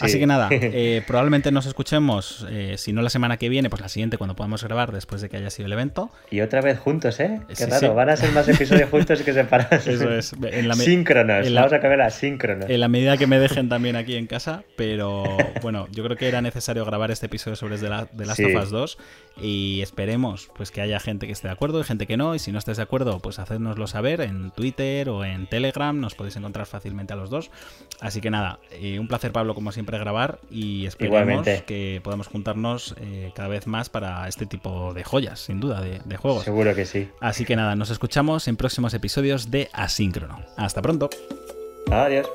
Así 0.00 0.18
que 0.18 0.26
nada, 0.26 0.48
eh, 0.50 1.02
probablemente 1.06 1.50
nos 1.52 1.66
escuchemos, 1.66 2.46
eh, 2.50 2.74
si 2.76 2.92
no 2.92 3.02
la 3.02 3.10
semana 3.10 3.36
que 3.36 3.48
viene, 3.48 3.70
pues 3.70 3.80
la 3.80 3.88
siguiente 3.88 4.18
cuando 4.18 4.34
podamos 4.34 4.62
grabar 4.62 4.92
después 4.92 5.20
de 5.20 5.28
que 5.28 5.36
haya 5.36 5.50
sido 5.50 5.66
el 5.66 5.72
evento. 5.72 6.10
Y 6.30 6.40
otra 6.40 6.60
vez 6.60 6.78
juntos, 6.78 7.20
¿eh? 7.20 7.40
Qué 7.56 7.66
raro, 7.66 7.94
van 7.94 8.10
a 8.10 8.16
ser 8.16 8.32
más 8.32 8.48
episodios 8.48 8.90
juntos 8.90 9.22
que 9.22 9.32
separados. 9.32 9.86
Eso 9.86 10.12
es. 10.12 10.32
En 10.42 10.68
la 10.68 10.74
síncronos, 10.74 11.52
vamos 11.52 11.72
a 11.72 11.76
acabar 11.76 12.00
a 12.00 12.10
síncronos. 12.10 12.68
En 12.68 12.80
la 12.80 12.88
medida 12.88 13.16
que 13.16 13.26
me 13.26 13.38
dejen 13.38 13.68
también 13.68 13.96
aquí 13.96 14.16
en 14.16 14.26
casa, 14.26 14.64
pero 14.76 15.24
bueno, 15.62 15.88
yo 15.92 16.04
creo 16.04 16.16
que 16.16 16.28
era 16.28 16.42
necesario 16.42 16.84
grabar 16.84 17.10
este 17.10 17.26
episodio 17.26 17.56
sobre 17.56 17.78
The, 17.78 17.88
Last 17.88 18.40
of 18.40 18.62
Us 18.62 18.70
2 18.70 18.98
y 19.40 19.80
esperemos 19.82 20.48
pues 20.56 20.70
que 20.70 20.80
haya 20.80 21.00
gente 21.00 21.26
que 21.26 21.32
esté 21.32 21.48
de 21.48 21.52
acuerdo 21.52 21.80
y 21.80 21.84
gente 21.84 22.06
que 22.06 22.16
no, 22.16 22.34
y 22.34 22.38
si 22.38 22.52
no 22.52 22.58
estés 22.58 22.76
de 22.78 22.82
acuerdo, 22.82 23.20
pues 23.20 23.38
hacérnoslo 23.38 23.86
saber 23.86 24.20
en 24.20 24.50
Twitter 24.50 25.08
o 25.08 25.24
en 25.24 25.46
Telegram, 25.46 25.98
nos 25.98 26.14
podéis 26.14 26.36
encontrar 26.36 26.66
fácilmente 26.66 27.12
a 27.12 27.16
los 27.16 27.30
dos. 27.30 27.50
Así 28.00 28.20
que 28.20 28.30
nada, 28.30 28.58
eh, 28.70 28.98
un 28.98 29.08
placer 29.08 29.32
Pablo 29.32 29.54
como 29.54 29.72
siempre 29.72 29.98
grabar 29.98 30.38
y 30.50 30.86
esperemos 30.86 31.46
que 31.66 32.00
podamos 32.02 32.26
juntarnos 32.26 32.94
eh, 33.00 33.32
cada 33.34 33.48
vez 33.48 33.66
más 33.66 33.88
para 33.88 34.26
este 34.28 34.46
tipo 34.46 34.94
de 34.94 35.04
joyas, 35.04 35.40
sin 35.40 35.60
duda, 35.60 35.80
de, 35.80 36.00
de, 36.04 36.16
juegos. 36.16 36.44
Seguro 36.44 36.74
que 36.74 36.86
sí. 36.86 37.08
Así 37.20 37.44
que 37.44 37.56
nada, 37.56 37.76
nos 37.76 37.90
escuchamos 37.90 38.48
en 38.48 38.56
próximos 38.56 38.94
episodios 38.94 39.50
de 39.50 39.68
Asíncrono. 39.72 40.40
Hasta 40.56 40.82
pronto. 40.82 41.10
Adiós. 41.90 42.26